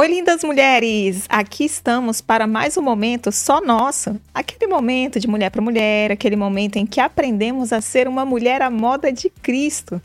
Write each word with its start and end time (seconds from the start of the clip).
Oi, 0.00 0.08
lindas 0.08 0.42
mulheres! 0.42 1.26
Aqui 1.28 1.62
estamos 1.66 2.22
para 2.22 2.46
mais 2.46 2.74
um 2.78 2.80
momento 2.80 3.30
só 3.30 3.60
nosso. 3.60 4.18
Aquele 4.32 4.66
momento 4.66 5.20
de 5.20 5.28
mulher 5.28 5.50
para 5.50 5.60
mulher, 5.60 6.10
aquele 6.10 6.36
momento 6.36 6.76
em 6.76 6.86
que 6.86 6.98
aprendemos 6.98 7.70
a 7.70 7.82
ser 7.82 8.08
uma 8.08 8.24
mulher 8.24 8.62
à 8.62 8.70
moda 8.70 9.12
de 9.12 9.28
Cristo. 9.28 10.00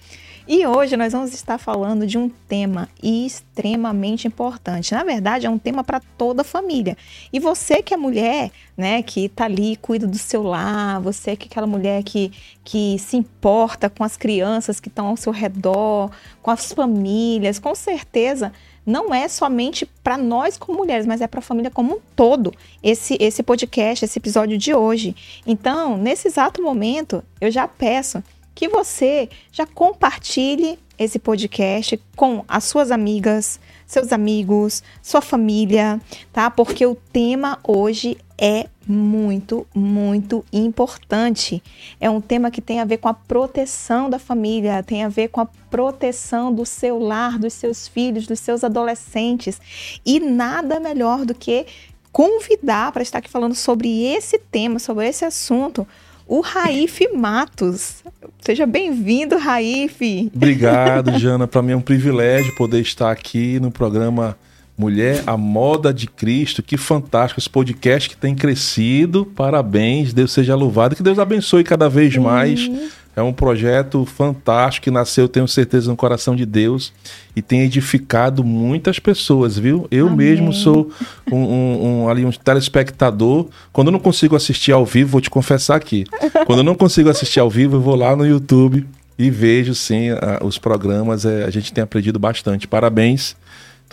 E 0.45 0.67
hoje 0.67 0.97
nós 0.97 1.13
vamos 1.13 1.33
estar 1.33 1.57
falando 1.57 2.05
de 2.05 2.17
um 2.17 2.27
tema 2.27 2.89
extremamente 3.01 4.27
importante. 4.27 4.93
Na 4.93 5.05
verdade, 5.05 5.45
é 5.45 5.49
um 5.49 5.57
tema 5.57 5.81
para 5.81 6.01
toda 6.17 6.41
a 6.41 6.45
família. 6.45 6.97
E 7.31 7.39
você 7.39 7.81
que 7.81 7.93
é 7.93 7.97
mulher, 7.97 8.51
né, 8.75 9.01
que 9.01 9.25
está 9.25 9.45
ali, 9.45 9.77
cuida 9.77 10.05
do 10.05 10.17
seu 10.17 10.43
lar, 10.43 10.99
você 10.99 11.37
que 11.37 11.45
é 11.45 11.49
aquela 11.49 11.65
mulher 11.65 12.03
que, 12.03 12.33
que 12.65 12.99
se 12.99 13.15
importa 13.15 13.89
com 13.89 14.03
as 14.03 14.17
crianças 14.17 14.81
que 14.81 14.89
estão 14.89 15.07
ao 15.07 15.15
seu 15.15 15.31
redor, 15.31 16.11
com 16.41 16.51
as 16.51 16.73
famílias, 16.73 17.59
com 17.59 17.73
certeza 17.73 18.51
não 18.85 19.13
é 19.13 19.27
somente 19.27 19.85
para 20.03 20.17
nós 20.17 20.57
como 20.57 20.77
mulheres, 20.77 21.05
mas 21.05 21.21
é 21.21 21.27
para 21.27 21.39
a 21.39 21.43
família 21.43 21.71
como 21.71 21.95
um 21.95 21.99
todo, 22.15 22.53
esse, 22.83 23.17
esse 23.19 23.41
podcast, 23.41 24.05
esse 24.05 24.19
episódio 24.19 24.57
de 24.57 24.73
hoje. 24.73 25.15
Então, 25.45 25.97
nesse 25.97 26.27
exato 26.27 26.61
momento, 26.61 27.23
eu 27.41 27.49
já 27.49 27.67
peço 27.67 28.23
que 28.53 28.67
você 28.67 29.29
já 29.51 29.65
compartilhe 29.65 30.79
esse 30.97 31.19
podcast 31.19 31.99
com 32.15 32.45
as 32.47 32.63
suas 32.63 32.89
amigas, 32.89 33.59
seus 33.85 34.13
amigos, 34.13 34.81
sua 35.01 35.21
família, 35.21 35.99
tá? 36.31 36.49
Porque 36.49 36.85
o 36.85 36.95
tema 36.95 37.59
hoje 37.63 38.17
é 38.37 38.67
muito, 38.87 39.65
muito 39.73 40.45
importante. 40.51 41.61
É 41.99 42.09
um 42.09 42.21
tema 42.21 42.51
que 42.51 42.61
tem 42.61 42.79
a 42.79 42.85
ver 42.85 42.97
com 42.97 43.07
a 43.07 43.13
proteção 43.13 44.09
da 44.09 44.19
família, 44.19 44.83
tem 44.83 45.03
a 45.03 45.09
ver 45.09 45.29
com 45.29 45.41
a 45.41 45.45
proteção 45.45 46.53
do 46.53 46.65
seu 46.65 46.99
lar, 46.99 47.39
dos 47.39 47.53
seus 47.53 47.87
filhos, 47.87 48.27
dos 48.27 48.39
seus 48.39 48.63
adolescentes. 48.63 49.59
E 50.05 50.19
nada 50.19 50.79
melhor 50.79 51.25
do 51.25 51.33
que 51.33 51.65
convidar 52.11 52.91
para 52.91 53.03
estar 53.03 53.17
aqui 53.17 53.29
falando 53.29 53.55
sobre 53.55 54.05
esse 54.05 54.39
tema, 54.39 54.79
sobre 54.79 55.07
esse 55.07 55.25
assunto, 55.25 55.85
o 56.27 56.39
Raif 56.39 57.07
Matos. 57.13 58.03
Seja 58.39 58.65
bem-vindo, 58.65 59.37
Raif. 59.37 60.31
Obrigado, 60.33 61.17
Jana. 61.19 61.47
Para 61.47 61.61
mim 61.61 61.73
é 61.73 61.75
um 61.75 61.81
privilégio 61.81 62.55
poder 62.55 62.81
estar 62.81 63.11
aqui 63.11 63.59
no 63.59 63.69
programa 63.69 64.37
Mulher, 64.77 65.23
a 65.25 65.37
Moda 65.37 65.93
de 65.93 66.07
Cristo. 66.07 66.61
Que 66.61 66.77
fantástico 66.77 67.39
esse 67.39 67.49
podcast 67.49 68.09
que 68.09 68.17
tem 68.17 68.35
crescido. 68.35 69.25
Parabéns, 69.25 70.13
Deus 70.13 70.31
seja 70.31 70.55
louvado. 70.55 70.95
Que 70.95 71.03
Deus 71.03 71.17
abençoe 71.17 71.63
cada 71.63 71.87
vez 71.87 72.15
mais. 72.17 72.67
Uhum. 72.67 72.89
É 73.15 73.21
um 73.21 73.31
projeto 73.31 74.05
fantástico 74.05 74.83
que 74.83 74.91
nasceu, 74.91 75.29
tenho 75.29 75.47
certeza, 75.47 75.89
no 75.89 75.95
coração 75.95 76.35
de 76.35 76.45
Deus 76.45 76.91
e 77.33 77.41
tem 77.41 77.61
edificado 77.61 78.43
muitas 78.43 78.99
pessoas, 78.99 79.57
viu? 79.57 79.87
Eu 79.89 80.07
Amém. 80.07 80.17
mesmo 80.17 80.51
sou 80.51 80.91
um, 81.31 81.37
um, 81.37 81.85
um, 82.03 82.09
ali 82.09 82.25
um 82.25 82.31
telespectador. 82.31 83.47
Quando 83.71 83.87
eu 83.87 83.93
não 83.93 83.99
consigo 83.99 84.35
assistir 84.35 84.73
ao 84.73 84.85
vivo, 84.85 85.11
vou 85.11 85.21
te 85.21 85.29
confessar 85.29 85.77
aqui. 85.77 86.03
Quando 86.45 86.59
eu 86.59 86.63
não 86.63 86.75
consigo 86.75 87.09
assistir 87.09 87.39
ao 87.39 87.49
vivo, 87.49 87.77
eu 87.77 87.81
vou 87.81 87.95
lá 87.95 88.17
no 88.17 88.27
YouTube 88.27 88.85
e 89.17 89.29
vejo 89.29 89.73
sim 89.73 90.09
a, 90.09 90.43
os 90.43 90.57
programas. 90.57 91.23
É, 91.23 91.45
a 91.45 91.49
gente 91.49 91.71
tem 91.71 91.81
aprendido 91.85 92.19
bastante. 92.19 92.67
Parabéns. 92.67 93.37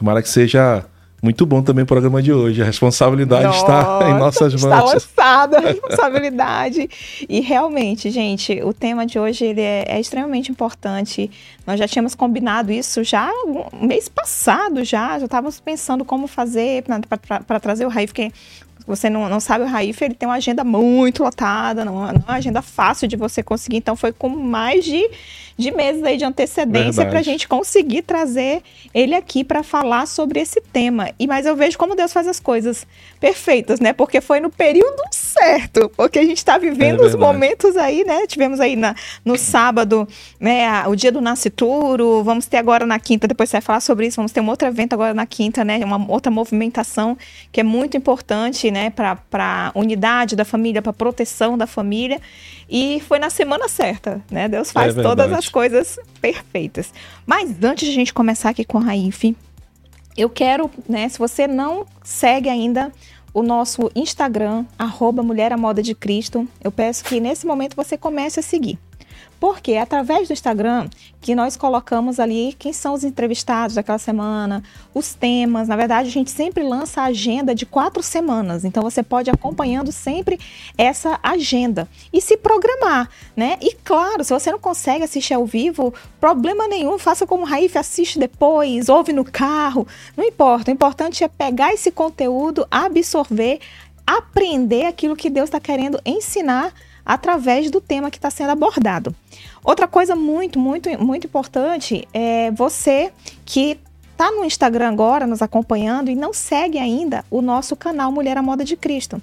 Tomara 0.02 0.20
que 0.20 0.28
seja 0.28 0.84
muito 1.22 1.46
bom 1.46 1.62
também 1.62 1.84
o 1.84 1.86
programa 1.86 2.20
de 2.20 2.32
hoje. 2.32 2.60
A 2.60 2.64
responsabilidade 2.64 3.44
Nossa, 3.44 3.58
está 3.60 4.10
em 4.10 4.14
nossas 4.18 4.52
mãos. 4.60 4.94
Está 4.94 5.44
lançada 5.44 5.58
a 5.58 5.60
responsabilidade. 5.60 6.90
e 7.28 7.38
realmente, 7.38 8.10
gente, 8.10 8.60
o 8.64 8.72
tema 8.72 9.06
de 9.06 9.16
hoje 9.16 9.44
ele 9.44 9.60
é, 9.60 9.84
é, 9.86 10.00
extremamente 10.00 10.50
importante. 10.50 11.30
Nós 11.64 11.78
já 11.78 11.86
tínhamos 11.86 12.16
combinado 12.16 12.72
isso 12.72 13.04
já 13.04 13.30
um 13.46 13.86
mês 13.86 14.08
passado, 14.08 14.82
já. 14.82 15.20
Já 15.20 15.26
estávamos 15.26 15.60
pensando 15.60 16.04
como 16.04 16.26
fazer 16.26 16.82
para 17.46 17.60
trazer 17.60 17.86
o 17.86 17.88
Raí, 17.88 18.08
porque 18.08 18.32
você 18.86 19.08
não, 19.08 19.28
não 19.28 19.40
sabe, 19.40 19.64
o 19.64 19.66
Raif 19.66 20.02
ele 20.02 20.14
tem 20.14 20.28
uma 20.28 20.36
agenda 20.36 20.64
muito 20.64 21.22
lotada, 21.22 21.84
não, 21.84 21.94
não 21.94 22.08
é 22.08 22.12
uma 22.12 22.34
agenda 22.34 22.62
fácil 22.62 23.08
de 23.08 23.16
você 23.16 23.42
conseguir. 23.42 23.76
Então 23.76 23.96
foi 23.96 24.12
com 24.12 24.28
mais 24.28 24.84
de, 24.84 25.08
de 25.56 25.70
meses 25.70 26.02
aí 26.02 26.16
de 26.16 26.24
antecedência 26.24 27.04
para 27.06 27.18
a 27.18 27.22
gente 27.22 27.46
conseguir 27.48 28.02
trazer 28.02 28.62
ele 28.92 29.14
aqui 29.14 29.44
para 29.44 29.62
falar 29.62 30.06
sobre 30.06 30.40
esse 30.40 30.60
tema. 30.60 31.10
E 31.18 31.26
mas 31.26 31.46
eu 31.46 31.56
vejo 31.56 31.78
como 31.78 31.94
Deus 31.94 32.12
faz 32.12 32.26
as 32.26 32.40
coisas 32.40 32.86
perfeitas, 33.18 33.80
né? 33.80 33.92
Porque 33.92 34.20
foi 34.20 34.40
no 34.40 34.50
período 34.50 35.02
certo, 35.32 35.90
porque 35.96 36.18
a 36.18 36.24
gente 36.24 36.38
está 36.38 36.58
vivendo 36.58 37.02
é 37.02 37.06
os 37.06 37.14
momentos 37.14 37.76
aí, 37.76 38.04
né? 38.04 38.26
Tivemos 38.26 38.60
aí 38.60 38.76
na, 38.76 38.94
no 39.24 39.36
sábado, 39.36 40.06
né? 40.38 40.68
A, 40.68 40.88
o 40.88 40.94
dia 40.94 41.10
do 41.10 41.20
nascituro. 41.20 42.22
Vamos 42.22 42.46
ter 42.46 42.58
agora 42.58 42.86
na 42.86 42.98
quinta. 42.98 43.26
Depois 43.26 43.50
você 43.50 43.56
vai 43.56 43.62
falar 43.62 43.80
sobre 43.80 44.06
isso. 44.06 44.16
Vamos 44.16 44.32
ter 44.32 44.40
um 44.40 44.48
outro 44.48 44.68
evento 44.68 44.92
agora 44.92 45.14
na 45.14 45.26
quinta, 45.26 45.64
né? 45.64 45.78
Uma 45.84 46.10
outra 46.10 46.30
movimentação 46.30 47.16
que 47.50 47.60
é 47.60 47.64
muito 47.64 47.96
importante 47.96 48.70
né, 48.70 48.90
para 48.90 49.18
a 49.32 49.72
unidade 49.74 50.36
da 50.36 50.44
família, 50.44 50.82
para 50.82 50.92
proteção 50.92 51.56
da 51.56 51.66
família. 51.66 52.20
E 52.68 53.00
foi 53.06 53.18
na 53.18 53.30
semana 53.30 53.68
certa, 53.68 54.22
né? 54.30 54.48
Deus 54.48 54.70
faz 54.70 54.96
é 54.96 55.02
todas 55.02 55.32
as 55.32 55.48
coisas 55.48 55.98
perfeitas. 56.20 56.92
Mas 57.26 57.50
antes 57.62 57.86
de 57.86 57.92
a 57.92 57.94
gente 57.94 58.14
começar 58.14 58.50
aqui 58.50 58.64
com 58.64 58.78
a 58.78 58.82
Raif, 58.82 59.34
eu 60.16 60.28
quero, 60.28 60.70
né, 60.88 61.08
se 61.08 61.18
você 61.18 61.46
não 61.46 61.86
segue 62.02 62.48
ainda 62.48 62.92
o 63.34 63.42
nosso 63.42 63.90
Instagram, 63.94 64.64
arroba 64.78 65.22
Mulher 65.22 65.56
Moda 65.56 65.82
de 65.82 65.94
Cristo, 65.94 66.46
eu 66.62 66.70
peço 66.70 67.04
que 67.04 67.20
nesse 67.20 67.46
momento 67.46 67.74
você 67.74 67.96
comece 67.96 68.40
a 68.40 68.42
seguir. 68.42 68.78
Porque 69.42 69.72
é 69.72 69.80
através 69.80 70.28
do 70.28 70.32
Instagram 70.32 70.88
que 71.20 71.34
nós 71.34 71.56
colocamos 71.56 72.20
ali 72.20 72.54
quem 72.56 72.72
são 72.72 72.94
os 72.94 73.02
entrevistados 73.02 73.74
daquela 73.74 73.98
semana, 73.98 74.62
os 74.94 75.14
temas. 75.14 75.66
Na 75.66 75.74
verdade, 75.74 76.06
a 76.06 76.12
gente 76.12 76.30
sempre 76.30 76.62
lança 76.62 77.02
a 77.02 77.06
agenda 77.06 77.52
de 77.52 77.66
quatro 77.66 78.04
semanas. 78.04 78.64
Então 78.64 78.84
você 78.84 79.02
pode 79.02 79.30
ir 79.30 79.34
acompanhando 79.34 79.90
sempre 79.90 80.38
essa 80.78 81.18
agenda 81.24 81.88
e 82.12 82.20
se 82.20 82.36
programar, 82.36 83.10
né? 83.34 83.58
E 83.60 83.74
claro, 83.74 84.22
se 84.22 84.32
você 84.32 84.52
não 84.52 84.60
consegue 84.60 85.02
assistir 85.02 85.34
ao 85.34 85.44
vivo, 85.44 85.92
problema 86.20 86.68
nenhum, 86.68 86.96
faça 86.96 87.26
como 87.26 87.42
o 87.42 87.46
Raif, 87.46 87.76
assiste 87.76 88.20
depois, 88.20 88.88
ouve 88.88 89.12
no 89.12 89.24
carro. 89.24 89.88
Não 90.16 90.24
importa. 90.24 90.70
O 90.70 90.74
importante 90.74 91.24
é 91.24 91.26
pegar 91.26 91.74
esse 91.74 91.90
conteúdo, 91.90 92.64
absorver, 92.70 93.58
aprender 94.06 94.84
aquilo 94.84 95.16
que 95.16 95.28
Deus 95.28 95.48
está 95.48 95.58
querendo 95.58 96.00
ensinar 96.06 96.72
através 97.04 97.70
do 97.70 97.80
tema 97.80 98.10
que 98.10 98.18
está 98.18 98.30
sendo 98.30 98.50
abordado. 98.50 99.14
Outra 99.64 99.86
coisa 99.86 100.14
muito, 100.14 100.58
muito, 100.58 100.88
muito 101.02 101.26
importante 101.26 102.06
é 102.12 102.50
você 102.50 103.12
que 103.44 103.78
está 104.12 104.30
no 104.30 104.44
Instagram 104.44 104.90
agora 104.90 105.26
nos 105.26 105.42
acompanhando 105.42 106.10
e 106.10 106.14
não 106.14 106.32
segue 106.32 106.78
ainda 106.78 107.24
o 107.30 107.42
nosso 107.42 107.74
canal 107.74 108.12
Mulher 108.12 108.36
à 108.36 108.42
Moda 108.42 108.64
de 108.64 108.76
Cristo. 108.76 109.20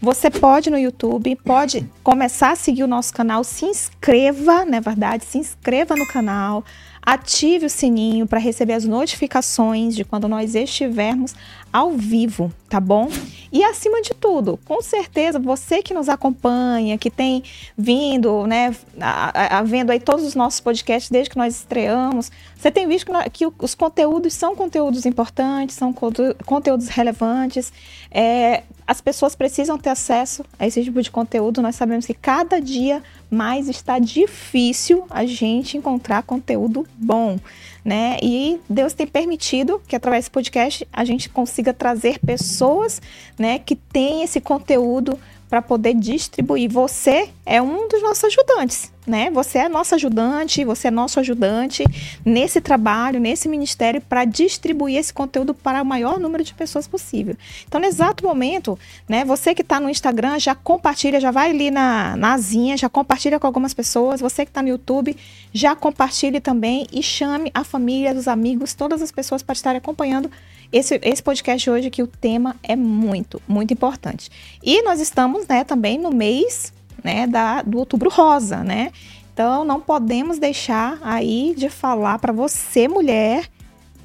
Você 0.00 0.28
pode 0.30 0.68
no 0.68 0.76
YouTube, 0.76 1.36
pode 1.44 1.88
começar 2.02 2.50
a 2.50 2.56
seguir 2.56 2.82
o 2.82 2.88
nosso 2.88 3.14
canal, 3.14 3.44
se 3.44 3.64
inscreva, 3.64 4.64
na 4.64 4.78
é 4.78 4.80
verdade, 4.80 5.24
se 5.24 5.38
inscreva 5.38 5.94
no 5.94 6.04
canal, 6.08 6.64
ative 7.00 7.66
o 7.66 7.70
sininho 7.70 8.26
para 8.26 8.40
receber 8.40 8.72
as 8.72 8.84
notificações 8.84 9.94
de 9.94 10.04
quando 10.04 10.26
nós 10.26 10.56
estivermos 10.56 11.36
ao 11.72 11.92
vivo, 11.92 12.52
tá 12.68 12.78
bom? 12.78 13.08
E 13.50 13.62
acima 13.64 14.00
de 14.02 14.10
tudo, 14.14 14.58
com 14.64 14.80
certeza, 14.82 15.38
você 15.38 15.82
que 15.82 15.92
nos 15.92 16.08
acompanha, 16.08 16.98
que 16.98 17.10
tem 17.10 17.42
vindo, 17.76 18.46
né, 18.46 18.74
a, 19.00 19.62
vendo 19.62 19.90
aí 19.90 20.00
todos 20.00 20.24
os 20.24 20.34
nossos 20.34 20.60
podcasts 20.60 21.10
desde 21.10 21.30
que 21.30 21.36
nós 21.36 21.56
estreamos, 21.56 22.30
você 22.56 22.70
tem 22.70 22.86
visto 22.86 23.10
que, 23.30 23.50
que 23.50 23.54
os 23.58 23.74
conteúdos 23.74 24.32
são 24.34 24.56
conteúdos 24.56 25.04
importantes, 25.06 25.76
são 25.76 25.92
conteúdos 25.92 26.88
relevantes, 26.88 27.72
é, 28.10 28.62
as 28.86 29.00
pessoas 29.00 29.34
precisam 29.34 29.78
ter 29.78 29.90
acesso 29.90 30.44
a 30.58 30.66
esse 30.66 30.82
tipo 30.82 31.00
de 31.00 31.10
conteúdo. 31.10 31.62
Nós 31.62 31.76
sabemos 31.76 32.04
que 32.04 32.14
cada 32.14 32.60
dia 32.60 33.02
mais 33.30 33.68
está 33.68 33.98
difícil 33.98 35.06
a 35.08 35.24
gente 35.24 35.76
encontrar 35.76 36.22
conteúdo 36.22 36.86
bom 36.96 37.38
né? 37.84 38.16
E 38.22 38.60
Deus 38.68 38.92
tem 38.92 39.06
permitido 39.06 39.80
que 39.86 39.96
através 39.96 40.24
desse 40.24 40.30
podcast 40.30 40.86
a 40.92 41.04
gente 41.04 41.28
consiga 41.28 41.72
trazer 41.72 42.18
pessoas, 42.20 43.02
né, 43.38 43.58
que 43.58 43.74
têm 43.74 44.22
esse 44.22 44.40
conteúdo 44.40 45.18
para 45.52 45.60
poder 45.60 45.92
distribuir. 45.92 46.70
Você 46.70 47.28
é 47.44 47.60
um 47.60 47.86
dos 47.86 48.00
nossos 48.00 48.24
ajudantes, 48.24 48.90
né? 49.06 49.30
Você 49.32 49.58
é 49.58 49.68
nosso 49.68 49.94
ajudante, 49.94 50.64
você 50.64 50.88
é 50.88 50.90
nosso 50.90 51.20
ajudante 51.20 51.84
nesse 52.24 52.58
trabalho, 52.58 53.20
nesse 53.20 53.50
ministério 53.50 54.00
para 54.00 54.24
distribuir 54.24 54.96
esse 54.96 55.12
conteúdo 55.12 55.52
para 55.52 55.82
o 55.82 55.84
maior 55.84 56.18
número 56.18 56.42
de 56.42 56.54
pessoas 56.54 56.88
possível. 56.88 57.36
Então, 57.68 57.78
no 57.78 57.86
exato 57.86 58.24
momento, 58.24 58.78
né? 59.06 59.26
Você 59.26 59.54
que 59.54 59.60
está 59.60 59.78
no 59.78 59.90
Instagram 59.90 60.38
já 60.38 60.54
compartilha, 60.54 61.20
já 61.20 61.30
vai 61.30 61.50
ali 61.50 61.70
na, 61.70 62.16
na 62.16 62.38
já 62.74 62.88
compartilha 62.88 63.38
com 63.38 63.46
algumas 63.46 63.74
pessoas. 63.74 64.22
Você 64.22 64.46
que 64.46 64.50
está 64.50 64.62
no 64.62 64.70
YouTube 64.70 65.14
já 65.52 65.76
compartilhe 65.76 66.40
também 66.40 66.86
e 66.90 67.02
chame 67.02 67.50
a 67.52 67.62
família, 67.62 68.14
os 68.14 68.26
amigos, 68.26 68.72
todas 68.72 69.02
as 69.02 69.12
pessoas 69.12 69.42
para 69.42 69.52
estarem 69.52 69.76
acompanhando 69.76 70.30
esse, 70.72 70.98
esse 71.02 71.22
podcast 71.22 71.68
hoje 71.68 71.90
que 71.90 72.02
o 72.02 72.06
tema 72.06 72.56
é 72.62 72.74
muito, 72.74 73.40
muito 73.46 73.72
importante. 73.72 74.30
E 74.62 74.82
nós 74.82 75.00
estamos, 75.00 75.46
né, 75.46 75.64
também 75.64 75.98
no 75.98 76.10
mês, 76.10 76.72
né, 77.04 77.26
da, 77.26 77.62
do 77.62 77.78
Outubro 77.78 78.08
Rosa, 78.08 78.64
né? 78.64 78.90
Então 79.32 79.64
não 79.64 79.80
podemos 79.80 80.38
deixar 80.38 80.98
aí 81.02 81.54
de 81.56 81.68
falar 81.68 82.18
para 82.18 82.32
você, 82.32 82.88
mulher, 82.88 83.48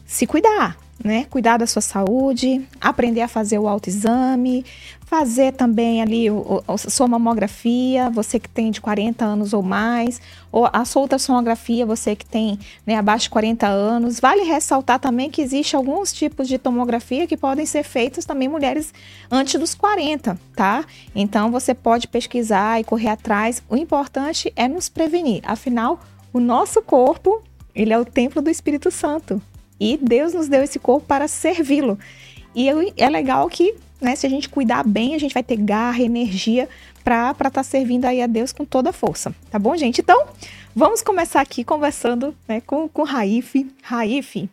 se 0.05 0.25
cuidar, 0.25 0.77
né, 1.03 1.25
cuidar 1.29 1.57
da 1.57 1.67
sua 1.67 1.81
saúde, 1.81 2.65
aprender 2.81 3.21
a 3.21 3.27
fazer 3.27 3.59
o 3.59 3.67
autoexame, 3.67 4.65
fazer 5.05 5.53
também 5.53 6.01
ali 6.01 6.25
a 6.67 6.77
sua 6.77 7.07
mamografia, 7.07 8.09
você 8.09 8.39
que 8.39 8.49
tem 8.49 8.71
de 8.71 8.81
40 8.81 9.23
anos 9.23 9.53
ou 9.53 9.63
mais, 9.63 10.19
ou 10.51 10.69
a 10.71 10.83
sua 10.83 11.03
ultrassonografia, 11.03 11.85
você 11.85 12.13
que 12.13 12.25
tem 12.25 12.59
né, 12.85 12.95
abaixo 12.95 13.23
de 13.23 13.29
40 13.29 13.67
anos. 13.67 14.19
Vale 14.19 14.43
ressaltar 14.43 14.99
também 14.99 15.29
que 15.29 15.41
existe 15.41 15.75
alguns 15.75 16.11
tipos 16.11 16.47
de 16.47 16.57
tomografia 16.57 17.25
que 17.25 17.37
podem 17.37 17.65
ser 17.65 17.83
feitos 17.83 18.25
também 18.25 18.49
mulheres 18.49 18.93
antes 19.31 19.57
dos 19.57 19.73
40, 19.73 20.37
tá? 20.55 20.83
Então 21.15 21.51
você 21.51 21.73
pode 21.73 22.07
pesquisar 22.07 22.81
e 22.81 22.83
correr 22.83 23.09
atrás. 23.09 23.63
O 23.69 23.77
importante 23.77 24.51
é 24.57 24.67
nos 24.67 24.89
prevenir. 24.89 25.41
Afinal, 25.45 26.01
o 26.33 26.39
nosso 26.39 26.81
corpo, 26.81 27.41
ele 27.73 27.93
é 27.93 27.97
o 27.97 28.03
templo 28.03 28.41
do 28.41 28.49
Espírito 28.49 28.91
Santo. 28.91 29.41
E 29.79 29.97
Deus 29.97 30.33
nos 30.33 30.47
deu 30.47 30.63
esse 30.63 30.79
corpo 30.79 31.05
para 31.05 31.27
servi-lo. 31.27 31.97
E 32.55 32.67
é 32.97 33.09
legal 33.09 33.47
que, 33.49 33.75
né, 34.01 34.15
se 34.15 34.25
a 34.25 34.29
gente 34.29 34.49
cuidar 34.49 34.83
bem, 34.83 35.13
a 35.13 35.19
gente 35.19 35.33
vai 35.33 35.43
ter 35.43 35.57
garra, 35.57 36.01
energia 36.01 36.67
para 37.03 37.31
estar 37.31 37.51
tá 37.51 37.63
servindo 37.63 38.05
aí 38.05 38.21
a 38.21 38.27
Deus 38.27 38.51
com 38.51 38.65
toda 38.65 38.89
a 38.89 38.93
força. 38.93 39.33
Tá 39.51 39.59
bom, 39.59 39.75
gente? 39.77 40.01
Então, 40.01 40.25
vamos 40.75 41.01
começar 41.01 41.41
aqui 41.41 41.63
conversando 41.63 42.35
né, 42.47 42.61
com, 42.61 42.87
com 42.89 43.03
Raif. 43.03 43.65
Raif, 43.81 44.49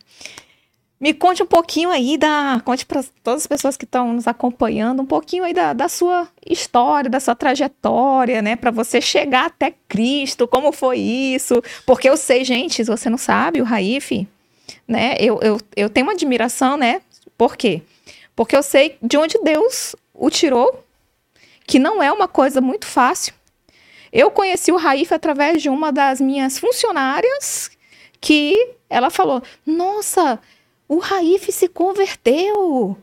me 0.99 1.13
conte 1.13 1.43
um 1.43 1.45
pouquinho 1.45 1.89
aí 1.89 2.17
da. 2.17 2.61
Conte 2.63 2.85
para 2.85 3.03
todas 3.21 3.41
as 3.41 3.47
pessoas 3.47 3.75
que 3.75 3.83
estão 3.83 4.13
nos 4.13 4.27
acompanhando, 4.27 5.01
um 5.01 5.05
pouquinho 5.05 5.43
aí 5.43 5.53
da, 5.53 5.73
da 5.73 5.89
sua 5.89 6.27
história, 6.45 7.09
da 7.09 7.19
sua 7.19 7.35
trajetória, 7.35 8.41
né? 8.41 8.55
Para 8.55 8.71
você 8.71 9.01
chegar 9.01 9.47
até 9.47 9.73
Cristo, 9.89 10.47
como 10.47 10.71
foi 10.71 10.99
isso? 10.99 11.61
Porque 11.85 12.09
eu 12.09 12.15
sei, 12.15 12.45
gente, 12.45 12.75
se 12.75 12.89
você 12.89 13.09
não 13.09 13.17
sabe, 13.17 13.61
o 13.61 13.65
Raif, 13.65 14.25
né? 14.87 15.15
Eu, 15.19 15.39
eu, 15.41 15.59
eu 15.75 15.89
tenho 15.89 16.05
uma 16.05 16.13
admiração, 16.13 16.77
né? 16.77 17.01
Por 17.37 17.55
quê? 17.55 17.81
Porque 18.35 18.55
eu 18.55 18.63
sei 18.63 18.97
de 19.01 19.17
onde 19.17 19.37
Deus 19.43 19.95
o 20.13 20.29
tirou, 20.29 20.83
que 21.65 21.79
não 21.79 22.01
é 22.01 22.11
uma 22.11 22.27
coisa 22.27 22.61
muito 22.61 22.85
fácil. 22.85 23.33
Eu 24.11 24.31
conheci 24.31 24.71
o 24.71 24.77
Raif 24.77 25.13
através 25.13 25.61
de 25.61 25.69
uma 25.69 25.91
das 25.91 26.21
minhas 26.21 26.57
funcionárias 26.57 27.71
que 28.21 28.75
ela 28.89 29.09
falou: 29.09 29.41
Nossa, 29.65 30.39
o 30.87 30.99
Raif 30.99 31.51
se 31.51 31.67
converteu. 31.67 32.97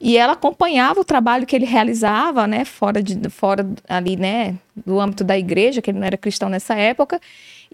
E 0.00 0.16
ela 0.16 0.34
acompanhava 0.34 1.00
o 1.00 1.04
trabalho 1.04 1.44
que 1.44 1.56
ele 1.56 1.64
realizava, 1.64 2.46
né, 2.46 2.64
fora, 2.64 3.02
de, 3.02 3.28
fora 3.28 3.68
ali, 3.88 4.16
né, 4.16 4.54
do 4.76 5.00
âmbito 5.00 5.24
da 5.24 5.36
igreja, 5.36 5.82
que 5.82 5.90
ele 5.90 5.98
não 5.98 6.06
era 6.06 6.16
cristão 6.16 6.48
nessa 6.48 6.76
época. 6.76 7.20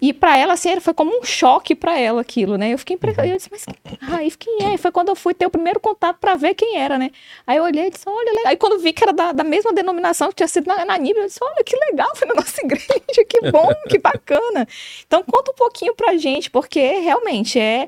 E 0.01 0.11
para 0.11 0.37
ela, 0.37 0.53
assim, 0.53 0.79
foi 0.79 0.93
como 0.93 1.17
um 1.17 1.23
choque 1.23 1.73
para 1.73 1.97
ela 1.97 2.21
aquilo, 2.21 2.57
né? 2.57 2.73
Eu 2.73 2.77
fiquei 2.77 2.95
impressionada. 2.95 3.33
Eu 3.33 3.37
disse, 3.37 3.49
mas 3.51 3.65
Raif, 4.01 4.37
quem 4.37 4.63
é? 4.63 4.73
E 4.73 4.77
foi 4.77 4.91
quando 4.91 5.09
eu 5.09 5.15
fui 5.15 5.33
ter 5.33 5.45
o 5.45 5.49
primeiro 5.49 5.79
contato 5.79 6.17
para 6.19 6.35
ver 6.35 6.53
quem 6.53 6.77
era, 6.77 6.97
né? 6.97 7.11
Aí 7.47 7.57
eu 7.57 7.63
olhei 7.63 7.87
e 7.87 7.89
disse, 7.89 8.03
olha, 8.07 8.31
aí 8.45 8.57
quando 8.57 8.79
vi 8.79 8.91
que 8.91 9.03
era 9.03 9.13
da, 9.13 9.31
da 9.31 9.43
mesma 9.43 9.71
denominação 9.71 10.29
que 10.29 10.35
tinha 10.35 10.47
sido 10.47 10.67
na, 10.67 10.83
na 10.85 10.97
Níbia, 10.97 11.21
eu 11.21 11.27
disse, 11.27 11.39
olha, 11.41 11.63
que 11.63 11.75
legal, 11.89 12.09
foi 12.15 12.27
na 12.27 12.35
nossa 12.35 12.59
igreja, 12.63 13.25
que 13.27 13.51
bom, 13.51 13.69
que 13.89 13.97
bacana. 13.97 14.67
Então 15.05 15.23
conta 15.23 15.51
um 15.51 15.55
pouquinho 15.55 15.95
pra 15.95 16.17
gente, 16.17 16.51
porque 16.51 16.79
realmente 16.79 17.59
é 17.59 17.87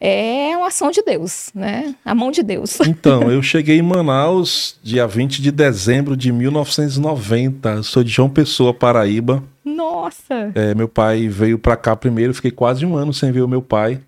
é 0.00 0.56
uma 0.56 0.68
ação 0.68 0.90
de 0.90 1.02
Deus, 1.02 1.50
né? 1.54 1.94
A 2.04 2.14
mão 2.14 2.30
de 2.30 2.42
Deus. 2.42 2.78
Então, 2.86 3.30
eu 3.30 3.42
cheguei 3.42 3.78
em 3.78 3.82
Manaus 3.82 4.78
dia 4.82 5.06
20 5.06 5.42
de 5.42 5.50
dezembro 5.50 6.16
de 6.16 6.32
1990. 6.32 7.82
sou 7.82 8.02
de 8.02 8.10
João 8.10 8.30
Pessoa, 8.30 8.72
Paraíba. 8.72 9.42
Nossa! 9.64 10.52
É, 10.54 10.74
meu 10.74 10.88
pai 10.88 11.28
veio 11.28 11.58
para 11.58 11.76
cá 11.76 11.94
primeiro, 11.94 12.34
fiquei 12.34 12.50
quase 12.50 12.86
um 12.86 12.96
ano 12.96 13.12
sem 13.12 13.30
ver 13.32 13.42
o 13.42 13.48
meu 13.48 13.60
pai. 13.60 14.00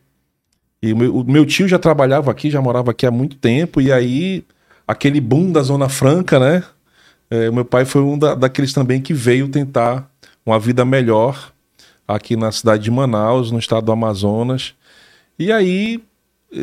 E 0.83 0.93
o 0.93 0.97
meu, 0.97 1.17
o 1.17 1.25
meu, 1.25 1.45
tio 1.45 1.67
já 1.67 1.79
trabalhava 1.79 2.31
aqui, 2.31 2.51
já 2.51 2.61
morava 2.61 2.91
aqui 2.91 3.07
há 3.07 3.11
muito 3.11 3.37
tempo, 3.37 3.81
e 3.81 3.91
aí 3.91 4.45
aquele 4.87 5.21
boom 5.21 5.51
da 5.51 5.63
Zona 5.63 5.89
Franca, 5.89 6.39
né? 6.39 6.63
É, 7.31 7.51
meu 7.51 7.65
pai 7.65 7.85
foi 7.85 8.03
um 8.03 8.19
da, 8.19 8.35
daqueles 8.35 8.73
também 8.73 9.01
que 9.01 9.13
veio 9.13 9.49
tentar 9.49 10.09
uma 10.45 10.61
vida 10.61 10.85
melhor 10.85 11.53
aqui 12.07 12.37
na 12.37 12.53
cidade 12.53 12.85
de 12.85 12.91
Manaus, 12.91 13.51
no 13.51 13.59
estado 13.59 13.87
do 13.87 13.93
Amazonas. 13.93 14.75
E 15.39 15.53
aí, 15.53 16.03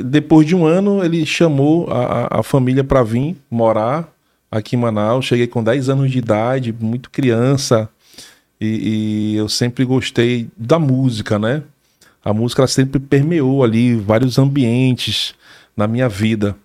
depois 0.03 0.47
de 0.47 0.55
um 0.55 0.65
ano, 0.65 1.03
ele 1.03 1.25
chamou 1.25 1.87
a, 1.91 2.39
a 2.39 2.43
família 2.43 2.83
para 2.83 3.03
vir 3.03 3.35
morar 3.49 4.11
aqui 4.49 4.75
em 4.75 4.79
Manaus. 4.79 5.25
Cheguei 5.25 5.47
com 5.47 5.63
10 5.63 5.89
anos 5.89 6.11
de 6.11 6.17
idade, 6.17 6.73
muito 6.77 7.09
criança, 7.09 7.89
e, 8.59 9.33
e 9.33 9.35
eu 9.35 9.49
sempre 9.49 9.83
gostei 9.83 10.47
da 10.55 10.79
música, 10.79 11.37
né? 11.37 11.63
A 12.23 12.33
música 12.33 12.61
ela 12.61 12.67
sempre 12.67 12.99
permeou 12.99 13.63
ali 13.63 13.95
vários 13.95 14.37
ambientes 14.39 15.35
na 15.75 15.87
minha 15.87 16.07
vida. 16.07 16.55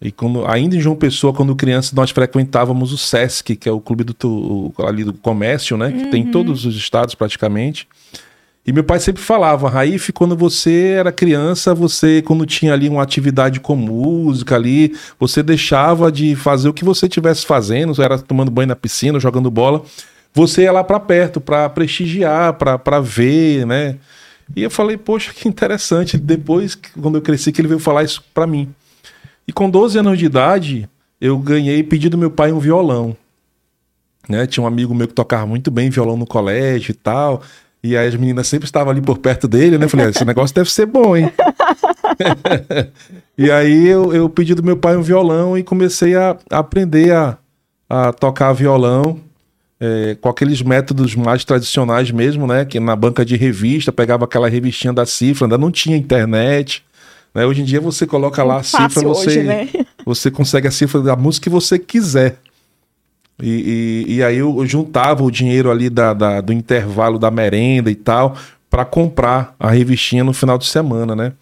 E 0.00 0.10
quando, 0.10 0.46
ainda 0.46 0.76
em 0.76 0.80
João 0.80 0.96
Pessoa, 0.96 1.32
quando 1.32 1.54
criança, 1.54 1.94
nós 1.94 2.10
frequentávamos 2.10 2.92
o 2.92 2.98
SESC, 2.98 3.56
que 3.56 3.68
é 3.68 3.72
o 3.72 3.80
clube 3.80 4.04
do, 4.04 4.72
ali 4.78 5.04
do 5.04 5.12
comércio, 5.12 5.76
né? 5.76 5.92
Que 5.92 6.04
uhum. 6.04 6.10
tem 6.10 6.22
em 6.22 6.30
todos 6.30 6.64
os 6.64 6.76
estados 6.76 7.14
praticamente. 7.14 7.86
E 8.66 8.72
meu 8.72 8.82
pai 8.82 8.98
sempre 8.98 9.22
falava, 9.22 9.68
Raif, 9.68 10.10
quando 10.12 10.34
você 10.34 10.94
era 10.98 11.12
criança, 11.12 11.74
você, 11.74 12.22
quando 12.22 12.46
tinha 12.46 12.72
ali 12.72 12.88
uma 12.88 13.02
atividade 13.02 13.60
com 13.60 13.76
música 13.76 14.54
ali, 14.54 14.96
você 15.20 15.42
deixava 15.42 16.10
de 16.10 16.34
fazer 16.34 16.70
o 16.70 16.72
que 16.72 16.84
você 16.84 17.06
estivesse 17.06 17.44
fazendo, 17.44 18.00
era 18.02 18.18
tomando 18.18 18.50
banho 18.50 18.68
na 18.68 18.76
piscina, 18.76 19.20
jogando 19.20 19.50
bola, 19.50 19.82
você 20.32 20.62
ia 20.62 20.72
lá 20.72 20.82
para 20.82 20.98
perto 20.98 21.42
para 21.42 21.68
prestigiar, 21.68 22.54
para 22.54 23.00
ver, 23.00 23.66
né? 23.66 23.96
E 24.56 24.62
eu 24.62 24.70
falei, 24.70 24.96
poxa, 24.96 25.32
que 25.32 25.46
interessante. 25.48 26.18
Depois, 26.18 26.74
quando 26.74 27.16
eu 27.16 27.22
cresci, 27.22 27.52
que 27.52 27.60
ele 27.60 27.68
veio 27.68 27.80
falar 27.80 28.02
isso 28.02 28.24
para 28.32 28.46
mim. 28.46 28.74
E 29.46 29.52
com 29.52 29.70
12 29.70 29.98
anos 29.98 30.18
de 30.18 30.24
idade, 30.24 30.88
eu 31.20 31.38
ganhei, 31.38 31.82
pedi 31.82 32.08
do 32.08 32.18
meu 32.18 32.30
pai 32.30 32.52
um 32.52 32.58
violão. 32.58 33.16
Né? 34.28 34.46
Tinha 34.46 34.64
um 34.64 34.66
amigo 34.66 34.94
meu 34.94 35.06
que 35.06 35.14
tocava 35.14 35.46
muito 35.46 35.70
bem 35.70 35.90
violão 35.90 36.16
no 36.16 36.26
colégio 36.26 36.92
e 36.92 36.94
tal. 36.94 37.42
E 37.84 37.98
aí 37.98 38.08
as 38.08 38.16
meninas 38.16 38.46
sempre 38.48 38.64
estavam 38.64 38.90
ali 38.90 39.02
por 39.02 39.18
perto 39.18 39.46
dele, 39.46 39.76
né? 39.76 39.86
Falei, 39.88 40.06
ah, 40.06 40.08
esse 40.08 40.24
negócio 40.24 40.56
deve 40.56 40.72
ser 40.72 40.86
bom, 40.86 41.14
hein? 41.14 41.30
e 43.36 43.50
aí 43.50 43.86
eu, 43.86 44.14
eu 44.14 44.26
pedi 44.26 44.54
do 44.54 44.62
meu 44.62 44.74
pai 44.74 44.96
um 44.96 45.02
violão 45.02 45.58
e 45.58 45.62
comecei 45.62 46.16
a, 46.16 46.34
a 46.50 46.60
aprender 46.60 47.12
a, 47.12 47.36
a 47.86 48.10
tocar 48.10 48.54
violão 48.54 49.20
é, 49.78 50.16
com 50.18 50.30
aqueles 50.30 50.62
métodos 50.62 51.14
mais 51.14 51.44
tradicionais 51.44 52.10
mesmo, 52.10 52.46
né? 52.46 52.64
Que 52.64 52.80
na 52.80 52.96
banca 52.96 53.22
de 53.22 53.36
revista, 53.36 53.92
pegava 53.92 54.24
aquela 54.24 54.48
revistinha 54.48 54.94
da 54.94 55.04
cifra, 55.04 55.44
ainda 55.44 55.58
não 55.58 55.70
tinha 55.70 55.94
internet. 55.94 56.82
Né? 57.34 57.44
Hoje 57.44 57.60
em 57.60 57.64
dia 57.66 57.82
você 57.82 58.06
coloca 58.06 58.42
lá 58.42 58.60
a 58.60 58.62
cifra, 58.62 59.02
você, 59.02 59.42
né? 59.42 59.68
você 60.06 60.30
consegue 60.30 60.66
a 60.66 60.70
cifra 60.70 61.02
da 61.02 61.14
música 61.14 61.44
que 61.44 61.50
você 61.50 61.78
quiser. 61.78 62.38
E, 63.42 64.04
e, 64.06 64.14
e, 64.14 64.22
aí 64.22 64.38
eu 64.38 64.64
juntava 64.64 65.24
o 65.24 65.30
dinheiro 65.30 65.70
ali 65.70 65.90
da, 65.90 66.14
da 66.14 66.40
do 66.40 66.52
intervalo 66.52 67.18
da 67.18 67.30
merenda 67.30 67.90
e 67.90 67.94
tal 67.94 68.36
para 68.70 68.84
comprar 68.84 69.54
a 69.58 69.70
revistinha 69.70 70.22
no 70.22 70.32
final 70.32 70.56
de 70.56 70.66
semana, 70.66 71.16
né? 71.16 71.32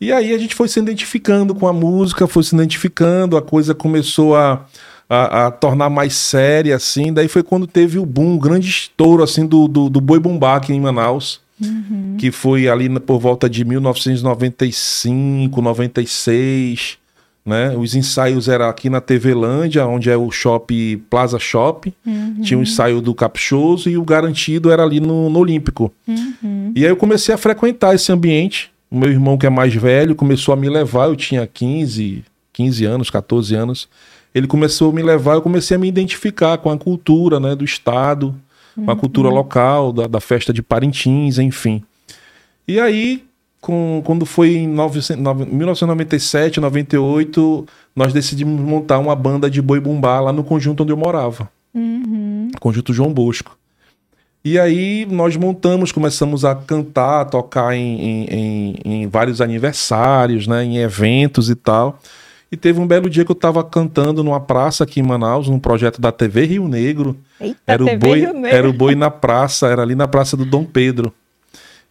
E 0.00 0.12
aí 0.12 0.34
a 0.34 0.38
gente 0.38 0.54
foi 0.54 0.68
se 0.68 0.78
identificando 0.78 1.54
com 1.54 1.66
a 1.66 1.72
música, 1.72 2.26
foi 2.26 2.42
se 2.42 2.54
identificando, 2.54 3.36
a 3.36 3.42
coisa 3.42 3.74
começou 3.74 4.36
a, 4.36 4.64
a, 5.08 5.46
a 5.46 5.50
tornar 5.50 5.88
mais 5.88 6.14
séria, 6.14 6.76
assim. 6.76 7.12
Daí 7.12 7.28
foi 7.28 7.42
quando 7.42 7.66
teve 7.66 7.98
o 7.98 8.06
boom, 8.06 8.34
um 8.34 8.38
grande 8.38 8.68
estouro, 8.68 9.22
assim, 9.22 9.46
do, 9.46 9.68
do, 9.68 9.88
do 9.88 10.00
Boi 10.00 10.18
Bumbá 10.18 10.56
aqui 10.56 10.72
em 10.72 10.80
Manaus. 10.80 11.40
Uhum. 11.62 12.16
Que 12.18 12.32
foi 12.32 12.68
ali 12.68 12.88
por 13.00 13.18
volta 13.20 13.48
de 13.48 13.64
1995, 13.64 15.62
96 15.62 16.98
né? 17.44 17.76
Os 17.76 17.94
ensaios 17.94 18.48
eram 18.48 18.68
aqui 18.68 18.88
na 18.88 19.00
TV 19.00 19.34
Lândia, 19.34 19.86
onde 19.86 20.08
é 20.08 20.16
o 20.16 20.30
shopping 20.30 21.02
Plaza 21.10 21.38
Shop. 21.38 21.92
Uhum. 22.06 22.40
Tinha 22.42 22.58
o 22.58 22.62
ensaio 22.62 23.02
do 23.02 23.14
Caprichoso 23.14 23.90
e 23.90 23.98
o 23.98 24.04
garantido 24.04 24.70
era 24.70 24.82
ali 24.82 24.98
no, 24.98 25.28
no 25.28 25.38
Olímpico. 25.38 25.92
Uhum. 26.08 26.72
E 26.74 26.84
aí 26.84 26.90
eu 26.90 26.96
comecei 26.96 27.34
a 27.34 27.38
frequentar 27.38 27.94
esse 27.94 28.10
ambiente. 28.10 28.72
O 28.90 28.96
meu 28.96 29.10
irmão, 29.10 29.36
que 29.36 29.46
é 29.46 29.50
mais 29.50 29.74
velho, 29.74 30.14
começou 30.14 30.54
a 30.54 30.56
me 30.56 30.70
levar. 30.70 31.08
Eu 31.08 31.16
tinha 31.16 31.46
15, 31.46 32.24
15 32.52 32.84
anos, 32.86 33.10
14 33.10 33.54
anos. 33.54 33.88
Ele 34.34 34.46
começou 34.46 34.90
a 34.90 34.94
me 34.94 35.02
levar, 35.02 35.34
eu 35.34 35.42
comecei 35.42 35.76
a 35.76 35.80
me 35.80 35.86
identificar 35.86 36.56
com 36.58 36.70
a 36.70 36.78
cultura 36.78 37.38
né, 37.38 37.54
do 37.54 37.64
estado, 37.64 38.34
com 38.74 38.90
a 38.90 38.96
cultura 38.96 39.28
uhum. 39.28 39.34
local, 39.34 39.92
da, 39.92 40.06
da 40.06 40.20
festa 40.20 40.52
de 40.52 40.60
Parintins, 40.60 41.38
enfim. 41.38 41.82
E 42.66 42.80
aí 42.80 43.22
com, 43.64 44.02
quando 44.04 44.26
foi 44.26 44.56
em 44.56 44.68
1997, 44.68 46.60
98, 46.60 47.66
nós 47.96 48.12
decidimos 48.12 48.60
montar 48.60 48.98
uma 48.98 49.16
banda 49.16 49.48
de 49.48 49.62
boi 49.62 49.80
bumbá 49.80 50.20
lá 50.20 50.34
no 50.34 50.44
conjunto 50.44 50.82
onde 50.82 50.92
eu 50.92 50.98
morava. 50.98 51.48
Uhum. 51.72 52.50
Conjunto 52.60 52.92
João 52.92 53.10
Bosco. 53.10 53.56
E 54.44 54.58
aí 54.58 55.06
nós 55.10 55.34
montamos, 55.38 55.92
começamos 55.92 56.44
a 56.44 56.54
cantar, 56.54 57.22
a 57.22 57.24
tocar 57.24 57.74
em, 57.74 58.00
em, 58.02 58.26
em, 58.28 58.76
em, 58.84 59.08
vários 59.08 59.40
aniversários, 59.40 60.46
né, 60.46 60.62
em 60.62 60.76
eventos 60.76 61.48
e 61.48 61.54
tal. 61.54 61.98
E 62.52 62.58
teve 62.58 62.78
um 62.78 62.86
belo 62.86 63.08
dia 63.08 63.24
que 63.24 63.30
eu 63.30 63.34
estava 63.34 63.64
cantando 63.64 64.22
numa 64.22 64.40
praça 64.40 64.84
aqui 64.84 65.00
em 65.00 65.02
Manaus, 65.02 65.48
num 65.48 65.58
projeto 65.58 66.02
da 66.02 66.12
TV 66.12 66.44
Rio 66.44 66.68
Negro. 66.68 67.16
Eita, 67.40 67.58
era, 67.66 67.82
o 67.82 67.98
boi, 67.98 68.24
era 68.44 68.68
o 68.68 68.74
boi 68.74 68.94
na 68.94 69.10
praça, 69.10 69.68
era 69.68 69.80
ali 69.80 69.94
na 69.94 70.06
praça 70.06 70.36
do 70.36 70.44
Dom 70.44 70.66
Pedro. 70.66 71.14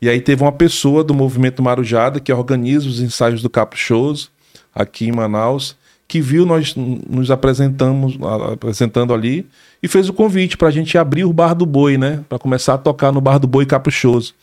E 0.04 0.10
aí 0.10 0.20
teve 0.20 0.44
uma 0.44 0.52
pessoa 0.52 1.02
do 1.02 1.14
movimento 1.14 1.64
Marujada 1.64 2.20
que 2.20 2.34
organiza 2.34 2.90
os 2.90 3.00
ensaios 3.00 3.42
do 3.42 3.50
Caprichoso, 3.50 4.30
aqui 4.76 5.08
em 5.08 5.14
Manaus, 5.14 5.78
que 6.10 6.20
viu 6.20 6.46
nós 6.46 6.76
nos 6.76 7.32
apresentamos, 7.32 8.18
apresentando 8.52 9.14
ali 9.14 9.48
e 9.82 9.88
fez 9.88 10.10
o 10.10 10.14
convite 10.14 10.58
para 10.58 10.68
a 10.68 10.72
gente 10.72 10.98
abrir 10.98 11.24
o 11.24 11.32
Bar 11.32 11.54
do 11.54 11.66
Boi, 11.66 11.98
né? 11.98 12.20
Para 12.28 12.38
começar 12.38 12.74
a 12.74 12.78
tocar 12.78 13.14
no 13.14 13.22
Bar 13.22 13.40
do 13.40 13.48
Boi 13.48 13.66
Caprichoso. 13.66 14.34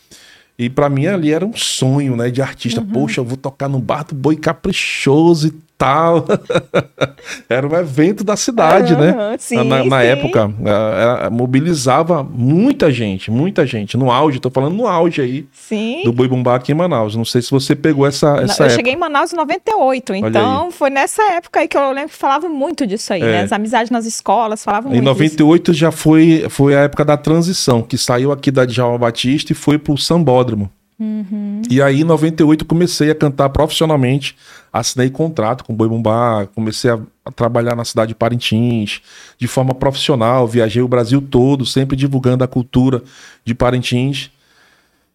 E 0.58 0.70
para 0.70 0.88
mim 0.88 1.04
ali 1.04 1.30
era 1.30 1.44
um 1.44 1.54
sonho, 1.54 2.16
né, 2.16 2.30
de 2.30 2.40
artista. 2.40 2.80
Uhum. 2.80 2.86
Poxa, 2.86 3.20
eu 3.20 3.24
vou 3.26 3.36
tocar 3.36 3.68
no 3.68 3.80
Bar 3.80 4.04
do 4.04 4.14
Boi 4.14 4.36
Caprichoso 4.36 5.48
e 5.48 5.54
tal. 5.80 6.26
era 7.48 7.66
um 7.66 7.74
evento 7.74 8.22
da 8.22 8.36
cidade, 8.36 8.92
uhum, 8.92 9.00
né? 9.00 9.36
Sim, 9.38 9.64
na, 9.64 9.82
na 9.82 10.00
sim. 10.02 10.06
época, 10.06 10.52
é, 10.62 11.26
é, 11.26 11.30
mobilizava 11.30 12.22
muita 12.22 12.92
gente, 12.92 13.30
muita 13.30 13.66
gente. 13.66 13.96
No 13.96 14.10
auge, 14.10 14.38
tô 14.38 14.50
falando 14.50 14.76
no 14.76 14.86
auge 14.86 15.22
aí. 15.22 15.48
Sim. 15.50 16.02
Do 16.04 16.12
Boi 16.12 16.28
Bumbá 16.28 16.56
aqui 16.56 16.72
em 16.72 16.74
Manaus. 16.74 17.16
Não 17.16 17.24
sei 17.24 17.40
se 17.40 17.50
você 17.50 17.74
pegou 17.74 18.06
essa, 18.06 18.36
essa 18.42 18.62
Eu 18.62 18.66
época. 18.66 18.70
cheguei 18.70 18.92
em 18.92 18.96
Manaus 18.96 19.32
em 19.32 19.36
98, 19.36 20.14
então 20.14 20.70
foi 20.70 20.90
nessa 20.90 21.22
época 21.32 21.60
aí 21.60 21.68
que 21.68 21.78
eu 21.78 21.92
lembro 21.92 22.10
que 22.10 22.16
falava 22.16 22.46
muito 22.46 22.86
disso 22.86 23.14
aí, 23.14 23.22
é. 23.22 23.24
né? 23.24 23.42
As 23.42 23.52
amizades 23.52 23.90
nas 23.90 24.04
escolas 24.04 24.62
falavam 24.62 24.90
muito 24.90 25.02
Em 25.02 25.04
98 25.04 25.72
disso. 25.72 25.80
já 25.80 25.90
foi, 25.90 26.44
foi 26.50 26.76
a 26.76 26.80
época 26.80 27.06
da 27.06 27.16
transição, 27.16 27.80
que 27.80 27.96
saiu 27.96 28.32
aqui 28.32 28.50
da 28.50 28.66
Djalma 28.66 28.98
Batista 28.98 29.52
e 29.52 29.54
foi 29.54 29.78
pro 29.78 29.96
Sambódromo. 29.96 30.70
Uhum. 31.00 31.62
E 31.70 31.80
aí, 31.80 32.02
em 32.02 32.04
98, 32.04 32.66
comecei 32.66 33.10
a 33.10 33.14
cantar 33.14 33.48
profissionalmente. 33.48 34.36
Assinei 34.72 35.10
contrato 35.10 35.64
com 35.64 35.74
Boi 35.74 35.88
Bumbá, 35.88 36.46
comecei 36.54 36.90
a, 36.90 36.98
a, 37.24 37.32
trabalhar 37.32 37.74
na 37.74 37.84
cidade 37.84 38.10
de 38.10 38.14
Parintins 38.14 39.02
de 39.36 39.48
forma 39.48 39.74
profissional. 39.74 40.46
Viajei 40.46 40.82
o 40.82 40.88
Brasil 40.88 41.20
todo, 41.20 41.66
sempre 41.66 41.96
divulgando 41.96 42.44
a 42.44 42.48
cultura 42.48 43.02
de 43.44 43.54
Parintins. 43.54 44.30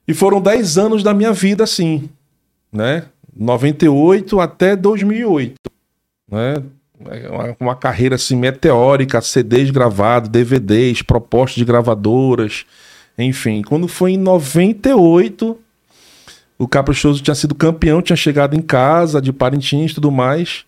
E 0.08 0.14
foram 0.14 0.42
10 0.42 0.78
anos 0.78 1.04
da 1.04 1.14
minha 1.14 1.32
vida 1.32 1.64
assim, 1.64 2.10
né? 2.72 3.06
98 3.36 4.40
até 4.40 4.76
2008, 4.76 5.56
né? 6.32 6.56
Uma, 6.98 7.58
uma 7.60 7.76
carreira 7.76 8.16
assim 8.16 8.38
meteórica, 8.38 9.22
CDs 9.22 9.70
gravados, 9.70 10.30
DVDs, 10.30 11.02
propostas 11.02 11.58
de 11.58 11.66
gravadoras, 11.66 12.66
enfim. 13.18 13.62
Quando 13.62 13.88
foi 13.88 14.14
em 14.14 14.18
98, 14.18 15.58
o 16.58 16.68
Caprichoso 16.68 17.22
tinha 17.22 17.36
sido 17.36 17.54
campeão, 17.54 18.02
tinha 18.02 18.16
chegado 18.16 18.56
em 18.56 18.62
casa 18.62 19.22
de 19.22 19.34
Parintins 19.34 19.92
e 19.92 19.96
tudo 19.96 20.12
mais. 20.12 20.66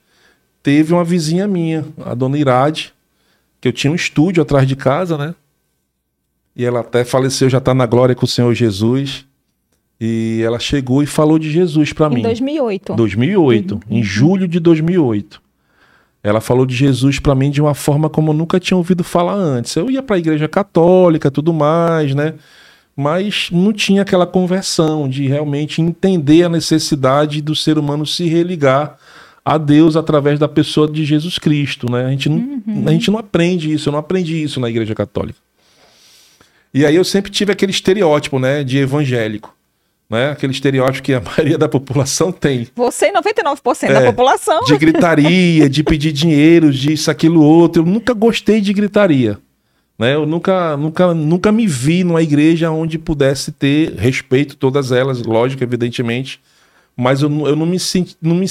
Teve 0.61 0.93
uma 0.93 1.03
vizinha 1.03 1.47
minha, 1.47 1.85
a 2.05 2.13
dona 2.13 2.37
Irade, 2.37 2.93
que 3.61 3.67
eu 3.67 3.73
tinha 3.73 3.91
um 3.91 3.95
estúdio 3.95 4.43
atrás 4.43 4.67
de 4.67 4.75
casa, 4.75 5.17
né? 5.17 5.33
E 6.55 6.65
ela 6.65 6.81
até 6.81 7.05
faleceu, 7.05 7.49
já 7.49 7.61
tá 7.61 7.73
na 7.73 7.85
glória 7.85 8.15
com 8.15 8.25
o 8.25 8.27
Senhor 8.27 8.53
Jesus. 8.53 9.25
E 9.99 10.41
ela 10.43 10.59
chegou 10.59 11.01
e 11.01 11.05
falou 11.05 11.39
de 11.39 11.49
Jesus 11.49 11.93
para 11.93 12.09
mim. 12.09 12.19
Em 12.19 12.23
2008. 12.23 12.95
2008, 12.95 13.73
uhum. 13.75 13.81
em 13.89 14.03
julho 14.03 14.47
de 14.47 14.59
2008. 14.59 15.41
Ela 16.21 16.41
falou 16.41 16.65
de 16.65 16.75
Jesus 16.75 17.19
para 17.19 17.33
mim 17.33 17.49
de 17.49 17.61
uma 17.61 17.73
forma 17.73 18.09
como 18.09 18.31
eu 18.31 18.33
nunca 18.33 18.59
tinha 18.59 18.77
ouvido 18.77 19.03
falar 19.03 19.35
antes. 19.35 19.75
Eu 19.75 19.89
ia 19.89 20.03
para 20.03 20.17
a 20.17 20.19
igreja 20.19 20.47
católica, 20.47 21.31
tudo 21.31 21.53
mais, 21.53 22.13
né? 22.13 22.33
Mas 22.97 23.49
não 23.51 23.71
tinha 23.71 24.01
aquela 24.01 24.25
conversão 24.25 25.07
de 25.07 25.27
realmente 25.27 25.83
entender 25.83 26.41
a 26.41 26.49
necessidade 26.49 27.43
do 27.43 27.55
ser 27.55 27.77
humano 27.77 28.07
se 28.07 28.27
religar 28.27 28.97
a 29.45 29.59
Deus 29.59 29.95
através 29.95 30.39
da 30.39 30.47
pessoa 30.47 30.91
de 30.91 31.05
Jesus 31.05 31.37
Cristo, 31.37 31.89
né? 31.91 32.05
A 32.05 32.09
gente 32.09 32.27
não, 32.27 32.37
uhum. 32.37 32.83
a 32.87 32.91
gente 32.91 33.11
não 33.11 33.19
aprende 33.19 33.71
isso, 33.71 33.87
eu 33.87 33.91
não 33.91 33.99
aprendi 33.99 34.41
isso 34.41 34.59
na 34.59 34.67
Igreja 34.67 34.95
Católica. 34.95 35.37
E 36.73 36.87
aí 36.87 36.95
eu 36.95 37.05
sempre 37.05 37.31
tive 37.31 37.51
aquele 37.51 37.71
estereótipo, 37.71 38.39
né, 38.39 38.63
de 38.63 38.79
evangélico. 38.79 39.55
Né? 40.09 40.31
Aquele 40.31 40.53
estereótipo 40.53 41.03
que 41.03 41.13
a 41.13 41.21
maioria 41.21 41.57
da 41.57 41.69
população 41.69 42.31
tem. 42.31 42.67
Você 42.75 43.09
e 43.09 43.13
99% 43.13 43.83
é, 43.83 43.93
da 43.93 44.01
população. 44.05 44.63
De 44.63 44.75
gritaria, 44.77 45.69
de 45.69 45.83
pedir 45.83 46.11
dinheiro, 46.11 46.71
disso, 46.71 47.11
aquilo, 47.11 47.43
outro. 47.43 47.83
Eu 47.83 47.85
nunca 47.85 48.13
gostei 48.13 48.59
de 48.59 48.73
gritaria. 48.73 49.37
Né? 49.97 50.13
Eu 50.13 50.25
nunca, 50.25 50.77
nunca, 50.77 51.13
nunca 51.13 51.51
me 51.51 51.65
vi 51.65 52.03
numa 52.03 52.21
igreja 52.21 52.69
onde 52.69 52.99
pudesse 52.99 53.51
ter 53.51 53.93
respeito, 53.95 54.55
todas 54.55 54.91
elas, 54.91 55.23
lógico, 55.23 55.63
evidentemente. 55.63 56.39
Mas 56.95 57.21
eu, 57.21 57.29
eu 57.47 57.55
não 57.55 57.65
me 57.65 57.79
senti, 57.79 58.17
não 58.19 58.35
me, 58.35 58.47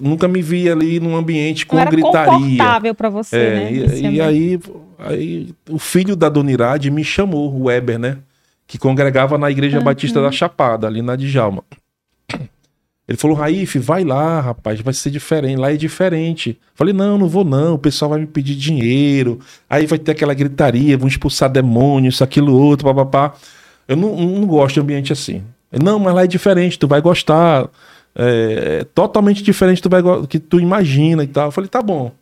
nunca 0.00 0.28
me 0.28 0.40
vi 0.40 0.70
ali 0.70 1.00
num 1.00 1.16
ambiente 1.16 1.66
com 1.66 1.74
não 1.74 1.82
era 1.82 1.90
gritaria. 1.90 2.38
confortável 2.38 2.94
para 2.94 3.08
você, 3.08 3.36
é, 3.36 3.54
né? 3.54 3.72
E, 3.72 4.14
e 4.14 4.20
aí, 4.20 4.60
aí 4.98 5.54
o 5.68 5.78
filho 5.78 6.14
da 6.14 6.28
Dona 6.28 6.52
Irade 6.52 6.88
me 6.88 7.02
chamou, 7.02 7.52
o 7.52 7.64
Weber, 7.64 7.98
né? 7.98 8.18
Que 8.64 8.78
congregava 8.78 9.36
na 9.36 9.50
Igreja 9.50 9.78
uhum. 9.78 9.84
Batista 9.84 10.22
da 10.22 10.30
Chapada, 10.30 10.86
ali 10.86 11.02
na 11.02 11.16
Djalma. 11.16 11.64
Ele 13.10 13.16
falou, 13.18 13.36
Raif, 13.36 13.76
vai 13.80 14.04
lá, 14.04 14.40
rapaz, 14.40 14.80
vai 14.80 14.94
ser 14.94 15.10
diferente. 15.10 15.58
Lá 15.58 15.72
é 15.72 15.76
diferente. 15.76 16.56
Falei, 16.76 16.94
não, 16.94 17.18
não 17.18 17.28
vou 17.28 17.44
não. 17.44 17.74
O 17.74 17.78
pessoal 17.78 18.10
vai 18.10 18.20
me 18.20 18.26
pedir 18.26 18.54
dinheiro. 18.54 19.40
Aí 19.68 19.84
vai 19.84 19.98
ter 19.98 20.12
aquela 20.12 20.32
gritaria, 20.32 20.96
vão 20.96 21.08
expulsar 21.08 21.50
demônios, 21.50 22.14
isso, 22.14 22.22
aquilo, 22.22 22.56
outro, 22.56 22.86
papapá. 22.86 23.34
Eu 23.88 23.96
não, 23.96 24.14
não 24.14 24.46
gosto 24.46 24.74
de 24.74 24.80
ambiente 24.80 25.12
assim. 25.12 25.42
Ele, 25.72 25.82
não, 25.82 25.98
mas 25.98 26.14
lá 26.14 26.22
é 26.22 26.28
diferente, 26.28 26.78
tu 26.78 26.86
vai 26.86 27.00
gostar. 27.00 27.68
É, 28.14 28.78
é 28.82 28.84
totalmente 28.84 29.42
diferente 29.42 29.82
do 29.82 30.28
que 30.28 30.38
tu 30.38 30.60
imagina 30.60 31.24
e 31.24 31.26
tal. 31.26 31.46
Eu 31.46 31.52
falei, 31.52 31.68
tá 31.68 31.82
bom. 31.82 32.12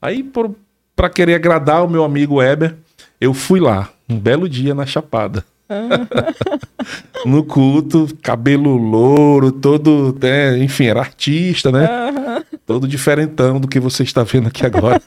Aí, 0.00 0.22
por, 0.22 0.54
pra 0.94 1.10
querer 1.10 1.34
agradar 1.34 1.84
o 1.84 1.90
meu 1.90 2.04
amigo 2.04 2.36
Weber, 2.36 2.76
eu 3.20 3.34
fui 3.34 3.58
lá, 3.58 3.90
um 4.08 4.16
belo 4.16 4.48
dia 4.48 4.76
na 4.76 4.86
Chapada. 4.86 5.44
no 7.26 7.44
culto, 7.44 8.08
cabelo 8.22 8.76
louro, 8.76 9.50
todo, 9.50 10.16
né, 10.20 10.58
enfim, 10.58 10.86
era 10.86 11.00
artista, 11.00 11.72
né? 11.72 11.88
Todo 12.64 12.86
diferentão 12.86 13.60
do 13.60 13.68
que 13.68 13.80
você 13.80 14.02
está 14.02 14.22
vendo 14.22 14.48
aqui 14.48 14.64
agora. 14.64 15.00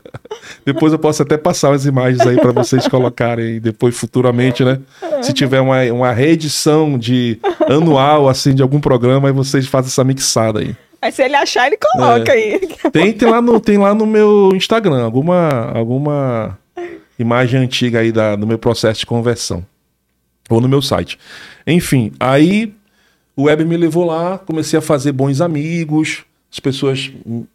depois 0.64 0.92
eu 0.92 0.98
posso 0.98 1.22
até 1.22 1.36
passar 1.36 1.72
as 1.72 1.84
imagens 1.84 2.26
aí 2.26 2.36
para 2.36 2.52
vocês 2.52 2.86
colocarem 2.88 3.60
depois 3.60 3.96
futuramente, 3.96 4.64
né? 4.64 4.80
Se 5.22 5.32
tiver 5.32 5.60
uma, 5.60 5.82
uma 5.92 6.12
reedição 6.12 6.98
de 6.98 7.38
anual 7.68 8.28
assim 8.28 8.54
de 8.54 8.62
algum 8.62 8.80
programa, 8.80 9.28
aí 9.28 9.34
vocês 9.34 9.66
fazem 9.66 9.88
essa 9.88 10.04
mixada 10.04 10.60
aí. 10.60 10.74
Aí 11.02 11.10
se 11.10 11.22
ele 11.22 11.36
achar, 11.36 11.66
ele 11.66 11.78
coloca 11.78 12.32
é. 12.32 12.34
aí. 12.34 12.68
Tem, 12.92 13.12
tem, 13.12 13.28
lá 13.28 13.40
no, 13.40 13.58
tem 13.58 13.78
lá 13.78 13.94
no 13.94 14.06
meu 14.06 14.50
Instagram 14.54 15.02
alguma, 15.02 15.70
alguma 15.74 16.58
imagem 17.18 17.60
antiga 17.60 18.00
aí 18.00 18.12
da, 18.12 18.36
do 18.36 18.46
meu 18.46 18.58
processo 18.58 19.00
de 19.00 19.06
conversão 19.06 19.64
ou 20.50 20.60
no 20.60 20.68
meu 20.68 20.82
site. 20.82 21.18
Enfim, 21.66 22.12
aí 22.18 22.74
o 23.36 23.44
web 23.44 23.64
me 23.64 23.76
levou 23.76 24.04
lá, 24.04 24.38
comecei 24.38 24.78
a 24.78 24.82
fazer 24.82 25.12
bons 25.12 25.40
amigos, 25.40 26.24
as 26.52 26.60
pessoas 26.60 27.10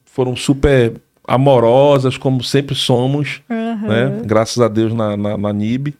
foram 0.05 0.35
super 0.35 0.93
amorosas, 1.27 2.17
como 2.17 2.43
sempre 2.43 2.75
somos, 2.75 3.41
uhum. 3.49 3.87
né? 3.87 4.21
Graças 4.25 4.59
a 4.61 4.67
Deus 4.67 4.93
na, 4.93 5.17
na, 5.17 5.37
na 5.37 5.53
NIB. 5.53 5.95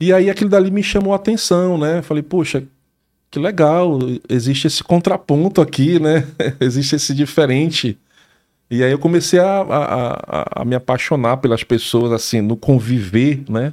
E 0.00 0.12
aí 0.12 0.30
aquilo 0.30 0.48
dali 0.48 0.70
me 0.70 0.82
chamou 0.82 1.12
a 1.12 1.16
atenção, 1.16 1.76
né? 1.76 2.00
Falei, 2.00 2.22
poxa, 2.22 2.62
que 3.30 3.38
legal, 3.38 3.98
existe 4.28 4.66
esse 4.66 4.82
contraponto 4.82 5.60
aqui, 5.60 6.00
né? 6.00 6.26
existe 6.58 6.96
esse 6.96 7.14
diferente. 7.14 7.98
E 8.70 8.82
aí 8.82 8.90
eu 8.90 8.98
comecei 8.98 9.38
a, 9.38 9.60
a, 9.60 10.12
a, 10.12 10.62
a, 10.62 10.64
me 10.64 10.74
apaixonar 10.74 11.38
pelas 11.38 11.62
pessoas, 11.62 12.12
assim, 12.12 12.40
no 12.40 12.56
conviver, 12.56 13.42
né? 13.48 13.72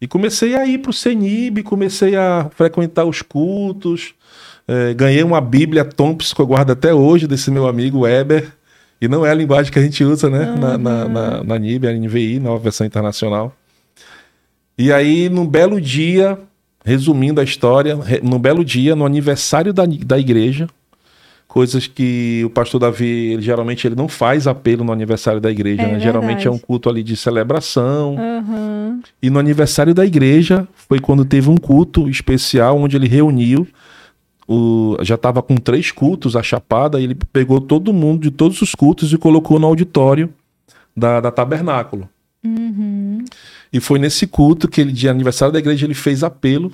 E 0.00 0.06
comecei 0.06 0.54
a 0.54 0.66
ir 0.66 0.78
para 0.78 0.90
o 0.90 0.94
CENIB, 0.94 1.62
comecei 1.62 2.16
a 2.16 2.50
frequentar 2.54 3.04
os 3.04 3.22
cultos. 3.22 4.14
É, 4.68 4.92
ganhei 4.94 5.22
uma 5.22 5.40
Bíblia 5.40 5.84
Thompson 5.84 6.34
que 6.34 6.40
eu 6.40 6.46
guardo 6.46 6.72
até 6.72 6.92
hoje, 6.92 7.26
desse 7.26 7.50
meu 7.50 7.66
amigo 7.66 8.00
Weber. 8.00 8.52
E 9.00 9.08
não 9.08 9.24
é 9.24 9.30
a 9.30 9.34
linguagem 9.34 9.72
que 9.72 9.78
a 9.78 9.82
gente 9.82 10.02
usa, 10.04 10.28
né? 10.28 10.50
Uhum. 10.50 10.56
Na, 10.58 10.78
na, 10.78 11.08
na, 11.08 11.44
na 11.44 11.58
NIB, 11.58 11.86
a 11.86 11.92
NVI, 11.92 12.40
nova 12.40 12.58
versão 12.58 12.86
internacional. 12.86 13.54
E 14.78 14.92
aí, 14.92 15.28
num 15.28 15.46
belo 15.46 15.80
dia, 15.80 16.38
resumindo 16.84 17.40
a 17.40 17.44
história, 17.44 17.98
num 18.22 18.38
belo 18.38 18.64
dia, 18.64 18.94
no 18.94 19.06
aniversário 19.06 19.72
da, 19.72 19.84
da 19.86 20.18
igreja, 20.18 20.68
coisas 21.48 21.86
que 21.86 22.42
o 22.44 22.50
pastor 22.50 22.80
Davi, 22.80 23.32
ele, 23.32 23.42
geralmente, 23.42 23.86
ele 23.86 23.94
não 23.94 24.08
faz 24.08 24.46
apelo 24.46 24.84
no 24.84 24.92
aniversário 24.92 25.40
da 25.40 25.50
igreja, 25.50 25.82
é 25.82 25.92
né? 25.92 26.00
Geralmente 26.00 26.46
é 26.46 26.50
um 26.50 26.58
culto 26.58 26.88
ali 26.88 27.02
de 27.02 27.16
celebração. 27.16 28.16
Uhum. 28.16 29.00
E 29.22 29.30
no 29.30 29.38
aniversário 29.38 29.94
da 29.94 30.04
igreja 30.04 30.66
foi 30.74 31.00
quando 31.00 31.24
teve 31.24 31.48
um 31.48 31.56
culto 31.56 32.08
especial 32.08 32.78
onde 32.78 32.96
ele 32.96 33.08
reuniu 33.08 33.66
o, 34.48 34.96
já 35.02 35.16
estava 35.16 35.42
com 35.42 35.56
três 35.56 35.90
cultos 35.90 36.36
a 36.36 36.42
chapada, 36.42 37.00
e 37.00 37.04
ele 37.04 37.16
pegou 37.32 37.60
todo 37.60 37.92
mundo 37.92 38.22
de 38.22 38.30
todos 38.30 38.62
os 38.62 38.74
cultos 38.74 39.12
e 39.12 39.18
colocou 39.18 39.58
no 39.58 39.66
auditório 39.66 40.32
da, 40.96 41.20
da 41.20 41.30
tabernáculo. 41.30 42.08
Uhum. 42.44 43.24
E 43.72 43.80
foi 43.80 43.98
nesse 43.98 44.26
culto 44.26 44.68
que 44.68 44.80
ele, 44.80 44.92
de 44.92 45.08
aniversário 45.08 45.52
da 45.52 45.58
igreja, 45.58 45.84
ele 45.84 45.94
fez 45.94 46.22
apelo 46.22 46.72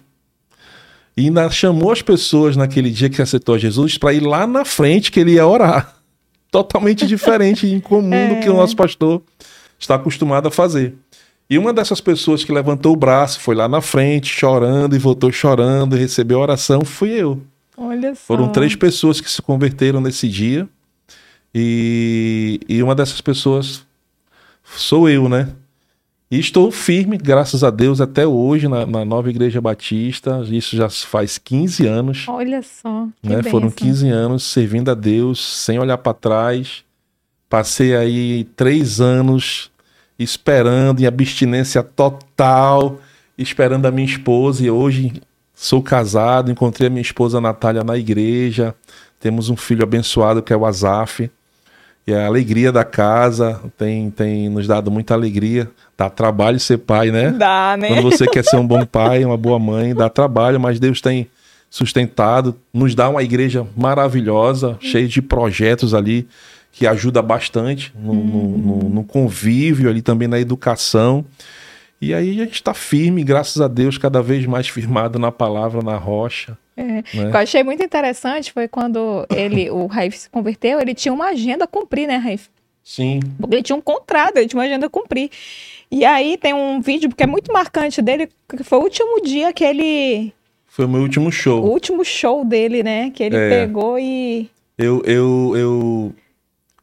e 1.16 1.26
ainda 1.26 1.48
chamou 1.50 1.92
as 1.92 2.02
pessoas 2.02 2.56
naquele 2.56 2.90
dia 2.90 3.10
que 3.10 3.20
aceitou 3.20 3.58
Jesus 3.58 3.98
para 3.98 4.12
ir 4.12 4.20
lá 4.20 4.46
na 4.46 4.64
frente 4.64 5.10
que 5.10 5.20
ele 5.20 5.32
ia 5.32 5.46
orar. 5.46 5.94
Totalmente 6.50 7.06
diferente 7.06 7.66
e 7.66 7.72
incomum 7.72 8.14
é. 8.14 8.34
do 8.34 8.40
que 8.40 8.50
o 8.50 8.54
nosso 8.54 8.76
pastor 8.76 9.22
está 9.78 9.94
acostumado 9.94 10.48
a 10.48 10.50
fazer. 10.50 10.94
E 11.48 11.58
uma 11.58 11.72
dessas 11.72 12.00
pessoas 12.00 12.44
que 12.44 12.52
levantou 12.52 12.92
o 12.92 12.96
braço, 12.96 13.40
foi 13.40 13.54
lá 13.54 13.68
na 13.68 13.80
frente, 13.80 14.28
chorando 14.28 14.96
e 14.96 14.98
voltou 14.98 15.30
chorando 15.30 15.96
e 15.96 15.98
recebeu 15.98 16.38
a 16.38 16.42
oração, 16.42 16.82
fui 16.84 17.10
eu. 17.10 17.42
Olha 17.76 18.14
só. 18.14 18.20
Foram 18.26 18.48
três 18.50 18.74
pessoas 18.74 19.20
que 19.20 19.30
se 19.30 19.42
converteram 19.42 20.00
nesse 20.00 20.28
dia. 20.28 20.68
E, 21.54 22.60
e 22.66 22.82
uma 22.82 22.94
dessas 22.94 23.20
pessoas 23.20 23.84
sou 24.64 25.08
eu, 25.08 25.28
né? 25.28 25.48
E 26.32 26.38
estou 26.38 26.70
firme, 26.70 27.18
graças 27.18 27.62
a 27.62 27.68
Deus, 27.68 28.00
até 28.00 28.26
hoje 28.26 28.66
na, 28.66 28.86
na 28.86 29.04
nova 29.04 29.28
Igreja 29.28 29.60
Batista. 29.60 30.42
Isso 30.48 30.74
já 30.74 30.88
faz 30.88 31.36
15 31.36 31.86
anos. 31.86 32.24
Olha 32.26 32.62
só. 32.62 33.06
Né? 33.22 33.42
Foram 33.42 33.70
15 33.70 34.08
anos 34.08 34.42
servindo 34.44 34.90
a 34.90 34.94
Deus, 34.94 35.38
sem 35.58 35.78
olhar 35.78 35.98
para 35.98 36.14
trás. 36.14 36.84
Passei 37.50 37.94
aí 37.94 38.44
três 38.56 38.98
anos 38.98 39.70
esperando 40.18 41.00
em 41.00 41.06
abstinência 41.06 41.82
total, 41.82 42.98
esperando 43.36 43.84
a 43.84 43.90
minha 43.90 44.06
esposa. 44.06 44.64
E 44.64 44.70
hoje 44.70 45.20
sou 45.52 45.82
casado, 45.82 46.50
encontrei 46.50 46.86
a 46.86 46.90
minha 46.90 47.02
esposa 47.02 47.42
Natália 47.42 47.84
na 47.84 47.98
igreja. 47.98 48.74
Temos 49.20 49.50
um 49.50 49.56
filho 49.56 49.82
abençoado 49.82 50.42
que 50.42 50.54
é 50.54 50.56
o 50.56 50.64
Azaf. 50.64 51.30
E 52.06 52.12
a 52.12 52.26
alegria 52.26 52.72
da 52.72 52.84
casa 52.84 53.60
tem, 53.78 54.10
tem 54.10 54.48
nos 54.48 54.66
dado 54.66 54.90
muita 54.90 55.14
alegria. 55.14 55.70
Dá 55.96 56.10
trabalho 56.10 56.58
ser 56.58 56.78
pai, 56.78 57.10
né? 57.10 57.30
Dá, 57.30 57.76
né? 57.78 57.88
Quando 57.88 58.02
você 58.02 58.26
quer 58.26 58.44
ser 58.44 58.56
um 58.56 58.66
bom 58.66 58.84
pai, 58.84 59.24
uma 59.24 59.36
boa 59.36 59.58
mãe, 59.58 59.94
dá 59.94 60.08
trabalho, 60.08 60.58
mas 60.58 60.80
Deus 60.80 61.00
tem 61.00 61.28
sustentado, 61.70 62.56
nos 62.72 62.94
dá 62.94 63.08
uma 63.08 63.22
igreja 63.22 63.66
maravilhosa, 63.76 64.76
cheia 64.80 65.08
de 65.08 65.22
projetos 65.22 65.94
ali 65.94 66.28
que 66.72 66.86
ajuda 66.86 67.22
bastante 67.22 67.92
no, 67.96 68.12
uhum. 68.12 68.58
no, 68.58 68.88
no 68.88 69.04
convívio 69.04 69.88
ali 69.88 70.02
também 70.02 70.26
na 70.26 70.40
educação. 70.40 71.24
E 72.00 72.12
aí 72.12 72.40
a 72.40 72.44
gente 72.44 72.54
está 72.54 72.74
firme, 72.74 73.22
graças 73.22 73.60
a 73.60 73.68
Deus, 73.68 73.96
cada 73.96 74.20
vez 74.20 74.44
mais 74.44 74.68
firmado 74.68 75.18
na 75.18 75.30
palavra, 75.30 75.82
na 75.82 75.96
rocha. 75.96 76.58
É. 76.76 77.00
O 77.00 77.02
que 77.30 77.36
eu 77.36 77.40
achei 77.40 77.62
muito 77.62 77.82
interessante 77.82 78.52
foi 78.52 78.66
quando 78.66 79.26
ele, 79.34 79.70
o 79.70 79.86
Raif 79.86 80.16
se 80.16 80.30
converteu, 80.30 80.80
ele 80.80 80.94
tinha 80.94 81.12
uma 81.12 81.28
agenda 81.28 81.64
a 81.64 81.68
cumprir, 81.68 82.06
né, 82.06 82.16
Raif? 82.16 82.48
Sim. 82.82 83.20
Porque 83.38 83.56
ele 83.56 83.62
tinha 83.62 83.76
um 83.76 83.80
contrato, 83.80 84.36
ele 84.36 84.48
tinha 84.48 84.58
uma 84.58 84.66
agenda 84.66 84.86
a 84.86 84.90
cumprir. 84.90 85.30
E 85.90 86.04
aí 86.04 86.36
tem 86.36 86.54
um 86.54 86.80
vídeo 86.80 87.14
que 87.14 87.22
é 87.22 87.26
muito 87.26 87.52
marcante 87.52 88.00
dele, 88.00 88.28
que 88.48 88.64
foi 88.64 88.78
o 88.78 88.82
último 88.82 89.20
dia 89.22 89.52
que 89.52 89.62
ele. 89.62 90.32
Foi 90.66 90.86
o 90.86 90.88
meu 90.88 91.02
último 91.02 91.30
show. 91.30 91.62
O 91.62 91.70
último 91.70 92.04
show 92.04 92.44
dele, 92.44 92.82
né? 92.82 93.10
Que 93.10 93.24
ele 93.24 93.36
é. 93.36 93.48
pegou 93.50 93.98
e. 93.98 94.50
Eu, 94.78 95.02
eu, 95.04 95.52
eu 95.54 96.14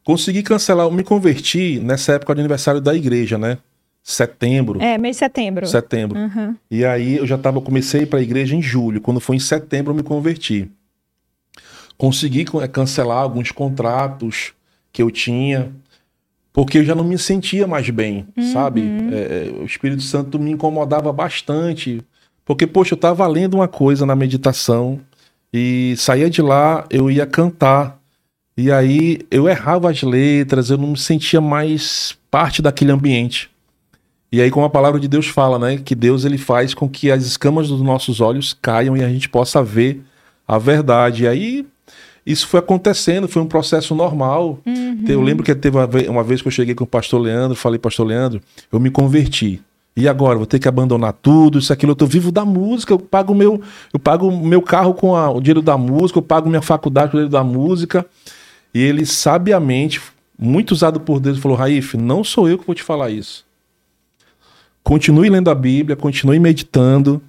consegui 0.04 0.42
cancelar, 0.42 0.86
eu 0.86 0.92
me 0.92 1.02
converti 1.02 1.80
nessa 1.80 2.12
época 2.12 2.34
de 2.34 2.40
aniversário 2.40 2.80
da 2.80 2.94
igreja, 2.94 3.36
né? 3.36 3.58
Setembro. 4.02 4.80
É, 4.80 4.98
mês 4.98 5.16
de 5.16 5.20
setembro. 5.20 5.66
Setembro. 5.66 6.18
Uhum. 6.18 6.56
E 6.70 6.84
aí 6.84 7.16
eu 7.16 7.26
já 7.26 7.38
tava, 7.38 7.60
comecei 7.60 8.06
para 8.06 8.18
a 8.18 8.22
igreja 8.22 8.56
em 8.56 8.62
julho. 8.62 9.00
Quando 9.00 9.20
foi 9.20 9.36
em 9.36 9.40
setembro 9.40 9.92
eu 9.92 9.96
me 9.96 10.02
converti. 10.02 10.70
Consegui 11.96 12.46
é, 12.62 12.68
cancelar 12.68 13.18
alguns 13.18 13.50
contratos 13.52 14.52
que 14.92 15.02
eu 15.02 15.10
tinha, 15.10 15.70
porque 16.52 16.78
eu 16.78 16.84
já 16.84 16.94
não 16.94 17.04
me 17.04 17.18
sentia 17.18 17.66
mais 17.66 17.88
bem, 17.90 18.26
uhum. 18.36 18.52
sabe? 18.52 18.82
É, 19.12 19.48
é, 19.48 19.62
o 19.62 19.64
Espírito 19.64 20.02
Santo 20.02 20.38
me 20.38 20.50
incomodava 20.50 21.12
bastante, 21.12 22.02
porque, 22.44 22.66
poxa, 22.66 22.94
eu 22.94 22.98
tava 22.98 23.26
lendo 23.26 23.54
uma 23.54 23.68
coisa 23.68 24.04
na 24.04 24.16
meditação 24.16 25.00
e 25.52 25.94
saía 25.96 26.28
de 26.28 26.42
lá, 26.42 26.84
eu 26.90 27.10
ia 27.10 27.26
cantar. 27.26 28.00
E 28.56 28.72
aí 28.72 29.20
eu 29.30 29.48
errava 29.48 29.90
as 29.90 30.02
letras, 30.02 30.70
eu 30.70 30.78
não 30.78 30.88
me 30.88 30.98
sentia 30.98 31.40
mais 31.40 32.16
parte 32.30 32.60
daquele 32.60 32.92
ambiente. 32.92 33.50
E 34.32 34.40
aí, 34.40 34.50
como 34.50 34.64
a 34.64 34.70
palavra 34.70 35.00
de 35.00 35.08
Deus 35.08 35.26
fala, 35.26 35.58
né? 35.58 35.78
Que 35.84 35.94
Deus 35.94 36.24
ele 36.24 36.38
faz 36.38 36.72
com 36.72 36.88
que 36.88 37.10
as 37.10 37.24
escamas 37.24 37.68
dos 37.68 37.82
nossos 37.82 38.20
olhos 38.20 38.56
caiam 38.60 38.96
e 38.96 39.02
a 39.02 39.08
gente 39.08 39.28
possa 39.28 39.62
ver 39.62 40.02
a 40.46 40.56
verdade. 40.56 41.24
E 41.24 41.28
aí, 41.28 41.66
isso 42.24 42.46
foi 42.46 42.60
acontecendo, 42.60 43.26
foi 43.26 43.42
um 43.42 43.46
processo 43.46 43.94
normal. 43.94 44.58
Uhum. 44.64 45.04
Eu 45.08 45.20
lembro 45.20 45.44
que 45.44 45.54
teve 45.54 45.76
uma 46.08 46.22
vez 46.22 46.42
que 46.42 46.48
eu 46.48 46.52
cheguei 46.52 46.74
com 46.74 46.84
o 46.84 46.86
pastor 46.86 47.20
Leandro, 47.20 47.56
falei, 47.56 47.78
pastor 47.78 48.06
Leandro, 48.06 48.40
eu 48.70 48.78
me 48.78 48.90
converti. 48.90 49.60
E 49.96 50.08
agora, 50.08 50.36
vou 50.36 50.46
ter 50.46 50.60
que 50.60 50.68
abandonar 50.68 51.12
tudo, 51.12 51.58
isso, 51.58 51.72
aquilo, 51.72 51.92
eu 51.92 51.96
tô 51.96 52.06
vivo 52.06 52.30
da 52.30 52.44
música, 52.44 52.92
eu 52.92 52.98
pago 52.98 53.34
meu, 53.34 53.60
eu 53.92 53.98
pago 53.98 54.30
meu 54.30 54.62
carro 54.62 54.94
com 54.94 55.16
a, 55.16 55.28
o 55.30 55.40
dinheiro 55.40 55.60
da 55.60 55.76
música, 55.76 56.18
eu 56.18 56.22
pago 56.22 56.48
minha 56.48 56.62
faculdade 56.62 57.10
com 57.10 57.16
o 57.16 57.20
dinheiro 57.20 57.32
da 57.32 57.42
música. 57.42 58.06
E 58.72 58.80
ele 58.80 59.04
sabiamente, 59.04 60.00
muito 60.38 60.70
usado 60.70 61.00
por 61.00 61.18
Deus, 61.18 61.38
falou: 61.38 61.58
Raif, 61.58 61.96
não 61.96 62.22
sou 62.22 62.48
eu 62.48 62.56
que 62.56 62.66
vou 62.66 62.74
te 62.74 62.82
falar 62.82 63.10
isso. 63.10 63.44
Continue 64.82 65.28
lendo 65.28 65.50
a 65.50 65.54
Bíblia, 65.54 65.96
continue 65.96 66.38
meditando, 66.38 67.22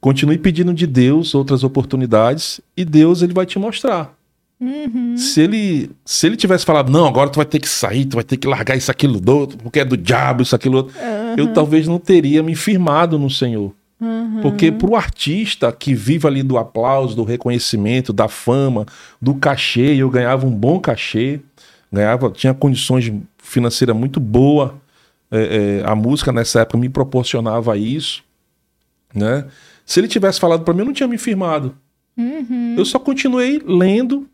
continue 0.00 0.38
pedindo 0.38 0.72
de 0.72 0.86
Deus 0.86 1.34
outras 1.34 1.64
oportunidades 1.64 2.60
e 2.76 2.84
Deus 2.84 3.22
ele 3.22 3.32
vai 3.32 3.46
te 3.46 3.58
mostrar. 3.58 4.14
Uhum. 4.60 5.16
Se 5.16 5.40
ele 5.40 5.90
se 6.04 6.26
ele 6.26 6.36
tivesse 6.36 6.64
falado, 6.64 6.90
não, 6.90 7.06
agora 7.06 7.30
tu 7.30 7.36
vai 7.36 7.46
ter 7.46 7.60
que 7.60 7.68
sair, 7.68 8.04
tu 8.04 8.16
vai 8.16 8.24
ter 8.24 8.36
que 8.36 8.46
largar 8.46 8.76
isso, 8.76 8.90
aquilo 8.90 9.20
do 9.20 9.36
outro, 9.36 9.58
porque 9.58 9.80
é 9.80 9.84
do 9.84 9.96
diabo, 9.96 10.42
isso, 10.42 10.54
aquilo 10.54 10.78
outro, 10.78 10.94
uhum. 10.98 11.34
eu 11.36 11.52
talvez 11.52 11.86
não 11.86 11.98
teria 11.98 12.42
me 12.42 12.54
firmado 12.54 13.18
no 13.18 13.30
Senhor. 13.30 13.72
Uhum. 14.00 14.40
Porque 14.42 14.70
para 14.70 14.90
o 14.90 14.96
artista 14.96 15.72
que 15.72 15.94
vive 15.94 16.26
ali 16.26 16.42
do 16.42 16.58
aplauso, 16.58 17.16
do 17.16 17.24
reconhecimento, 17.24 18.12
da 18.12 18.28
fama, 18.28 18.86
do 19.20 19.34
cachê, 19.34 19.94
eu 19.94 20.10
ganhava 20.10 20.46
um 20.46 20.50
bom 20.50 20.78
cachê, 20.78 21.40
ganhava, 21.92 22.30
tinha 22.30 22.54
condições 22.54 23.12
financeiras 23.38 23.96
muito 23.96 24.20
boas 24.20 24.70
é, 25.30 25.80
é, 25.80 25.88
a 25.88 25.94
música 25.94 26.32
nessa 26.32 26.60
época 26.60 26.78
me 26.78 26.88
proporcionava 26.88 27.76
isso, 27.76 28.22
né? 29.14 29.46
Se 29.84 30.00
ele 30.00 30.08
tivesse 30.08 30.38
falado 30.38 30.64
para 30.64 30.74
mim, 30.74 30.80
eu 30.80 30.86
não 30.86 30.92
tinha 30.92 31.08
me 31.08 31.18
firmado. 31.18 31.74
Uhum. 32.16 32.74
Eu 32.76 32.84
só 32.84 32.98
continuei 32.98 33.62
lendo, 33.64 34.28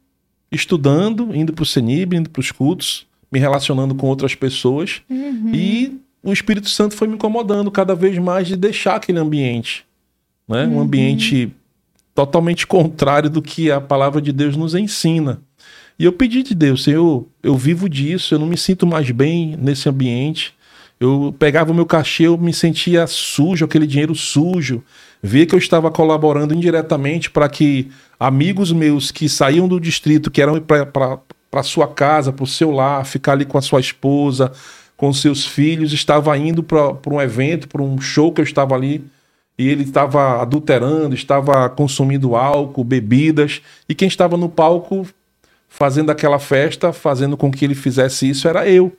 estudando, 0.50 1.34
indo 1.34 1.52
para 1.52 1.62
o 1.62 1.66
CENIB, 1.66 2.16
indo 2.16 2.30
para 2.30 2.40
os 2.40 2.50
cultos, 2.50 3.06
me 3.30 3.38
relacionando 3.38 3.94
com 3.94 4.06
outras 4.06 4.34
pessoas 4.34 5.02
uhum. 5.10 5.50
e 5.52 6.00
o 6.22 6.32
Espírito 6.32 6.68
Santo 6.68 6.94
foi 6.94 7.06
me 7.06 7.14
incomodando 7.14 7.70
cada 7.70 7.94
vez 7.94 8.16
mais 8.18 8.48
de 8.48 8.56
deixar 8.56 8.96
aquele 8.96 9.18
ambiente, 9.18 9.84
né? 10.48 10.64
Uhum. 10.64 10.76
Um 10.76 10.80
ambiente 10.80 11.52
totalmente 12.14 12.66
contrário 12.66 13.28
do 13.28 13.42
que 13.42 13.70
a 13.70 13.80
palavra 13.80 14.22
de 14.22 14.32
Deus 14.32 14.56
nos 14.56 14.74
ensina. 14.74 15.42
E 15.98 16.04
eu 16.04 16.12
pedi 16.12 16.42
de 16.42 16.54
Deus, 16.54 16.84
Senhor, 16.84 17.26
eu 17.42 17.56
vivo 17.56 17.88
disso, 17.88 18.34
eu 18.34 18.38
não 18.38 18.46
me 18.46 18.56
sinto 18.56 18.86
mais 18.86 19.10
bem 19.10 19.56
nesse 19.56 19.88
ambiente. 19.88 20.53
Eu 21.04 21.34
pegava 21.38 21.70
o 21.70 21.74
meu 21.74 21.84
cachê, 21.84 22.22
eu 22.22 22.38
me 22.38 22.54
sentia 22.54 23.06
sujo, 23.06 23.66
aquele 23.66 23.86
dinheiro 23.86 24.14
sujo. 24.14 24.82
Via 25.22 25.44
que 25.44 25.54
eu 25.54 25.58
estava 25.58 25.90
colaborando 25.90 26.54
indiretamente 26.54 27.30
para 27.30 27.46
que 27.46 27.90
amigos 28.18 28.72
meus 28.72 29.10
que 29.10 29.28
saíam 29.28 29.68
do 29.68 29.78
distrito, 29.78 30.30
que 30.30 30.40
eram 30.40 30.58
para 30.58 31.62
sua 31.62 31.86
casa, 31.86 32.32
para 32.32 32.44
o 32.44 32.46
seu 32.46 32.70
lar, 32.70 33.04
ficar 33.04 33.32
ali 33.32 33.44
com 33.44 33.58
a 33.58 33.62
sua 33.62 33.80
esposa, 33.80 34.50
com 34.96 35.12
seus 35.12 35.44
filhos, 35.44 35.92
estava 35.92 36.36
indo 36.38 36.62
para 36.62 36.96
um 37.10 37.20
evento, 37.20 37.68
para 37.68 37.82
um 37.82 38.00
show 38.00 38.32
que 38.32 38.40
eu 38.40 38.44
estava 38.44 38.74
ali, 38.74 39.04
e 39.58 39.68
ele 39.68 39.82
estava 39.82 40.40
adulterando, 40.40 41.14
estava 41.14 41.68
consumindo 41.68 42.34
álcool, 42.34 42.82
bebidas, 42.82 43.60
e 43.86 43.94
quem 43.94 44.08
estava 44.08 44.38
no 44.38 44.48
palco 44.48 45.06
fazendo 45.68 46.10
aquela 46.10 46.38
festa, 46.38 46.94
fazendo 46.94 47.36
com 47.36 47.50
que 47.50 47.62
ele 47.62 47.74
fizesse 47.74 48.26
isso, 48.26 48.48
era 48.48 48.66
eu. 48.66 48.90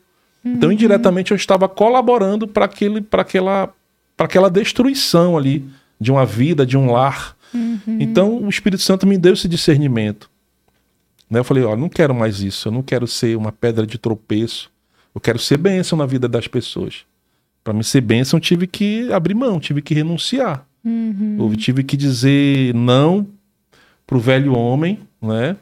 Então, 0.45 0.71
indiretamente, 0.71 1.31
eu 1.31 1.35
estava 1.35 1.67
colaborando 1.67 2.47
para 2.47 2.65
aquela, 2.65 3.73
aquela 4.17 4.49
destruição 4.49 5.35
ali 5.35 5.65
de 5.99 6.11
uma 6.11 6.23
vida, 6.23 6.65
de 6.65 6.77
um 6.77 6.91
lar. 6.91 7.35
Uhum. 7.51 7.97
Então, 7.99 8.43
o 8.43 8.49
Espírito 8.49 8.83
Santo 8.83 9.07
me 9.07 9.17
deu 9.17 9.33
esse 9.33 9.47
discernimento. 9.47 10.29
Né? 11.27 11.39
Eu 11.39 11.43
falei: 11.43 11.63
ó, 11.63 11.75
não 11.75 11.89
quero 11.89 12.13
mais 12.13 12.41
isso, 12.41 12.67
eu 12.67 12.71
não 12.71 12.83
quero 12.83 13.07
ser 13.07 13.35
uma 13.35 13.51
pedra 13.51 13.87
de 13.87 13.97
tropeço, 13.97 14.69
eu 15.15 15.19
quero 15.19 15.39
ser 15.39 15.57
bênção 15.57 15.97
na 15.97 16.05
vida 16.05 16.27
das 16.27 16.47
pessoas. 16.47 17.05
Para 17.63 17.73
me 17.73 17.83
ser 17.83 18.01
bênção, 18.01 18.37
eu 18.37 18.41
tive 18.41 18.67
que 18.67 19.11
abrir 19.11 19.33
mão, 19.33 19.59
tive 19.59 19.81
que 19.81 19.95
renunciar. 19.95 20.67
Uhum. 20.83 21.37
Eu 21.39 21.55
tive 21.55 21.83
que 21.83 21.97
dizer 21.97 22.75
não 22.75 23.25
para 24.05 24.17
o 24.17 24.19
velho 24.19 24.55
homem, 24.55 24.99
né? 25.19 25.55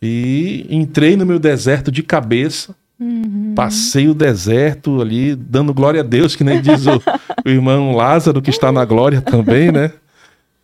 E 0.00 0.66
entrei 0.70 1.16
no 1.16 1.26
meu 1.26 1.40
deserto 1.40 1.90
de 1.90 2.04
cabeça 2.04 2.76
Uhum. 2.98 3.54
Passei 3.54 4.08
o 4.08 4.14
deserto 4.14 5.00
ali, 5.00 5.34
dando 5.34 5.74
glória 5.74 6.00
a 6.00 6.04
Deus, 6.04 6.36
que 6.36 6.44
nem 6.44 6.60
diz 6.60 6.86
o, 6.86 7.02
o 7.44 7.48
irmão 7.48 7.94
Lázaro, 7.94 8.40
que 8.40 8.50
está 8.50 8.70
na 8.70 8.84
glória 8.84 9.20
também, 9.20 9.72
né? 9.72 9.92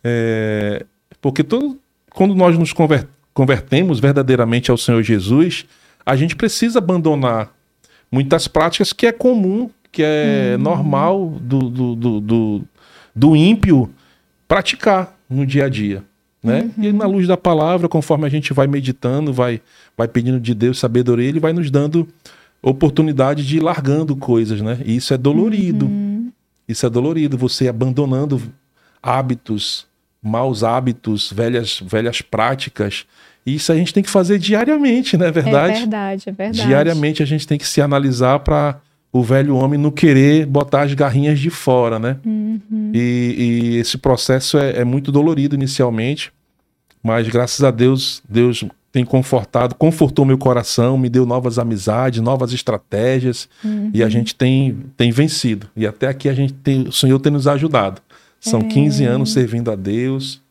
É, 0.03 0.85
porque 1.21 1.43
todo, 1.43 1.77
quando 2.09 2.33
nós 2.33 2.57
nos 2.57 2.73
conver, 2.73 3.07
convertemos 3.33 3.99
verdadeiramente 3.99 4.71
ao 4.71 4.77
Senhor 4.77 5.03
Jesus, 5.03 5.65
a 6.05 6.15
gente 6.15 6.35
precisa 6.35 6.79
abandonar 6.79 7.51
muitas 8.11 8.47
práticas 8.47 8.91
que 8.93 9.05
é 9.05 9.11
comum, 9.11 9.69
que 9.91 10.01
é 10.03 10.55
uhum. 10.55 10.63
normal 10.63 11.29
do, 11.41 11.69
do, 11.69 11.95
do, 11.95 12.21
do, 12.21 12.61
do 13.15 13.35
ímpio 13.35 13.89
praticar 14.47 15.15
no 15.29 15.45
dia 15.45 15.65
a 15.65 15.69
dia. 15.69 16.03
Né? 16.43 16.71
Uhum. 16.77 16.83
E 16.83 16.91
na 16.91 17.05
luz 17.05 17.27
da 17.27 17.37
palavra, 17.37 17.87
conforme 17.87 18.25
a 18.25 18.29
gente 18.29 18.51
vai 18.53 18.67
meditando, 18.67 19.31
vai, 19.31 19.61
vai 19.95 20.07
pedindo 20.07 20.39
de 20.39 20.55
Deus 20.55 20.79
sabedoria, 20.79 21.29
ele 21.29 21.39
vai 21.39 21.53
nos 21.53 21.69
dando 21.69 22.07
oportunidade 22.61 23.45
de 23.45 23.57
ir 23.57 23.59
largando 23.59 24.15
coisas, 24.15 24.61
né? 24.61 24.79
E 24.85 24.95
isso 24.95 25.13
é 25.13 25.17
dolorido. 25.17 25.85
Uhum. 25.85 26.31
Isso 26.67 26.85
é 26.85 26.89
dolorido, 26.89 27.37
você 27.37 27.67
abandonando 27.67 28.41
hábitos, 29.01 29.87
maus 30.21 30.63
hábitos, 30.63 31.31
velhas, 31.31 31.81
velhas 31.83 32.21
práticas 32.21 33.05
E 33.45 33.55
isso 33.55 33.71
a 33.71 33.75
gente 33.75 33.93
tem 33.93 34.03
que 34.03 34.09
fazer 34.09 34.37
diariamente, 34.37 35.17
não 35.17 35.25
é 35.25 35.31
verdade? 35.31 35.73
É 35.73 35.79
verdade, 35.79 36.23
é 36.29 36.31
verdade. 36.31 36.67
Diariamente 36.67 37.23
a 37.23 37.25
gente 37.25 37.47
tem 37.47 37.57
que 37.57 37.67
se 37.67 37.81
analisar 37.81 38.39
para 38.39 38.79
o 39.11 39.21
velho 39.23 39.55
homem 39.55 39.79
não 39.79 39.91
querer 39.91 40.45
botar 40.45 40.83
as 40.83 40.93
garrinhas 40.93 41.39
de 41.39 41.49
fora, 41.49 41.99
né? 41.99 42.17
Uhum. 42.25 42.91
E, 42.93 43.35
e 43.37 43.77
esse 43.77 43.97
processo 43.97 44.57
é, 44.57 44.79
é 44.79 44.85
muito 44.85 45.11
dolorido 45.11 45.55
inicialmente, 45.55 46.31
mas 47.03 47.27
graças 47.27 47.63
a 47.63 47.71
Deus, 47.71 48.23
Deus 48.27 48.63
tem 48.91 49.05
confortado, 49.05 49.75
confortou 49.75 50.25
meu 50.25 50.37
coração, 50.37 50.97
me 50.97 51.09
deu 51.09 51.25
novas 51.25 51.57
amizades, 51.57 52.21
novas 52.21 52.51
estratégias 52.51 53.47
e 53.93 54.03
a 54.03 54.09
gente 54.09 54.35
tem, 54.35 54.77
tem 54.97 55.11
vencido. 55.11 55.67
E 55.75 55.87
até 55.87 56.07
aqui 56.07 56.27
a 56.27 56.33
gente 56.33 56.53
tem, 56.53 56.83
o 56.83 56.91
Senhor 56.91 57.17
tem 57.19 57.31
nos 57.31 57.47
ajudado. 57.47 58.01
São 58.39 58.59
É. 58.59 58.63
15 58.63 59.05
anos 59.05 59.31
servindo 59.31 59.71
a 59.71 59.75
Deus, 59.75 60.41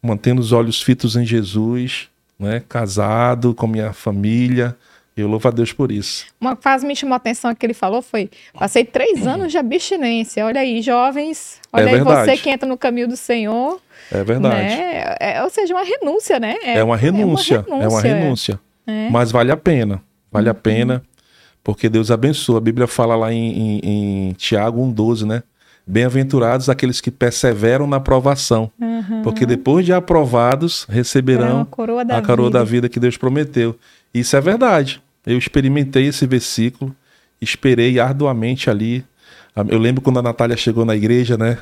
mantendo 0.00 0.40
os 0.40 0.52
olhos 0.52 0.80
fitos 0.80 1.16
em 1.16 1.26
Jesus, 1.26 2.08
né? 2.38 2.62
Casado 2.68 3.52
com 3.54 3.66
minha 3.66 3.92
família. 3.92 4.76
Eu 5.16 5.28
louvo 5.28 5.46
a 5.46 5.50
Deus 5.50 5.72
por 5.72 5.92
isso. 5.92 6.24
Uma 6.40 6.56
fase 6.56 6.86
me 6.86 6.96
chamou 6.96 7.12
a 7.12 7.16
atenção 7.16 7.54
que 7.54 7.66
ele 7.66 7.74
falou 7.74 8.00
foi: 8.00 8.30
passei 8.54 8.82
três 8.84 9.26
anos 9.26 9.52
de 9.52 9.58
abstinência. 9.58 10.44
Olha 10.46 10.60
aí, 10.62 10.80
jovens. 10.80 11.60
Olha 11.72 11.82
É 11.82 11.86
aí, 11.88 11.94
verdade. 11.96 12.30
você 12.30 12.36
que 12.38 12.48
entra 12.48 12.66
no 12.68 12.78
caminho 12.78 13.08
do 13.08 13.16
Senhor. 13.16 13.78
É 14.10 14.24
verdade. 14.24 14.56
Né? 14.76 15.16
É, 15.20 15.42
ou 15.42 15.50
seja, 15.50 15.74
uma 15.74 15.84
renúncia, 15.84 16.40
né? 16.40 16.56
É, 16.64 16.82
uma 16.82 16.96
renúncia, 16.96 17.64
é 17.68 17.88
uma 17.88 18.00
renúncia. 18.00 18.58
É. 18.86 19.08
Mas 19.10 19.30
vale 19.30 19.52
a 19.52 19.56
pena, 19.56 20.02
vale 20.30 20.48
a 20.48 20.54
pena, 20.54 21.02
porque 21.62 21.88
Deus 21.90 22.10
abençoa. 22.10 22.56
A 22.56 22.60
Bíblia 22.60 22.86
fala 22.86 23.14
lá 23.14 23.32
em, 23.32 23.52
em, 23.52 24.28
em 24.28 24.32
Tiago 24.32 24.82
1,12, 24.82 25.26
né? 25.26 25.42
Bem-aventurados 25.86 26.68
aqueles 26.70 27.00
que 27.00 27.10
perseveram 27.10 27.86
na 27.86 27.96
aprovação, 27.98 28.70
Uhum. 28.80 29.22
porque 29.22 29.44
depois 29.44 29.84
de 29.84 29.92
aprovados 29.92 30.86
É 30.88 30.94
receberão 30.94 31.56
uma 31.56 31.66
coroa 31.66 32.04
da 32.04 32.18
a 32.18 32.22
coroa 32.22 32.46
vida. 32.48 32.58
da 32.58 32.64
vida 32.64 32.88
que 32.88 33.00
Deus 33.00 33.16
prometeu. 33.16 33.76
Isso 34.14 34.36
é 34.36 34.40
verdade. 34.40 35.01
Eu 35.26 35.38
experimentei 35.38 36.06
esse 36.06 36.26
versículo, 36.26 36.94
esperei 37.40 37.98
arduamente 38.00 38.68
ali. 38.68 39.04
Eu 39.68 39.78
lembro 39.78 40.02
quando 40.02 40.18
a 40.18 40.22
Natália 40.22 40.56
chegou 40.56 40.84
na 40.84 40.96
igreja, 40.96 41.36
né? 41.36 41.58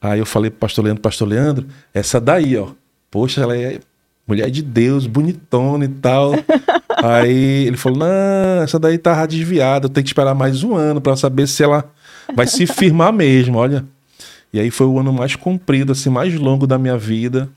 Aí 0.00 0.18
eu 0.18 0.26
falei 0.26 0.50
pro 0.50 0.60
pastor 0.60 0.84
Leandro, 0.84 1.02
pastor 1.02 1.28
Leandro, 1.28 1.66
essa 1.92 2.20
daí, 2.20 2.56
ó. 2.56 2.68
Poxa, 3.10 3.42
ela 3.42 3.56
é 3.56 3.78
mulher 4.26 4.50
de 4.50 4.62
Deus, 4.62 5.06
bonitona 5.06 5.84
e 5.84 5.88
tal. 5.88 6.32
Aí 7.02 7.66
ele 7.66 7.76
falou: 7.76 7.98
não, 7.98 8.62
essa 8.62 8.78
daí 8.78 8.96
tá 8.96 9.26
desviada, 9.26 9.86
eu 9.86 9.90
tenho 9.90 10.04
que 10.04 10.10
esperar 10.10 10.34
mais 10.34 10.64
um 10.64 10.74
ano 10.74 11.00
para 11.00 11.16
saber 11.16 11.46
se 11.46 11.62
ela 11.62 11.84
vai 12.34 12.46
se 12.46 12.66
firmar 12.66 13.12
mesmo, 13.12 13.58
olha. 13.58 13.84
E 14.52 14.60
aí 14.60 14.70
foi 14.70 14.86
o 14.86 14.98
ano 15.00 15.12
mais 15.12 15.34
comprido, 15.34 15.92
assim, 15.92 16.08
mais 16.08 16.32
longo 16.34 16.66
da 16.66 16.78
minha 16.78 16.96
vida. 16.96 17.48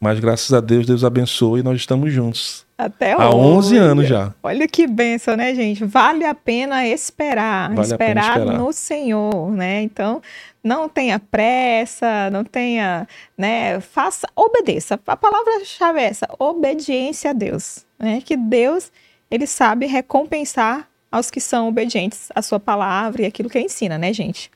Mas 0.00 0.18
graças 0.18 0.52
a 0.52 0.60
Deus, 0.60 0.84
Deus 0.84 1.04
abençoou 1.04 1.56
e 1.56 1.62
nós 1.62 1.76
estamos 1.76 2.12
juntos. 2.12 2.64
Até 2.84 3.12
Há 3.12 3.28
hoje. 3.30 3.36
11 3.74 3.76
anos 3.78 4.08
já. 4.08 4.34
Olha 4.42 4.66
que 4.68 4.86
benção, 4.86 5.36
né, 5.36 5.54
gente? 5.54 5.84
Vale 5.84 6.24
a 6.24 6.34
pena 6.34 6.86
esperar, 6.86 7.72
Vale 7.74 7.92
a 7.92 7.98
pena 7.98 8.20
esperar, 8.20 8.38
esperar. 8.40 8.58
no 8.58 8.72
Senhor, 8.72 9.50
né? 9.52 9.82
Então, 9.82 10.20
não 10.62 10.88
tenha 10.88 11.18
pressa, 11.18 12.30
não 12.30 12.44
tenha, 12.44 13.06
né? 13.36 13.80
Faça, 13.80 14.26
obedeça. 14.36 14.98
A 15.06 15.16
palavra-chave 15.16 16.00
é 16.00 16.04
essa: 16.04 16.28
obediência 16.38 17.30
a 17.30 17.32
Deus, 17.32 17.84
né? 17.98 18.20
Que 18.24 18.36
Deus 18.36 18.90
ele 19.30 19.46
sabe 19.46 19.86
recompensar 19.86 20.88
aos 21.10 21.30
que 21.30 21.40
são 21.40 21.68
obedientes 21.68 22.28
à 22.34 22.40
sua 22.42 22.58
palavra 22.60 23.22
e 23.22 23.26
aquilo 23.26 23.48
que 23.50 23.58
ele 23.58 23.66
ensina, 23.66 23.98
né, 23.98 24.12
gente? 24.12 24.50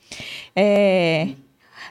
É... 0.54 1.28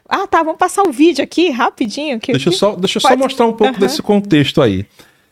Ah, 0.07 0.27
tá. 0.27 0.43
Vamos 0.43 0.59
passar 0.59 0.83
o 0.83 0.91
vídeo 0.91 1.23
aqui 1.23 1.49
rapidinho. 1.49 2.19
Que 2.19 2.31
Deixa 2.31 2.49
eu 2.49 2.53
só, 2.53 2.75
deixa 2.75 2.97
eu 2.97 3.01
só 3.01 3.09
Pode- 3.09 3.21
mostrar 3.21 3.45
um 3.47 3.53
pouco 3.53 3.73
Aham. 3.73 3.79
desse 3.79 4.01
contexto 4.03 4.61
aí. 4.61 4.85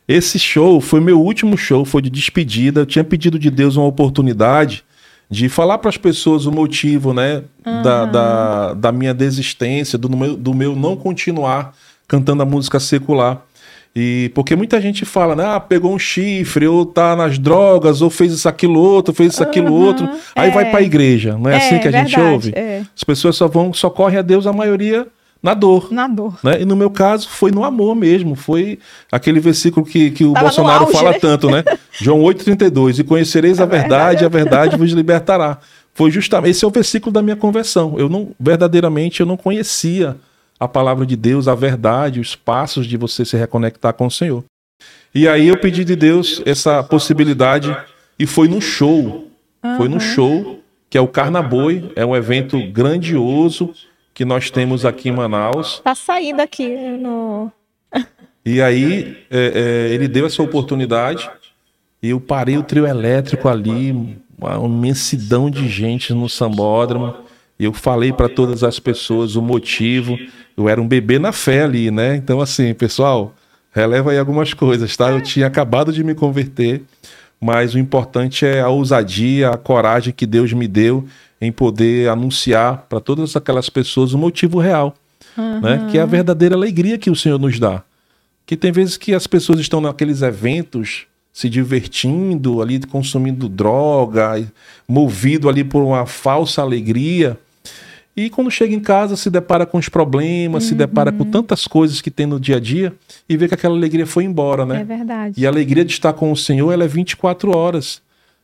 Esse 0.07 0.37
show 0.37 0.81
foi 0.81 0.99
meu 0.99 1.19
último 1.21 1.57
show, 1.57 1.85
foi 1.85 2.01
de 2.01 2.09
despedida. 2.09 2.81
Eu 2.81 2.85
tinha 2.85 3.03
pedido 3.03 3.39
de 3.39 3.49
Deus 3.49 3.75
uma 3.75 3.85
oportunidade 3.85 4.83
de 5.29 5.49
falar 5.49 5.77
para 5.77 5.89
as 5.89 5.97
pessoas 5.97 6.45
o 6.45 6.51
motivo, 6.51 7.13
né, 7.13 7.43
da, 7.65 8.05
da, 8.05 8.73
da 8.73 8.91
minha 8.91 9.13
desistência, 9.13 9.97
do 9.97 10.15
meu, 10.15 10.35
do 10.35 10.53
meu 10.53 10.75
não 10.75 10.95
continuar 10.95 11.73
cantando 12.07 12.43
a 12.43 12.45
música 12.45 12.79
secular. 12.79 13.41
E 13.95 14.31
porque 14.33 14.55
muita 14.55 14.81
gente 14.81 15.05
fala, 15.05 15.35
né, 15.35 15.45
ah, 15.45 15.59
pegou 15.59 15.93
um 15.93 15.99
chifre, 15.99 16.67
ou 16.67 16.85
tá 16.85 17.15
nas 17.15 17.39
drogas, 17.39 18.01
ou 18.01 18.09
fez 18.09 18.33
isso, 18.33 18.49
aquilo 18.49 18.79
outro, 18.79 19.13
fez 19.13 19.33
isso, 19.33 19.43
aquilo 19.43 19.67
Aham, 19.67 19.85
outro. 19.85 20.09
Aí 20.35 20.49
é. 20.49 20.51
vai 20.51 20.69
para 20.69 20.79
a 20.79 20.83
igreja, 20.83 21.37
não 21.37 21.49
é, 21.49 21.57
assim 21.57 21.79
que 21.79 21.87
a 21.87 21.91
gente 21.91 22.15
verdade, 22.15 22.33
ouve? 22.33 22.51
É, 22.55 22.81
As 22.95 23.03
pessoas 23.03 23.35
só 23.35 23.47
vão, 23.47 23.71
só 23.73 23.89
correm 23.89 24.19
a 24.19 24.23
Deus, 24.23 24.45
a 24.45 24.53
maioria 24.53 25.07
na 25.43 25.53
dor 25.53 25.91
na 25.91 26.07
dor. 26.07 26.39
né? 26.41 26.61
E 26.61 26.65
no 26.65 26.75
meu 26.75 26.89
caso 26.89 27.27
foi 27.27 27.51
no 27.51 27.65
amor 27.65 27.93
mesmo, 27.95 28.33
foi 28.33 28.79
aquele 29.11 29.41
versículo 29.41 29.85
que, 29.85 30.09
que 30.11 30.23
o 30.23 30.31
Tava 30.31 30.45
Bolsonaro 30.45 30.85
auge, 30.85 30.93
fala 30.93 31.11
né? 31.11 31.19
tanto, 31.19 31.49
né? 31.49 31.63
João 31.99 32.21
8,32, 32.21 32.99
e 32.99 33.03
conhecereis 33.03 33.59
a, 33.59 33.63
A 33.63 33.65
verdade, 33.65 33.89
verdade 33.89 34.25
a 34.25 34.29
verdade 34.29 34.77
vos 34.77 34.91
libertará. 34.91 35.59
Foi 35.93 36.09
justamente, 36.09 36.51
esse 36.51 36.63
é 36.63 36.67
o 36.67 36.71
versículo 36.71 37.11
da 37.11 37.21
minha 37.21 37.35
conversão. 37.35 37.95
Eu 37.99 38.07
não, 38.07 38.29
verdadeiramente, 38.39 39.19
eu 39.19 39.25
não 39.25 39.35
conhecia 39.37 40.15
a 40.59 40.67
palavra 40.67 41.05
de 41.05 41.17
Deus, 41.17 41.47
a 41.47 41.53
verdade, 41.53 42.21
os 42.21 42.35
passos 42.35 42.87
de 42.87 42.95
você 42.95 43.25
se 43.25 43.35
reconectar 43.35 43.93
com 43.93 44.07
o 44.07 44.11
Senhor. 44.11 44.43
E 45.13 45.27
aí 45.27 45.49
eu 45.49 45.57
pedi 45.57 45.83
de 45.83 45.95
Deus 45.95 46.41
essa 46.45 46.81
possibilidade 46.81 47.75
e 48.17 48.25
foi 48.25 48.47
no 48.47 48.61
show. 48.61 49.27
Foi 49.77 49.87
no 49.87 49.99
show, 49.99 50.59
que 50.89 50.97
é 50.97 51.01
o 51.01 51.07
Carnaboi, 51.07 51.91
é 51.95 52.05
um 52.05 52.15
evento 52.15 52.59
grandioso 52.71 53.73
que 54.13 54.23
nós 54.23 54.51
temos 54.51 54.85
aqui 54.85 55.09
em 55.09 55.11
Manaus. 55.11 55.81
Tá 55.83 55.95
saindo 55.95 56.41
aqui 56.41 56.67
no. 56.97 57.51
E 58.45 58.61
aí 58.61 59.17
é, 59.31 59.87
é, 59.87 59.93
ele 59.93 60.05
deu 60.05 60.25
essa 60.25 60.43
oportunidade 60.43 61.31
e 62.01 62.09
eu 62.09 62.19
parei 62.19 62.57
o 62.57 62.63
trio 62.63 62.85
elétrico 62.85 63.47
ali, 63.47 64.19
uma 64.37 64.65
imensidão 64.65 65.49
de 65.49 65.69
gente 65.69 66.13
no 66.13 66.27
sambódromo. 66.27 67.15
Eu 67.57 67.71
falei 67.71 68.11
para 68.11 68.27
todas 68.27 68.61
as 68.61 68.79
pessoas 68.79 69.37
o 69.37 69.41
motivo. 69.41 70.19
Eu 70.57 70.67
era 70.67 70.81
um 70.81 70.87
bebê 70.87 71.17
na 71.17 71.31
fé 71.31 71.63
ali, 71.63 71.89
né? 71.89 72.17
Então, 72.17 72.41
assim, 72.41 72.73
pessoal, 72.73 73.33
releva 73.71 74.11
aí 74.11 74.17
algumas 74.17 74.53
coisas, 74.53 74.97
tá? 74.97 75.11
Eu 75.11 75.21
tinha 75.21 75.47
acabado 75.47 75.93
de 75.93 76.03
me 76.03 76.13
converter, 76.13 76.83
mas 77.43 77.75
o 77.75 77.79
importante 77.79 78.45
é 78.45 78.61
a 78.61 78.69
ousadia, 78.69 79.49
a 79.49 79.57
coragem 79.57 80.13
que 80.13 80.25
Deus 80.25 80.53
me 80.53 80.67
deu 80.67 81.05
em 81.41 81.51
poder 81.51 82.09
anunciar 82.09 82.85
para 82.87 82.99
todas 82.99 83.35
aquelas 83.35 83.69
pessoas 83.69 84.13
o 84.13 84.17
motivo 84.17 84.59
real, 84.59 84.95
né? 85.37 85.87
Que 85.91 85.97
é 85.97 86.01
a 86.01 86.05
verdadeira 86.05 86.55
alegria 86.55 86.97
que 86.97 87.09
o 87.09 87.15
Senhor 87.15 87.37
nos 87.37 87.59
dá 87.59 87.83
que 88.45 88.57
tem 88.57 88.71
vezes 88.71 88.97
que 88.97 89.13
as 89.13 89.27
pessoas 89.27 89.59
estão 89.59 89.79
naqueles 89.79 90.21
eventos 90.21 91.05
se 91.31 91.49
divertindo 91.49 92.61
ali, 92.61 92.79
consumindo 92.79 93.49
droga, 93.49 94.45
movido 94.87 95.49
ali 95.49 95.63
por 95.63 95.81
uma 95.81 96.05
falsa 96.05 96.61
alegria. 96.61 97.39
E 98.15 98.29
quando 98.29 98.51
chega 98.51 98.73
em 98.73 98.79
casa 98.79 99.15
se 99.15 99.29
depara 99.29 99.65
com 99.65 99.77
os 99.77 99.89
problemas, 99.89 100.65
se 100.65 100.75
depara 100.75 101.11
com 101.11 101.25
tantas 101.25 101.65
coisas 101.65 101.99
que 101.99 102.11
tem 102.11 102.27
no 102.27 102.39
dia 102.39 102.57
a 102.57 102.59
dia 102.59 102.93
e 103.27 103.35
vê 103.35 103.47
que 103.47 103.55
aquela 103.55 103.75
alegria 103.75 104.05
foi 104.05 104.23
embora, 104.23 104.65
né? 104.65 104.81
É 104.81 104.83
verdade. 104.83 105.41
E 105.41 105.45
a 105.47 105.49
alegria 105.49 105.83
de 105.83 105.93
estar 105.93 106.13
com 106.13 106.31
o 106.31 106.37
Senhor, 106.37 106.71
ela 106.71 106.83
é 106.83 106.87
24 106.87 107.57
horas. 107.57 108.01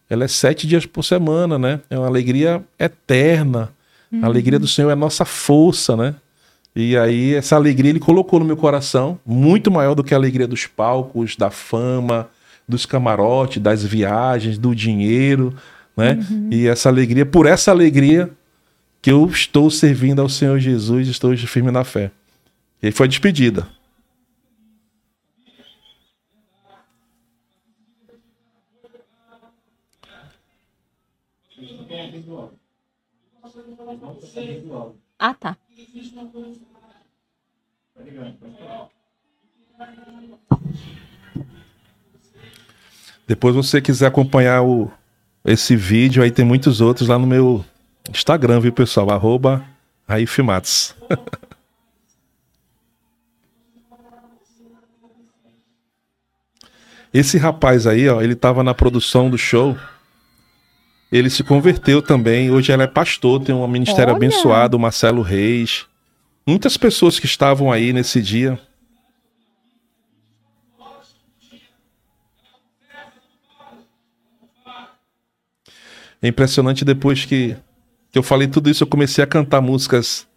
Ela 0.09 0.25
é 0.25 0.27
sete 0.27 0.65
dias 0.65 0.87
por 0.87 1.03
semana, 1.03 1.59
né? 1.59 1.81
É 1.87 1.97
uma 1.97 2.07
alegria 2.07 2.63
eterna. 2.79 3.69
A 4.23 4.25
alegria 4.25 4.57
do 4.57 4.67
Senhor 4.67 4.89
é 4.89 4.93
a 4.93 4.95
nossa 4.95 5.23
força, 5.23 5.95
né? 5.95 6.15
E 6.75 6.97
aí, 6.97 7.35
essa 7.35 7.55
alegria 7.55 7.91
ele 7.91 7.99
colocou 7.99 8.39
no 8.39 8.45
meu 8.45 8.57
coração, 8.57 9.19
muito 9.23 9.69
maior 9.69 9.93
do 9.93 10.03
que 10.03 10.15
a 10.15 10.17
alegria 10.17 10.47
dos 10.47 10.65
palcos, 10.65 11.35
da 11.35 11.51
fama, 11.51 12.27
dos 12.67 12.87
camarotes, 12.87 13.61
das 13.61 13.83
viagens, 13.83 14.57
do 14.57 14.73
dinheiro, 14.73 15.53
né? 15.95 16.17
E 16.49 16.67
essa 16.67 16.89
alegria, 16.89 17.25
por 17.25 17.45
essa 17.45 17.69
alegria 17.69 18.31
que 19.01 19.11
eu 19.11 19.27
estou 19.27 19.69
servindo 19.69 20.21
ao 20.21 20.29
Senhor 20.29 20.59
Jesus, 20.59 21.07
estou 21.07 21.35
firme 21.37 21.71
na 21.71 21.83
fé. 21.83 22.11
E 22.81 22.91
foi 22.91 23.07
despedida. 23.07 23.67
Ah, 35.17 35.33
tá. 35.33 35.57
Depois 43.27 43.53
você 43.53 43.81
quiser 43.81 44.07
acompanhar 44.07 44.63
o, 44.63 44.91
esse 45.45 45.75
vídeo, 45.75 46.23
aí 46.23 46.31
tem 46.31 46.45
muitos 46.45 46.81
outros 46.81 47.09
lá 47.09 47.19
no 47.19 47.27
meu 47.27 47.63
Instagram, 48.11 48.59
viu, 48.59 48.73
pessoal? 48.73 49.09
Arroba 49.11 49.63
Raif 50.07 50.41
Matos. 50.41 50.95
Esse 57.13 57.37
rapaz 57.37 57.87
aí, 57.87 58.07
ó, 58.07 58.21
ele 58.21 58.33
estava 58.33 58.63
na 58.63 58.73
produção 58.73 59.29
do 59.29 59.37
show. 59.37 59.75
Ele 61.11 61.29
se 61.29 61.43
converteu 61.43 62.01
também. 62.01 62.51
Hoje 62.51 62.71
ela 62.71 62.83
é 62.83 62.87
pastor, 62.87 63.43
tem 63.43 63.53
um 63.53 63.67
ministério 63.67 64.13
Olha. 64.13 64.17
abençoado, 64.17 64.77
Marcelo 64.77 65.23
Reis. 65.23 65.87
Muitas 66.45 66.77
pessoas 66.77 67.19
que 67.19 67.25
estavam 67.25 67.71
aí 67.71 67.91
nesse 67.91 68.21
dia. 68.21 68.59
É 76.21 76.27
impressionante 76.27 76.83
depois 76.83 77.25
que 77.25 77.55
eu 78.13 78.23
falei 78.23 78.47
tudo 78.47 78.69
isso, 78.69 78.83
eu 78.83 78.87
comecei 78.87 79.23
a 79.23 79.27
cantar 79.27 79.61
músicas 79.61 80.27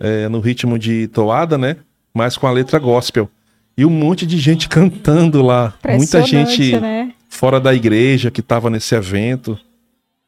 é, 0.00 0.28
no 0.28 0.40
ritmo 0.40 0.78
de 0.78 1.08
toada, 1.08 1.56
né? 1.56 1.76
Mas 2.12 2.36
com 2.36 2.46
a 2.46 2.50
letra 2.50 2.78
gospel. 2.78 3.28
E 3.76 3.84
um 3.84 3.90
monte 3.90 4.24
de 4.26 4.38
gente 4.38 4.68
cantando 4.68 5.42
lá. 5.42 5.74
Muita 5.96 6.22
gente 6.22 6.78
né? 6.78 7.12
fora 7.28 7.60
da 7.60 7.74
igreja 7.74 8.30
que 8.30 8.40
estava 8.40 8.70
nesse 8.70 8.94
evento. 8.94 9.58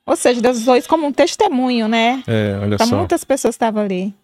Ou 0.05 0.17
seja, 0.17 0.41
Deus 0.41 0.59
usou 0.59 0.77
isso 0.77 0.89
como 0.89 1.07
um 1.07 1.13
testemunho, 1.13 1.89
né? 1.89 2.23
É, 2.27 2.59
olha 2.61 2.77
pra 2.77 2.87
só. 2.87 2.97
muitas 2.97 3.25
pessoas 3.25 3.55
estavam 3.55 3.83
ali. 3.83 4.15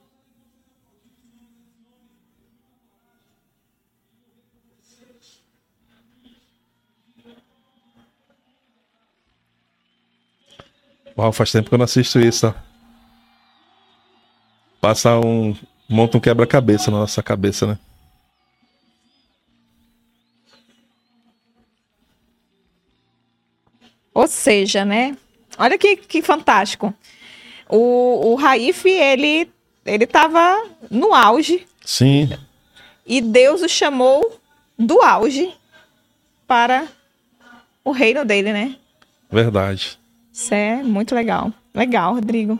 Uau, 11.16 11.33
faz 11.33 11.53
tempo 11.53 11.68
que 11.68 11.75
eu 11.75 11.79
não 11.79 11.85
assisto 11.85 12.18
isso, 12.18 12.46
ó. 12.46 12.55
Passa 14.81 15.18
um. 15.18 15.55
Monta 15.88 16.16
um 16.16 16.20
quebra-cabeça 16.20 16.90
na 16.90 17.01
nossa 17.01 17.22
cabeça, 17.22 17.66
né? 17.66 17.79
Ou 24.14 24.27
seja, 24.27 24.85
né? 24.85 25.16
Olha 25.59 25.79
que, 25.79 25.96
que 25.96 26.22
fantástico. 26.22 26.94
O, 27.68 28.33
o 28.33 28.35
Raif, 28.35 28.87
ele, 28.88 29.51
ele 29.85 30.07
tava 30.07 30.64
no 30.90 31.14
auge. 31.14 31.66
Sim. 31.85 32.31
E 33.07 33.20
Deus 33.20 33.62
o 33.62 33.68
chamou 33.68 34.40
do 34.79 35.01
auge 35.03 35.53
para 36.46 36.87
o 37.85 37.90
reino 37.90 38.25
dele, 38.25 38.53
né? 38.53 38.77
Verdade. 39.31 39.98
Isso 40.32 40.54
é 40.54 40.82
muito 40.82 41.14
legal. 41.14 41.52
Legal, 41.74 42.14
Rodrigo. 42.14 42.58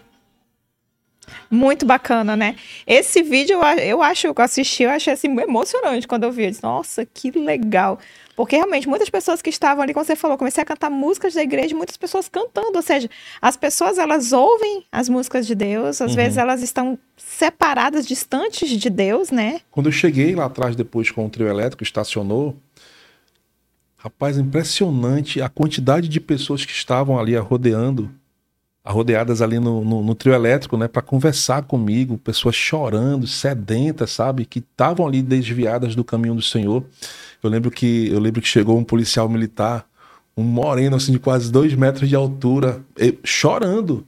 Muito 1.50 1.87
bacana, 1.87 2.37
né? 2.37 2.56
Esse 2.87 3.22
vídeo 3.22 3.61
eu 3.80 4.02
acho 4.02 4.35
que 4.35 4.40
eu 4.40 4.44
assisti, 4.44 4.82
eu 4.82 4.90
achei 4.90 5.12
assim 5.12 5.28
emocionante 5.40 6.08
quando 6.08 6.24
eu 6.24 6.32
vi. 6.32 6.44
Eu 6.44 6.50
disse, 6.50 6.62
Nossa, 6.62 7.06
que 7.06 7.30
legal. 7.30 7.98
Porque 8.35 8.56
realmente 8.56 8.88
muitas 8.88 9.11
pessoas 9.11 9.42
que 9.42 9.50
estavam 9.50 9.82
ali, 9.82 9.92
como 9.92 10.04
você 10.04 10.16
falou, 10.16 10.38
comecei 10.38 10.62
a 10.62 10.64
cantar 10.64 10.90
músicas 10.90 11.35
da 11.35 11.42
igreja, 11.42 11.76
muitas 11.76 11.96
pessoas 11.96 12.28
cantando, 12.28 12.72
ou 12.74 12.82
seja, 12.82 13.08
as 13.40 13.56
pessoas 13.56 13.98
elas 13.98 14.32
ouvem 14.32 14.85
as 14.90 15.08
músicas 15.08 15.46
de 15.46 15.54
Deus, 15.54 16.00
às 16.00 16.11
uhum. 16.11 16.16
vezes 16.16 16.38
elas 16.38 16.62
estão 16.62 16.98
separadas, 17.16 18.06
distantes 18.06 18.70
de 18.70 18.90
Deus, 18.90 19.30
né? 19.30 19.61
Quando 19.70 19.87
eu 19.87 19.92
cheguei 19.92 20.35
lá 20.35 20.46
atrás 20.46 20.74
depois 20.74 21.11
com 21.11 21.26
o 21.26 21.30
trio 21.30 21.46
elétrico 21.46 21.82
estacionou, 21.82 22.56
rapaz, 24.03 24.37
impressionante 24.37 25.41
a 25.41 25.49
quantidade 25.49 26.09
de 26.09 26.19
pessoas 26.19 26.65
que 26.65 26.73
estavam 26.73 27.21
ali 27.21 27.37
rodeando 27.37 28.11
arrodeadas 28.85 29.41
ali 29.41 29.61
no, 29.61 29.85
no, 29.85 30.03
no 30.03 30.12
trio 30.12 30.35
elétrico, 30.35 30.77
né, 30.77 30.88
para 30.88 31.01
conversar 31.01 31.62
comigo, 31.62 32.19
pessoas 32.19 32.57
chorando, 32.57 33.29
sedentas, 33.29 34.11
sabe, 34.11 34.45
que 34.45 34.59
estavam 34.59 35.07
ali 35.07 35.23
desviadas 35.23 35.95
do 35.95 36.03
caminho 36.03 36.35
do 36.35 36.43
Senhor. 36.43 36.85
Eu 37.41 37.49
lembro 37.49 37.71
que 37.71 38.09
eu 38.09 38.19
lembro 38.19 38.43
que 38.43 38.49
chegou 38.49 38.77
um 38.77 38.83
policial 38.83 39.29
militar, 39.29 39.87
um 40.37 40.43
moreno 40.43 40.97
assim 40.97 41.12
de 41.12 41.21
quase 41.21 41.53
dois 41.53 41.73
metros 41.75 42.09
de 42.09 42.17
altura, 42.17 42.83
chorando. 43.23 44.05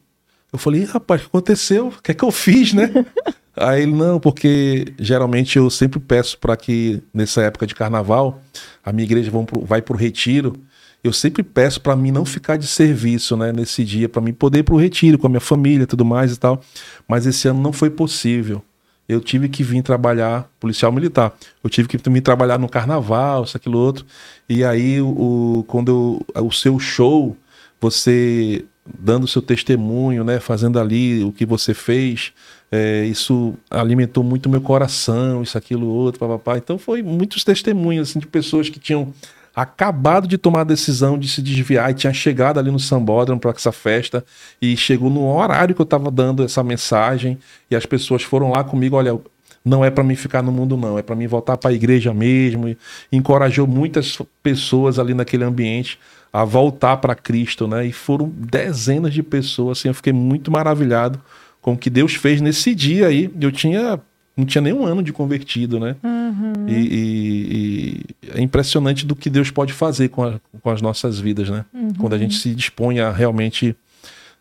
Eu 0.53 0.59
falei, 0.59 0.83
rapaz, 0.83 1.21
o 1.21 1.25
que 1.25 1.29
aconteceu? 1.29 1.87
O 1.89 2.03
que 2.03 2.11
é 2.11 2.15
que 2.15 2.25
eu 2.25 2.33
fiz, 2.33 2.73
né? 2.73 2.91
Aí 3.57 3.83
ele, 3.83 3.93
não, 3.93 4.19
porque 4.19 4.95
geralmente 4.99 5.59
eu 5.59 5.71
sempre 5.71 6.01
peço 6.01 6.39
para 6.39 6.57
que 6.57 7.03
nessa 7.13 7.43
época 7.43 7.67
de 7.67 7.75
carnaval 7.75 8.41
a 8.85 8.93
minha 8.93 9.05
igreja 9.05 9.31
vai 9.67 9.81
para 9.81 9.95
o 9.95 9.97
retiro 9.97 10.61
eu 11.05 11.13
sempre 11.13 11.43
peço 11.43 11.83
para 11.83 11.95
mim 11.95 12.11
não 12.11 12.25
ficar 12.25 12.57
de 12.57 12.67
serviço, 12.67 13.37
né, 13.37 13.53
nesse 13.53 13.85
dia, 13.85 14.09
para 14.09 14.23
mim 14.23 14.33
poder 14.33 14.61
ir 14.61 14.63
para 14.63 14.75
o 14.75 14.79
retiro 14.79 15.19
com 15.19 15.27
a 15.27 15.31
minha 15.31 15.41
família, 15.41 15.87
tudo 15.87 16.03
mais 16.03 16.33
e 16.33 16.39
tal. 16.39 16.63
Mas 17.07 17.27
esse 17.27 17.47
ano 17.47 17.61
não 17.61 17.75
foi 17.75 17.91
possível. 17.91 18.65
Eu 19.07 19.21
tive 19.21 19.51
que 19.51 19.63
vir 19.63 19.83
trabalhar 19.83 20.51
policial 20.59 20.91
militar. 20.91 21.35
Eu 21.63 21.69
tive 21.69 21.87
que 21.89 21.99
vir 21.99 22.23
trabalhar 22.23 22.59
no 22.59 22.71
carnaval, 22.71 23.45
isso 23.45 23.55
aquilo 23.55 23.79
outro. 23.79 24.07
E 24.49 24.65
aí 24.65 24.99
o 25.03 25.63
quando 25.69 26.25
eu, 26.35 26.47
o 26.47 26.51
seu 26.51 26.79
show, 26.79 27.37
você 27.79 28.65
dando 28.99 29.29
seu 29.29 29.43
testemunho, 29.43 30.25
né, 30.25 30.41
fazendo 30.41 30.79
ali 30.79 31.23
o 31.23 31.33
que 31.33 31.45
você 31.45 31.75
fez, 31.75 32.33
é, 32.75 33.05
isso 33.05 33.55
alimentou 33.71 34.25
muito 34.25 34.49
meu 34.49 34.61
coração, 34.61 35.45
isso 35.45 35.57
aquilo 35.57 35.87
outro, 35.87 36.19
papapá. 36.19 36.59
Então 36.59 36.77
foi 36.77 37.05
muitos 37.05 37.45
testemunhos 37.45 38.11
assim 38.11 38.19
de 38.19 38.27
pessoas 38.27 38.69
que 38.69 38.81
tinham 38.81 39.15
acabado 39.55 40.27
de 40.27 40.37
tomar 40.37 40.63
a 40.63 40.65
decisão 40.65 41.17
de 41.17 41.29
se 41.29 41.41
desviar 41.41 41.93
e 41.93 41.95
tinha 41.95 42.13
chegado 42.13 42.59
ali 42.59 42.73
no 42.73 42.81
Sambódromo 42.81 43.41
para 43.41 43.53
essa 43.53 43.71
festa 43.71 44.25
e 44.61 44.77
chegou 44.77 45.09
no 45.09 45.25
horário 45.33 45.73
que 45.73 45.81
eu 45.81 45.85
estava 45.85 46.11
dando 46.11 46.43
essa 46.43 46.65
mensagem 46.65 47.39
e 47.71 47.77
as 47.77 47.87
pessoas 47.87 48.25
foram 48.25 48.51
lá 48.51 48.65
comigo, 48.65 48.97
olha, 48.97 49.17
não 49.65 49.85
é 49.85 49.89
para 49.89 50.03
mim 50.03 50.17
ficar 50.17 50.43
no 50.43 50.51
mundo 50.51 50.77
não, 50.77 50.99
é 50.99 51.03
para 51.03 51.15
mim 51.15 51.29
voltar 51.29 51.57
para 51.57 51.71
a 51.71 51.73
igreja 51.75 52.13
mesmo. 52.13 52.69
E 52.69 52.77
encorajou 53.13 53.69
muitas 53.69 54.19
pessoas 54.43 54.99
ali 54.99 55.15
naquele 55.15 55.45
ambiente 55.45 55.97
a 56.33 56.45
voltar 56.45 56.97
para 56.97 57.15
Cristo, 57.15 57.69
né? 57.69 57.87
E 57.87 57.93
foram 57.93 58.29
dezenas 58.35 59.15
de 59.15 59.23
pessoas, 59.23 59.79
assim, 59.79 59.89
eu 59.89 59.95
fiquei 59.95 60.13
muito 60.13 60.51
maravilhado 60.51 61.21
com 61.65 61.73
o 61.73 61.79
que 61.79 61.89
Deus 61.89 62.15
fez 62.15 62.43
nesse 62.43 62.75
dia 62.75 63.07
aí. 63.07 63.31
Eu 63.41 63.51
tinha 63.51 63.99
não 64.37 64.45
tinha 64.45 64.61
nem 64.61 64.73
um 64.73 64.85
ano 64.85 65.03
de 65.03 65.15
convertido, 65.15 65.81
né? 65.81 65.97
Uhum. 66.03 66.69
E, 66.69 66.75
e, 66.75 68.05
e, 68.23 68.39
é 68.39 68.43
impressionante 68.43 69.07
do 69.07 69.17
que 69.17 69.31
Deus 69.31 69.51
pode 69.51 69.73
fazer 69.73 70.09
com, 70.09 70.25
a, 70.25 70.39
com 70.61 70.71
as 70.71 70.83
nossas 70.83 71.19
vidas, 71.19 71.49
né? 71.49 71.65
Uhum. 71.73 71.95
Quando 71.95 72.13
a 72.13 72.19
gente 72.19 72.35
se 72.35 72.55
dispõe 72.55 73.01
a 73.01 73.11
realmente 73.11 73.75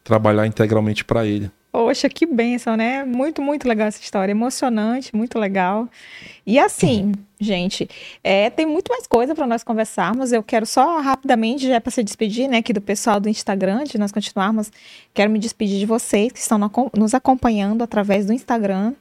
trabalhar 0.03 0.45
integralmente 0.47 1.05
para 1.05 1.25
Ele. 1.25 1.49
Poxa, 1.73 2.07
que 2.07 2.27
bênção, 2.27 2.77
né? 2.77 3.03
Muito, 3.03 3.41
muito 3.41 3.67
legal 3.67 3.87
essa 3.87 3.99
história. 3.99 4.31
Emocionante, 4.31 5.15
muito 5.15 5.39
legal. 5.39 5.89
E 6.45 6.59
assim, 6.59 7.13
gente, 7.41 7.89
é, 8.23 8.51
tem 8.51 8.63
muito 8.63 8.89
mais 8.89 9.07
coisa 9.07 9.33
para 9.33 9.47
nós 9.47 9.63
conversarmos. 9.63 10.31
Eu 10.31 10.43
quero 10.43 10.67
só 10.67 11.01
rapidamente, 11.01 11.67
já 11.67 11.81
para 11.81 11.89
se 11.89 12.03
despedir, 12.03 12.47
né, 12.47 12.57
aqui 12.57 12.73
do 12.73 12.79
pessoal 12.79 13.19
do 13.19 13.27
Instagram, 13.27 13.85
de 13.85 13.97
nós 13.97 14.11
continuarmos. 14.11 14.71
Quero 15.15 15.31
me 15.31 15.39
despedir 15.39 15.79
de 15.79 15.87
vocês 15.87 16.31
que 16.31 16.37
estão 16.37 16.59
no, 16.59 16.71
nos 16.95 17.15
acompanhando 17.15 17.81
através 17.81 18.27
do 18.27 18.33
Instagram. 18.33 18.93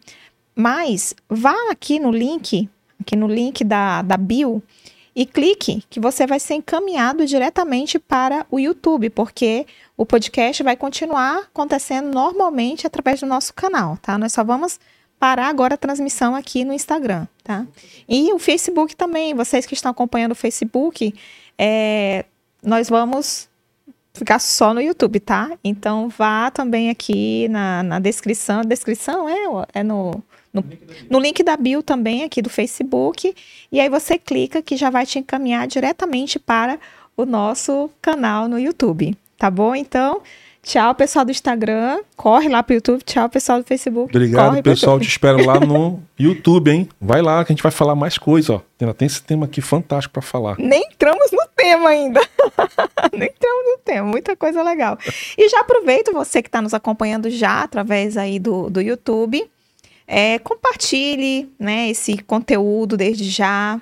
Mas 0.57 1.15
vá 1.29 1.55
aqui 1.71 2.01
no 2.01 2.11
link, 2.11 2.71
aqui 2.99 3.15
no 3.15 3.29
link 3.29 3.65
da, 3.65 4.01
da 4.01 4.17
bio, 4.17 4.63
e 5.15 5.27
clique 5.27 5.85
que 5.91 6.01
você 6.01 6.27
vai 6.27 6.41
ser 6.41 6.55
encaminhado 6.55 7.27
diretamente 7.27 7.99
para 7.99 8.47
o 8.51 8.59
YouTube, 8.59 9.11
porque 9.11 9.67
o 9.97 10.07
podcast 10.07 10.63
vai 10.63 10.77
continuar 10.77 11.39
acontecendo 11.41 12.13
normalmente 12.13 12.87
através 12.87 13.21
do 13.21 13.27
nosso 13.27 13.53
canal, 13.53 13.99
tá? 13.99 14.17
Nós 14.17 14.33
só 14.33 14.43
vamos 14.43 14.81
parar 15.19 15.49
agora 15.49 15.75
a 15.75 15.79
transmissão 15.79 16.35
aqui 16.35 16.65
no 16.65 16.73
Instagram, 16.73 17.27
tá? 17.45 17.67
E 18.09 18.33
o 18.33 18.39
Facebook 18.39 18.97
também, 18.97 19.35
vocês 19.35 19.67
que 19.67 19.75
estão 19.75 19.91
acompanhando 19.91 20.33
o 20.33 20.37
Facebook, 20.37 21.15
é, 21.59 22.25
nós 22.63 22.89
vamos 22.89 23.49
ficar 24.15 24.39
só 24.39 24.73
no 24.75 24.81
YouTube, 24.81 25.21
tá? 25.21 25.51
Então 25.63 26.09
vá 26.09 26.51
também 26.51 26.91
aqui 26.91 27.49
na, 27.49 27.83
na 27.83 27.99
descrição, 27.99 28.63
descrição 28.63 29.29
é, 29.29 29.45
é 29.75 29.83
no 29.83 30.23
no, 30.53 30.65
no 31.09 31.19
link 31.19 31.43
da 31.43 31.57
bio 31.57 31.83
também, 31.83 32.25
aqui 32.25 32.43
do 32.43 32.51
Facebook. 32.51 33.35
E 33.71 33.81
aí 33.81 33.89
você 33.89 34.19
clica 34.19 34.61
que 34.61 34.77
já 34.77 34.91
vai 34.91 35.07
te 35.07 35.19
encaminhar 35.19 35.67
diretamente 35.67 36.39
para 36.39 36.79
o 37.17 37.25
nosso 37.25 37.91
canal 38.01 38.49
no 38.49 38.59
YouTube. 38.59 39.17
Tá 39.39 39.51
bom? 39.51 39.75
Então, 39.75 40.21
tchau, 40.63 40.95
pessoal 40.95 41.25
do 41.25 41.31
Instagram. 41.31 42.01
Corre 42.17 42.49
lá 42.49 42.63
pro 42.63 42.75
YouTube. 42.75 43.03
Tchau, 43.03 43.29
pessoal 43.29 43.61
do 43.61 43.65
Facebook. 43.65 44.15
Obrigado, 44.15 44.63
pessoal. 44.63 45.01
Te 45.01 45.09
espero 45.09 45.45
lá 45.45 45.59
no 45.59 46.03
YouTube, 46.19 46.71
hein? 46.71 46.89
Vai 47.01 47.23
lá 47.23 47.45
que 47.45 47.53
a 47.53 47.55
gente 47.55 47.63
vai 47.63 47.73
falar 47.73 47.95
mais 47.95 48.19
coisa, 48.19 48.55
ó. 48.55 48.61
Ainda 48.81 48.95
tem 48.95 49.07
esse 49.07 49.23
tema 49.23 49.47
aqui 49.47 49.61
fantástico 49.61 50.13
para 50.13 50.23
falar. 50.23 50.57
Nem 50.59 50.83
entramos 50.93 51.31
no 51.33 51.47
tema 51.57 51.89
ainda. 51.89 52.21
Nem 53.13 53.29
entramos 53.29 53.65
no 53.65 53.79
tema. 53.85 54.07
Muita 54.07 54.37
coisa 54.37 54.63
legal. 54.63 54.99
E 55.37 55.49
já 55.49 55.61
aproveito 55.61 56.13
você 56.13 56.43
que 56.43 56.49
está 56.49 56.61
nos 56.61 56.75
acompanhando 56.75 57.31
já 57.31 57.63
através 57.63 58.17
aí 58.17 58.39
do, 58.39 58.69
do 58.69 58.81
YouTube 58.81 59.51
é, 60.15 60.39
compartilhe 60.39 61.51
né, 61.59 61.89
esse 61.89 62.19
conteúdo 62.19 62.99
desde 62.99 63.31
já. 63.31 63.81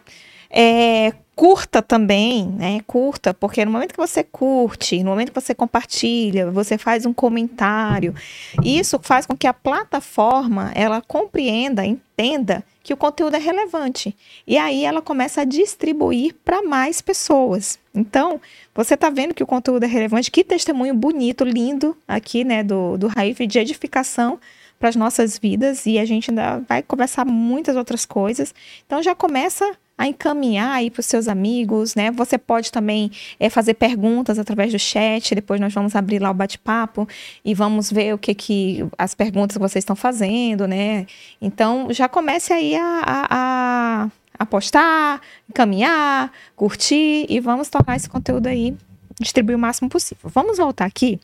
É, 0.49 1.13
curta 1.35 1.83
também, 1.83 2.47
né? 2.47 2.81
Curta, 2.87 3.35
porque 3.35 3.65
no 3.65 3.73
momento 3.73 3.93
que 3.93 4.01
você 4.01 4.23
curte, 4.23 5.03
no 5.03 5.11
momento 5.11 5.33
que 5.33 5.41
você 5.41 5.55
compartilha, 5.55 6.51
você 6.51 6.79
faz 6.79 7.05
um 7.05 7.13
comentário, 7.13 8.15
isso 8.63 9.01
faz 9.03 9.27
com 9.27 9.37
que 9.37 9.47
a 9.47 9.55
plataforma 9.55 10.71
ela 10.75 11.01
compreenda, 11.01 11.85
entenda 11.85 12.63
que 12.83 12.93
o 12.93 12.97
conteúdo 12.97 13.35
é 13.37 13.39
relevante. 13.39 14.15
E 14.47 14.57
aí 14.57 14.85
ela 14.85 15.03
começa 15.03 15.41
a 15.41 15.45
distribuir 15.45 16.35
para 16.45 16.63
mais 16.63 17.01
pessoas. 17.01 17.79
Então, 17.95 18.41
você 18.75 18.95
está 18.95 19.11
vendo 19.11 19.35
que 19.35 19.43
o 19.43 19.47
conteúdo 19.47 19.83
é 19.85 19.89
relevante, 19.89 20.31
que 20.31 20.45
testemunho 20.45 20.95
bonito, 20.95 21.43
lindo 21.43 21.97
aqui, 22.07 22.45
né, 22.45 22.63
do, 22.63 22.97
do 22.97 23.09
Raif 23.09 23.47
de 23.47 23.59
edificação 23.59 24.39
para 24.81 24.89
as 24.89 24.97
nossas 24.97 25.39
vidas 25.39 25.85
e 25.85 25.99
a 25.99 26.07
gente 26.07 26.31
ainda 26.31 26.65
vai 26.67 26.83
conversar 26.83 27.27
muitas 27.27 27.77
outras 27.77 28.07
coisas. 28.07 28.55
Então 28.87 29.03
já 29.03 29.15
começa 29.15 29.71
a 29.97 30.07
encaminhar 30.07 30.73
aí 30.73 30.91
para 30.91 31.01
os 31.01 31.07
seus 31.07 31.29
amigos, 31.29 31.95
né? 31.95 32.11
Você 32.13 32.39
pode 32.39 32.73
também 32.73 33.11
é, 33.39 33.51
fazer 33.51 33.75
perguntas 33.75 34.39
através 34.39 34.73
do 34.73 34.79
chat, 34.79 35.35
depois 35.35 35.61
nós 35.61 35.75
vamos 35.75 35.95
abrir 35.95 36.19
lá 36.19 36.31
o 36.31 36.35
bate-papo 36.35 37.07
e 37.45 37.53
vamos 37.53 37.93
ver 37.93 38.15
o 38.15 38.19
que 38.19 38.35
que 38.35 38.89
as 38.97 39.15
perguntas 39.15 39.59
que 39.59 39.63
vocês 39.63 39.83
estão 39.83 39.95
fazendo, 39.95 40.67
né? 40.67 41.07
Então 41.43 41.89
já 41.93 42.09
comece 42.09 42.51
aí 42.51 42.75
a, 42.75 43.03
a, 43.05 43.27
a, 43.31 44.11
a 44.39 44.47
postar, 44.47 45.21
encaminhar, 45.47 46.33
curtir 46.57 47.27
e 47.29 47.39
vamos 47.39 47.69
tornar 47.69 47.97
esse 47.97 48.09
conteúdo 48.09 48.47
aí 48.47 48.75
distribuir 49.21 49.55
o 49.55 49.61
máximo 49.61 49.91
possível. 49.91 50.31
Vamos 50.31 50.57
voltar 50.57 50.87
aqui. 50.87 51.21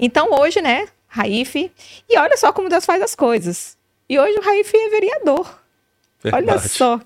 Então 0.00 0.30
hoje, 0.32 0.62
né, 0.62 0.86
Raif, 1.08 1.70
e 2.08 2.18
olha 2.18 2.36
só 2.36 2.52
como 2.52 2.68
Deus 2.68 2.84
faz 2.84 3.02
as 3.02 3.14
coisas. 3.14 3.76
E 4.08 4.18
hoje 4.18 4.38
o 4.38 4.42
Raif 4.42 4.76
é 4.76 4.88
vereador. 4.88 5.58
Verdade. 6.22 6.46
Olha 6.46 6.58
só, 6.60 7.00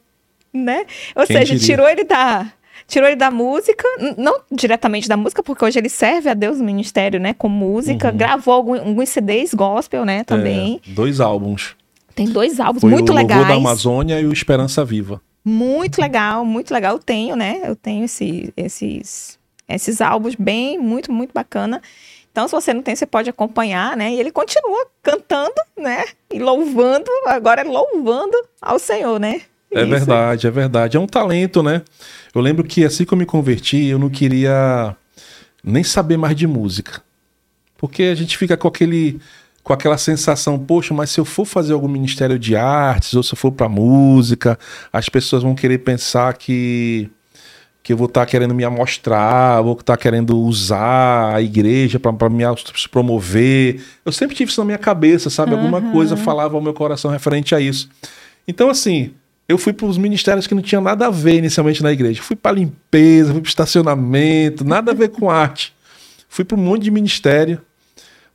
né? 0.52 0.86
Ou 1.14 1.26
Quem 1.26 1.36
seja, 1.38 1.54
diria? 1.54 1.66
tirou 1.66 1.88
ele 1.88 2.04
da 2.04 2.52
tirou 2.86 3.08
ele 3.08 3.16
da 3.16 3.30
música, 3.30 3.84
não 4.18 4.40
diretamente 4.50 5.08
da 5.08 5.16
música, 5.16 5.42
porque 5.42 5.64
hoje 5.64 5.78
ele 5.78 5.88
serve 5.88 6.28
a 6.28 6.34
Deus 6.34 6.58
no 6.58 6.64
ministério, 6.64 7.18
né, 7.18 7.32
com 7.32 7.48
música, 7.48 8.10
uhum. 8.10 8.16
gravou 8.16 8.52
alguns 8.52 9.08
CDs 9.08 9.54
gospel, 9.54 10.04
né, 10.04 10.24
também. 10.24 10.80
É, 10.86 10.90
dois 10.90 11.20
álbuns. 11.20 11.74
Tem 12.14 12.28
dois 12.28 12.60
álbuns 12.60 12.82
Foi 12.82 12.90
muito 12.90 13.12
o 13.12 13.14
legais. 13.14 13.44
O 13.44 13.48
da 13.48 13.54
Amazônia 13.54 14.20
e 14.20 14.26
o 14.26 14.32
Esperança 14.32 14.84
Viva. 14.84 15.22
Muito 15.44 16.00
legal, 16.00 16.44
muito 16.44 16.72
legal. 16.72 16.94
Eu 16.94 16.98
tenho, 16.98 17.34
né? 17.34 17.62
Eu 17.64 17.74
tenho 17.74 18.04
esse, 18.04 18.52
esses, 18.56 19.38
esses 19.68 20.00
álbuns 20.00 20.34
bem, 20.34 20.78
muito, 20.78 21.10
muito 21.10 21.32
bacana. 21.32 21.80
Então, 22.32 22.48
se 22.48 22.52
você 22.52 22.72
não 22.72 22.82
tem, 22.82 22.96
você 22.96 23.04
pode 23.04 23.28
acompanhar, 23.28 23.94
né? 23.94 24.10
E 24.10 24.18
ele 24.18 24.32
continua 24.32 24.86
cantando, 25.02 25.54
né? 25.76 26.06
E 26.32 26.38
louvando, 26.38 27.10
agora 27.26 27.60
é 27.60 27.64
louvando 27.64 28.36
ao 28.60 28.78
Senhor, 28.78 29.20
né? 29.20 29.42
É 29.70 29.82
Isso. 29.82 29.90
verdade, 29.90 30.46
é 30.46 30.50
verdade. 30.50 30.96
É 30.96 31.00
um 31.00 31.06
talento, 31.06 31.62
né? 31.62 31.82
Eu 32.34 32.40
lembro 32.40 32.64
que 32.64 32.84
assim 32.84 33.04
que 33.04 33.12
eu 33.12 33.18
me 33.18 33.26
converti, 33.26 33.84
eu 33.84 33.98
não 33.98 34.08
queria 34.08 34.96
nem 35.62 35.84
saber 35.84 36.16
mais 36.16 36.34
de 36.34 36.46
música. 36.46 37.02
Porque 37.76 38.04
a 38.04 38.14
gente 38.14 38.38
fica 38.38 38.56
com 38.56 38.68
aquele 38.68 39.20
com 39.62 39.72
aquela 39.72 39.96
sensação, 39.96 40.58
poxa, 40.58 40.92
mas 40.92 41.10
se 41.10 41.20
eu 41.20 41.24
for 41.24 41.44
fazer 41.44 41.72
algum 41.72 41.86
ministério 41.86 42.36
de 42.36 42.56
artes 42.56 43.14
ou 43.14 43.22
se 43.22 43.32
eu 43.32 43.36
for 43.36 43.52
para 43.52 43.68
música, 43.68 44.58
as 44.92 45.08
pessoas 45.08 45.44
vão 45.44 45.54
querer 45.54 45.78
pensar 45.78 46.34
que 46.34 47.08
que 47.82 47.92
eu 47.92 47.96
vou 47.96 48.06
estar 48.06 48.20
tá 48.20 48.26
querendo 48.26 48.54
me 48.54 48.64
amostrar, 48.64 49.62
vou 49.62 49.72
estar 49.72 49.96
tá 49.96 49.96
querendo 49.96 50.38
usar 50.38 51.34
a 51.34 51.42
igreja 51.42 51.98
para 51.98 52.30
me 52.30 52.44
promover. 52.90 53.82
Eu 54.04 54.12
sempre 54.12 54.36
tive 54.36 54.50
isso 54.50 54.60
na 54.60 54.64
minha 54.64 54.78
cabeça, 54.78 55.28
sabe? 55.28 55.52
Alguma 55.52 55.78
uhum. 55.78 55.92
coisa 55.92 56.16
falava 56.16 56.54
ao 56.54 56.62
meu 56.62 56.72
coração 56.72 57.10
referente 57.10 57.54
a 57.54 57.60
isso. 57.60 57.88
Então, 58.46 58.70
assim, 58.70 59.12
eu 59.48 59.58
fui 59.58 59.72
para 59.72 59.86
os 59.86 59.98
ministérios 59.98 60.46
que 60.46 60.54
não 60.54 60.62
tinham 60.62 60.80
nada 60.80 61.06
a 61.06 61.10
ver 61.10 61.38
inicialmente 61.38 61.82
na 61.82 61.92
igreja. 61.92 62.22
Fui 62.22 62.36
para 62.36 62.56
limpeza, 62.56 63.32
fui 63.32 63.40
para 63.40 63.48
estacionamento, 63.48 64.64
nada 64.64 64.92
a 64.92 64.94
ver 64.94 65.08
com 65.08 65.28
arte. 65.28 65.74
Fui 66.28 66.44
para 66.44 66.56
um 66.56 66.60
monte 66.62 66.84
de 66.84 66.90
ministério, 66.90 67.60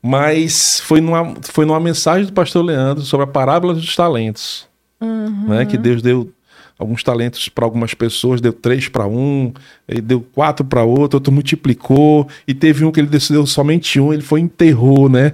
mas 0.02 0.82
foi 0.82 1.00
numa, 1.00 1.36
foi 1.42 1.66
numa 1.66 1.80
mensagem 1.80 2.26
do 2.26 2.34
pastor 2.34 2.64
Leandro 2.64 3.04
sobre 3.04 3.24
a 3.24 3.28
parábola 3.28 3.74
dos 3.74 3.96
talentos. 3.96 4.68
Uhum. 5.00 5.50
Né, 5.50 5.66
que 5.66 5.78
Deus 5.78 6.02
deu 6.02 6.32
alguns 6.78 7.04
talentos 7.04 7.50
para 7.50 7.66
algumas 7.66 7.94
pessoas, 7.94 8.40
deu 8.40 8.54
três 8.54 8.88
para 8.88 9.08
um, 9.08 9.52
deu 10.04 10.22
quatro 10.22 10.66
para 10.66 10.84
outro, 10.84 11.18
outro 11.18 11.34
multiplicou, 11.34 12.28
e 12.48 12.54
teve 12.54 12.86
um 12.86 12.92
que 12.92 13.00
ele 13.00 13.08
decidiu 13.08 13.46
somente 13.46 14.00
um, 14.00 14.14
ele 14.14 14.22
foi 14.22 14.42
enterrou, 14.42 15.10
né? 15.10 15.34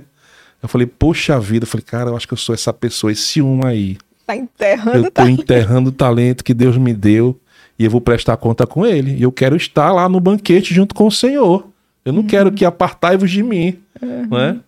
Eu 0.61 0.69
falei, 0.69 0.87
poxa 0.87 1.37
vida, 1.39 1.65
eu 1.65 1.67
falei, 1.67 1.83
cara, 1.85 2.09
eu 2.09 2.15
acho 2.15 2.25
que 2.27 2.33
eu 2.33 2.37
sou 2.37 2.55
essa 2.55 2.71
pessoa, 2.71 3.11
esse 3.11 3.41
um 3.41 3.65
aí. 3.65 3.97
Tá 4.25 4.35
enterrando 4.35 4.97
Eu 4.97 5.03
tô 5.03 5.11
talento. 5.11 5.41
enterrando 5.41 5.89
o 5.89 5.91
talento 5.91 6.43
que 6.43 6.53
Deus 6.53 6.77
me 6.77 6.93
deu 6.93 7.37
e 7.77 7.83
eu 7.83 7.91
vou 7.91 7.99
prestar 7.99 8.37
conta 8.37 8.65
com 8.65 8.85
ele. 8.85 9.15
E 9.15 9.23
eu 9.23 9.31
quero 9.31 9.57
estar 9.57 9.91
lá 9.91 10.07
no 10.07 10.21
banquete 10.21 10.73
junto 10.73 10.95
com 10.95 11.07
o 11.07 11.11
Senhor. 11.11 11.67
Eu 12.05 12.13
não 12.13 12.21
uhum. 12.21 12.27
quero 12.27 12.51
que 12.51 12.63
apartai-vos 12.63 13.29
de 13.29 13.43
mim, 13.43 13.77
uhum. 14.01 14.27
né? 14.29 14.59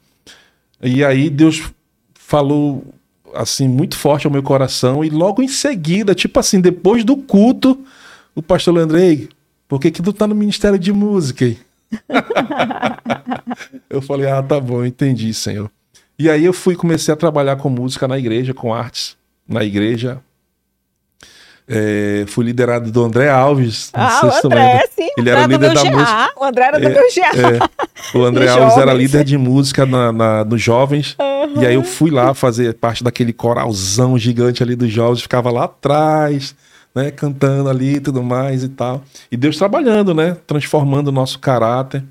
E 0.82 1.04
aí 1.04 1.30
Deus 1.30 1.64
falou 2.14 2.84
assim, 3.34 3.68
muito 3.68 3.98
forte 3.98 4.26
ao 4.26 4.32
meu 4.32 4.44
coração. 4.44 5.04
E 5.04 5.10
logo 5.10 5.42
em 5.42 5.48
seguida, 5.48 6.16
tipo 6.16 6.40
assim, 6.40 6.62
depois 6.62 7.04
do 7.04 7.18
culto, 7.18 7.80
o 8.34 8.42
pastor 8.42 8.74
Leandrei, 8.74 9.30
por 9.68 9.80
que, 9.80 9.92
que 9.92 10.02
tu 10.02 10.14
tá 10.14 10.28
no 10.28 10.36
Ministério 10.36 10.78
de 10.78 10.92
Música? 10.92 11.56
eu 13.90 14.02
falei, 14.02 14.30
ah, 14.30 14.44
tá 14.44 14.60
bom, 14.60 14.86
entendi, 14.86 15.34
Senhor. 15.34 15.70
E 16.18 16.30
aí 16.30 16.46
eu 16.46 16.54
fui 16.54 16.76
comecei 16.76 17.14
a 17.14 17.18
trabalhar 17.18 17.58
com 17.58 17.70
música 17.70 18.08
na 18.08 18.18
igreja, 18.18 18.54
com 18.54 18.74
artes 18.74 19.18
na 19.48 19.64
igreja. 19.64 20.22
É, 21.68 22.26
fui 22.28 22.46
liderado 22.46 22.92
do 22.92 23.04
André 23.04 23.28
Alves. 23.28 23.90
Ah, 23.92 24.22
o 24.24 24.46
André, 24.46 24.88
sim. 24.96 25.08
Ele 25.18 25.30
era 25.30 25.48
líder 25.48 25.74
da 25.74 25.84
música. 25.84 26.30
O 26.38 26.44
André 26.44 26.66
era 26.66 26.80
do 26.80 26.88
é, 26.88 26.90
meu 26.90 27.04
GA. 27.16 27.58
É. 27.58 28.18
O 28.18 28.22
André 28.24 28.48
Alves 28.48 28.78
era 28.78 28.94
líder 28.94 29.24
de 29.24 29.36
música 29.38 29.86
na, 29.86 30.12
na, 30.12 30.46
nos 30.46 30.62
jovens. 30.62 31.16
Uhum. 31.20 31.64
E 31.64 31.66
aí 31.66 31.74
eu 31.74 31.84
fui 31.84 32.12
lá 32.12 32.36
fazer 32.36 32.76
parte 32.76 33.04
daquele 33.04 33.34
coralzão 33.34 34.18
gigante 34.18 34.62
ali 34.62 34.76
dos 34.76 34.92
jovens. 34.92 35.22
Ficava 35.22 35.50
lá 35.50 35.64
atrás, 35.64 36.56
né? 36.94 37.10
Cantando 37.10 37.68
ali 37.68 37.96
e 37.96 38.00
tudo 38.00 38.22
mais 38.22 38.64
e 38.64 38.70
tal. 38.70 39.04
E 39.32 39.36
Deus 39.36 39.58
trabalhando, 39.58 40.14
né? 40.14 40.38
Transformando 40.46 41.08
o 41.08 41.12
nosso 41.12 41.40
caráter. 41.40 42.04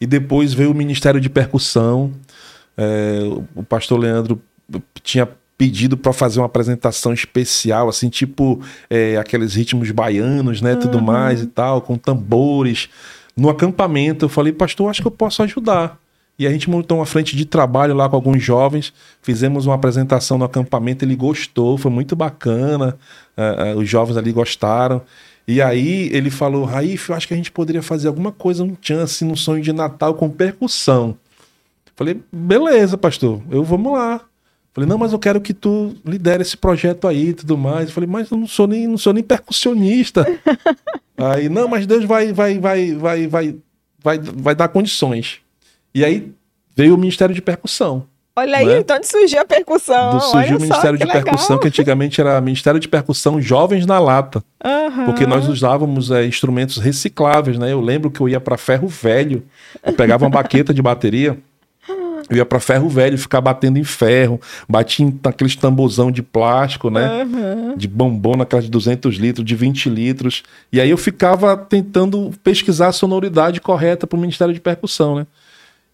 E 0.00 0.06
depois 0.06 0.54
veio 0.54 0.70
o 0.70 0.74
Ministério 0.74 1.20
de 1.20 1.28
Percussão. 1.28 2.10
É, 2.76 3.20
o 3.54 3.62
pastor 3.62 3.98
Leandro 3.98 4.40
tinha 5.02 5.28
pedido 5.56 5.96
para 5.96 6.12
fazer 6.12 6.40
uma 6.40 6.46
apresentação 6.46 7.12
especial, 7.12 7.88
assim, 7.88 8.08
tipo 8.08 8.60
é, 8.90 9.16
aqueles 9.16 9.54
ritmos 9.54 9.90
baianos, 9.90 10.60
né, 10.60 10.74
uhum. 10.74 10.80
tudo 10.80 11.00
mais 11.00 11.42
e 11.42 11.46
tal, 11.46 11.80
com 11.80 11.96
tambores. 11.96 12.88
No 13.36 13.48
acampamento, 13.48 14.24
eu 14.24 14.28
falei, 14.28 14.52
pastor, 14.52 14.90
acho 14.90 15.00
que 15.00 15.06
eu 15.06 15.12
posso 15.12 15.42
ajudar. 15.42 15.98
E 16.36 16.46
a 16.46 16.50
gente 16.50 16.68
montou 16.68 16.98
uma 16.98 17.06
frente 17.06 17.36
de 17.36 17.44
trabalho 17.44 17.94
lá 17.94 18.08
com 18.08 18.16
alguns 18.16 18.42
jovens, 18.42 18.92
fizemos 19.22 19.66
uma 19.66 19.76
apresentação 19.76 20.36
no 20.36 20.44
acampamento, 20.44 21.04
ele 21.04 21.14
gostou, 21.14 21.78
foi 21.78 21.92
muito 21.92 22.16
bacana, 22.16 22.96
uh, 23.36 23.76
uh, 23.76 23.78
os 23.78 23.88
jovens 23.88 24.16
ali 24.16 24.32
gostaram. 24.32 25.00
E 25.46 25.62
aí 25.62 26.08
ele 26.12 26.30
falou, 26.30 26.64
Raif, 26.64 27.10
eu 27.10 27.16
acho 27.16 27.28
que 27.28 27.34
a 27.34 27.36
gente 27.36 27.52
poderia 27.52 27.82
fazer 27.82 28.08
alguma 28.08 28.32
coisa, 28.32 28.64
um 28.64 28.76
chance, 28.80 29.24
num 29.24 29.36
sonho 29.36 29.62
de 29.62 29.72
Natal 29.72 30.14
com 30.14 30.28
percussão. 30.28 31.16
Falei, 31.94 32.20
beleza, 32.32 32.98
pastor, 32.98 33.40
eu 33.50 33.62
vamos 33.62 33.92
lá. 33.92 34.20
Falei, 34.74 34.90
não, 34.90 34.98
mas 34.98 35.12
eu 35.12 35.20
quero 35.20 35.40
que 35.40 35.54
tu 35.54 35.94
lidere 36.04 36.42
esse 36.42 36.56
projeto 36.56 37.06
aí 37.06 37.28
e 37.28 37.34
tudo 37.34 37.56
mais. 37.56 37.92
Falei, 37.92 38.10
mas 38.10 38.28
eu 38.28 38.36
não 38.36 38.46
sou 38.48 38.66
nem, 38.66 38.88
não 38.88 38.98
sou 38.98 39.12
nem 39.12 39.22
percussionista. 39.22 40.26
aí, 41.16 41.48
não, 41.48 41.68
mas 41.68 41.86
Deus 41.86 42.04
vai, 42.04 42.32
vai, 42.32 42.58
vai, 42.58 42.92
vai, 42.92 43.26
vai, 43.28 43.56
vai, 44.02 44.18
vai 44.18 44.54
dar 44.54 44.66
condições. 44.66 45.38
E 45.94 46.04
aí 46.04 46.32
veio 46.74 46.96
o 46.96 46.98
Ministério 46.98 47.32
de 47.32 47.40
Percussão. 47.40 48.04
Olha 48.36 48.58
aí, 48.58 48.66
né? 48.66 48.78
então 48.78 48.96
onde 48.96 49.06
surgiu 49.06 49.40
a 49.40 49.44
percussão. 49.44 50.16
Do, 50.16 50.20
surgiu 50.20 50.56
Olha 50.56 50.56
o 50.56 50.60
Ministério 50.60 50.98
de 50.98 51.04
legal. 51.04 51.22
Percussão, 51.22 51.56
que 51.56 51.68
antigamente 51.68 52.20
era 52.20 52.40
Ministério 52.40 52.80
de 52.80 52.88
Percussão 52.88 53.40
Jovens 53.40 53.86
na 53.86 54.00
Lata. 54.00 54.42
Uhum. 54.64 55.04
Porque 55.04 55.24
nós 55.24 55.48
usávamos 55.48 56.10
é, 56.10 56.26
instrumentos 56.26 56.78
recicláveis, 56.78 57.58
né? 57.58 57.72
Eu 57.72 57.80
lembro 57.80 58.10
que 58.10 58.20
eu 58.20 58.28
ia 58.28 58.40
para 58.40 58.56
ferro 58.56 58.88
velho, 58.88 59.44
pegava 59.96 60.24
uma 60.24 60.30
baqueta 60.30 60.74
de 60.74 60.82
bateria. 60.82 61.38
Eu 62.28 62.36
ia 62.36 62.44
para 62.44 62.60
ferro 62.60 62.88
velho, 62.88 63.18
ficar 63.18 63.40
batendo 63.40 63.78
em 63.78 63.84
ferro, 63.84 64.40
batia 64.68 65.12
naqueles 65.22 65.56
tamborzão 65.56 66.10
de 66.10 66.22
plástico, 66.22 66.90
né? 66.90 67.24
Uhum. 67.24 67.76
De 67.76 67.86
bombom 67.86 68.36
naquelas 68.36 68.64
de 68.64 68.70
200 68.70 69.16
litros, 69.16 69.44
de 69.44 69.54
20 69.54 69.88
litros. 69.88 70.42
E 70.72 70.80
aí 70.80 70.90
eu 70.90 70.96
ficava 70.96 71.56
tentando 71.56 72.32
pesquisar 72.42 72.88
a 72.88 72.92
sonoridade 72.92 73.60
correta 73.60 74.06
para 74.06 74.16
o 74.16 74.20
Ministério 74.20 74.54
de 74.54 74.60
Percussão, 74.60 75.16
né? 75.16 75.26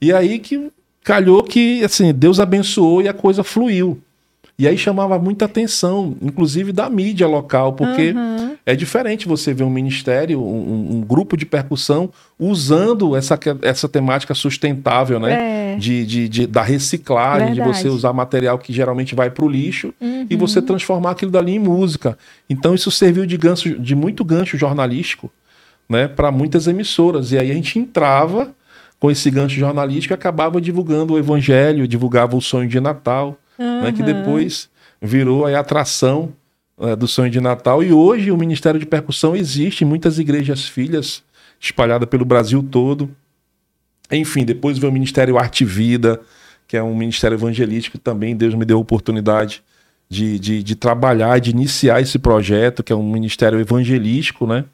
E 0.00 0.12
aí 0.12 0.38
que 0.38 0.70
calhou 1.02 1.42
que, 1.42 1.82
assim, 1.84 2.12
Deus 2.12 2.38
abençoou 2.38 3.02
e 3.02 3.08
a 3.08 3.12
coisa 3.12 3.42
fluiu. 3.42 4.00
E 4.60 4.68
aí 4.68 4.76
chamava 4.76 5.18
muita 5.18 5.46
atenção, 5.46 6.14
inclusive 6.20 6.70
da 6.70 6.90
mídia 6.90 7.26
local, 7.26 7.72
porque 7.72 8.10
uhum. 8.10 8.56
é 8.66 8.76
diferente 8.76 9.26
você 9.26 9.54
ver 9.54 9.64
um 9.64 9.70
ministério, 9.70 10.38
um, 10.38 10.96
um, 10.96 11.00
grupo 11.00 11.34
de 11.34 11.46
percussão 11.46 12.10
usando 12.38 13.16
essa, 13.16 13.40
essa 13.62 13.88
temática 13.88 14.34
sustentável, 14.34 15.18
né? 15.18 15.72
É. 15.72 15.76
De, 15.78 16.04
de, 16.04 16.28
de, 16.28 16.46
da 16.46 16.60
reciclagem, 16.60 17.54
Verdade. 17.54 17.72
de 17.72 17.82
você 17.82 17.88
usar 17.88 18.12
material 18.12 18.58
que 18.58 18.70
geralmente 18.70 19.14
vai 19.14 19.30
para 19.30 19.46
o 19.46 19.48
lixo 19.48 19.94
uhum. 19.98 20.26
e 20.28 20.36
você 20.36 20.60
transformar 20.60 21.12
aquilo 21.12 21.30
dali 21.30 21.52
em 21.52 21.58
música. 21.58 22.18
Então 22.46 22.74
isso 22.74 22.90
serviu 22.90 23.24
de, 23.24 23.38
gancho, 23.38 23.78
de 23.78 23.94
muito 23.94 24.22
gancho 24.22 24.58
jornalístico 24.58 25.32
né, 25.88 26.06
para 26.06 26.30
muitas 26.30 26.66
emissoras. 26.66 27.32
E 27.32 27.38
aí 27.38 27.50
a 27.50 27.54
gente 27.54 27.78
entrava 27.78 28.50
com 28.98 29.10
esse 29.10 29.30
gancho 29.30 29.58
jornalístico 29.58 30.12
e 30.12 30.16
acabava 30.16 30.60
divulgando 30.60 31.14
o 31.14 31.18
evangelho, 31.18 31.88
divulgava 31.88 32.36
o 32.36 32.42
sonho 32.42 32.68
de 32.68 32.78
Natal 32.78 33.39
uhum. 33.60 33.82
né, 33.82 33.92
que 33.92 34.02
depois 34.02 34.70
virou 35.00 35.46
a 35.46 35.58
atração 35.58 36.32
uh, 36.78 36.96
do 36.96 37.06
sonho 37.06 37.30
de 37.30 37.40
Natal. 37.40 37.84
E 37.84 37.92
hoje 37.92 38.32
o 38.32 38.36
Ministério 38.36 38.80
de 38.80 38.86
Percussão 38.86 39.36
existe 39.36 39.84
em 39.84 39.86
muitas 39.86 40.18
igrejas 40.18 40.66
filhas, 40.66 41.22
espalhadas 41.60 42.08
pelo 42.08 42.24
Brasil 42.24 42.62
todo. 42.62 43.10
Enfim, 44.10 44.44
depois 44.44 44.78
veio 44.78 44.90
o 44.90 44.94
Ministério 44.94 45.38
Arte 45.38 45.62
e 45.62 45.66
Vida, 45.66 46.20
que 46.66 46.76
é 46.76 46.82
um 46.82 46.96
ministério 46.96 47.36
evangelístico 47.36 47.98
também. 47.98 48.34
Deus 48.34 48.54
me 48.54 48.64
deu 48.64 48.78
a 48.78 48.80
oportunidade 48.80 49.62
de, 50.08 50.38
de, 50.38 50.62
de 50.62 50.74
trabalhar, 50.74 51.38
de 51.38 51.50
iniciar 51.50 52.00
esse 52.00 52.18
projeto, 52.18 52.82
que 52.82 52.92
é 52.92 52.96
um 52.96 53.08
ministério 53.08 53.60
evangelístico, 53.60 54.46
né? 54.46 54.64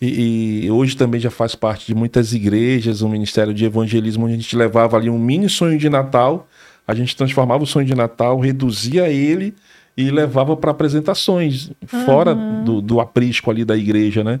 E, 0.00 0.64
e, 0.64 0.70
hoje 0.70 0.96
também 0.96 1.20
já 1.20 1.30
faz 1.30 1.54
parte 1.54 1.86
de 1.86 1.94
muitas 1.94 2.32
igrejas, 2.32 3.02
um 3.02 3.08
ministério 3.08 3.54
de 3.54 3.64
evangelismo, 3.64 4.24
onde 4.24 4.34
a 4.34 4.36
gente 4.36 4.56
levava 4.56 4.96
ali 4.96 5.08
um 5.08 5.18
mini 5.18 5.48
sonho 5.48 5.78
de 5.78 5.88
Natal, 5.88 6.48
a 6.86 6.94
gente 6.94 7.16
transformava 7.16 7.64
o 7.64 7.66
sonho 7.66 7.86
de 7.86 7.94
Natal, 7.94 8.38
reduzia 8.40 9.08
ele 9.08 9.54
e 9.96 10.10
levava 10.10 10.56
para 10.56 10.70
apresentações 10.70 11.70
uhum. 11.92 12.04
fora 12.04 12.34
do, 12.34 12.80
do 12.80 13.00
aprisco 13.00 13.50
ali 13.50 13.64
da 13.64 13.76
igreja, 13.76 14.24
né? 14.24 14.40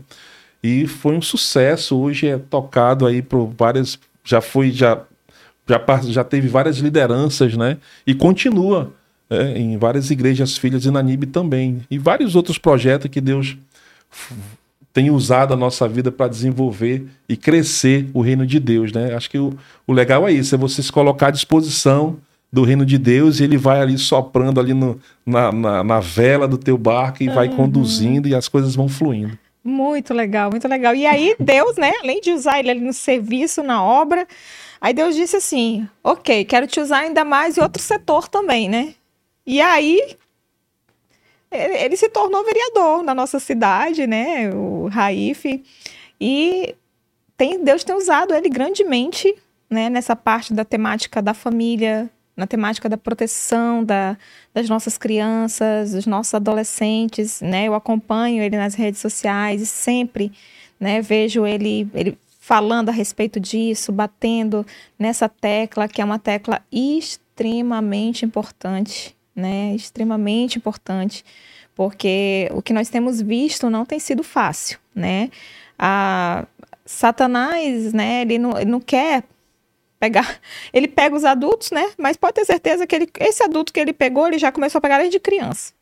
E 0.62 0.86
foi 0.86 1.16
um 1.16 1.22
sucesso. 1.22 1.96
Hoje 1.96 2.28
é 2.28 2.38
tocado 2.38 3.06
aí 3.06 3.20
por 3.20 3.52
várias. 3.58 3.98
Já 4.24 4.40
foi, 4.40 4.70
já, 4.70 5.02
já, 5.68 5.80
já 6.04 6.24
teve 6.24 6.48
várias 6.48 6.78
lideranças, 6.78 7.56
né? 7.56 7.78
E 8.06 8.14
continua 8.14 8.92
é, 9.28 9.58
em 9.58 9.76
várias 9.76 10.10
igrejas 10.10 10.56
filhas 10.56 10.84
e 10.84 10.90
na 10.90 11.02
NIB 11.02 11.26
também. 11.26 11.82
E 11.90 11.98
vários 11.98 12.36
outros 12.36 12.58
projetos 12.58 13.10
que 13.10 13.20
Deus 13.20 13.56
tem 14.92 15.10
usado 15.10 15.54
a 15.54 15.56
nossa 15.56 15.88
vida 15.88 16.12
para 16.12 16.28
desenvolver 16.28 17.06
e 17.28 17.36
crescer 17.36 18.08
o 18.12 18.20
reino 18.20 18.46
de 18.46 18.60
Deus, 18.60 18.92
né? 18.92 19.14
Acho 19.14 19.30
que 19.30 19.38
o, 19.38 19.56
o 19.86 19.92
legal 19.92 20.28
é 20.28 20.32
isso, 20.32 20.54
é 20.54 20.58
você 20.58 20.82
se 20.82 20.92
colocar 20.92 21.28
à 21.28 21.30
disposição 21.30 22.18
do 22.52 22.62
reino 22.62 22.84
de 22.84 22.98
Deus 22.98 23.40
e 23.40 23.44
ele 23.44 23.56
vai 23.56 23.80
ali 23.80 23.96
soprando 23.96 24.60
ali 24.60 24.74
no, 24.74 25.00
na, 25.24 25.50
na, 25.50 25.82
na 25.82 26.00
vela 26.00 26.46
do 26.46 26.58
teu 26.58 26.76
barco 26.76 27.22
e 27.22 27.28
vai 27.28 27.48
uhum. 27.48 27.56
conduzindo 27.56 28.28
e 28.28 28.34
as 28.34 28.46
coisas 28.46 28.74
vão 28.74 28.88
fluindo. 28.88 29.38
Muito 29.64 30.12
legal, 30.12 30.50
muito 30.50 30.68
legal. 30.68 30.94
E 30.94 31.06
aí 31.06 31.34
Deus, 31.40 31.76
né, 31.76 31.92
além 32.02 32.20
de 32.20 32.30
usar 32.30 32.58
ele 32.58 32.70
ali 32.70 32.80
no 32.80 32.92
serviço, 32.92 33.62
na 33.62 33.82
obra, 33.82 34.26
aí 34.80 34.92
Deus 34.92 35.16
disse 35.16 35.36
assim, 35.36 35.88
ok, 36.04 36.44
quero 36.44 36.66
te 36.66 36.78
usar 36.78 36.98
ainda 36.98 37.24
mais 37.24 37.56
em 37.56 37.62
outro 37.62 37.82
setor 37.82 38.28
também, 38.28 38.68
né? 38.68 38.94
E 39.46 39.60
aí 39.60 40.16
ele 41.50 41.96
se 41.96 42.08
tornou 42.08 42.44
vereador 42.44 43.02
na 43.02 43.14
nossa 43.14 43.38
cidade, 43.38 44.06
né, 44.06 44.50
o 44.54 44.88
Raif, 44.88 45.62
e 46.18 46.74
tem, 47.36 47.62
Deus 47.62 47.84
tem 47.84 47.94
usado 47.94 48.34
ele 48.34 48.48
grandemente, 48.48 49.34
né, 49.68 49.90
nessa 49.90 50.16
parte 50.16 50.54
da 50.54 50.64
temática 50.64 51.20
da 51.20 51.34
família, 51.34 52.10
na 52.36 52.46
temática 52.46 52.88
da 52.88 52.96
proteção 52.96 53.84
da, 53.84 54.16
das 54.54 54.68
nossas 54.68 54.96
crianças, 54.96 55.92
dos 55.92 56.06
nossos 56.06 56.34
adolescentes, 56.34 57.40
né? 57.40 57.68
Eu 57.68 57.74
acompanho 57.74 58.42
ele 58.42 58.56
nas 58.56 58.74
redes 58.74 59.00
sociais 59.00 59.60
e 59.60 59.66
sempre, 59.66 60.32
né, 60.80 61.00
vejo 61.02 61.46
ele, 61.46 61.88
ele 61.94 62.18
falando 62.40 62.88
a 62.88 62.92
respeito 62.92 63.38
disso, 63.38 63.92
batendo 63.92 64.66
nessa 64.98 65.28
tecla 65.28 65.86
que 65.86 66.00
é 66.00 66.04
uma 66.04 66.18
tecla 66.18 66.60
extremamente 66.72 68.24
importante, 68.24 69.14
né? 69.36 69.74
Extremamente 69.74 70.56
importante, 70.56 71.24
porque 71.74 72.50
o 72.52 72.62
que 72.62 72.72
nós 72.72 72.88
temos 72.88 73.20
visto 73.20 73.68
não 73.68 73.84
tem 73.84 73.98
sido 73.98 74.22
fácil, 74.22 74.78
né? 74.94 75.30
A 75.78 76.46
Satanás, 76.84 77.92
né, 77.92 78.22
ele 78.22 78.38
não, 78.38 78.58
ele 78.58 78.70
não 78.70 78.80
quer 78.80 79.24
pegar. 80.02 80.40
Ele 80.72 80.88
pega 80.88 81.14
os 81.14 81.24
adultos, 81.24 81.70
né? 81.70 81.92
Mas 81.96 82.16
pode 82.16 82.34
ter 82.34 82.44
certeza 82.44 82.88
que 82.88 82.96
ele, 82.96 83.08
esse 83.20 83.40
adulto 83.44 83.72
que 83.72 83.78
ele 83.78 83.92
pegou, 83.92 84.26
ele 84.26 84.36
já 84.36 84.50
começou 84.50 84.80
a 84.80 84.82
pegar 84.82 84.98
desde 84.98 85.20
criança. 85.20 85.72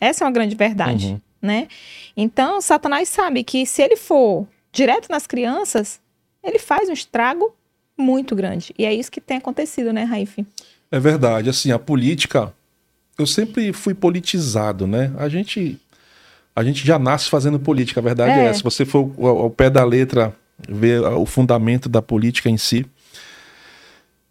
Essa 0.00 0.24
é 0.24 0.26
uma 0.26 0.32
grande 0.32 0.56
verdade, 0.56 1.08
uhum. 1.08 1.20
né? 1.42 1.68
Então, 2.16 2.58
Satanás 2.62 3.06
sabe 3.10 3.44
que 3.44 3.66
se 3.66 3.82
ele 3.82 3.96
for 3.96 4.46
direto 4.72 5.10
nas 5.10 5.26
crianças, 5.26 6.00
ele 6.42 6.58
faz 6.58 6.88
um 6.88 6.92
estrago 6.94 7.54
muito 7.98 8.34
grande. 8.34 8.72
E 8.78 8.86
é 8.86 8.94
isso 8.94 9.10
que 9.10 9.20
tem 9.20 9.36
acontecido, 9.36 9.92
né, 9.92 10.04
Raif? 10.04 10.46
É 10.90 10.98
verdade. 10.98 11.50
Assim, 11.50 11.70
a 11.70 11.78
política. 11.78 12.54
Eu 13.18 13.26
sempre 13.26 13.74
fui 13.74 13.92
politizado, 13.92 14.86
né? 14.86 15.12
A 15.18 15.28
gente. 15.28 15.78
A 16.56 16.64
gente 16.64 16.86
já 16.86 16.98
nasce 16.98 17.28
fazendo 17.28 17.60
política, 17.60 18.00
a 18.00 18.02
verdade 18.02 18.32
é, 18.32 18.44
é 18.44 18.46
essa. 18.46 18.58
Se 18.58 18.64
você 18.64 18.86
for 18.86 19.12
ao, 19.18 19.38
ao 19.38 19.50
pé 19.50 19.68
da 19.68 19.84
letra 19.84 20.34
ver 20.68 21.00
o 21.02 21.26
fundamento 21.26 21.88
da 21.88 22.00
política 22.00 22.48
em 22.48 22.56
si, 22.56 22.86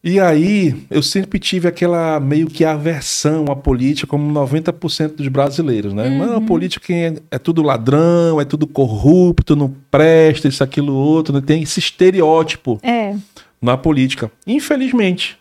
e 0.03 0.19
aí, 0.19 0.85
eu 0.89 1.01
sempre 1.01 1.39
tive 1.39 1.67
aquela 1.67 2.19
meio 2.19 2.47
que 2.47 2.63
aversão 2.63 3.45
à 3.49 3.55
política, 3.55 4.07
como 4.07 4.31
90% 4.31 5.15
dos 5.15 5.27
brasileiros, 5.27 5.93
né? 5.93 6.07
Uhum. 6.07 6.17
Não, 6.17 6.37
a 6.37 6.41
política 6.41 6.93
é, 6.93 7.15
é, 7.31 7.39
tudo 7.39 7.63
ladrão, 7.63 8.39
é 8.39 8.45
tudo 8.45 8.67
corrupto, 8.67 9.55
não 9.55 9.73
presta, 9.89 10.47
isso, 10.47 10.63
aquilo, 10.63 10.93
outro, 10.93 11.33
né? 11.33 11.41
tem 11.41 11.63
esse 11.63 11.79
estereótipo 11.79 12.79
é. 12.83 13.15
na 13.61 13.75
política. 13.75 14.31
Infelizmente. 14.45 15.37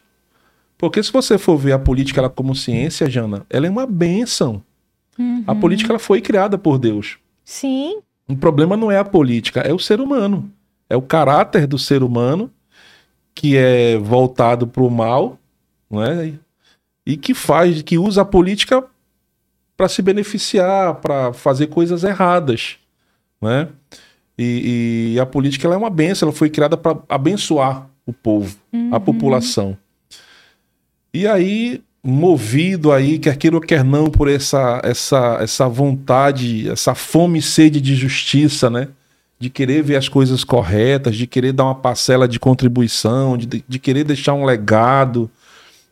Porque 0.79 1.03
se 1.03 1.13
você 1.13 1.39
for 1.39 1.57
ver 1.57 1.73
a 1.73 1.79
política 1.79 2.21
ela 2.21 2.31
como 2.31 2.55
ciência, 2.55 3.09
Jana, 3.09 3.47
ela 3.49 3.67
é 3.67 3.71
uma 3.71 3.87
benção. 3.87 4.63
Uhum. 5.19 5.45
A 5.47 5.55
política 5.55 5.93
ela 5.93 5.99
foi 5.99 6.21
criada 6.21 6.59
por 6.59 6.79
Deus. 6.79 7.19
Sim. 7.45 7.99
O 8.29 8.37
problema 8.37 8.77
não 8.77 8.91
é 8.91 8.99
a 8.99 9.05
política, 9.05 9.61
é 9.61 9.73
o 9.73 9.79
ser 9.79 10.01
humano. 10.01 10.51
É 10.89 10.97
o 10.97 11.03
caráter 11.03 11.67
do 11.67 11.79
ser 11.79 12.03
humano 12.03 12.51
que 13.37 13.55
é 13.55 13.99
voltado 13.99 14.67
para 14.67 14.83
o 14.83 14.91
mal, 14.91 15.39
né? 15.91 16.33
E 17.05 17.17
que 17.17 17.35
faz, 17.35 17.83
que 17.83 17.99
usa 17.99 18.23
a 18.23 18.25
política 18.25 18.83
para 19.77 19.89
se 19.89 20.01
beneficiar, 20.01 20.95
para 20.97 21.35
fazer 21.35 21.67
coisas 21.67 22.03
erradas, 22.03 22.79
né? 23.41 23.69
E, 24.39 25.13
e, 25.15 25.21
a 25.21 25.27
política 25.27 25.69
é 25.69 25.77
uma 25.77 25.91
benção, 25.91 26.29
ela 26.29 26.37
foi 26.37 26.51
criada 26.51 26.77
para 26.77 26.99
abençoar 27.09 27.89
o 28.05 28.13
povo, 28.13 28.57
uhum. 28.73 28.95
a 28.95 28.99
população. 29.01 29.77
E 31.13 31.27
aí, 31.27 31.83
movido 32.03 32.93
aí, 32.93 33.19
quer 33.19 33.37
queira 33.37 33.57
ou 33.57 33.63
quer 33.63 33.85
não, 33.85 34.11
por 34.11 34.29
essa, 34.29 34.81
essa, 34.83 35.39
essa 35.41 35.69
vontade, 35.69 36.69
essa 36.69 36.95
fome 36.95 37.39
e 37.39 37.43
sede 37.43 37.81
de 37.81 37.95
justiça, 37.95 38.69
né? 38.69 38.89
De 39.39 39.51
querer 39.51 39.83
ver 39.83 39.97
as 39.97 40.09
coisas 40.09 40.45
corretas, 40.45 41.17
de 41.17 41.27
querer 41.27 41.53
dar 41.53 41.65
uma 41.65 41.75
parcela 41.75 42.27
de 42.27 42.39
contribuição, 42.39 43.37
de, 43.37 43.65
de 43.67 43.79
querer 43.79 44.05
deixar 44.05 44.35
um 44.35 44.45
legado, 44.45 45.31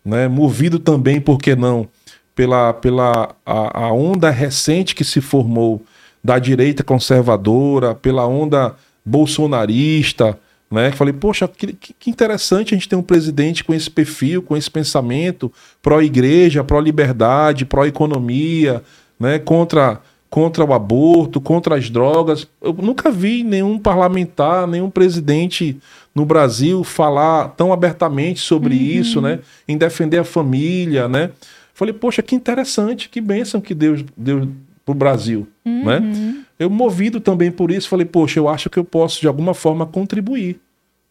né? 0.05 0.29
movido 0.29 0.79
também, 0.79 1.21
por 1.21 1.39
que 1.39 1.55
não, 1.55 1.89
pela, 2.35 2.73
pela 2.73 3.35
a, 3.45 3.85
a 3.85 3.93
onda 3.93 4.31
recente 4.31 4.95
que 4.95 5.05
se 5.05 5.21
formou 5.21 5.83
da 6.23 6.39
direita 6.39 6.83
conservadora, 6.83 7.95
pela 7.95 8.27
onda 8.27 8.75
bolsonarista, 9.05 10.39
né? 10.71 10.91
Falei, 10.91 11.13
poxa, 11.13 11.47
que, 11.47 11.75
que, 11.75 12.11
interessante 12.11 12.75
a 12.75 12.77
gente 12.77 12.89
ter 12.89 12.97
um 12.97 13.03
presidente 13.03 13.63
com 13.63 13.75
esse 13.75 13.91
perfil, 13.91 14.43
com 14.43 14.57
esse 14.57 14.71
pensamento 14.71 15.53
pró-igreja, 15.83 16.65
pró-liberdade, 16.65 17.65
pró-economia, 17.65 18.83
né? 19.21 19.39
Contra 19.39 20.01
contra 20.35 20.65
o 20.65 20.73
aborto, 20.73 21.41
contra 21.41 21.77
as 21.77 21.89
drogas. 21.89 22.45
Eu 22.61 22.73
nunca 22.73 23.09
vi 23.09 23.45
nenhum 23.45 23.79
parlamentar, 23.79 24.67
nenhum 24.67 24.91
presidente 24.91 25.79
no 26.13 26.27
Brasil 26.27 26.83
falar 26.83 27.51
tão 27.51 27.73
abertamente 27.73 28.41
sobre 28.41 28.75
uhum. 28.75 28.81
isso, 28.81 29.21
né? 29.21 29.39
Em 29.69 29.79
defender 29.79 30.19
a 30.19 30.25
família, 30.25 31.07
né? 31.07 31.31
Falei, 31.73 31.95
poxa, 31.95 32.21
que 32.21 32.35
interessante, 32.35 33.09
que 33.09 33.21
bênção 33.21 33.61
que 33.61 33.77
Deus 33.77 34.05
deu 34.17 34.49
para 34.85 34.93
o 34.93 34.97
Brasil, 34.97 35.47
uhum. 35.65 35.85
né? 35.85 36.45
Eu 36.59 36.69
movido 36.69 37.21
também 37.21 37.53
por 37.53 37.71
isso, 37.71 37.89
falei, 37.89 38.05
poxa, 38.05 38.41
eu 38.41 38.49
acho 38.49 38.69
que 38.69 38.77
eu 38.81 38.85
posso 38.85 39.21
de 39.21 39.29
alguma 39.29 39.55
forma 39.55 39.87
contribuir, 39.87 40.59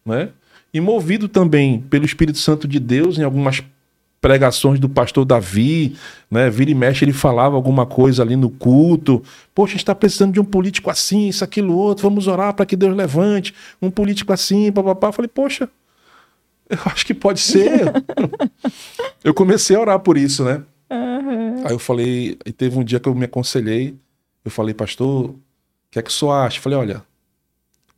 né? 0.04 0.28
E 0.74 0.82
movido 0.82 1.28
também 1.28 1.80
pelo 1.88 2.04
Espírito 2.04 2.36
Santo 2.36 2.68
de 2.68 2.78
Deus 2.78 3.18
em 3.18 3.22
algumas 3.22 3.62
pregações 4.24 4.80
do 4.80 4.88
pastor 4.88 5.26
Davi, 5.26 5.96
né? 6.30 6.48
Vira 6.48 6.70
e 6.70 6.74
mexe, 6.74 7.04
ele 7.04 7.12
falava 7.12 7.56
alguma 7.56 7.84
coisa 7.84 8.22
ali 8.22 8.36
no 8.36 8.48
culto. 8.48 9.22
Poxa, 9.54 9.72
a 9.72 9.74
gente 9.74 9.82
está 9.82 9.94
precisando 9.94 10.32
de 10.32 10.40
um 10.40 10.44
político 10.46 10.88
assim, 10.88 11.28
isso, 11.28 11.44
aquilo, 11.44 11.76
outro. 11.76 12.08
Vamos 12.08 12.26
orar 12.26 12.54
para 12.54 12.64
que 12.64 12.74
Deus 12.74 12.96
levante 12.96 13.54
um 13.82 13.90
político 13.90 14.32
assim, 14.32 14.72
papapá. 14.72 15.12
Falei, 15.12 15.28
poxa, 15.28 15.68
eu 16.70 16.78
acho 16.86 17.04
que 17.04 17.12
pode 17.12 17.38
ser. 17.38 17.82
eu 19.22 19.34
comecei 19.34 19.76
a 19.76 19.80
orar 19.80 20.00
por 20.00 20.16
isso, 20.16 20.42
né? 20.42 20.62
Uhum. 20.90 21.66
Aí 21.66 21.72
eu 21.74 21.78
falei, 21.78 22.38
e 22.46 22.52
teve 22.52 22.78
um 22.78 22.82
dia 22.82 22.98
que 22.98 23.08
eu 23.10 23.14
me 23.14 23.26
aconselhei. 23.26 23.94
Eu 24.42 24.50
falei, 24.50 24.72
pastor, 24.72 25.26
o 25.32 25.38
que 25.90 25.98
é 25.98 26.02
que 26.02 26.08
o 26.08 26.12
senhor 26.14 26.32
acha? 26.32 26.56
Eu 26.56 26.62
falei, 26.62 26.78
olha, 26.78 27.02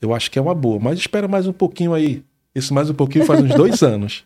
eu 0.02 0.12
acho 0.12 0.28
que 0.28 0.40
é 0.40 0.42
uma 0.42 0.56
boa, 0.56 0.80
mas 0.80 0.98
espera 0.98 1.28
mais 1.28 1.46
um 1.46 1.52
pouquinho 1.52 1.94
aí. 1.94 2.24
Isso 2.52 2.74
mais 2.74 2.90
um 2.90 2.94
pouquinho 2.94 3.24
faz 3.24 3.40
uns 3.40 3.54
dois 3.54 3.80
anos. 3.84 4.24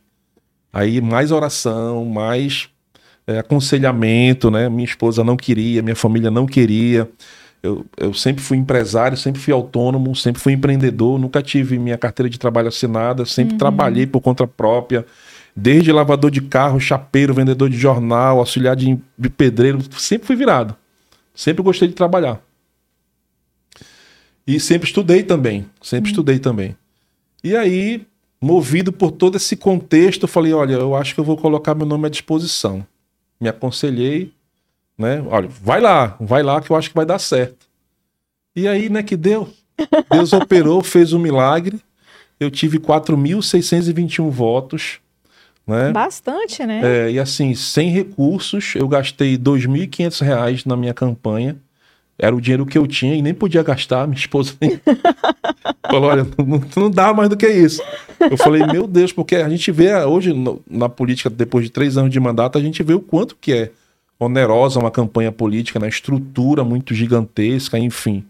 Aí 0.73 1.01
mais 1.01 1.33
oração, 1.33 2.05
mais 2.05 2.69
é, 3.27 3.39
aconselhamento, 3.39 4.51
né? 4.51 4.69
Minha 4.69 4.85
esposa 4.85 5.23
não 5.23 5.37
queria, 5.37 5.83
minha 5.83 5.97
família 5.97 6.31
não 6.31 6.47
queria. 6.47 7.09
Eu, 7.63 7.85
eu 7.97 8.15
sempre 8.15 8.43
fui 8.43 8.57
empresário, 8.57 9.17
sempre 9.17 9.41
fui 9.41 9.53
autônomo, 9.53 10.17
sempre 10.17 10.41
fui 10.41 10.53
empreendedor, 10.53 11.19
nunca 11.19 11.43
tive 11.43 11.79
minha 11.79 11.99
carteira 11.99 12.31
de 12.31 12.39
trabalho 12.39 12.69
assinada, 12.69 13.27
sempre 13.27 13.53
uhum. 13.53 13.59
trabalhei 13.59 14.07
por 14.07 14.21
conta 14.21 14.47
própria, 14.47 15.05
desde 15.55 15.93
lavador 15.93 16.31
de 16.31 16.41
carro, 16.41 16.81
chapeiro, 16.81 17.35
vendedor 17.35 17.69
de 17.69 17.77
jornal, 17.77 18.39
auxiliar 18.39 18.75
de, 18.75 18.99
pedreiro, 19.37 19.79
sempre 19.99 20.27
fui 20.27 20.37
virado. 20.37 20.75
Sempre 21.35 21.63
gostei 21.63 21.89
de 21.89 21.95
trabalhar. 21.95 22.41
E 24.47 24.59
sempre 24.59 24.89
estudei 24.89 25.23
também, 25.23 25.67
sempre 25.83 26.09
uhum. 26.09 26.13
estudei 26.13 26.39
também. 26.39 26.77
E 27.45 27.55
aí 27.55 28.07
movido 28.41 28.93
por 28.93 29.11
todo 29.13 29.37
esse 29.37 29.57
contexto, 29.57 30.23
eu 30.23 30.29
falei: 30.29 30.53
olha, 30.53 30.75
eu 30.75 30.95
acho 30.95 31.15
que 31.15 31.21
eu 31.21 31.25
vou 31.25 31.37
colocar 31.37 31.75
meu 31.75 31.87
nome 31.87 32.07
à 32.07 32.11
disposição. 32.11 32.87
Me 33.41 33.49
aconselhei 33.49 34.33
né? 35.01 35.25
Olha, 35.31 35.49
vai 35.49 35.81
lá, 35.81 36.15
vai 36.21 36.43
lá 36.43 36.61
que 36.61 36.71
eu 36.71 36.77
acho 36.77 36.91
que 36.91 36.95
vai 36.95 37.07
dar 37.07 37.19
certo. 37.19 37.67
E 38.55 38.69
aí, 38.69 38.91
né, 38.91 39.03
que 39.03 39.17
deu? 39.17 39.49
Deus 40.13 40.35
operou, 40.35 40.83
fez 40.83 41.15
um 41.15 41.19
milagre. 41.19 41.81
Eu 42.39 42.51
tive 42.51 42.79
4.621 42.79 44.29
votos. 44.29 45.01
Né? 45.67 45.91
Bastante, 45.91 46.67
né? 46.67 46.81
É, 46.85 47.11
e 47.13 47.19
assim, 47.19 47.55
sem 47.55 47.89
recursos, 47.89 48.75
eu 48.75 48.87
gastei 48.87 49.33
R$ 49.33 49.39
2.500 49.39 50.67
na 50.67 50.77
minha 50.77 50.93
campanha. 50.93 51.57
Era 52.23 52.37
o 52.37 52.41
dinheiro 52.41 52.67
que 52.67 52.77
eu 52.77 52.87
tinha 52.87 53.15
e 53.15 53.23
nem 53.23 53.33
podia 53.33 53.63
gastar. 53.63 54.07
Minha 54.07 54.19
esposa 54.19 54.53
nem... 54.61 54.79
falou: 55.91 56.11
olha, 56.11 56.27
não, 56.37 56.63
não, 56.77 56.91
dá 56.91 57.15
mais 57.15 57.31
do 57.31 57.37
que 57.37 57.49
isso. 57.49 57.83
Eu 58.21 58.37
falei, 58.37 58.65
meu 58.67 58.87
Deus, 58.87 59.11
porque 59.11 59.37
a 59.37 59.49
gente 59.49 59.73
vê 59.73 59.95
hoje 60.05 60.35
na 60.69 60.89
política, 60.89 61.31
depois 61.31 61.65
de 61.65 61.71
três 61.71 61.97
anos 61.97 62.11
de 62.11 62.21
mandato, 62.21 62.59
a 62.59 62.61
gente 62.61 62.83
vê 62.83 62.93
o 62.93 63.01
quanto 63.01 63.35
que 63.41 63.53
é 63.53 63.71
onerosa 64.19 64.79
uma 64.79 64.91
campanha 64.91 65.33
política, 65.33 65.79
na 65.79 65.87
né? 65.87 65.89
estrutura 65.89 66.63
muito 66.63 66.95
gigantesca, 66.95 67.79
enfim. 67.79 68.23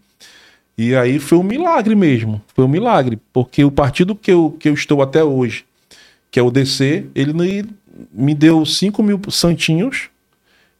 E 0.79 0.95
aí 0.95 1.19
foi 1.19 1.37
um 1.37 1.43
milagre 1.43 1.97
mesmo. 1.97 2.41
Foi 2.55 2.65
um 2.65 2.69
milagre. 2.69 3.19
Porque 3.33 3.65
o 3.65 3.73
partido 3.73 4.15
que 4.15 4.31
eu, 4.31 4.57
que 4.59 4.69
eu 4.69 4.75
estou 4.75 5.03
até 5.03 5.23
hoje, 5.23 5.65
que 6.31 6.39
é 6.39 6.43
o 6.43 6.51
DC, 6.51 7.07
ele 7.13 7.33
me 8.13 8.35
deu 8.35 8.65
5 8.65 9.03
mil 9.03 9.21
santinhos 9.29 10.09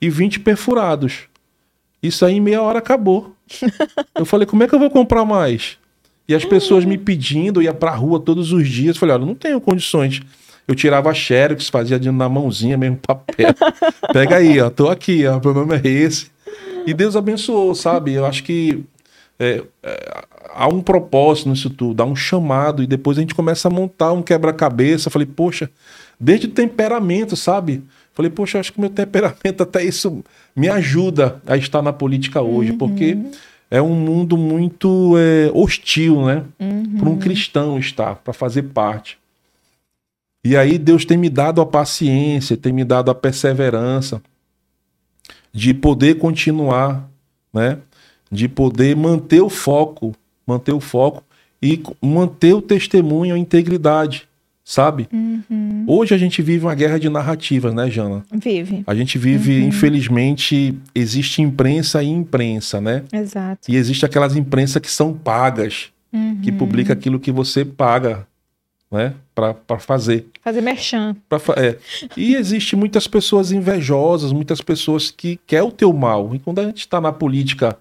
e 0.01 0.09
20 0.09 0.41
perfurados. 0.41 1.30
Isso 2.03 2.25
aí 2.25 2.35
em 2.35 2.41
meia 2.41 2.63
hora 2.63 2.79
acabou. 2.79 3.35
eu 4.17 4.25
falei, 4.25 4.47
como 4.47 4.63
é 4.63 4.69
que 4.69 4.75
eu 4.75 4.79
vou 4.79 4.91
comprar 4.91 5.25
mais? 5.25 5.79
E 6.29 6.35
as 6.35 6.45
pessoas 6.45 6.85
me 6.85 6.97
pedindo, 6.97 7.61
eu 7.61 7.65
ia 7.65 7.75
pra 7.75 7.91
rua 7.91 8.21
todos 8.21 8.53
os 8.53 8.69
dias. 8.69 8.95
Eu 8.95 9.01
falei, 9.01 9.17
olha, 9.17 9.27
não 9.27 9.35
tenho 9.35 9.61
condições. 9.61 10.21
Eu 10.67 10.75
tirava 10.75 11.13
xerox, 11.13 11.69
fazia 11.69 11.99
na 12.13 12.29
mãozinha 12.29 12.79
mesmo 12.79 12.97
papel. 12.97 13.53
Pega 14.13 14.37
aí, 14.37 14.61
ó, 14.61 14.71
tô 14.71 14.89
aqui, 14.89 15.27
ó, 15.27 15.37
o 15.37 15.41
problema 15.41 15.75
é 15.77 15.89
esse. 15.89 16.31
E 16.87 16.95
Deus 16.95 17.17
abençoou, 17.17 17.75
sabe? 17.75 18.13
Eu 18.13 18.25
acho 18.25 18.45
que 18.45 18.85
é, 19.39 19.63
é, 19.83 20.25
há 20.55 20.69
um 20.69 20.81
propósito 20.81 21.49
nisso 21.49 21.71
tudo, 21.71 22.03
há 22.03 22.07
um 22.07 22.15
chamado, 22.15 22.83
e 22.83 22.87
depois 22.87 23.19
a 23.19 23.21
gente 23.21 23.35
começa 23.35 23.69
a 23.69 23.71
montar 23.71 24.13
um 24.13 24.23
quebra-cabeça. 24.23 25.11
Falei, 25.11 25.27
poxa, 25.27 25.69
desde 26.19 26.47
o 26.47 26.51
temperamento, 26.51 27.37
sabe? 27.37 27.83
Falei, 28.21 28.31
poxa, 28.31 28.61
acho 28.61 28.75
que 28.75 28.79
meu 28.79 28.91
temperamento 28.91 29.63
até 29.63 29.83
isso 29.83 30.23
me 30.55 30.69
ajuda 30.69 31.41
a 31.47 31.57
estar 31.57 31.81
na 31.81 31.91
política 31.91 32.43
hoje, 32.43 32.73
uhum. 32.73 32.77
porque 32.77 33.17
é 33.71 33.81
um 33.81 33.95
mundo 33.95 34.37
muito 34.37 35.15
é, 35.17 35.51
hostil, 35.55 36.27
né? 36.27 36.45
Uhum. 36.61 36.99
Para 36.99 37.09
um 37.09 37.19
cristão 37.19 37.79
estar, 37.79 38.17
para 38.17 38.35
fazer 38.35 38.65
parte. 38.65 39.17
E 40.45 40.55
aí 40.55 40.77
Deus 40.77 41.07
tem 41.07 41.17
me 41.17 41.31
dado 41.31 41.63
a 41.63 41.67
paciência, 41.67 42.59
tem 42.59 42.75
me 42.75 42.85
dado 42.85 43.11
a 43.11 43.15
perseverança 43.15 44.21
de 45.51 45.73
poder 45.73 46.19
continuar, 46.19 47.09
né? 47.55 47.79
de 48.31 48.49
poder 48.49 48.95
manter 48.95 49.41
o 49.41 49.49
foco, 49.49 50.15
manter 50.47 50.73
o 50.73 50.81
foco 50.81 51.25
e 51.63 51.83
manter 52.03 52.53
o 52.53 52.61
testemunho, 52.61 53.35
a 53.35 53.39
integridade, 53.39 54.29
sabe? 54.71 55.09
Uhum. 55.13 55.85
Hoje 55.89 56.15
a 56.15 56.19
gente 56.19 56.41
vive 56.41 56.65
uma 56.65 56.77
guerra 56.77 56.97
de 56.97 57.09
narrativas, 57.09 57.75
né, 57.75 57.91
Jana? 57.91 58.23
Vive. 58.33 58.85
A 58.87 58.95
gente 58.95 59.19
vive, 59.19 59.61
uhum. 59.61 59.67
infelizmente, 59.67 60.79
existe 60.95 61.43
imprensa 61.43 62.01
e 62.05 62.07
imprensa, 62.07 62.81
né? 62.81 63.03
Exato. 63.13 63.69
E 63.69 63.75
existe 63.75 64.07
aquelas 64.07 64.37
imprensas 64.37 64.81
que 64.81 64.89
são 64.89 65.13
pagas, 65.13 65.89
uhum. 66.13 66.41
que 66.41 66.53
publica 66.53 66.93
aquilo 66.93 67.19
que 67.19 67.33
você 67.33 67.65
paga, 67.65 68.29
né, 68.89 69.15
para 69.35 69.79
fazer. 69.81 70.29
Fazer 70.41 70.61
merchan. 70.61 71.17
Pra, 71.29 71.41
é. 71.57 71.77
E 72.17 72.37
existe 72.37 72.77
muitas 72.77 73.09
pessoas 73.09 73.51
invejosas, 73.51 74.33
muitas 74.33 74.61
pessoas 74.61 75.11
que 75.11 75.41
quer 75.49 75.65
o 75.65 75.73
teu 75.73 75.93
mal. 75.93 76.33
E 76.33 76.39
quando 76.39 76.61
a 76.61 76.67
gente 76.67 76.79
está 76.79 77.01
na 77.01 77.11
política 77.11 77.77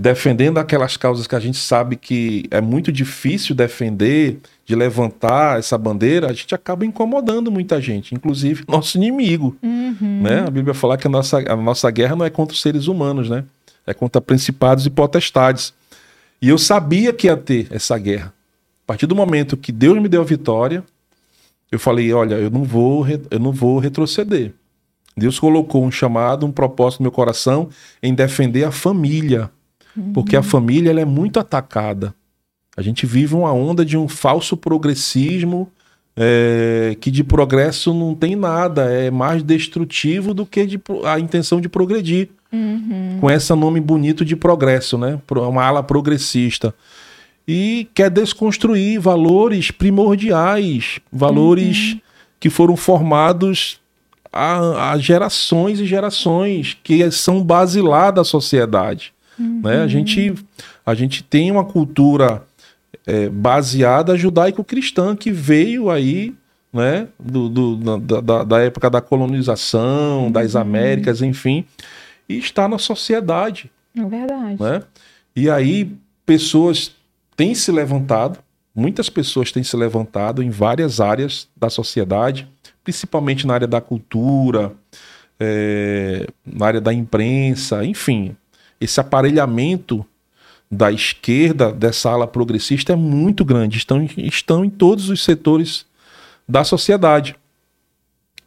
defendendo 0.00 0.58
aquelas 0.58 0.96
causas 0.96 1.26
que 1.26 1.34
a 1.34 1.40
gente 1.40 1.58
sabe 1.58 1.96
que 1.96 2.44
é 2.52 2.60
muito 2.60 2.92
difícil 2.92 3.52
defender, 3.52 4.38
de 4.64 4.76
levantar 4.76 5.58
essa 5.58 5.76
bandeira, 5.76 6.30
a 6.30 6.32
gente 6.32 6.54
acaba 6.54 6.86
incomodando 6.86 7.50
muita 7.50 7.80
gente, 7.80 8.14
inclusive 8.14 8.62
nosso 8.70 8.96
inimigo. 8.96 9.56
Uhum. 9.60 10.20
Né? 10.22 10.44
A 10.46 10.50
Bíblia 10.50 10.72
fala 10.72 10.96
que 10.96 11.08
a 11.08 11.10
nossa, 11.10 11.38
a 11.38 11.56
nossa 11.56 11.90
guerra 11.90 12.14
não 12.14 12.24
é 12.24 12.30
contra 12.30 12.54
os 12.54 12.62
seres 12.62 12.86
humanos, 12.86 13.28
né? 13.28 13.44
É 13.84 13.92
contra 13.92 14.20
principados 14.20 14.86
e 14.86 14.90
potestades. 14.90 15.74
E 16.40 16.48
eu 16.48 16.58
sabia 16.58 17.12
que 17.12 17.26
ia 17.26 17.36
ter 17.36 17.66
essa 17.70 17.98
guerra. 17.98 18.32
A 18.84 18.86
partir 18.86 19.06
do 19.06 19.16
momento 19.16 19.56
que 19.56 19.72
Deus 19.72 20.00
me 20.00 20.08
deu 20.08 20.20
a 20.20 20.24
vitória, 20.24 20.84
eu 21.72 21.78
falei, 21.78 22.12
olha, 22.12 22.36
eu 22.36 22.50
não 22.50 22.62
vou, 22.62 23.04
eu 23.08 23.38
não 23.40 23.50
vou 23.50 23.80
retroceder. 23.80 24.52
Deus 25.16 25.40
colocou 25.40 25.84
um 25.84 25.90
chamado, 25.90 26.46
um 26.46 26.52
propósito 26.52 27.00
no 27.00 27.04
meu 27.04 27.12
coração 27.12 27.68
em 28.00 28.14
defender 28.14 28.62
a 28.62 28.70
família 28.70 29.50
porque 30.12 30.36
a 30.36 30.42
família 30.42 30.90
ela 30.90 31.00
é 31.00 31.04
muito 31.04 31.38
atacada. 31.38 32.14
A 32.76 32.82
gente 32.82 33.06
vive 33.06 33.34
uma 33.34 33.52
onda 33.52 33.84
de 33.84 33.96
um 33.96 34.06
falso 34.06 34.56
progressismo 34.56 35.70
é, 36.16 36.96
que 37.00 37.10
de 37.10 37.22
progresso 37.22 37.94
não 37.94 38.12
tem 38.14 38.34
nada, 38.34 38.90
é 38.90 39.10
mais 39.10 39.42
destrutivo 39.42 40.34
do 40.34 40.44
que 40.44 40.66
de, 40.66 40.80
a 41.04 41.20
intenção 41.20 41.60
de 41.60 41.68
progredir. 41.68 42.28
Uhum. 42.52 43.18
Com 43.20 43.30
esse 43.30 43.54
nome 43.54 43.80
bonito 43.80 44.24
de 44.24 44.34
progresso, 44.34 44.98
né? 44.98 45.20
Uma 45.30 45.64
ala 45.64 45.82
progressista. 45.82 46.74
E 47.46 47.88
quer 47.94 48.10
desconstruir 48.10 48.98
valores 48.98 49.70
primordiais, 49.70 50.98
valores 51.12 51.92
uhum. 51.92 52.00
que 52.40 52.50
foram 52.50 52.76
formados 52.76 53.80
há, 54.32 54.90
há 54.90 54.98
gerações 54.98 55.78
e 55.78 55.86
gerações, 55.86 56.76
que 56.82 57.10
são 57.10 57.42
base 57.42 57.80
lá 57.80 58.10
da 58.10 58.24
sociedade. 58.24 59.12
Uhum. 59.38 59.60
Né? 59.62 59.82
A, 59.82 59.86
gente, 59.86 60.34
a 60.84 60.94
gente 60.94 61.22
tem 61.22 61.50
uma 61.50 61.64
cultura 61.64 62.42
é, 63.06 63.28
baseada 63.28 64.16
judaico-cristã 64.16 65.16
que 65.16 65.30
veio 65.30 65.90
aí 65.90 66.34
né, 66.72 67.08
do, 67.18 67.48
do 67.48 67.98
da, 67.98 68.44
da, 68.44 68.60
época 68.60 68.90
da 68.90 69.00
colonização, 69.00 70.24
uhum. 70.24 70.30
das 70.30 70.54
Américas, 70.54 71.22
enfim, 71.22 71.64
e 72.28 72.38
está 72.38 72.68
na 72.68 72.78
sociedade. 72.78 73.70
É 73.96 74.04
verdade. 74.04 74.62
Né? 74.62 74.82
E 75.34 75.48
aí 75.48 75.90
pessoas 76.26 76.92
têm 77.36 77.54
se 77.54 77.72
levantado, 77.72 78.38
muitas 78.74 79.08
pessoas 79.08 79.50
têm 79.50 79.62
se 79.62 79.76
levantado 79.76 80.42
em 80.42 80.50
várias 80.50 81.00
áreas 81.00 81.48
da 81.56 81.70
sociedade, 81.70 82.46
principalmente 82.84 83.46
na 83.46 83.54
área 83.54 83.66
da 83.66 83.80
cultura, 83.80 84.72
é, 85.40 86.26
na 86.44 86.66
área 86.66 86.80
da 86.80 86.92
imprensa, 86.92 87.84
enfim, 87.84 88.36
esse 88.80 89.00
aparelhamento 89.00 90.04
da 90.70 90.92
esquerda, 90.92 91.72
dessa 91.72 92.10
ala 92.10 92.26
progressista, 92.26 92.92
é 92.92 92.96
muito 92.96 93.44
grande. 93.44 93.78
Estão, 93.78 94.06
estão 94.16 94.64
em 94.64 94.70
todos 94.70 95.08
os 95.08 95.24
setores 95.24 95.86
da 96.46 96.64
sociedade. 96.64 97.36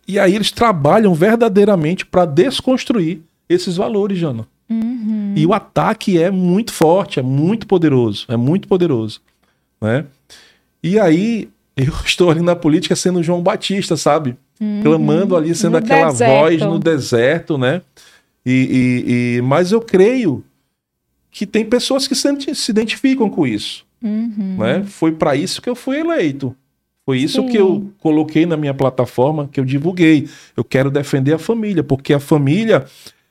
E 0.07 0.19
aí 0.19 0.35
eles 0.35 0.51
trabalham 0.51 1.13
verdadeiramente 1.13 2.05
para 2.05 2.25
desconstruir 2.25 3.21
esses 3.47 3.77
valores, 3.77 4.17
Jana. 4.17 4.47
Uhum. 4.69 5.33
E 5.35 5.45
o 5.45 5.53
ataque 5.53 6.21
é 6.21 6.31
muito 6.31 6.71
forte, 6.71 7.19
é 7.19 7.23
muito 7.23 7.67
poderoso, 7.67 8.25
é 8.27 8.37
muito 8.37 8.67
poderoso. 8.67 9.21
Né? 9.79 10.05
E 10.81 10.99
aí 10.99 11.49
eu 11.75 11.93
estou 12.05 12.29
ali 12.29 12.41
na 12.41 12.55
política 12.55 12.95
sendo 12.95 13.23
João 13.23 13.41
Batista, 13.41 13.97
sabe? 13.97 14.35
Uhum. 14.59 14.81
Clamando 14.83 15.35
ali, 15.35 15.53
sendo 15.55 15.71
no 15.71 15.77
aquela 15.77 16.11
deserto. 16.11 16.39
voz 16.39 16.61
no 16.61 16.79
deserto, 16.79 17.57
né? 17.57 17.81
E, 18.45 18.51
e, 18.51 19.37
e, 19.37 19.41
mas 19.41 19.71
eu 19.71 19.81
creio 19.81 20.43
que 21.29 21.45
tem 21.45 21.63
pessoas 21.65 22.07
que 22.07 22.15
se, 22.15 22.55
se 22.55 22.71
identificam 22.71 23.29
com 23.29 23.47
isso. 23.47 23.85
Uhum. 24.01 24.57
Né? 24.57 24.83
Foi 24.83 25.11
para 25.11 25.35
isso 25.35 25.61
que 25.61 25.69
eu 25.69 25.75
fui 25.75 25.99
eleito. 25.99 26.55
Foi 27.05 27.17
isso 27.17 27.41
Sim. 27.41 27.47
que 27.49 27.57
eu 27.57 27.91
coloquei 27.99 28.45
na 28.45 28.57
minha 28.57 28.73
plataforma, 28.73 29.47
que 29.51 29.59
eu 29.59 29.65
divulguei. 29.65 30.27
Eu 30.55 30.63
quero 30.63 30.91
defender 30.91 31.33
a 31.33 31.39
família, 31.39 31.83
porque 31.83 32.13
a 32.13 32.19
família 32.19 32.85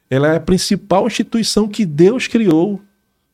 ela 0.09 0.33
é 0.33 0.37
a 0.37 0.41
principal 0.41 1.07
instituição 1.07 1.69
que 1.69 1.85
Deus 1.85 2.27
criou. 2.27 2.81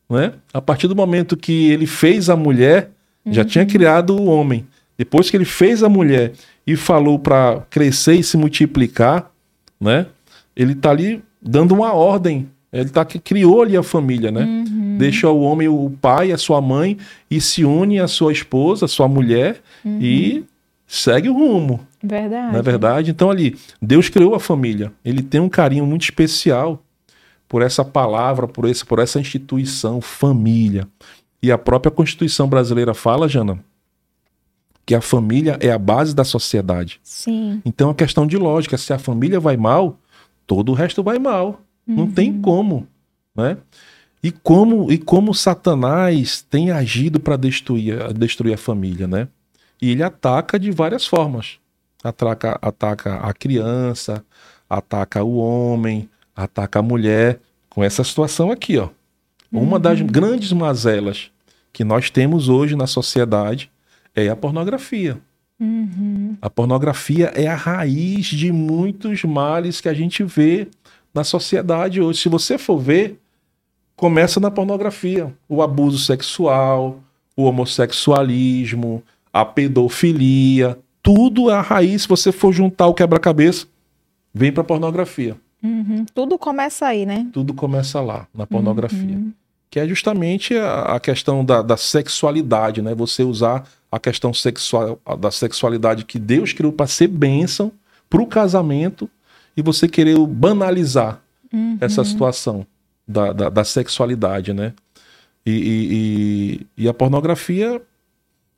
Né? 0.09 0.33
A 0.53 0.61
partir 0.61 0.87
do 0.87 0.95
momento 0.95 1.35
que 1.35 1.71
ele 1.71 1.87
fez 1.87 2.29
a 2.29 2.35
mulher, 2.35 2.91
uhum. 3.25 3.33
já 3.33 3.43
tinha 3.43 3.65
criado 3.65 4.15
o 4.15 4.25
homem. 4.25 4.65
Depois 4.97 5.29
que 5.29 5.37
ele 5.37 5.45
fez 5.45 5.83
a 5.83 5.89
mulher 5.89 6.33
e 6.65 6.75
falou 6.75 7.19
para 7.19 7.65
crescer 7.69 8.15
e 8.15 8.23
se 8.23 8.37
multiplicar, 8.37 9.31
né? 9.79 10.07
ele 10.55 10.73
está 10.73 10.91
ali 10.91 11.21
dando 11.47 11.73
uma 11.73 11.93
ordem. 11.93 12.49
Ele 12.71 12.89
tá, 12.89 13.05
criou 13.05 13.61
ali 13.61 13.77
a 13.77 13.83
família, 13.83 14.31
né? 14.31 14.43
Uhum. 14.43 14.97
Deixa 14.97 15.29
o 15.29 15.41
homem, 15.41 15.67
o 15.67 15.91
pai, 16.01 16.31
a 16.31 16.37
sua 16.37 16.61
mãe, 16.61 16.97
e 17.31 17.39
se 17.39 17.63
une 17.63 17.99
à 17.99 18.07
sua 18.07 18.31
esposa, 18.31 18.85
à 18.85 18.87
sua 18.87 19.07
mulher, 19.07 19.61
uhum. 19.85 19.99
e 20.01 20.45
segue 20.85 21.29
o 21.29 21.33
rumo. 21.33 21.79
Verdade. 22.03 22.51
Não 22.51 22.59
é 22.59 22.61
verdade? 22.61 23.11
Então, 23.11 23.31
ali, 23.31 23.57
Deus 23.81 24.09
criou 24.09 24.35
a 24.35 24.39
família. 24.39 24.91
Ele 25.03 25.21
tem 25.21 25.39
um 25.39 25.49
carinho 25.49 25.85
muito 25.85 26.03
especial 26.03 26.83
por 27.47 27.61
essa 27.61 27.83
palavra, 27.83 28.47
por, 28.47 28.67
esse, 28.67 28.85
por 28.85 28.99
essa 28.99 29.19
instituição, 29.19 30.01
família. 30.01 30.87
E 31.41 31.51
a 31.51 31.57
própria 31.57 31.91
Constituição 31.91 32.47
brasileira 32.47 32.93
fala, 32.93 33.27
Jana, 33.27 33.59
que 34.85 34.95
a 34.95 35.01
família 35.01 35.57
é 35.59 35.71
a 35.71 35.77
base 35.77 36.15
da 36.15 36.23
sociedade. 36.23 36.99
Sim. 37.03 37.61
Então 37.65 37.89
é 37.89 37.93
questão 37.93 38.25
de 38.25 38.37
lógica. 38.37 38.77
Se 38.77 38.93
a 38.93 38.99
família 38.99 39.39
vai 39.39 39.57
mal, 39.57 39.99
todo 40.47 40.71
o 40.71 40.75
resto 40.75 41.03
vai 41.03 41.19
mal. 41.19 41.61
Não 41.85 42.09
tem 42.09 42.41
como, 42.41 42.87
né? 43.35 43.57
E 44.21 44.31
como 44.31 44.91
e 44.91 44.97
como 44.97 45.33
Satanás 45.33 46.41
tem 46.41 46.71
agido 46.71 47.19
para 47.19 47.37
destruir, 47.37 48.11
destruir 48.13 48.53
a 48.53 48.57
família, 48.57 49.07
né? 49.07 49.27
E 49.81 49.91
ele 49.91 50.03
ataca 50.03 50.59
de 50.59 50.71
várias 50.71 51.05
formas. 51.05 51.59
Ataca, 52.03 52.57
ataca 52.61 53.15
a 53.17 53.33
criança, 53.33 54.23
ataca 54.69 55.23
o 55.23 55.37
homem, 55.37 56.09
ataca 56.35 56.79
a 56.79 56.83
mulher, 56.83 57.39
com 57.69 57.83
essa 57.83 58.03
situação 58.03 58.51
aqui, 58.51 58.77
ó. 58.77 58.89
Uma 59.51 59.79
das 59.79 60.01
grandes 60.01 60.51
mazelas 60.51 61.31
que 61.71 61.83
nós 61.83 62.09
temos 62.09 62.49
hoje 62.49 62.75
na 62.75 62.87
sociedade 62.87 63.71
é 64.13 64.27
a 64.29 64.35
pornografia. 64.35 65.21
A 66.41 66.49
pornografia 66.49 67.31
é 67.35 67.47
a 67.47 67.55
raiz 67.55 68.27
de 68.27 68.51
muitos 68.51 69.23
males 69.23 69.81
que 69.81 69.89
a 69.89 69.93
gente 69.93 70.23
vê 70.23 70.67
na 71.13 71.23
sociedade 71.23 71.99
hoje. 72.01 72.19
Se 72.19 72.29
você 72.29 72.57
for 72.57 72.77
ver, 72.77 73.19
começa 73.95 74.39
na 74.39 74.51
pornografia. 74.51 75.33
O 75.49 75.61
abuso 75.61 75.97
sexual, 75.97 76.99
o 77.35 77.43
homossexualismo, 77.43 79.01
a 79.33 79.43
pedofilia, 79.43 80.77
tudo 81.01 81.49
é 81.49 81.55
a 81.55 81.61
raiz. 81.61 82.03
Se 82.03 82.07
você 82.07 82.31
for 82.31 82.53
juntar 82.53 82.87
o 82.87 82.93
quebra-cabeça, 82.93 83.65
vem 84.33 84.51
para 84.51 84.63
pornografia. 84.63 85.35
Uhum. 85.63 86.05
Tudo 86.13 86.37
começa 86.37 86.85
aí, 86.85 87.05
né? 87.05 87.27
Tudo 87.33 87.53
começa 87.53 87.99
lá, 87.99 88.27
na 88.33 88.45
pornografia. 88.45 89.19
Que 89.69 89.79
é 89.79 89.87
justamente 89.87 90.55
a, 90.55 90.95
a 90.95 90.99
questão 90.99 91.43
da, 91.43 91.61
da 91.61 91.75
sexualidade, 91.77 92.81
né? 92.81 92.95
Você 92.95 93.23
usar 93.23 93.67
a 93.91 93.99
questão 93.99 94.33
sexual, 94.33 94.99
da 95.19 95.31
sexualidade 95.31 96.05
que 96.05 96.17
Deus 96.19 96.53
criou 96.53 96.71
para 96.73 96.87
ser 96.87 97.07
bênção 97.07 97.71
para 98.09 98.21
o 98.21 98.27
casamento 98.27 99.09
e 99.55 99.61
você 99.61 99.87
querer 99.87 100.17
banalizar 100.19 101.21
essa 101.81 102.03
situação 102.03 102.65
da, 103.07 103.31
da, 103.33 103.49
da 103.49 103.63
sexualidade, 103.63 104.53
né? 104.53 104.73
E, 105.45 105.51
e, 105.51 105.93
e- 106.77 106.83
e 106.83 106.87
a 106.89 106.93
pornografia, 106.93 107.81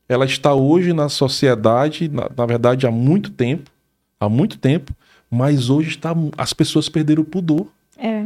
ela 0.08 0.26
está 0.26 0.54
hoje 0.56 0.92
na 0.94 1.08
sociedade, 1.08 2.08
na, 2.10 2.30
na 2.36 2.46
verdade, 2.46 2.88
há 2.88 2.92
muito 2.92 3.30
tempo, 3.30 3.70
há 4.20 4.28
muito 4.28 4.58
tempo, 4.58 4.92
mas 5.30 5.70
hoje 5.70 5.90
está, 5.90 6.16
as 6.38 6.52
pessoas 6.54 6.90
perderam 6.90 7.22
o 7.22 7.26
pudor. 7.26 7.68
É, 7.98 8.26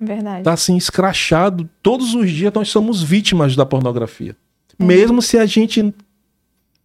verdade. 0.00 0.44
Tá 0.44 0.52
assim, 0.52 0.76
escrachado. 0.76 1.68
Todos 1.82 2.14
os 2.14 2.30
dias 2.30 2.52
nós 2.52 2.68
somos 2.68 3.02
vítimas 3.02 3.56
da 3.56 3.64
pornografia. 3.66 4.36
Mesmo 4.78 5.22
se 5.22 5.38
a 5.38 5.46
gente, 5.46 5.94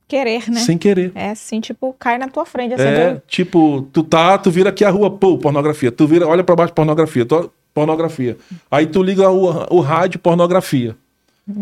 Querer, 0.07 0.49
né? 0.49 0.59
sem 0.61 0.77
querer. 0.77 1.11
É 1.15 1.31
assim, 1.31 1.59
tipo, 1.59 1.93
cai 1.99 2.17
na 2.17 2.27
tua 2.29 2.45
frente, 2.45 2.73
assim, 2.73 2.83
É, 2.83 3.21
tipo, 3.27 3.87
tu 3.91 4.03
tá, 4.03 4.37
tu 4.37 4.49
vira 4.51 4.69
aqui 4.69 4.85
a 4.85 4.89
rua, 4.89 5.09
pô, 5.11 5.37
pornografia. 5.37 5.91
Tu 5.91 6.07
vira, 6.07 6.27
olha 6.27 6.43
pra 6.43 6.55
baixo, 6.55 6.73
pornografia. 6.73 7.25
Tu, 7.25 7.51
pornografia. 7.73 8.37
Aí 8.71 8.85
tu 8.87 9.03
liga 9.03 9.29
o, 9.29 9.75
o 9.75 9.79
rádio, 9.81 10.19
pornografia. 10.19 10.95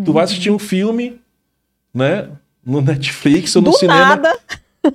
Tu 0.03 0.11
vai 0.13 0.23
assistir 0.23 0.49
um 0.49 0.59
filme, 0.59 1.19
né? 1.93 2.29
No 2.65 2.81
Netflix 2.81 3.55
ou 3.55 3.61
no 3.61 3.71
Do 3.71 3.77
cinema. 3.77 3.99
nada, 4.15 4.39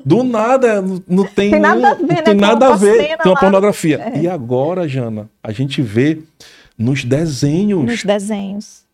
Do 0.04 0.22
nada, 0.22 0.82
não, 1.06 1.24
tem, 1.24 1.50
Tem 1.50 1.60
nada 1.60 1.90
a 1.90 1.94
ver, 1.94 2.06
né, 2.06 2.22
tem 2.22 2.34
com 2.34 2.40
nada 2.40 2.68
a 2.72 2.76
ver 2.76 2.96
cena 3.02 3.18
com 3.18 3.30
a 3.30 3.36
pornografia. 3.36 4.00
É. 4.14 4.20
E 4.22 4.28
agora, 4.28 4.88
Jana, 4.88 5.28
a 5.42 5.52
gente 5.52 5.80
vê 5.82 6.18
nos 6.78 7.04
desenhos, 7.04 7.84
nos 7.84 8.04
desenhos. 8.04 8.84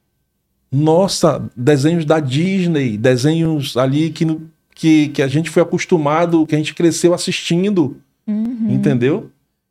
nossa, 0.72 1.42
desenhos 1.56 2.04
da 2.04 2.18
Disney, 2.20 2.96
desenhos 2.96 3.76
ali 3.76 4.10
que, 4.10 4.26
que, 4.74 5.08
que 5.08 5.22
a 5.22 5.28
gente 5.28 5.50
foi 5.50 5.62
acostumado, 5.62 6.46
que 6.46 6.54
a 6.54 6.58
gente 6.58 6.74
cresceu 6.74 7.14
assistindo, 7.14 7.96
Uhum. 8.28 8.66
entendeu? 8.70 9.30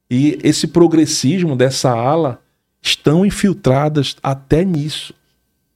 E 0.10 0.40
esse 0.42 0.68
progressismo 0.68 1.58
dessa 1.58 1.92
ala 1.92 2.40
estão 2.82 3.26
infiltradas 3.26 4.16
até 4.24 4.64
nisso. 4.64 5.14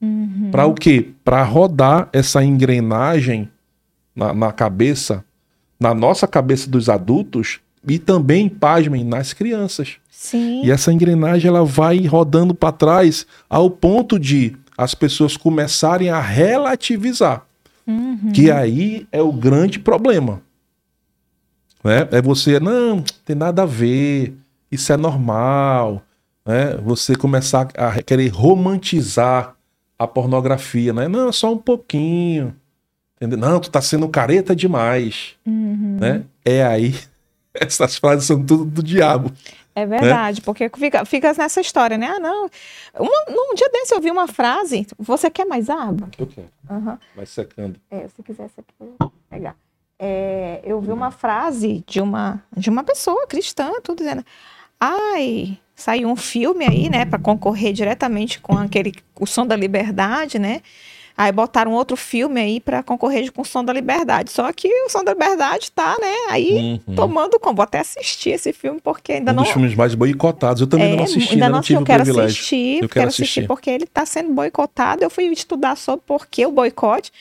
Uhum. 0.01 0.47
Para 0.49 0.65
o 0.65 0.73
quê? 0.73 1.09
Para 1.25 1.43
rodar 1.43 2.07
essa 2.13 2.41
engrenagem 2.41 3.49
na, 4.15 4.33
na 4.33 4.51
cabeça, 4.53 5.25
na 5.79 5.93
nossa 5.93 6.27
cabeça 6.27 6.69
dos 6.69 6.89
adultos 6.89 7.59
e 7.87 7.97
também, 7.97 8.49
pasmem, 8.49 9.03
nas 9.03 9.33
crianças. 9.33 9.97
Sim. 10.11 10.65
E 10.65 10.71
essa 10.71 10.91
engrenagem 10.91 11.47
ela 11.47 11.63
vai 11.63 12.05
rodando 12.05 12.53
para 12.53 12.73
trás 12.73 13.25
ao 13.49 13.69
ponto 13.69 14.19
de 14.19 14.55
as 14.77 14.93
pessoas 14.93 15.37
começarem 15.37 16.09
a 16.09 16.19
relativizar. 16.19 17.45
Uhum. 17.87 18.31
Que 18.33 18.51
aí 18.51 19.07
é 19.11 19.21
o 19.21 19.31
grande 19.31 19.79
problema. 19.79 20.41
Né? 21.83 22.07
É 22.11 22.21
você, 22.21 22.59
não, 22.59 23.03
tem 23.25 23.35
nada 23.35 23.63
a 23.63 23.65
ver, 23.65 24.35
isso 24.71 24.91
é 24.91 24.97
normal. 24.97 26.01
Né? 26.45 26.75
Você 26.83 27.15
começar 27.15 27.69
a 27.75 28.01
querer 28.03 28.27
romantizar 28.27 29.55
a 29.97 30.07
pornografia, 30.07 30.93
né? 30.93 31.07
Não, 31.07 31.31
só 31.31 31.53
um 31.53 31.57
pouquinho. 31.57 32.55
Entendeu? 33.19 33.37
Não, 33.37 33.59
tu 33.59 33.69
tá 33.69 33.81
sendo 33.81 34.07
careta 34.07 34.55
demais. 34.55 35.35
Uhum. 35.45 35.97
Né? 35.99 36.23
É 36.45 36.63
aí. 36.63 36.95
Essas 37.53 37.97
frases 37.97 38.25
são 38.25 38.43
tudo 38.45 38.63
do 38.63 38.81
diabo. 38.81 39.31
É 39.75 39.85
verdade, 39.85 40.41
porque 40.41 40.69
fica, 40.75 41.05
fica 41.05 41.33
nessa 41.33 41.61
história, 41.61 41.97
né? 41.97 42.07
Ah, 42.07 42.19
não. 42.19 42.49
Uma, 42.97 43.25
num 43.29 43.55
dia 43.55 43.69
desse 43.69 43.93
eu 43.93 44.01
vi 44.01 44.11
uma 44.11 44.27
frase. 44.27 44.85
Você 44.97 45.29
quer 45.29 45.45
mais 45.45 45.69
água? 45.69 46.09
Eu 46.17 46.27
quero. 46.27 46.47
Aham. 46.69 46.99
Vai 47.15 47.25
secando. 47.25 47.79
É, 47.89 48.07
se 48.07 48.21
quiser, 48.23 48.49
você 48.49 48.61
pode 48.77 49.11
pegar. 49.29 49.55
É, 49.97 50.61
eu 50.63 50.79
vi 50.79 50.91
uma 50.91 51.11
frase 51.11 51.83
de 51.85 52.01
uma, 52.01 52.41
de 52.55 52.69
uma 52.69 52.83
pessoa 52.83 53.27
cristã, 53.27 53.71
tudo 53.83 53.99
dizendo: 53.99 54.23
Ai, 54.79 55.57
saiu 55.75 56.09
um 56.09 56.15
filme 56.15 56.65
aí, 56.65 56.89
né, 56.89 57.05
para 57.05 57.19
concorrer 57.19 57.73
diretamente 57.73 58.39
com 58.39 58.57
aquele 58.57 58.93
O 59.19 59.25
Som 59.25 59.45
da 59.45 59.55
Liberdade, 59.55 60.39
né? 60.39 60.61
Aí 61.21 61.33
botaram 61.33 61.73
outro 61.73 61.97
filme 61.97 62.39
aí 62.39 62.59
para 62.61 62.81
concorrer 62.81 63.29
com 63.33 63.41
o 63.41 63.45
Som 63.45 63.61
da 63.61 63.73
Liberdade. 63.73 64.31
Só 64.31 64.49
que 64.53 64.69
o 64.85 64.89
Som 64.89 65.03
da 65.03 65.11
Liberdade 65.11 65.69
tá, 65.69 65.97
né, 65.99 66.13
aí 66.29 66.79
Uhum. 66.87 66.95
tomando 66.95 67.37
como. 67.37 67.57
Vou 67.57 67.63
até 67.63 67.79
assistir 67.79 68.29
esse 68.29 68.53
filme, 68.53 68.79
porque 68.81 69.11
ainda 69.11 69.33
um 69.33 69.35
não. 69.35 69.43
dos 69.43 69.51
filmes 69.51 69.75
mais 69.75 69.93
boicotados. 69.95 70.61
Eu 70.61 70.67
também 70.67 70.93
É, 70.93 70.95
não 70.95 71.03
assisti, 71.03 71.33
ainda 71.33 71.33
ainda 71.33 71.49
não 71.49 71.55
não 71.57 71.61
tive 71.61 71.81
eu 71.81 71.85
quero 71.85 72.03
privilégio. 72.03 72.31
assistir, 72.31 72.75
Eu 72.75 72.79
quero, 72.79 72.89
quero 72.89 73.07
assistir. 73.09 73.23
assistir. 73.23 73.47
porque 73.47 73.69
ele 73.69 73.83
está 73.83 74.05
sendo 74.05 74.31
boicotado. 74.33 75.03
Eu 75.03 75.09
fui 75.09 75.25
estudar 75.25 75.75
sobre 75.75 76.03
por 76.07 76.25
que 76.25 76.45
o 76.45 76.51
boicote. 76.53 77.11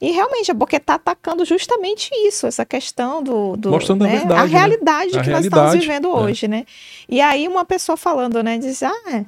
E 0.00 0.10
realmente 0.12 0.50
é 0.50 0.54
porque 0.54 0.76
está 0.76 0.94
atacando 0.94 1.44
justamente 1.44 2.08
isso, 2.26 2.46
essa 2.46 2.64
questão 2.64 3.22
do. 3.22 3.54
do 3.58 3.70
Mostrando 3.70 4.04
a 4.04 4.08
né, 4.08 4.16
verdade, 4.16 4.40
A 4.40 4.44
né? 4.44 4.50
realidade 4.50 5.18
A 5.18 5.22
que 5.22 5.28
nós 5.28 5.44
estamos 5.44 5.72
realidade, 5.74 5.78
vivendo 5.80 6.08
é. 6.08 6.10
hoje, 6.10 6.48
né? 6.48 6.64
E 7.06 7.20
aí 7.20 7.46
uma 7.46 7.66
pessoa 7.66 7.98
falando, 7.98 8.42
né, 8.42 8.56
diz: 8.56 8.82
ah, 8.82 8.94
é, 9.12 9.24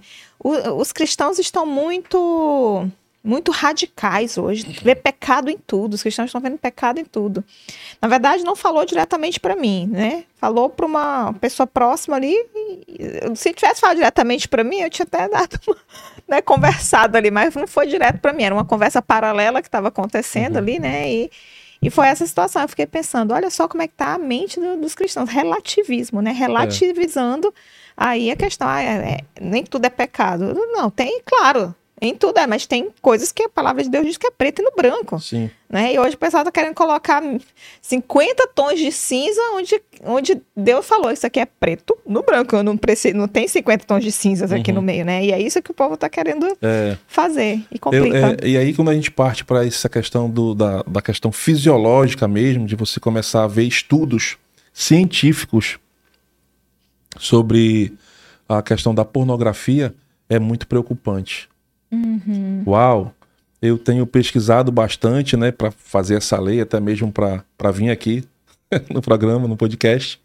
os 0.73 0.93
cristãos 0.93 1.39
estão 1.39 1.67
muito. 1.67 2.89
Muito 3.27 3.51
radicais 3.51 4.37
hoje, 4.37 4.67
vê 4.83 4.95
pecado 4.95 5.49
em 5.49 5.57
tudo. 5.57 5.95
Os 5.95 6.03
cristãos 6.03 6.27
estão 6.27 6.43
vendo 6.43 6.59
pecado 6.59 7.01
em 7.01 7.05
tudo. 7.07 7.43
Na 8.01 8.07
verdade, 8.07 8.45
não 8.45 8.55
falou 8.55 8.85
diretamente 8.85 9.41
para 9.41 9.57
mim, 9.57 9.89
né? 9.91 10.25
Falou 10.37 10.69
para 10.69 10.85
uma 10.85 11.33
pessoa 11.41 11.67
próxima 11.67 12.17
ali. 12.17 12.37
Se 13.35 13.55
tivesse 13.55 13.81
falado 13.81 13.97
diretamente 13.97 14.47
para 14.47 14.63
mim, 14.63 14.81
eu 14.81 14.91
tinha 14.91 15.05
até 15.11 15.27
dado 15.27 15.59
uma, 15.67 15.77
né, 16.29 16.43
conversado 16.43 17.17
ali, 17.17 17.31
mas 17.31 17.55
não 17.55 17.67
foi 17.67 17.87
direto 17.87 18.19
para 18.21 18.33
mim. 18.35 18.43
Era 18.45 18.55
uma 18.55 18.65
conversa 18.65 19.01
paralela 19.01 19.63
que 19.63 19.69
estava 19.69 19.89
acontecendo 19.89 20.57
Uhum. 20.57 20.59
ali, 20.59 20.79
né? 20.79 21.11
E, 21.11 21.31
e 21.81 21.89
foi 21.89 22.07
essa 22.09 22.27
situação. 22.27 22.61
Eu 22.61 22.69
fiquei 22.69 22.87
pensando, 22.87 23.33
olha 23.33 23.49
só 23.49 23.67
como 23.67 23.83
é 23.83 23.89
que 23.89 23.95
tá 23.95 24.13
a 24.13 24.19
mente 24.19 24.61
do- 24.61 24.77
dos 24.77 24.95
cristãos, 24.95 25.31
relativismo, 25.31 26.21
né? 26.21 26.31
Relativizando 26.31 27.53
aí 27.97 28.31
a 28.31 28.37
questão, 28.37 28.69
ah, 28.69 28.83
é- 28.83 28.87
é, 28.87 29.21
nem 29.41 29.65
tudo 29.65 29.87
é 29.87 29.91
pecado. 29.91 30.53
Não, 30.75 30.91
tem, 30.91 31.23
claro, 31.25 31.75
em 32.09 32.15
tudo 32.15 32.39
é, 32.39 32.47
mas 32.47 32.67
tem 32.67 32.89
coisas 33.01 33.33
que 33.33 33.43
a 33.45 33.49
palavra 33.49 33.83
de 33.83 33.89
Deus 33.89 34.07
diz 34.07 34.17
que 34.17 34.27
é 34.27 34.31
preto 34.31 34.61
e 34.61 34.65
no 34.65 34.71
branco 34.77 35.19
Sim. 35.21 35.51
né? 35.69 35.95
E 35.95 35.99
hoje 35.99 36.15
o 36.15 36.19
pessoal 36.19 36.43
está 36.43 36.53
querendo 36.53 36.75
colocar 36.75 37.23
50 37.83 38.49
tons 38.55 38.79
de 38.79 38.91
cinza 38.93 39.41
onde, 39.55 39.81
onde 40.05 40.43
Deus 40.57 40.87
falou, 40.87 41.11
isso 41.11 41.27
aqui 41.27 41.41
é 41.41 41.47
preto 41.47 41.97
no 42.07 42.23
branco, 42.23 42.55
eu 42.57 42.63
não 42.63 42.77
preciso, 42.77 43.17
não 43.17 43.27
tem 43.29 43.49
50 43.49 43.85
tons 43.87 44.03
de 44.05 44.13
cinzas 44.13 44.53
aqui 44.53 44.71
Uhum. 44.71 44.77
no 44.77 44.83
meio, 44.83 45.05
né? 45.05 45.25
E 45.25 45.33
é 45.33 45.41
isso 45.41 45.61
que 45.63 45.71
o 45.71 45.75
povo 45.75 45.95
está 45.95 46.09
querendo 46.09 46.47
É, 46.63 46.97
fazer 47.07 47.57
e 47.71 47.75
eu- 47.75 47.79
complica. 47.81 48.37
é, 48.43 48.49
e 48.49 48.57
aí, 48.57 48.75
quando 48.75 48.91
a 48.91 48.95
gente 48.95 49.11
parte 49.11 49.45
para 49.45 49.67
essa 49.67 49.89
questão 49.89 50.29
do- 50.31 50.55
da, 50.55 50.83
da 50.83 51.01
questão 51.03 51.31
fisiológica 51.33 52.27
mesmo, 52.29 52.67
de 52.67 52.77
você 52.77 53.01
começar 53.01 53.45
a 53.45 53.49
ver 53.49 53.65
estudos 53.65 54.37
científicos 54.73 55.79
sobre 57.19 57.93
a 58.49 58.63
questão 58.63 58.95
da 58.95 59.05
pornografia, 59.05 59.95
é 60.29 60.39
muito 60.39 60.67
preocupante. 60.67 61.49
Uhum. 61.91 62.63
Uau! 62.67 63.15
Eu 63.63 63.79
tenho 63.79 64.07
pesquisado 64.07 64.71
bastante, 64.71 65.37
né, 65.37 65.51
para 65.51 65.71
fazer 65.71 66.17
essa 66.17 66.39
lei, 66.39 66.61
até 66.61 66.79
mesmo 66.79 67.11
para 67.11 67.71
vir 67.73 67.91
aqui 67.91 68.23
no 68.93 69.01
programa, 69.01 69.49
no 69.49 69.57
podcast. 69.57 70.21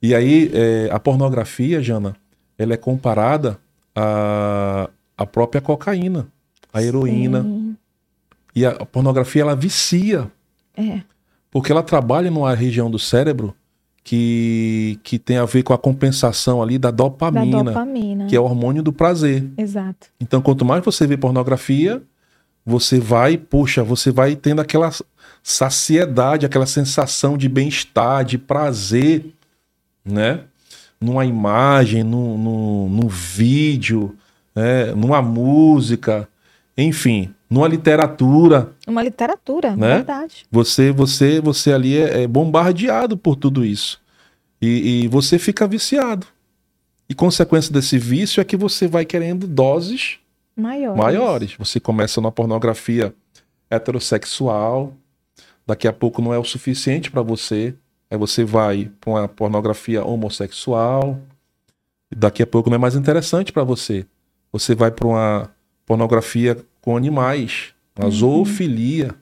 E 0.00 0.14
aí, 0.14 0.50
é, 0.54 0.88
a 0.92 0.98
pornografia, 1.00 1.82
Jana, 1.82 2.14
ela 2.58 2.74
é 2.74 2.76
comparada 2.76 3.58
à, 3.94 4.88
à 5.16 5.26
própria 5.26 5.60
cocaína, 5.60 6.26
à 6.72 6.82
heroína. 6.82 7.42
Sim. 7.42 7.76
E 8.54 8.64
a 8.66 8.72
pornografia, 8.84 9.42
ela 9.42 9.56
vicia, 9.56 10.30
É. 10.76 11.00
porque 11.50 11.72
ela 11.72 11.82
trabalha 11.82 12.30
numa 12.30 12.54
região 12.54 12.90
do 12.90 12.98
cérebro 12.98 13.54
que, 14.04 14.98
que 15.02 15.18
tem 15.18 15.36
a 15.36 15.44
ver 15.44 15.62
com 15.62 15.72
a 15.72 15.78
compensação 15.78 16.62
ali 16.62 16.78
da 16.78 16.90
Da 16.90 16.96
dopamina, 16.96 17.64
dopamina. 17.64 18.26
que 18.26 18.36
é 18.36 18.40
o 18.40 18.44
hormônio 18.44 18.82
do 18.82 18.92
prazer. 18.92 19.48
Exato. 19.56 20.08
Então, 20.20 20.42
quanto 20.42 20.64
mais 20.64 20.84
você 20.84 21.06
vê 21.06 21.16
pornografia, 21.16 22.02
você 22.64 22.98
vai, 22.98 23.36
poxa, 23.36 23.82
você 23.82 24.10
vai 24.10 24.34
tendo 24.36 24.60
aquela 24.60 24.90
saciedade, 25.42 26.46
aquela 26.46 26.66
sensação 26.66 27.36
de 27.36 27.48
bem-estar, 27.48 28.24
de 28.24 28.38
prazer, 28.38 29.26
né? 30.04 30.40
Numa 31.00 31.24
imagem, 31.24 32.04
num, 32.04 32.38
num, 32.38 32.88
num 32.88 33.08
vídeo, 33.08 34.16
né? 34.54 34.92
numa 34.94 35.20
música, 35.20 36.28
enfim, 36.78 37.34
numa 37.52 37.68
literatura. 37.68 38.72
Uma 38.86 39.02
literatura, 39.02 39.76
Né? 39.76 39.96
verdade. 39.96 40.46
Você, 40.50 40.90
você, 40.90 41.40
você 41.40 41.72
ali 41.72 41.96
é, 41.96 42.22
é 42.22 42.26
bombardeado 42.26 43.16
por 43.16 43.36
tudo 43.36 43.64
isso. 43.64 44.00
E, 44.60 45.02
e 45.04 45.08
você 45.08 45.38
fica 45.38 45.66
viciado. 45.66 46.26
E 47.08 47.14
consequência 47.14 47.72
desse 47.72 47.98
vício 47.98 48.40
é 48.40 48.44
que 48.44 48.56
você 48.56 48.86
vai 48.88 49.04
querendo 49.04 49.46
doses 49.46 50.18
Maiores. 50.56 50.98
maiores. 50.98 51.54
Você 51.58 51.78
começa 51.78 52.20
na 52.20 52.30
pornografia 52.30 53.14
heterossexual, 53.68 54.94
daqui 55.66 55.86
a 55.88 55.92
pouco 55.92 56.22
não 56.22 56.32
é 56.32 56.38
o 56.38 56.44
suficiente 56.44 57.10
para 57.10 57.22
você, 57.22 57.74
aí 58.10 58.18
você 58.18 58.44
vai 58.44 58.90
para 59.00 59.10
uma 59.10 59.28
pornografia 59.28 60.04
homossexual, 60.04 61.18
daqui 62.14 62.42
a 62.42 62.46
pouco 62.46 62.70
não 62.70 62.76
é 62.76 62.78
mais 62.78 62.94
interessante 62.94 63.52
para 63.52 63.64
você. 63.64 64.06
Você 64.52 64.74
vai 64.74 64.90
para 64.90 65.06
uma 65.06 65.50
pornografia 65.86 66.56
com 66.82 66.96
animais, 66.96 67.68
uma 67.98 68.10
zoofilia, 68.10 69.14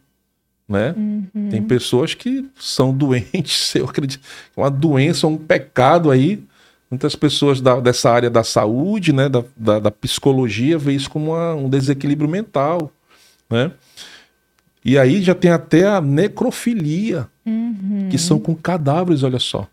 né? 0.68 0.94
Uhum. 0.96 1.48
Tem 1.50 1.62
pessoas 1.62 2.14
que 2.14 2.48
são 2.58 2.92
doentes, 2.96 3.74
eu 3.76 3.84
acredito, 3.84 4.22
uma 4.56 4.70
doença, 4.70 5.26
um 5.28 5.36
pecado 5.36 6.10
aí. 6.10 6.42
Muitas 6.90 7.14
pessoas 7.14 7.60
da- 7.60 7.78
dessa 7.78 8.10
área 8.10 8.28
da 8.28 8.42
saúde, 8.42 9.12
né, 9.12 9.28
da, 9.28 9.44
da, 9.56 9.78
da 9.78 9.90
psicologia, 9.92 10.76
vê 10.76 10.92
isso 10.92 11.08
como 11.08 11.30
uma- 11.32 11.54
um 11.54 11.68
desequilíbrio 11.68 12.28
mental, 12.28 12.90
né? 13.48 13.70
E 14.84 14.98
aí 14.98 15.22
já 15.22 15.34
tem 15.34 15.50
até 15.52 15.86
a 15.86 16.00
necrofilia, 16.00 17.28
Uhum. 17.46 18.08
que 18.10 18.16
são 18.18 18.38
com 18.40 18.54
cadáveres, 18.56 19.22
olha 19.22 19.38
só. 19.38 19.68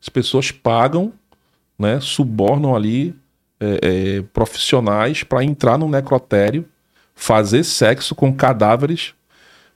As 0.00 0.08
pessoas 0.08 0.50
pagam, 0.50 1.12
né, 1.78 2.00
subornam 2.00 2.74
ali 2.74 3.14
é, 3.60 3.78
é, 4.18 4.22
profissionais 4.32 5.22
para 5.24 5.42
entrar 5.44 5.76
no 5.76 5.88
necrotério, 5.88 6.64
fazer 7.18 7.64
sexo 7.64 8.14
com 8.14 8.32
cadáveres, 8.32 9.12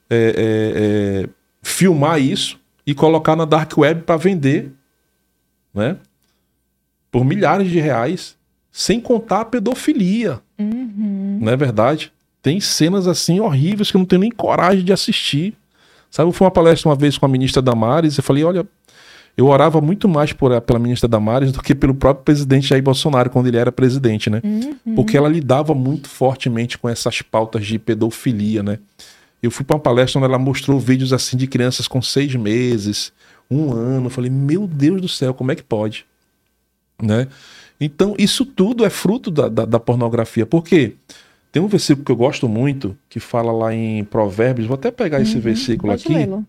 é, 0.08 0.16
é, 0.16 1.24
é, 1.24 1.28
filmar 1.60 2.20
isso 2.20 2.58
e 2.86 2.94
colocar 2.94 3.34
na 3.34 3.44
dark 3.44 3.76
web 3.76 4.02
para 4.02 4.16
vender, 4.16 4.72
né, 5.74 5.96
por 7.10 7.24
milhares 7.24 7.68
de 7.68 7.80
reais, 7.80 8.36
sem 8.70 9.00
contar 9.00 9.40
a 9.40 9.44
pedofilia, 9.44 10.40
Uhum. 10.58 11.40
não 11.42 11.52
é 11.52 11.56
verdade? 11.56 12.12
Tem 12.40 12.60
cenas 12.60 13.08
assim 13.08 13.40
horríveis 13.40 13.90
que 13.90 13.96
eu 13.96 13.98
não 13.98 14.06
tenho 14.06 14.20
nem 14.20 14.30
coragem 14.30 14.84
de 14.84 14.92
assistir. 14.92 15.54
Sabe, 16.10 16.28
eu 16.28 16.32
fui 16.32 16.44
uma 16.44 16.50
palestra 16.50 16.88
uma 16.88 16.94
vez 16.96 17.18
com 17.18 17.26
a 17.26 17.28
ministra 17.28 17.60
Damares 17.60 18.14
e 18.16 18.20
eu 18.20 18.24
falei, 18.24 18.44
olha, 18.44 18.64
eu 19.36 19.46
orava 19.46 19.80
muito 19.80 20.08
mais 20.08 20.32
por, 20.32 20.58
pela 20.60 20.78
ministra 20.78 21.08
Damares 21.08 21.52
do 21.52 21.62
que 21.62 21.74
pelo 21.74 21.94
próprio 21.94 22.24
presidente 22.24 22.68
Jair 22.68 22.82
Bolsonaro 22.82 23.30
quando 23.30 23.46
ele 23.46 23.56
era 23.56 23.72
presidente, 23.72 24.28
né? 24.28 24.40
Uhum. 24.44 24.94
Porque 24.94 25.16
ela 25.16 25.28
lidava 25.28 25.74
muito 25.74 26.08
fortemente 26.08 26.76
com 26.78 26.88
essas 26.88 27.22
pautas 27.22 27.66
de 27.66 27.78
pedofilia, 27.78 28.62
né? 28.62 28.78
Eu 29.42 29.50
fui 29.50 29.64
para 29.64 29.76
uma 29.76 29.82
palestra 29.82 30.18
onde 30.20 30.28
ela 30.28 30.38
mostrou 30.38 30.78
vídeos 30.78 31.12
assim 31.12 31.36
de 31.36 31.46
crianças 31.46 31.88
com 31.88 32.00
seis 32.00 32.34
meses, 32.36 33.12
um 33.50 33.72
ano. 33.72 34.06
Eu 34.06 34.10
falei, 34.10 34.30
meu 34.30 34.66
Deus 34.68 35.00
do 35.00 35.08
céu, 35.08 35.34
como 35.34 35.50
é 35.50 35.56
que 35.56 35.62
pode? 35.64 36.04
Né? 37.02 37.26
Então, 37.80 38.14
isso 38.16 38.44
tudo 38.46 38.84
é 38.84 38.90
fruto 38.90 39.30
da, 39.30 39.48
da, 39.48 39.64
da 39.64 39.80
pornografia. 39.80 40.46
Por 40.46 40.62
quê? 40.62 40.94
Tem 41.50 41.60
um 41.60 41.66
versículo 41.66 42.04
que 42.04 42.12
eu 42.12 42.16
gosto 42.16 42.48
muito, 42.48 42.96
que 43.10 43.18
fala 43.18 43.50
lá 43.50 43.74
em 43.74 44.04
Provérbios, 44.04 44.68
vou 44.68 44.74
até 44.76 44.90
pegar 44.92 45.20
esse 45.20 45.34
Uhum. 45.34 45.40
versículo 45.40 45.92
Pode 45.92 46.04
aqui. 46.04 46.14
lê-lo. 46.14 46.46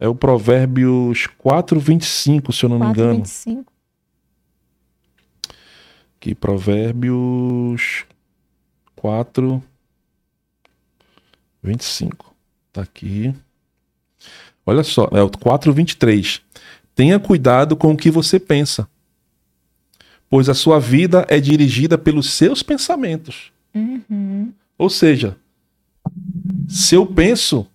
É 0.00 0.08
o 0.08 0.14
Provérbios 0.14 1.26
4, 1.36 1.78
25, 1.78 2.54
se 2.54 2.64
eu 2.64 2.70
não 2.70 2.78
me 2.78 2.86
engano. 2.86 3.20
4,25. 3.20 3.66
Aqui, 6.16 6.34
Provérbios 6.34 8.06
4, 8.96 9.62
25. 11.62 12.34
Tá 12.72 12.80
aqui. 12.80 13.34
Olha 14.64 14.82
só, 14.82 15.06
é 15.12 15.22
o 15.22 15.28
4, 15.28 15.70
23. 15.70 16.40
Tenha 16.94 17.20
cuidado 17.20 17.76
com 17.76 17.92
o 17.92 17.96
que 17.96 18.10
você 18.10 18.40
pensa, 18.40 18.88
pois 20.30 20.48
a 20.48 20.54
sua 20.54 20.80
vida 20.80 21.26
é 21.28 21.38
dirigida 21.38 21.98
pelos 21.98 22.30
seus 22.30 22.62
pensamentos. 22.62 23.52
Uhum. 23.74 24.50
Ou 24.78 24.88
seja, 24.88 25.36
se 26.66 26.94
eu 26.94 27.04
penso, 27.04 27.66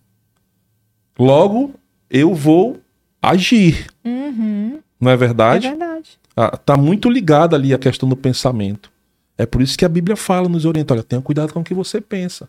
logo 1.20 1.74
eu 2.18 2.34
vou 2.34 2.78
agir. 3.22 3.88
Uhum. 4.04 4.80
Não 5.00 5.12
é 5.12 5.14
É 5.14 5.18
verdade? 5.18 5.68
verdade. 5.68 6.18
Ah, 6.36 6.56
tá 6.58 6.78
muito 6.78 7.10
ligada 7.10 7.56
ali 7.56 7.74
a 7.74 7.78
questão 7.78 8.08
do 8.08 8.16
pensamento. 8.16 8.92
É 9.38 9.46
por 9.46 9.62
isso 9.62 9.78
que 9.78 9.84
a 9.86 9.90
Bíblia 9.90 10.16
fala, 10.16 10.48
nos 10.48 10.66
orienta, 10.66 10.94
olha, 10.94 11.04
tenha 11.04 11.22
cuidado 11.22 11.52
com 11.54 11.60
o 11.60 11.64
que 11.64 11.74
você 11.74 12.00
pensa. 12.00 12.48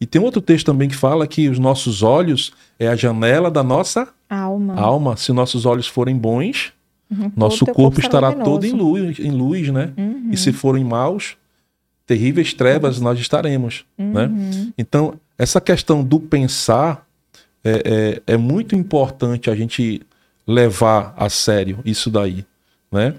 E 0.00 0.06
tem 0.06 0.20
outro 0.20 0.40
texto 0.40 0.66
também 0.66 0.88
que 0.88 0.96
fala 0.96 1.26
que 1.26 1.48
os 1.48 1.58
nossos 1.58 2.02
olhos 2.02 2.52
é 2.78 2.88
a 2.88 2.96
janela 2.96 3.50
da 3.50 3.62
nossa 3.62 4.08
Alma. 4.28 4.74
alma. 4.74 5.16
Se 5.16 5.32
nossos 5.32 5.64
olhos 5.64 5.86
forem 5.86 6.16
bons, 6.16 6.72
Uhum. 7.10 7.30
nosso 7.36 7.64
corpo 7.66 7.96
será 7.96 8.06
estará 8.08 8.28
luminoso. 8.30 8.50
todo 8.50 8.64
em 8.66 8.72
luz, 8.72 9.18
em 9.20 9.30
luz, 9.30 9.68
né? 9.68 9.92
Uhum. 9.96 10.30
E 10.32 10.36
se 10.36 10.52
forem 10.52 10.82
maus, 10.84 11.36
terríveis 12.06 12.52
trevas 12.54 12.98
nós 13.00 13.18
estaremos, 13.20 13.84
né? 13.96 14.24
Uhum. 14.26 14.72
Então, 14.76 15.14
essa 15.38 15.60
questão 15.60 16.02
do 16.02 16.18
pensar 16.18 17.03
é, 17.64 18.20
é, 18.26 18.34
é 18.34 18.36
muito 18.36 18.74
importante 18.76 19.50
a 19.50 19.54
gente 19.54 20.02
levar 20.46 21.14
a 21.16 21.28
sério 21.30 21.78
isso 21.84 22.10
daí, 22.10 22.44
né? 22.92 23.14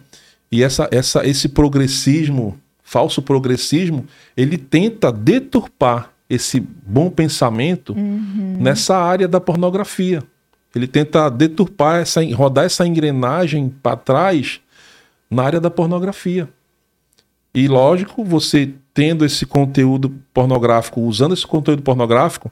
E 0.52 0.64
essa, 0.64 0.88
essa, 0.92 1.26
esse 1.28 1.50
progressismo, 1.50 2.58
falso 2.84 3.22
progressismo, 3.22 4.06
ele 4.38 4.58
tenta 4.58 5.12
deturpar 5.12 6.12
esse 6.30 6.60
bom 6.60 7.10
pensamento 7.10 7.94
Uhum. 7.94 8.58
nessa 8.60 8.96
área 8.98 9.28
da 9.28 9.42
pornografia. 9.42 10.24
Ele 10.74 10.88
tenta 10.88 11.30
deturpar 11.30 12.02
essa, 12.02 12.22
rodar 12.34 12.66
essa 12.66 12.86
engrenagem 12.86 13.70
para 13.82 13.96
trás 13.96 14.60
na 15.30 15.44
área 15.44 15.60
da 15.60 15.70
pornografia. 15.70 16.48
E 17.54 17.68
lógico, 17.68 18.24
você 18.24 18.74
tendo 18.94 19.26
esse 19.26 19.46
conteúdo 19.46 20.14
pornográfico, 20.34 21.02
usando 21.02 21.34
esse 21.34 21.48
conteúdo 21.48 21.82
pornográfico, 21.82 22.52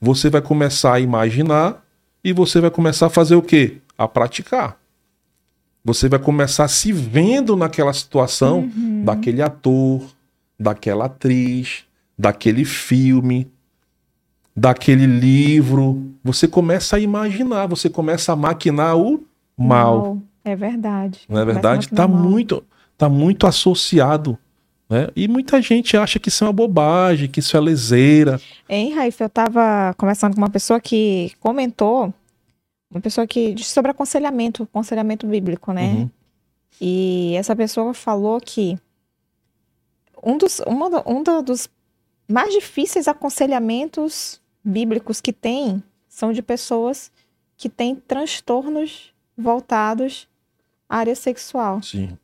você 0.00 0.30
vai 0.30 0.42
começar 0.42 0.94
a 0.94 1.00
imaginar 1.00 1.84
e 2.22 2.32
você 2.32 2.60
vai 2.60 2.70
começar 2.70 3.06
a 3.06 3.10
fazer 3.10 3.36
o 3.36 3.42
quê? 3.42 3.78
A 3.96 4.06
praticar. 4.06 4.78
Você 5.84 6.08
vai 6.08 6.18
começar 6.18 6.66
se 6.68 6.92
vendo 6.92 7.56
naquela 7.56 7.92
situação 7.92 8.68
daquele 9.04 9.40
ator, 9.40 10.02
daquela 10.58 11.04
atriz, 11.06 11.84
daquele 12.18 12.64
filme, 12.64 13.48
daquele 14.54 15.06
livro. 15.06 16.10
Você 16.24 16.48
começa 16.48 16.96
a 16.96 16.98
imaginar, 17.00 17.66
você 17.66 17.88
começa 17.88 18.32
a 18.32 18.36
maquinar 18.36 18.96
o 18.96 19.24
mal. 19.56 20.18
É 20.44 20.56
verdade. 20.56 21.20
Não 21.28 21.40
é 21.40 21.44
verdade? 21.44 21.88
Tá 21.88 22.08
mal. 22.08 22.20
muito, 22.20 22.64
tá 22.98 23.08
muito 23.08 23.46
associado. 23.46 24.36
Né? 24.88 25.08
E 25.16 25.26
muita 25.26 25.60
gente 25.60 25.96
acha 25.96 26.18
que 26.18 26.28
isso 26.28 26.44
é 26.44 26.46
uma 26.46 26.52
bobagem, 26.52 27.28
que 27.28 27.40
isso 27.40 27.56
é 27.56 27.60
leseira. 27.60 28.40
Hein, 28.68 28.94
Raif, 28.94 29.20
eu 29.20 29.28
tava 29.28 29.94
conversando 29.96 30.34
com 30.34 30.40
uma 30.40 30.50
pessoa 30.50 30.80
que 30.80 31.32
comentou, 31.40 32.12
uma 32.90 33.00
pessoa 33.00 33.26
que 33.26 33.52
disse 33.52 33.70
sobre 33.70 33.90
aconselhamento, 33.90 34.62
aconselhamento 34.62 35.26
bíblico, 35.26 35.72
né? 35.72 35.86
Uhum. 35.86 36.10
E 36.80 37.34
essa 37.36 37.56
pessoa 37.56 37.92
falou 37.94 38.40
que 38.40 38.78
um 40.22 40.36
dos, 40.38 40.60
uma 40.60 41.02
um 41.08 41.22
dos 41.42 41.68
mais 42.28 42.52
difíceis 42.52 43.08
aconselhamentos 43.08 44.40
bíblicos 44.62 45.20
que 45.20 45.32
tem 45.32 45.82
são 46.08 46.32
de 46.32 46.42
pessoas 46.42 47.10
que 47.56 47.68
têm 47.68 47.94
transtornos 47.94 49.12
voltados 49.36 50.28
à 50.88 50.98
área 50.98 51.14
sexual. 51.14 51.82
Sim. 51.82 52.16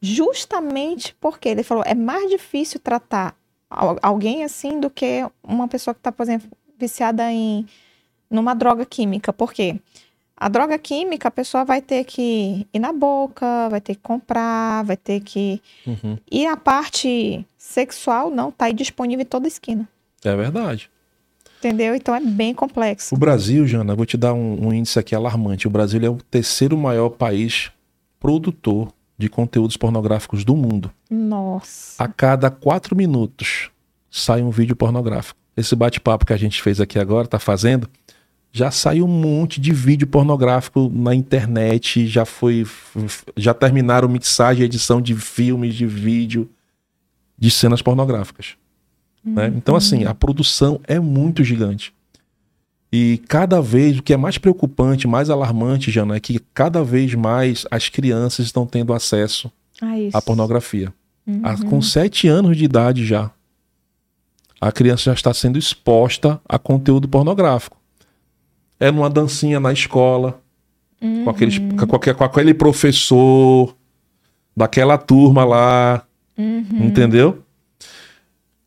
Justamente 0.00 1.14
porque 1.20 1.48
ele 1.48 1.62
falou, 1.62 1.84
é 1.86 1.94
mais 1.94 2.30
difícil 2.30 2.80
tratar 2.80 3.36
al- 3.68 3.98
alguém 4.02 4.42
assim 4.44 4.80
do 4.80 4.88
que 4.88 5.24
uma 5.42 5.68
pessoa 5.68 5.94
que 5.94 6.00
está, 6.00 6.10
por 6.10 6.22
exemplo, 6.22 6.48
viciada 6.78 7.30
em 7.30 7.66
numa 8.30 8.54
droga 8.54 8.86
química. 8.86 9.32
Por 9.32 9.52
quê? 9.52 9.76
A 10.36 10.48
droga 10.48 10.78
química, 10.78 11.28
a 11.28 11.30
pessoa 11.30 11.66
vai 11.66 11.82
ter 11.82 12.04
que 12.04 12.66
ir 12.72 12.78
na 12.78 12.92
boca, 12.94 13.68
vai 13.68 13.80
ter 13.80 13.94
que 13.94 14.00
comprar, 14.00 14.82
vai 14.84 14.96
ter 14.96 15.20
que. 15.20 15.60
Uhum. 15.86 16.16
E 16.30 16.46
a 16.46 16.56
parte 16.56 17.44
sexual 17.58 18.30
não, 18.30 18.50
tá 18.50 18.64
aí 18.66 18.72
disponível 18.72 19.22
em 19.22 19.26
toda 19.26 19.46
esquina. 19.46 19.86
É 20.24 20.34
verdade. 20.34 20.88
Entendeu? 21.58 21.94
Então 21.94 22.14
é 22.14 22.20
bem 22.20 22.54
complexo. 22.54 23.14
O 23.14 23.18
Brasil, 23.18 23.66
Jana, 23.66 23.94
vou 23.94 24.06
te 24.06 24.16
dar 24.16 24.32
um, 24.32 24.68
um 24.68 24.72
índice 24.72 24.98
aqui 24.98 25.14
alarmante. 25.14 25.66
O 25.66 25.70
Brasil 25.70 26.02
é 26.02 26.08
o 26.08 26.16
terceiro 26.16 26.74
maior 26.78 27.10
país 27.10 27.70
produtor 28.18 28.90
de 29.20 29.28
conteúdos 29.28 29.76
pornográficos 29.76 30.44
do 30.44 30.56
mundo. 30.56 30.90
Nossa. 31.08 32.02
A 32.02 32.08
cada 32.08 32.50
quatro 32.50 32.96
minutos 32.96 33.70
sai 34.10 34.42
um 34.42 34.50
vídeo 34.50 34.74
pornográfico. 34.74 35.38
Esse 35.56 35.76
bate-papo 35.76 36.24
que 36.24 36.32
a 36.32 36.36
gente 36.36 36.62
fez 36.62 36.80
aqui 36.80 36.98
agora, 36.98 37.28
tá 37.28 37.38
fazendo, 37.38 37.88
já 38.50 38.70
saiu 38.70 39.04
um 39.04 39.08
monte 39.08 39.60
de 39.60 39.72
vídeo 39.72 40.06
pornográfico 40.06 40.90
na 40.92 41.14
internet, 41.14 42.06
já 42.06 42.24
foi, 42.24 42.66
já 43.36 43.52
terminaram 43.52 44.08
mixagem 44.08 44.62
e 44.62 44.64
edição 44.64 45.00
de 45.00 45.14
filmes, 45.14 45.74
de 45.74 45.86
vídeo, 45.86 46.50
de 47.38 47.50
cenas 47.50 47.82
pornográficas. 47.82 48.56
Uhum. 49.24 49.34
Né? 49.34 49.52
Então, 49.54 49.76
assim, 49.76 50.04
a 50.04 50.14
produção 50.14 50.80
é 50.84 50.98
muito 50.98 51.44
gigante. 51.44 51.94
E 52.92 53.22
cada 53.28 53.62
vez, 53.62 53.98
o 53.98 54.02
que 54.02 54.12
é 54.12 54.16
mais 54.16 54.36
preocupante, 54.36 55.06
mais 55.06 55.30
alarmante, 55.30 55.90
Jana, 55.90 56.16
é 56.16 56.20
que 56.20 56.40
cada 56.52 56.82
vez 56.82 57.14
mais 57.14 57.64
as 57.70 57.88
crianças 57.88 58.46
estão 58.46 58.66
tendo 58.66 58.92
acesso 58.92 59.50
ah, 59.80 59.94
à 60.14 60.20
pornografia. 60.20 60.92
Uhum. 61.26 61.68
Com 61.68 61.82
sete 61.82 62.26
anos 62.26 62.56
de 62.56 62.64
idade 62.64 63.06
já, 63.06 63.30
a 64.60 64.72
criança 64.72 65.04
já 65.04 65.12
está 65.12 65.32
sendo 65.32 65.58
exposta 65.58 66.40
a 66.48 66.58
conteúdo 66.58 67.08
pornográfico. 67.08 67.78
É 68.78 68.90
numa 68.90 69.08
dancinha 69.08 69.60
na 69.60 69.72
escola, 69.72 70.40
uhum. 71.00 71.24
com, 71.24 71.30
aqueles, 71.30 71.58
com, 71.58 71.86
com 71.86 72.24
aquele 72.24 72.52
professor 72.52 73.74
daquela 74.56 74.98
turma 74.98 75.44
lá, 75.44 76.02
uhum. 76.36 76.86
entendeu? 76.86 77.42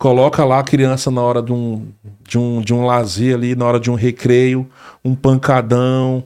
Coloca 0.04 0.44
lá 0.44 0.60
a 0.60 0.64
criança 0.64 1.10
na 1.10 1.22
hora 1.22 1.42
de 1.42 1.54
um, 1.54 1.88
de 2.28 2.38
um, 2.38 2.60
de 2.60 2.74
um 2.74 2.86
lazer 2.86 3.36
ali, 3.36 3.56
na 3.56 3.64
hora 3.64 3.80
de 3.80 3.90
um 3.90 3.96
recreio, 3.96 4.68
um 5.02 5.16
pancadão. 5.16 6.26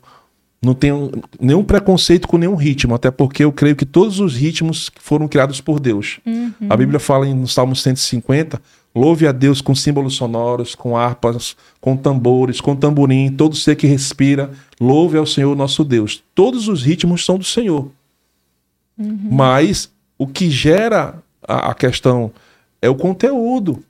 Não 0.60 0.74
tem 0.74 0.92
nenhum 1.40 1.64
preconceito 1.64 2.28
com 2.28 2.40
nenhum 2.40 2.56
ritmo, 2.56 2.96
até 2.96 3.12
porque 3.12 3.44
eu 3.44 3.52
creio 3.52 3.76
que 3.76 3.86
todos 3.86 4.20
os 4.20 4.36
ritmos 4.36 4.90
foram 5.00 5.28
criados 5.28 5.62
por 5.62 5.80
Deus. 5.80 6.20
Uhum. 6.26 6.52
A 6.68 6.76
Bíblia 6.76 7.00
fala 7.00 7.28
no 7.28 7.48
Salmo 7.48 7.76
150: 7.76 8.60
louve 8.96 9.28
a 9.28 9.32
Deus 9.32 9.62
com 9.62 9.76
símbolos 9.76 10.16
sonoros, 10.16 10.74
com 10.74 10.98
harpas, 10.98 11.56
com 11.80 11.96
tambores, 11.96 12.60
com 12.60 12.76
tamborim, 12.76 13.32
todo 13.32 13.56
ser 13.56 13.76
que 13.76 13.86
respira, 13.86 14.50
louve 14.82 15.20
ao 15.20 15.26
Senhor 15.28 15.56
nosso 15.56 15.84
Deus. 15.84 16.24
Todos 16.34 16.68
os 16.68 16.82
ritmos 16.82 17.24
são 17.24 17.38
do 17.38 17.46
Senhor. 17.46 17.92
Uhum. 18.98 19.20
Mas 19.30 19.92
o 20.18 20.26
que 20.26 20.50
gera 20.50 21.22
a, 21.48 21.70
a 21.70 21.76
questão 21.76 22.32
é 22.88 22.90
o 22.90 22.96
conteúdo. 22.96 23.84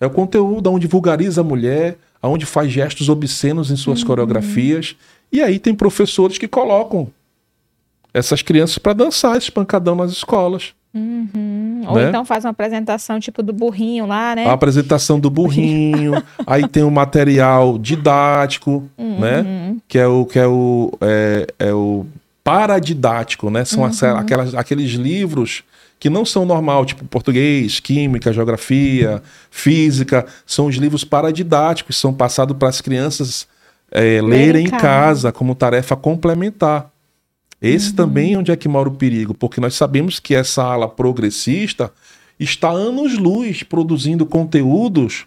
É 0.00 0.06
o 0.06 0.10
conteúdo 0.10 0.70
onde 0.70 0.86
vulgariza 0.86 1.40
a 1.40 1.44
mulher, 1.44 1.96
onde 2.22 2.44
faz 2.46 2.70
gestos 2.70 3.08
obscenos 3.08 3.70
em 3.70 3.76
suas 3.76 4.00
uhum. 4.00 4.06
coreografias. 4.06 4.96
E 5.32 5.42
aí 5.42 5.58
tem 5.58 5.74
professores 5.74 6.38
que 6.38 6.46
colocam 6.46 7.08
essas 8.12 8.42
crianças 8.42 8.78
para 8.78 8.92
dançar 8.92 9.36
esse 9.36 9.50
pancadão 9.50 9.96
nas 9.96 10.12
escolas. 10.12 10.74
Uhum. 10.92 11.82
Ou 11.88 11.96
né? 11.96 12.08
então 12.08 12.24
faz 12.24 12.44
uma 12.44 12.52
apresentação 12.52 13.18
tipo 13.18 13.42
do 13.42 13.52
burrinho 13.52 14.06
lá, 14.06 14.36
né? 14.36 14.46
A 14.46 14.52
apresentação 14.52 15.18
do 15.18 15.28
burrinho, 15.28 16.22
aí 16.46 16.68
tem 16.68 16.84
o 16.84 16.90
material 16.90 17.76
didático, 17.78 18.88
uhum. 18.96 19.18
né? 19.18 19.76
Que 19.88 19.98
é 19.98 20.06
o 20.06 20.24
que 20.24 20.38
é 20.38 20.46
o, 20.46 20.92
é, 21.00 21.46
é 21.58 21.72
o 21.72 22.06
paradidático, 22.44 23.50
né? 23.50 23.64
São 23.64 23.82
uhum. 23.82 24.16
aquelas, 24.16 24.54
aqueles 24.54 24.92
livros 24.92 25.64
que 26.04 26.10
não 26.10 26.22
são 26.22 26.44
normal, 26.44 26.84
tipo 26.84 27.02
português, 27.06 27.80
química, 27.80 28.30
geografia, 28.30 29.22
física, 29.50 30.26
são 30.44 30.66
os 30.66 30.76
livros 30.76 31.02
paradidáticos, 31.02 31.96
são 31.96 32.12
passados 32.12 32.54
para 32.58 32.68
as 32.68 32.82
crianças 32.82 33.48
é, 33.90 34.20
lerem 34.20 34.66
em 34.66 34.70
casa 34.70 35.32
como 35.32 35.54
tarefa 35.54 35.96
complementar. 35.96 36.90
Esse 37.58 37.88
uhum. 37.88 37.96
também 37.96 38.34
é 38.34 38.38
onde 38.38 38.52
é 38.52 38.56
que 38.56 38.68
mora 38.68 38.90
o 38.90 38.94
perigo, 38.94 39.32
porque 39.32 39.62
nós 39.62 39.76
sabemos 39.76 40.20
que 40.20 40.34
essa 40.34 40.62
ala 40.62 40.86
progressista 40.86 41.90
está 42.38 42.68
anos-luz 42.68 43.62
produzindo 43.62 44.26
conteúdos 44.26 45.24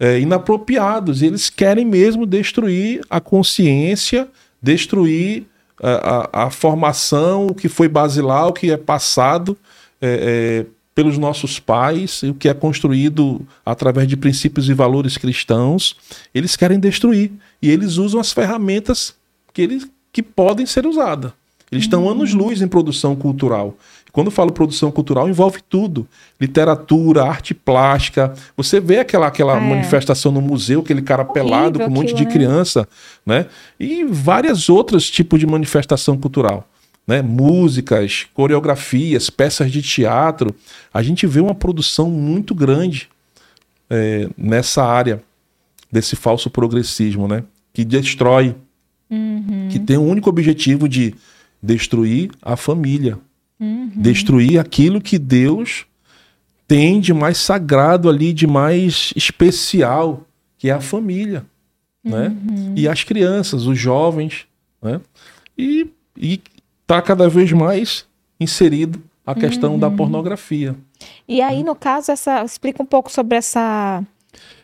é, 0.00 0.18
inapropriados. 0.18 1.22
E 1.22 1.26
eles 1.26 1.48
querem 1.48 1.84
mesmo 1.84 2.26
destruir 2.26 3.02
a 3.08 3.20
consciência, 3.20 4.26
destruir 4.60 5.46
a, 5.80 5.88
é, 5.88 6.00
a, 6.02 6.46
a 6.46 6.50
formação, 6.50 7.46
o 7.46 7.54
que 7.54 7.68
foi 7.68 7.86
basilar, 7.88 8.48
o 8.48 8.52
que 8.52 8.72
é 8.72 8.76
passado 8.76 9.56
é, 10.00 10.64
é, 10.64 10.66
pelos 10.94 11.16
nossos 11.16 11.60
pais, 11.60 12.22
o 12.24 12.34
que 12.34 12.48
é 12.48 12.54
construído 12.54 13.46
através 13.64 14.08
de 14.08 14.16
princípios 14.16 14.68
e 14.68 14.74
valores 14.74 15.16
cristãos, 15.16 15.96
eles 16.34 16.56
querem 16.56 16.80
destruir. 16.80 17.30
E 17.62 17.70
eles 17.70 17.98
usam 17.98 18.20
as 18.20 18.32
ferramentas 18.32 19.14
que, 19.52 19.62
eles, 19.62 19.88
que 20.12 20.22
podem 20.22 20.66
ser 20.66 20.86
usadas. 20.86 21.32
Eles 21.70 21.84
estão 21.84 22.04
uhum. 22.04 22.10
anos-luz 22.10 22.62
em 22.62 22.66
produção 22.66 23.14
cultural. 23.14 23.76
Quando 24.10 24.28
eu 24.28 24.32
falo 24.32 24.52
produção 24.52 24.90
cultural, 24.90 25.28
envolve 25.28 25.60
tudo: 25.68 26.08
literatura, 26.40 27.22
arte 27.22 27.54
plástica. 27.54 28.32
Você 28.56 28.80
vê 28.80 28.98
aquela, 28.98 29.28
aquela 29.28 29.56
é. 29.56 29.60
manifestação 29.60 30.32
no 30.32 30.40
museu, 30.40 30.80
aquele 30.80 31.02
cara 31.02 31.22
Horrível 31.22 31.34
pelado 31.34 31.78
com 31.78 31.86
um 31.86 31.90
monte 31.90 32.14
de 32.14 32.24
né? 32.24 32.30
criança, 32.30 32.88
né? 33.24 33.46
E 33.78 34.04
várias 34.04 34.68
outras 34.68 35.08
tipos 35.08 35.38
de 35.38 35.46
manifestação 35.46 36.18
cultural 36.18 36.68
né, 37.08 37.22
músicas, 37.22 38.26
coreografias, 38.34 39.30
peças 39.30 39.72
de 39.72 39.80
teatro, 39.80 40.54
a 40.92 41.02
gente 41.02 41.26
vê 41.26 41.40
uma 41.40 41.54
produção 41.54 42.10
muito 42.10 42.54
grande 42.54 43.08
é, 43.88 44.28
nessa 44.36 44.84
área 44.84 45.22
desse 45.90 46.14
falso 46.14 46.50
progressismo, 46.50 47.26
né, 47.26 47.44
que 47.72 47.82
destrói, 47.82 48.54
uhum. 49.08 49.68
que 49.70 49.78
tem 49.78 49.96
o 49.96 50.02
um 50.02 50.10
único 50.10 50.28
objetivo 50.28 50.86
de 50.86 51.14
destruir 51.62 52.30
a 52.42 52.56
família, 52.56 53.18
uhum. 53.58 53.90
destruir 53.96 54.58
aquilo 54.58 55.00
que 55.00 55.18
Deus 55.18 55.86
tem 56.68 57.00
de 57.00 57.14
mais 57.14 57.38
sagrado 57.38 58.10
ali, 58.10 58.34
de 58.34 58.46
mais 58.46 59.14
especial, 59.16 60.26
que 60.58 60.68
é 60.68 60.72
a 60.72 60.80
família, 60.80 61.46
né? 62.04 62.28
Uhum. 62.28 62.74
E 62.76 62.86
as 62.86 63.02
crianças, 63.02 63.64
os 63.64 63.78
jovens, 63.78 64.46
né? 64.82 65.00
E, 65.56 65.88
e 66.14 66.40
está 66.88 67.02
cada 67.02 67.28
vez 67.28 67.52
mais 67.52 68.06
inserido 68.40 69.02
a 69.26 69.34
questão 69.34 69.72
uhum. 69.72 69.78
da 69.78 69.90
pornografia. 69.90 70.74
E 71.28 71.42
aí, 71.42 71.62
no 71.62 71.74
caso, 71.74 72.10
essa 72.10 72.42
explica 72.42 72.82
um 72.82 72.86
pouco 72.86 73.12
sobre 73.12 73.36
essa 73.36 74.02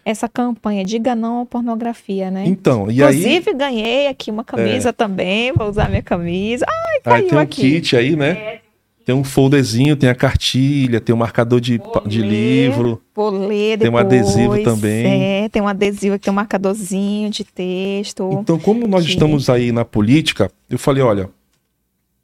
essa 0.05 0.29
campanha 0.29 0.85
Diga 0.85 1.14
Não 1.14 1.43
à 1.43 1.47
Pornografia, 1.47 2.31
né? 2.31 2.45
Então, 2.47 2.91
e 2.91 3.01
Inclusive, 3.01 3.51
aí... 3.51 3.57
ganhei 3.57 4.07
aqui 4.07 4.31
uma 4.31 4.45
camisa 4.45 4.91
é... 4.91 4.93
também, 4.93 5.53
vou 5.53 5.68
usar 5.68 5.89
minha 5.89 6.03
camisa. 6.03 6.66
Ai, 6.68 7.01
caiu 7.03 7.16
aí 7.16 7.29
tem 7.29 7.39
um 7.39 7.41
aqui. 7.41 7.81
kit 7.81 7.97
aí, 7.97 8.16
né? 8.16 8.31
É. 8.31 8.61
Tem 9.05 9.14
um 9.14 9.25
folderzinho, 9.25 9.97
tem 9.97 10.09
a 10.09 10.14
cartilha, 10.14 11.01
tem 11.01 11.14
um 11.14 11.18
marcador 11.18 11.61
de, 11.61 11.79
de 12.07 12.22
livro. 12.22 13.03
Vou 13.14 13.29
ler 13.29 13.77
depois, 13.77 13.81
Tem 13.81 13.91
um 13.91 13.99
adesivo 13.99 14.62
também. 14.62 15.22
É, 15.22 15.49
tem 15.51 15.61
um 15.61 15.68
adesivo 15.68 16.14
aqui, 16.14 16.25
tem 16.25 16.33
um 16.33 16.37
marcadorzinho 16.37 17.29
de 17.29 17.45
texto. 17.45 18.31
Então, 18.33 18.59
como 18.59 18.87
nós 18.87 19.05
estamos 19.05 19.51
aí 19.51 19.72
na 19.72 19.85
política, 19.85 20.51
eu 20.70 20.79
falei, 20.79 21.03
olha, 21.03 21.29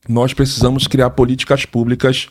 nós 0.09 0.33
precisamos 0.33 0.87
criar 0.87 1.11
políticas 1.11 1.65
públicas 1.65 2.29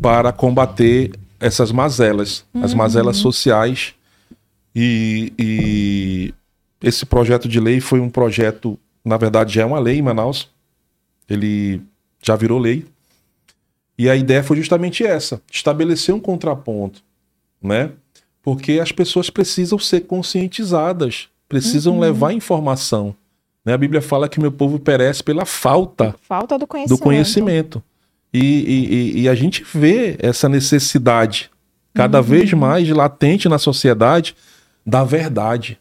para 0.00 0.32
combater 0.32 1.12
essas 1.38 1.72
mazelas, 1.72 2.44
uhum. 2.54 2.64
as 2.64 2.74
mazelas 2.74 3.16
sociais. 3.16 3.94
E, 4.74 5.32
e, 5.38 6.34
esse 6.82 7.04
projeto 7.04 7.48
de 7.48 7.60
lei 7.60 7.80
foi 7.80 8.00
um 8.00 8.08
projeto, 8.08 8.78
na 9.04 9.16
verdade, 9.16 9.54
já 9.54 9.62
é 9.62 9.64
uma 9.64 9.78
lei 9.78 9.98
em 9.98 10.02
Manaus. 10.02 10.48
Ele 11.28 11.82
já 12.22 12.36
virou 12.36 12.58
lei. 12.58 12.86
E 13.98 14.08
a 14.08 14.16
ideia 14.16 14.42
foi 14.42 14.56
justamente 14.56 15.04
essa: 15.04 15.42
estabelecer 15.50 16.14
um 16.14 16.20
contraponto, 16.20 17.02
né? 17.62 17.90
Porque 18.42 18.80
as 18.80 18.90
pessoas 18.90 19.28
precisam 19.28 19.78
ser 19.78 20.00
conscientizadas, 20.02 21.28
precisam 21.48 21.94
uhum. 21.94 22.00
levar 22.00 22.32
informação. 22.32 23.14
Né? 23.64 23.72
A 23.72 23.78
Bíblia 23.78 24.00
fala 24.00 24.28
que 24.28 24.40
meu 24.40 24.52
povo 24.52 24.78
perece 24.78 25.22
pela 25.22 25.44
falta, 25.44 26.14
falta 26.22 26.58
do 26.58 26.66
conhecimento. 26.66 26.98
Do 26.98 27.02
conhecimento. 27.02 27.82
E, 28.32 28.38
e, 28.38 29.20
e, 29.22 29.28
a 29.28 29.34
gente 29.34 29.64
vê 29.74 30.16
essa 30.20 30.48
necessidade 30.48 31.50
cada 31.92 32.18
uhum. 32.18 32.24
vez 32.24 32.52
mais 32.52 32.88
latente 32.88 33.48
na 33.48 33.58
sociedade 33.58 34.36
da 34.86 35.02
verdade, 35.02 35.80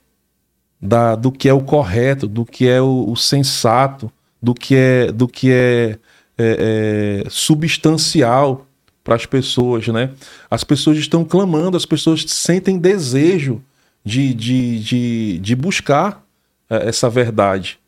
da, 0.82 1.16
do 1.16 1.32
que 1.32 1.48
é 1.48 1.54
o 1.54 1.62
correto, 1.62 2.28
do 2.28 2.44
que 2.44 2.68
é 2.68 2.82
o, 2.82 3.06
o 3.08 3.16
sensato, 3.16 4.12
do 4.42 4.56
que 4.56 4.76
é, 4.76 5.12
do 5.12 5.28
que 5.28 5.52
é, 5.52 6.00
é, 6.38 7.24
é 7.26 7.30
substancial 7.30 8.66
para 9.04 9.16
as 9.16 9.28
pessoas, 9.28 9.88
né? 9.88 10.10
As 10.50 10.64
pessoas 10.64 10.98
estão 10.98 11.24
clamando, 11.24 11.78
as 11.78 11.86
pessoas 11.86 12.26
sentem 12.28 12.80
desejo 12.80 13.62
de, 14.04 14.34
de, 14.34 14.80
de, 14.80 15.40
de 15.40 15.56
buscar 15.56 16.24
essa 16.70 17.10
verdade, 17.10 17.80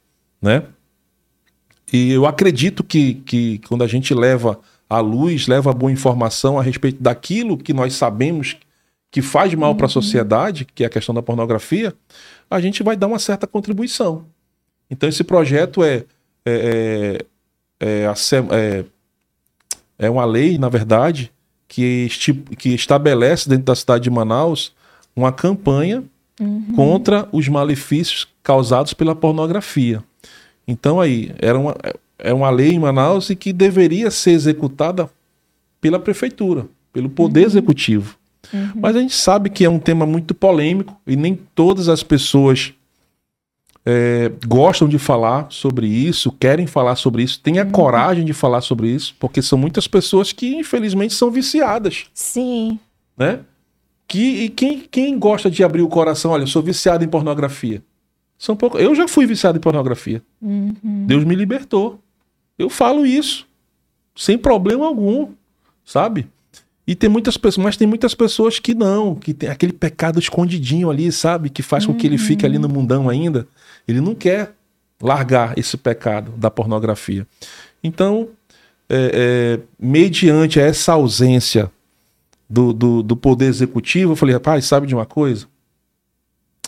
né? 0.41 0.63
E 1.93 2.11
eu 2.11 2.25
acredito 2.25 2.83
que, 2.83 3.15
que 3.15 3.59
quando 3.67 3.83
a 3.83 3.87
gente 3.87 4.13
leva 4.13 4.59
a 4.89 4.99
luz, 4.99 5.47
leva 5.47 5.71
a 5.71 5.73
boa 5.73 5.91
informação 5.91 6.57
a 6.57 6.63
respeito 6.63 7.01
daquilo 7.01 7.57
que 7.57 7.73
nós 7.73 7.93
sabemos 7.93 8.57
que 9.11 9.21
faz 9.21 9.53
mal 9.53 9.75
para 9.75 9.85
a 9.85 9.89
sociedade, 9.89 10.65
que 10.65 10.83
é 10.83 10.87
a 10.87 10.89
questão 10.89 11.13
da 11.13 11.21
pornografia, 11.21 11.93
a 12.49 12.61
gente 12.61 12.81
vai 12.81 12.95
dar 12.95 13.07
uma 13.07 13.19
certa 13.19 13.45
contribuição. 13.45 14.25
Então, 14.89 15.07
esse 15.07 15.23
projeto 15.23 15.83
é, 15.83 16.05
é, 16.45 17.25
é, 17.79 18.05
é, 18.51 18.85
é 19.99 20.09
uma 20.09 20.25
lei, 20.25 20.57
na 20.57 20.69
verdade, 20.69 21.31
que, 21.67 22.09
que 22.57 22.73
estabelece 22.73 23.47
dentro 23.47 23.65
da 23.65 23.75
cidade 23.75 24.05
de 24.05 24.09
Manaus 24.09 24.73
uma 25.15 25.31
campanha 25.31 26.03
uhum. 26.41 26.73
contra 26.75 27.29
os 27.31 27.47
malefícios 27.47 28.27
causados 28.41 28.93
pela 28.93 29.15
pornografia. 29.15 30.03
Então 30.67 30.99
aí, 30.99 31.31
era 31.39 31.57
uma, 31.57 31.75
é 32.17 32.33
uma 32.33 32.49
lei 32.49 32.71
em 32.71 32.79
Manaus 32.79 33.29
e 33.29 33.35
que 33.35 33.53
deveria 33.53 34.09
ser 34.09 34.31
executada 34.31 35.09
pela 35.79 35.99
prefeitura, 35.99 36.67
pelo 36.91 37.09
poder 37.09 37.41
uhum. 37.41 37.47
executivo. 37.47 38.15
Uhum. 38.53 38.71
Mas 38.75 38.95
a 38.95 38.99
gente 38.99 39.15
sabe 39.15 39.49
que 39.49 39.63
é 39.63 39.69
um 39.69 39.79
tema 39.79 40.05
muito 40.05 40.33
polêmico 40.33 40.99
e 41.05 41.15
nem 41.15 41.35
todas 41.55 41.87
as 41.87 42.03
pessoas 42.03 42.73
é, 43.85 44.31
gostam 44.47 44.87
de 44.87 44.99
falar 44.99 45.47
sobre 45.49 45.87
isso, 45.87 46.31
querem 46.31 46.67
falar 46.67 46.95
sobre 46.95 47.23
isso, 47.23 47.39
têm 47.39 47.59
a 47.59 47.63
uhum. 47.63 47.71
coragem 47.71 48.25
de 48.25 48.33
falar 48.33 48.61
sobre 48.61 48.89
isso, 48.89 49.15
porque 49.19 49.41
são 49.41 49.57
muitas 49.57 49.87
pessoas 49.87 50.31
que, 50.31 50.55
infelizmente, 50.55 51.13
são 51.13 51.31
viciadas. 51.31 52.05
Sim. 52.13 52.79
Né? 53.17 53.39
Que, 54.11 54.43
e 54.43 54.49
quem, 54.49 54.79
quem 54.91 55.17
gosta 55.17 55.49
de 55.49 55.63
abrir 55.63 55.81
o 55.81 55.87
coração, 55.87 56.31
olha, 56.31 56.43
eu 56.43 56.47
sou 56.47 56.61
viciado 56.61 57.01
em 57.01 57.07
pornografia. 57.07 57.81
São 58.37 58.57
pouco... 58.57 58.77
Eu 58.77 58.93
já 58.93 59.07
fui 59.07 59.25
viciado 59.25 59.57
em 59.57 59.61
pornografia. 59.61 60.21
Uhum. 60.41 60.75
Deus 60.83 61.23
me 61.23 61.33
libertou. 61.33 61.97
Eu 62.59 62.69
falo 62.69 63.05
isso. 63.05 63.47
Sem 64.13 64.37
problema 64.37 64.85
algum. 64.85 65.29
Sabe? 65.85 66.27
E 66.85 66.93
tem 66.93 67.09
muitas 67.09 67.37
pessoas, 67.37 67.63
mas 67.63 67.77
tem 67.77 67.87
muitas 67.87 68.13
pessoas 68.13 68.59
que 68.59 68.75
não, 68.75 69.15
que 69.15 69.33
tem 69.33 69.47
aquele 69.47 69.71
pecado 69.71 70.19
escondidinho 70.19 70.89
ali, 70.89 71.09
sabe? 71.09 71.49
Que 71.49 71.63
faz 71.63 71.85
com 71.85 71.93
que 71.93 72.05
ele 72.05 72.17
fique 72.17 72.45
ali 72.45 72.59
no 72.59 72.67
uhum. 72.67 72.73
mundão 72.73 73.07
ainda. 73.07 73.47
Ele 73.87 74.01
não 74.01 74.13
quer 74.13 74.51
largar 75.01 75.57
esse 75.57 75.77
pecado 75.77 76.33
da 76.33 76.51
pornografia. 76.51 77.25
Então, 77.81 78.27
é, 78.89 79.57
é, 79.57 79.59
mediante 79.79 80.59
essa 80.59 80.91
ausência 80.91 81.71
do, 82.51 82.73
do, 82.73 83.01
do, 83.01 83.15
poder 83.15 83.45
executivo, 83.45 84.11
eu 84.11 84.15
falei, 84.17 84.35
rapaz, 84.35 84.65
sabe 84.65 84.85
de 84.85 84.93
uma 84.93 85.05
coisa? 85.05 85.47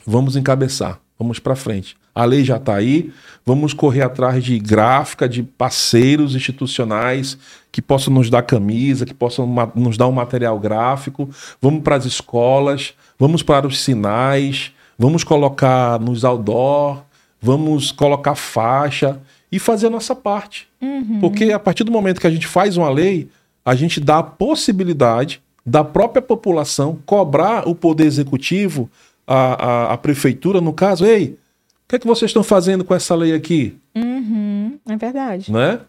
Vamos 0.06 0.38
encabeçar, 0.38 0.98
vamos 1.20 1.40
para 1.40 1.58
frente. 1.58 1.98
A 2.16 2.24
lei 2.24 2.46
já 2.46 2.56
está 2.56 2.76
aí, 2.76 3.12
vamos 3.46 3.74
correr 3.74 4.04
atrás 4.04 4.42
de 4.42 4.58
gráfica, 4.60 5.28
de 5.28 5.44
parceiros 5.44 6.36
institucionais 6.36 7.38
que 7.70 7.82
possam 7.82 8.14
nos 8.14 8.30
dar 8.30 8.44
camisa, 8.44 9.06
que 9.06 9.14
possam 9.14 9.46
nos 9.76 9.98
dar 9.98 10.08
um 10.08 10.14
material 10.14 10.58
gráfico. 10.58 11.30
Vamos 11.62 11.84
para 11.84 11.98
as 11.98 12.06
escolas, 12.06 12.94
vamos 13.20 13.44
para 13.44 13.68
os 13.68 13.82
sinais, 13.82 14.72
vamos 14.98 15.26
colocar 15.26 16.00
nos 16.00 16.24
outdoor, 16.24 17.04
vamos 17.42 17.92
colocar 17.92 18.36
faixa 18.36 19.20
e 19.52 19.60
fazer 19.60 19.88
a 19.88 19.90
nossa 19.90 20.16
parte. 20.16 20.66
Uhum. 20.82 21.20
Porque 21.20 21.52
a 21.52 21.60
partir 21.60 21.84
do 21.84 21.92
momento 21.92 22.22
que 22.22 22.28
a 22.28 22.32
gente 22.32 22.48
faz 22.48 22.78
uma 22.78 22.90
lei, 22.90 23.28
a 23.66 23.76
gente 23.76 24.00
dá 24.00 24.20
a 24.20 24.24
possibilidade 24.24 25.42
da 25.66 25.84
própria 25.84 26.22
população 26.22 27.00
cobrar 27.06 27.68
o 27.68 27.74
poder 27.74 28.06
executivo, 28.06 28.90
a, 29.26 29.36
a, 29.36 29.94
a 29.94 29.98
prefeitura, 29.98 30.60
no 30.60 30.74
caso, 30.74 31.06
ei, 31.06 31.38
o 31.86 31.90
que 31.90 31.96
é 31.96 32.00
que 32.00 32.08
vocês 32.08 32.30
estão 32.30 32.44
fazendo 32.44 32.84
com 32.84 32.94
essa 32.94 33.16
lei 33.16 33.34
aqui? 33.34 33.76
Uhum, 33.96 34.78
é 34.88 34.98
verdade. 34.98 35.52
Né? 35.52 35.80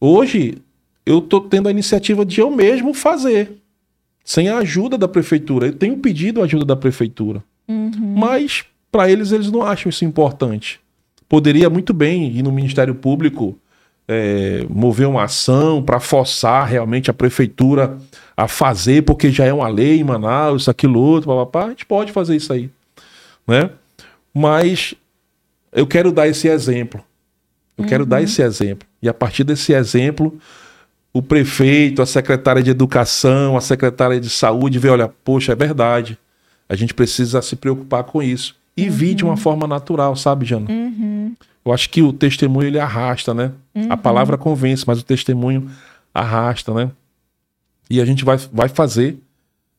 Hoje, 0.00 0.58
eu 1.06 1.18
estou 1.18 1.40
tendo 1.40 1.68
a 1.68 1.70
iniciativa 1.70 2.24
de 2.24 2.40
eu 2.40 2.50
mesmo 2.50 2.94
fazer, 2.94 3.58
sem 4.24 4.48
a 4.48 4.58
ajuda 4.58 4.96
da 4.98 5.08
prefeitura. 5.08 5.66
Eu 5.66 5.74
tenho 5.74 5.96
pedido 5.98 6.40
a 6.40 6.44
ajuda 6.44 6.64
da 6.64 6.76
prefeitura. 6.76 7.42
Uhum. 7.68 8.14
Mas, 8.16 8.64
para 8.90 9.10
eles, 9.10 9.32
eles 9.32 9.50
não 9.50 9.62
acham 9.62 9.90
isso 9.90 10.04
importante. 10.04 10.80
Poderia 11.28 11.70
muito 11.70 11.94
bem 11.94 12.30
ir 12.36 12.42
no 12.42 12.52
Ministério 12.52 12.94
Público 12.94 13.58
é, 14.08 14.66
mover 14.68 15.06
uma 15.06 15.24
ação 15.24 15.82
para 15.82 16.00
forçar 16.00 16.66
realmente 16.66 17.10
a 17.10 17.14
prefeitura 17.14 17.98
a 18.36 18.48
fazer, 18.48 19.02
porque 19.02 19.30
já 19.30 19.44
é 19.44 19.52
uma 19.52 19.68
lei 19.68 20.00
em 20.00 20.04
Manaus, 20.04 20.68
aquilo 20.68 21.00
outro, 21.00 21.28
papapá. 21.28 21.66
A 21.66 21.68
gente 21.70 21.86
pode 21.86 22.12
fazer 22.12 22.36
isso 22.36 22.52
aí. 22.52 22.70
Né? 23.46 23.70
Mas 24.32 24.94
eu 25.72 25.86
quero 25.86 26.10
dar 26.10 26.28
esse 26.28 26.48
exemplo. 26.48 27.02
Eu 27.76 27.84
uhum. 27.84 27.88
quero 27.88 28.06
dar 28.06 28.18
uhum. 28.18 28.24
esse 28.24 28.42
exemplo. 28.42 28.86
E 29.02 29.08
a 29.08 29.14
partir 29.14 29.44
desse 29.44 29.72
exemplo, 29.72 30.38
o 31.12 31.22
prefeito, 31.22 32.00
a 32.00 32.06
secretária 32.06 32.62
de 32.62 32.70
educação, 32.70 33.56
a 33.56 33.60
secretária 33.60 34.18
de 34.18 34.30
saúde 34.30 34.78
vê, 34.78 34.88
olha, 34.88 35.08
poxa, 35.08 35.52
é 35.52 35.54
verdade. 35.56 36.18
A 36.68 36.74
gente 36.74 36.94
precisa 36.94 37.42
se 37.42 37.54
preocupar 37.54 38.04
com 38.04 38.22
isso. 38.22 38.56
E 38.74 38.86
uhum. 38.86 38.90
vir 38.90 39.14
de 39.14 39.24
uma 39.24 39.36
forma 39.36 39.66
natural, 39.66 40.16
sabe, 40.16 40.46
Jana? 40.46 40.70
Uhum. 40.70 41.21
Eu 41.64 41.72
acho 41.72 41.88
que 41.90 42.02
o 42.02 42.12
testemunho 42.12 42.68
ele 42.68 42.78
arrasta, 42.78 43.32
né? 43.32 43.52
A 43.88 43.96
palavra 43.96 44.36
convence, 44.36 44.84
mas 44.86 44.98
o 45.00 45.04
testemunho 45.04 45.70
arrasta, 46.12 46.74
né? 46.74 46.90
E 47.88 48.00
a 48.00 48.04
gente 48.04 48.24
vai, 48.24 48.36
vai 48.52 48.68
fazer 48.68 49.18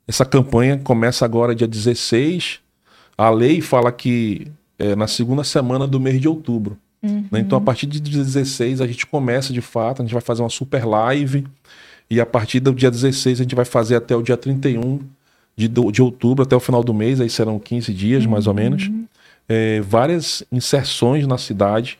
essa 0.07 0.25
campanha, 0.25 0.77
começa 0.77 1.25
agora 1.25 1.55
dia 1.55 1.67
16. 1.67 2.59
A 3.17 3.29
lei 3.29 3.61
fala 3.61 3.91
que 3.91 4.47
é, 4.77 4.95
na 4.95 5.07
segunda 5.07 5.43
semana 5.43 5.87
do 5.87 5.99
mês 5.99 6.19
de 6.19 6.27
outubro. 6.27 6.77
Uhum. 7.01 7.25
Né? 7.31 7.39
Então, 7.39 7.57
a 7.57 7.61
partir 7.61 7.85
de 7.85 7.99
16, 7.99 8.81
a 8.81 8.87
gente 8.87 9.05
começa 9.05 9.51
de 9.51 9.61
fato, 9.61 10.01
a 10.01 10.05
gente 10.05 10.13
vai 10.13 10.21
fazer 10.21 10.41
uma 10.41 10.49
super 10.49 10.85
live. 10.85 11.45
E 12.09 12.19
a 12.21 12.25
partir 12.25 12.59
do 12.59 12.73
dia 12.73 12.91
16, 12.91 13.39
a 13.39 13.43
gente 13.43 13.55
vai 13.55 13.65
fazer 13.65 13.95
até 13.95 14.15
o 14.15 14.21
dia 14.21 14.37
31 14.37 14.99
de, 15.55 15.67
de 15.67 16.01
outubro, 16.01 16.43
até 16.43 16.55
o 16.55 16.59
final 16.59 16.83
do 16.83 16.93
mês, 16.93 17.21
aí 17.21 17.29
serão 17.29 17.59
15 17.59 17.93
dias, 17.93 18.25
uhum. 18.25 18.31
mais 18.31 18.47
ou 18.47 18.53
menos. 18.53 18.89
É, 19.47 19.81
várias 19.81 20.43
inserções 20.51 21.27
na 21.27 21.37
cidade. 21.37 21.99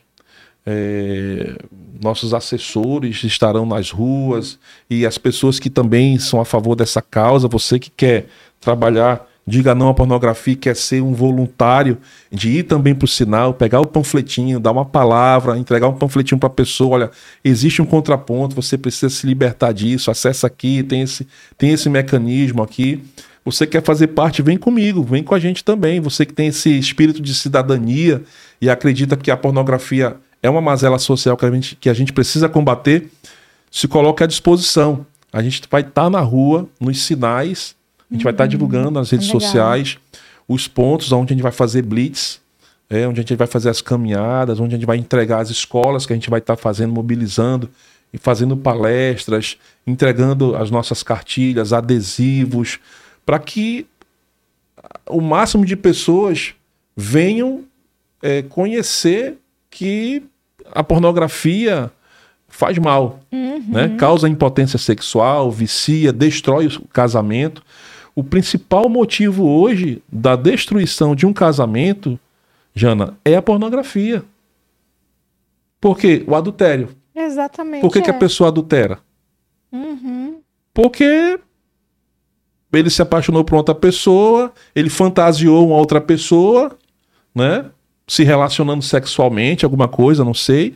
É, 0.66 1.56
nossos 2.02 2.32
assessores 2.32 3.22
estarão 3.22 3.66
nas 3.66 3.90
ruas 3.90 4.58
e 4.88 5.04
as 5.04 5.18
pessoas 5.18 5.58
que 5.58 5.68
também 5.68 6.18
são 6.18 6.40
a 6.40 6.44
favor 6.44 6.74
dessa 6.74 7.02
causa, 7.02 7.46
você 7.46 7.78
que 7.78 7.90
quer 7.90 8.26
trabalhar 8.60 9.28
Diga 9.46 9.74
não 9.74 9.90
à 9.90 9.94
pornografia, 9.94 10.56
quer 10.56 10.74
ser 10.74 11.02
um 11.02 11.12
voluntário 11.12 11.98
de 12.32 12.48
ir 12.48 12.62
também 12.62 12.94
para 12.94 13.04
o 13.04 13.08
sinal, 13.08 13.52
pegar 13.52 13.78
o 13.78 13.86
panfletinho, 13.86 14.58
dar 14.58 14.72
uma 14.72 14.86
palavra, 14.86 15.58
entregar 15.58 15.86
um 15.86 15.94
panfletinho 15.94 16.38
para 16.38 16.46
a 16.46 16.52
pessoa. 16.52 16.94
Olha, 16.94 17.10
existe 17.44 17.82
um 17.82 17.84
contraponto, 17.84 18.56
você 18.56 18.78
precisa 18.78 19.10
se 19.10 19.26
libertar 19.26 19.72
disso, 19.72 20.10
acessa 20.10 20.46
aqui, 20.46 20.82
tem 20.82 21.02
esse, 21.02 21.26
tem 21.58 21.70
esse 21.72 21.90
mecanismo 21.90 22.62
aqui. 22.62 23.02
Você 23.44 23.66
quer 23.66 23.82
fazer 23.82 24.08
parte, 24.08 24.40
vem 24.40 24.56
comigo, 24.56 25.02
vem 25.02 25.22
com 25.22 25.34
a 25.34 25.38
gente 25.38 25.62
também. 25.62 26.00
Você 26.00 26.24
que 26.24 26.32
tem 26.32 26.48
esse 26.48 26.70
espírito 26.78 27.20
de 27.20 27.34
cidadania 27.34 28.22
e 28.60 28.70
acredita 28.70 29.16
que 29.16 29.30
a 29.30 29.36
pornografia 29.36 30.16
é 30.42 30.48
uma 30.48 30.60
mazela 30.60 30.98
social 30.98 31.36
que 31.36 31.44
a 31.44 31.50
gente, 31.50 31.76
que 31.76 31.90
a 31.90 31.94
gente 31.94 32.12
precisa 32.12 32.48
combater, 32.48 33.10
se 33.70 33.86
coloque 33.86 34.22
à 34.22 34.26
disposição. 34.26 35.06
A 35.32 35.42
gente 35.42 35.62
vai 35.70 35.82
estar 35.82 36.04
tá 36.04 36.10
na 36.10 36.20
rua, 36.20 36.68
nos 36.80 37.02
sinais, 37.02 37.74
a 38.10 38.14
gente 38.14 38.20
uhum. 38.20 38.24
vai 38.24 38.32
estar 38.32 38.46
divulgando 38.46 38.92
nas 38.92 39.10
redes 39.10 39.26
Legal. 39.26 39.40
sociais 39.40 39.98
os 40.46 40.68
pontos 40.68 41.10
onde 41.12 41.32
a 41.32 41.34
gente 41.34 41.42
vai 41.42 41.52
fazer 41.52 41.82
blitz, 41.82 42.40
é, 42.88 43.06
onde 43.08 43.20
a 43.20 43.22
gente 43.22 43.34
vai 43.36 43.46
fazer 43.46 43.70
as 43.70 43.80
caminhadas, 43.80 44.60
onde 44.60 44.74
a 44.74 44.78
gente 44.78 44.86
vai 44.86 44.96
entregar 44.96 45.40
as 45.40 45.50
escolas 45.50 46.06
que 46.06 46.12
a 46.12 46.16
gente 46.16 46.30
vai 46.30 46.38
estar 46.38 46.56
fazendo, 46.56 46.92
mobilizando 46.92 47.68
e 48.12 48.18
fazendo 48.18 48.56
palestras, 48.56 49.56
entregando 49.86 50.54
as 50.54 50.70
nossas 50.70 51.02
cartilhas, 51.02 51.72
adesivos, 51.72 52.78
para 53.24 53.38
que 53.38 53.86
o 55.08 55.20
máximo 55.20 55.64
de 55.64 55.76
pessoas 55.76 56.54
venham 56.96 57.64
é, 58.22 58.42
conhecer 58.42 59.38
que 59.70 60.22
a 60.72 60.82
pornografia 60.82 61.90
faz 62.48 62.78
mal, 62.78 63.20
uhum. 63.32 63.64
né? 63.68 63.96
causa 63.98 64.28
impotência 64.28 64.78
sexual, 64.78 65.50
vicia, 65.50 66.12
destrói 66.12 66.66
o 66.66 66.88
casamento 66.88 67.62
o 68.14 68.22
principal 68.22 68.88
motivo 68.88 69.44
hoje 69.44 70.02
da 70.10 70.36
destruição 70.36 71.16
de 71.16 71.26
um 71.26 71.32
casamento, 71.32 72.18
Jana, 72.74 73.18
é 73.24 73.34
a 73.34 73.42
pornografia. 73.42 74.22
Por 75.80 75.98
quê? 75.98 76.24
O 76.26 76.34
adultério. 76.34 76.90
Exatamente. 77.14 77.80
Por 77.80 77.92
que, 77.92 77.98
é. 77.98 78.02
que 78.02 78.10
a 78.10 78.14
é. 78.14 78.18
pessoa 78.18 78.48
adultera? 78.48 79.00
Uhum. 79.72 80.40
Porque 80.72 81.38
ele 82.80 82.90
se 82.90 83.02
apaixonou 83.02 83.44
por 83.44 83.56
outra 83.56 83.74
pessoa, 83.74 84.52
ele 84.74 84.90
fantasiou 84.90 85.66
uma 85.66 85.76
outra 85.76 86.00
pessoa, 86.00 86.72
né? 87.34 87.66
Se 88.06 88.22
relacionando 88.22 88.82
sexualmente, 88.82 89.64
alguma 89.64 89.88
coisa, 89.88 90.24
não 90.24 90.34
sei. 90.34 90.74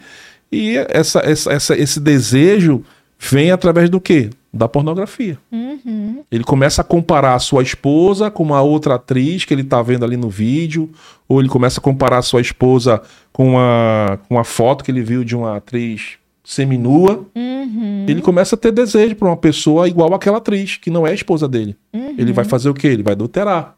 E 0.51 0.77
essa, 0.89 1.21
essa, 1.21 1.53
essa, 1.53 1.77
esse 1.77 2.01
desejo 2.01 2.83
vem 3.19 3.51
através 3.51 3.91
do 3.91 4.01
quê? 4.01 4.31
da 4.53 4.69
pornografia. 4.69 5.39
Uhum. 5.53 6.25
Ele 6.31 6.45
começa 6.45 6.81
a 6.81 6.85
comparar 6.85 7.35
a 7.35 7.39
sua 7.39 7.63
esposa 7.63 8.31
com 8.31 8.43
uma 8.43 8.63
outra 8.63 8.95
atriz 8.95 9.45
que 9.45 9.53
ele 9.53 9.63
está 9.63 9.83
vendo 9.83 10.05
ali 10.05 10.17
no 10.17 10.31
vídeo, 10.31 10.91
ou 11.29 11.41
ele 11.41 11.49
começa 11.49 11.81
a 11.81 11.83
comparar 11.83 12.19
a 12.19 12.23
sua 12.23 12.41
esposa 12.41 13.01
com 13.33 13.51
uma, 13.51 14.19
com 14.27 14.35
uma 14.37 14.45
foto 14.45 14.83
que 14.83 14.91
ele 14.91 15.03
viu 15.03 15.23
de 15.23 15.37
uma 15.37 15.57
atriz 15.57 16.19
seminua, 16.53 17.27
uhum. 17.37 18.07
Ele 18.09 18.23
começa 18.23 18.55
a 18.55 18.59
ter 18.59 18.73
desejo 18.73 19.15
por 19.17 19.29
uma 19.29 19.37
pessoa 19.37 19.87
igual 19.87 20.15
àquela 20.15 20.39
atriz, 20.39 20.79
que 20.79 20.89
não 20.91 21.07
é 21.07 21.11
a 21.11 21.15
esposa 21.15 21.47
dele. 21.47 21.77
Uhum. 21.93 22.15
Ele 22.17 22.33
vai 22.33 22.45
fazer 22.47 22.71
o 22.71 22.75
quê? 22.75 22.87
Ele 22.87 23.03
vai 23.03 23.13
adulterar. 23.13 23.77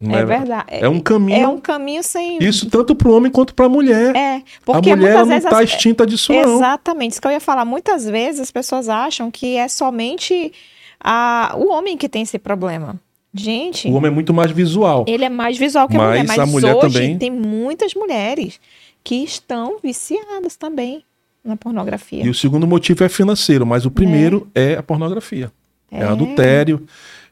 Não 0.00 0.16
É 0.16 0.24
verdade. 0.24 0.64
É 0.68 0.88
um 0.88 0.98
caminho. 0.98 1.42
É 1.44 1.46
um 1.46 1.58
caminho 1.58 2.02
sem. 2.02 2.38
Isso 2.42 2.70
tanto 2.70 2.94
para 2.96 3.08
o 3.08 3.14
homem 3.14 3.30
quanto 3.30 3.54
para 3.54 3.66
a 3.66 3.68
mulher. 3.68 4.16
É, 4.16 4.36
a 4.36 4.42
porque 4.64 4.96
mulher 4.96 5.10
muitas 5.12 5.28
não 5.28 5.36
está 5.36 5.58
as- 5.62 5.70
extinta 5.70 6.06
disso, 6.06 6.32
não. 6.32 6.56
Exatamente, 6.56 7.12
isso 7.12 7.20
que 7.20 7.28
eu 7.28 7.32
ia 7.32 7.40
falar. 7.40 7.66
Muitas 7.66 8.06
vezes 8.06 8.40
as 8.40 8.50
pessoas 8.50 8.88
acham 8.88 9.30
que 9.30 9.56
é 9.56 9.68
somente 9.68 10.52
a, 10.98 11.54
o 11.58 11.68
homem 11.70 11.98
que 11.98 12.08
tem 12.08 12.22
esse 12.22 12.38
problema. 12.38 12.98
Gente, 13.32 13.88
O 13.88 13.92
homem 13.94 14.10
é 14.10 14.14
muito 14.14 14.32
mais 14.32 14.50
visual. 14.52 15.04
ele 15.06 15.24
é 15.24 15.28
mais 15.28 15.58
visual 15.58 15.86
que 15.86 15.96
a 15.96 16.00
mulher, 16.02 16.18
Mas 16.24 16.28
mas 16.28 16.38
a 16.38 16.46
mulher 16.46 16.74
hoje 16.76 16.80
também- 16.94 17.18
tem 17.18 17.30
muitas 17.30 17.92
mulheres 17.94 18.58
que 19.02 19.16
estão 19.16 19.76
viciadas 19.82 20.56
também 20.56 21.04
na 21.44 21.56
pornografia. 21.56 22.24
E 22.24 22.28
o 22.28 22.34
segundo 22.34 22.66
motivo 22.66 23.04
é 23.04 23.08
financeiro, 23.08 23.66
mas 23.66 23.84
o 23.84 23.90
primeiro 23.90 24.48
é, 24.54 24.76
a 24.76 24.82
pornografia. 24.82 25.52
É. 25.90 25.98
É. 26.00 26.04
adultério. 26.04 26.84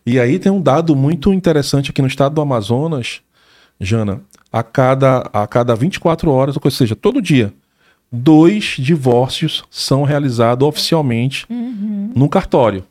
E 0.04 0.20
aí 0.20 0.38
tem 0.38 0.52
um 0.52 0.60
dado 0.60 0.94
muito 0.94 1.32
interessante 1.32 1.90
aqui 1.90 2.02
no 2.02 2.08
estado 2.08 2.34
do 2.34 2.40
Amazonas, 2.40 3.20
Jana. 3.80 4.20
A 4.52 4.62
cada, 4.62 5.30
a 5.32 5.46
cada 5.46 5.74
24 5.74 6.30
horas, 6.30 6.56
ou 6.62 6.70
seja, 6.70 6.94
todo 6.94 7.22
dia, 7.22 7.52
dois 8.10 8.76
divórcios 8.78 9.64
são 9.70 10.02
realizados 10.02 10.68
oficialmente 10.68 11.46
Uhum. 11.48 12.12
num 12.14 12.28
cartório. 12.28 12.84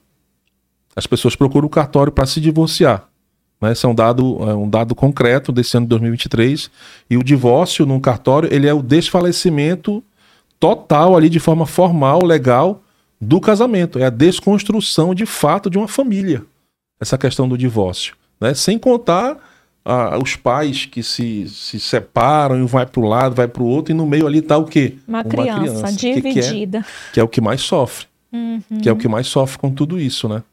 As 0.95 1.05
pessoas 1.05 1.35
procuram 1.35 1.67
o 1.67 1.69
cartório 1.69 2.11
para 2.11 2.25
se 2.25 2.41
divorciar. 2.41 3.07
Né? 3.61 3.71
Esse 3.73 3.85
é 3.85 3.89
um 3.89 3.93
dado, 3.95 4.37
é 4.49 4.55
um 4.55 4.67
dado 4.67 4.95
concreto 4.95 5.51
desse 5.51 5.77
ano 5.77 5.85
de 5.85 5.89
2023. 5.91 6.71
E 7.09 7.15
o 7.15 7.23
divórcio 7.23 7.85
num 7.85 7.99
cartório 7.99 8.51
ele 8.51 8.67
é 8.67 8.73
o 8.73 8.81
desfalecimento 8.81 10.03
total 10.61 11.17
ali 11.17 11.27
de 11.27 11.39
forma 11.39 11.65
formal, 11.65 12.23
legal, 12.23 12.83
do 13.19 13.41
casamento. 13.41 13.97
É 13.97 14.05
a 14.05 14.09
desconstrução 14.11 15.13
de 15.15 15.25
fato 15.25 15.71
de 15.71 15.77
uma 15.77 15.87
família. 15.87 16.45
Essa 16.99 17.17
questão 17.17 17.49
do 17.49 17.57
divórcio. 17.57 18.15
Né? 18.39 18.53
Sem 18.53 18.77
contar 18.77 19.37
ah, 19.83 20.19
os 20.21 20.35
pais 20.35 20.85
que 20.85 21.01
se, 21.01 21.49
se 21.49 21.79
separam 21.79 22.59
e 22.59 22.61
um 22.61 22.67
vai 22.67 22.85
para 22.85 23.01
o 23.01 23.05
lado, 23.07 23.33
vai 23.33 23.47
para 23.47 23.63
o 23.63 23.65
outro, 23.65 23.91
e 23.91 23.95
no 23.97 24.05
meio 24.05 24.27
ali 24.27 24.37
está 24.37 24.55
o 24.55 24.65
quê? 24.65 24.97
Uma 25.07 25.23
criança, 25.23 25.87
que- 25.87 26.21
que 26.21 26.27
é- 26.27 26.31
dividida. 26.31 26.85
que 27.11 27.19
é 27.19 27.23
o 27.23 27.27
que 27.27 27.41
mais 27.41 27.61
sofre. 27.61 28.05
Uhum. 28.31 28.61
Que 28.81 28.87
é 28.87 28.91
o 28.91 28.95
que 28.95 29.07
mais 29.07 29.25
sofre 29.27 29.57
com 29.57 29.71
tudo 29.71 29.99
isso, 29.99 30.29
né? 30.29 30.43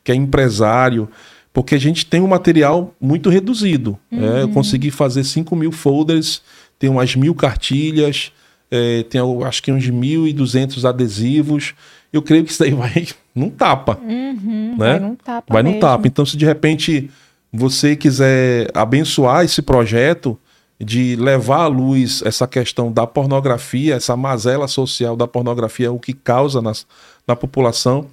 que 0.04 0.12
é 0.12 0.16
empresário, 0.16 1.08
porque 1.54 1.76
a 1.76 1.80
gente 1.80 2.06
tem 2.06 2.22
um 2.22 2.28
material 2.28 2.96
muito 3.00 3.30
reduzido. 3.30 3.98
né? 4.10 4.42
Eu 4.42 4.50
consegui 4.50 4.90
fazer 4.90 5.24
5 5.24 5.56
mil 5.56 5.72
folders, 5.72 6.42
tem 6.80 6.90
umas 6.90 7.16
mil 7.16 7.36
cartilhas, 7.36 8.32
é, 8.76 9.04
tem 9.04 9.22
acho 9.46 9.62
que 9.62 9.72
uns 9.72 9.88
1.200 9.88 10.84
adesivos. 10.84 11.76
Eu 12.12 12.24
creio 12.24 12.44
que 12.44 12.50
isso 12.52 12.60
daí 12.60 12.72
vai 12.74 13.08
num 13.36 13.50
tapa 13.52 14.00
Uhum, 14.02 14.76
né? 14.78 14.94
Vai 14.94 15.00
num 15.00 15.16
tapa 15.16 15.54
vai 15.54 15.62
mesmo. 15.62 15.80
tapa. 15.80 16.08
Então, 16.08 16.26
se 16.26 16.36
de 16.36 16.44
repente 16.44 17.12
você 17.52 17.96
quiser 17.96 18.72
abençoar 18.74 19.46
esse 19.46 19.62
projeto 19.62 20.38
de 20.80 21.16
levar 21.16 21.62
à 21.62 21.68
luz 21.68 22.24
essa 22.26 22.48
questão 22.48 22.92
da 22.92 23.06
pornografia, 23.06 23.94
essa 23.94 24.18
mazela 24.18 24.68
social 24.68 25.16
da 25.16 25.28
pornografia, 25.28 25.92
o 25.92 26.00
que 26.00 26.14
causa 26.14 26.60
nas, 26.60 26.86
na 27.28 27.36
população, 27.36 28.08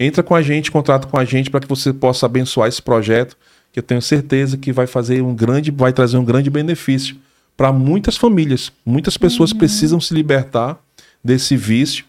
entra 0.00 0.22
com 0.22 0.34
a 0.34 0.40
gente, 0.40 0.70
contrata 0.70 1.06
com 1.06 1.18
a 1.18 1.26
gente 1.26 1.50
para 1.50 1.60
que 1.60 1.68
você 1.68 1.92
possa 1.92 2.24
abençoar 2.24 2.68
esse 2.68 2.80
projeto, 2.80 3.36
que 3.70 3.78
eu 3.78 3.82
tenho 3.82 4.00
certeza 4.00 4.56
que 4.56 4.72
vai 4.72 4.86
fazer 4.86 5.20
um 5.20 5.34
grande, 5.34 5.70
vai 5.70 5.92
trazer 5.92 6.16
um 6.16 6.24
grande 6.24 6.48
benefício 6.48 7.16
para 7.56 7.72
muitas 7.72 8.16
famílias. 8.16 8.70
Muitas 8.84 9.16
pessoas 9.16 9.52
Uhum. 9.52 9.58
precisam 9.58 10.00
se 10.00 10.12
libertar 10.14 10.78
desse 11.22 11.56
vício 11.56 12.04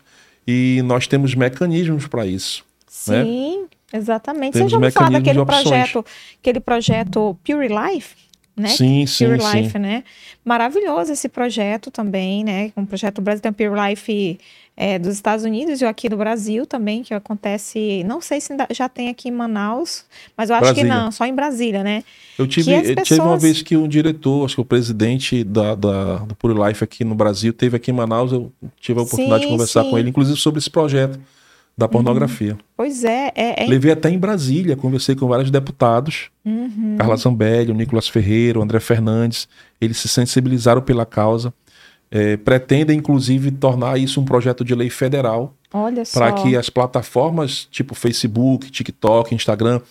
e 0.48 0.82
nós 0.86 1.08
temos 1.08 1.34
mecanismos 1.36 2.08
para 2.08 2.26
isso. 2.26 2.66
né? 3.08 3.24
Sim, 3.24 3.66
exatamente. 3.94 4.54
Temos 4.54 4.72
Você 4.72 4.72
já 4.72 4.78
ouviu 4.78 4.92
falar 4.92 5.10
daquele 5.12 5.46
projeto, 5.46 6.06
aquele 6.42 6.60
projeto 6.60 7.38
Pure 7.44 7.68
Life? 7.70 8.16
Né? 8.56 8.70
Sim, 8.70 9.06
sim, 9.06 9.26
Pure 9.28 9.40
sim. 9.42 9.62
Life, 9.62 9.78
né? 9.80 10.04
Maravilhoso 10.44 11.12
esse 11.14 11.30
projeto 11.30 11.92
também, 11.92 12.44
né? 12.44 12.72
Um 12.76 12.86
projeto 12.86 13.22
brasileiro, 13.22 13.56
Pure 13.56 13.90
Life 13.90 14.40
é, 14.80 15.00
dos 15.00 15.16
Estados 15.16 15.44
Unidos 15.44 15.82
e 15.82 15.86
aqui 15.86 16.08
do 16.08 16.16
Brasil 16.16 16.64
também, 16.68 17.02
que 17.02 17.12
acontece, 17.12 18.04
não 18.06 18.22
sei 18.22 18.40
se 18.40 18.56
já 18.72 18.88
tem 18.88 19.10
aqui 19.10 19.28
em 19.30 19.32
Manaus, 19.32 20.06
mas 20.38 20.52
eu 20.52 20.56
acho 20.56 20.66
que 20.76 20.82
Brasília. 20.82 20.96
não, 21.04 21.12
só 21.12 21.26
em 21.26 21.34
Brasília, 21.34 21.84
né? 21.84 22.04
Eu 22.38 22.46
tive, 22.46 22.66
que 22.66 22.72
eu 22.92 23.04
tive 23.04 23.20
uma 23.20 23.32
pessoas- 23.32 23.42
vez 23.42 23.62
que 23.64 23.76
um 23.76 23.88
diretor, 23.88 24.46
acho 24.46 24.54
que 24.56 24.62
o 24.62 24.66
presidente 24.66 25.44
da, 25.44 25.74
da, 25.74 26.18
do 26.18 26.36
Pure 26.36 26.54
Life 26.68 26.84
aqui 26.84 27.04
no 27.04 27.16
Brasil, 27.16 27.52
teve 27.52 27.76
aqui 27.76 27.90
em 27.90 27.94
Manaus, 27.96 28.32
eu 28.32 28.52
tive 28.80 29.00
a 29.00 29.04
oportunidade 29.04 29.42
Sim, 29.42 29.48
de 29.48 29.52
conversar 29.54 29.84
sim. 29.84 29.90
com 29.90 29.98
ele, 29.98 30.10
inclusive 30.10 30.38
sobre 30.40 30.60
esse 30.60 30.70
projeto 30.70 31.20
da 31.76 31.88
pornografia. 31.88 32.58
Pois 32.76 33.04
é, 33.04 33.32
é, 33.36 33.64
é 33.64 33.68
Levei 33.68 33.92
até 33.92 34.10
em 34.10 34.18
Brasília, 34.18 34.76
conversei 34.76 35.16
com 35.16 35.28
vários 35.28 35.50
deputados, 35.52 36.30
Uhum. 36.46 36.96
Carla 36.98 37.18
Zambelli, 37.18 37.72
o 37.72 37.76
Nicolas 37.76 38.08
Ferreira, 38.08 38.58
o 38.60 38.62
André 38.64 38.80
Fernandes, 38.80 39.48
eles 39.82 39.98
se 39.98 40.08
sensibilizaram 40.08 40.82
pela 40.82 41.06
causa, 41.06 41.54
eh, 42.12 42.38
pretendem 42.38 42.98
inclusive 43.00 43.52
tornar 43.52 44.00
isso 44.00 44.20
um 44.22 44.26
projeto 44.26 44.64
de 44.64 44.74
lei 44.76 44.90
federal, 44.90 45.54
para 46.14 46.32
que 46.32 46.56
as 46.56 46.70
plataformas 46.70 47.68
tipo 47.72 47.94
Facebook, 47.94 48.70
TikTok, 48.72 49.36
Instagram 49.36 49.82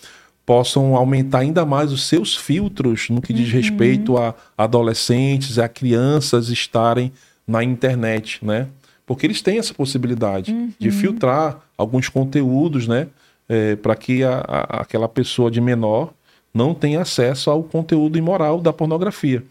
possam 0.45 0.95
aumentar 0.95 1.39
ainda 1.39 1.65
mais 1.65 1.91
os 1.91 2.07
seus 2.07 2.35
filtros 2.35 3.09
no 3.09 3.21
que 3.21 3.33
diz 3.33 3.51
respeito 3.51 4.17
a 4.17 4.33
adolescentes, 4.57 5.59
a 5.59 5.67
crianças 5.67 6.49
estarem 6.49 7.11
na 7.47 7.63
internet, 7.63 8.39
né? 8.43 8.67
Porque 9.05 9.25
eles 9.25 9.41
têm 9.41 9.57
essa 9.59 9.73
possibilidade 9.73 10.51
de 10.79 10.91
filtrar 10.91 11.59
alguns 11.77 12.09
conteúdos, 12.09 12.87
né? 12.87 13.07
para 13.81 13.95
que 13.95 14.25
a- 14.25 14.43
a- 14.45 14.81
aquela 14.81 15.07
pessoa 15.07 15.49
de 15.49 15.61
menor 15.61 16.11
não 16.57 16.73
tenha 16.73 17.01
acesso 17.01 17.49
ao 17.51 17.63
conteúdo 17.63 18.17
imoral 18.17 18.59
da 18.59 18.73
pornografia. 18.73 19.43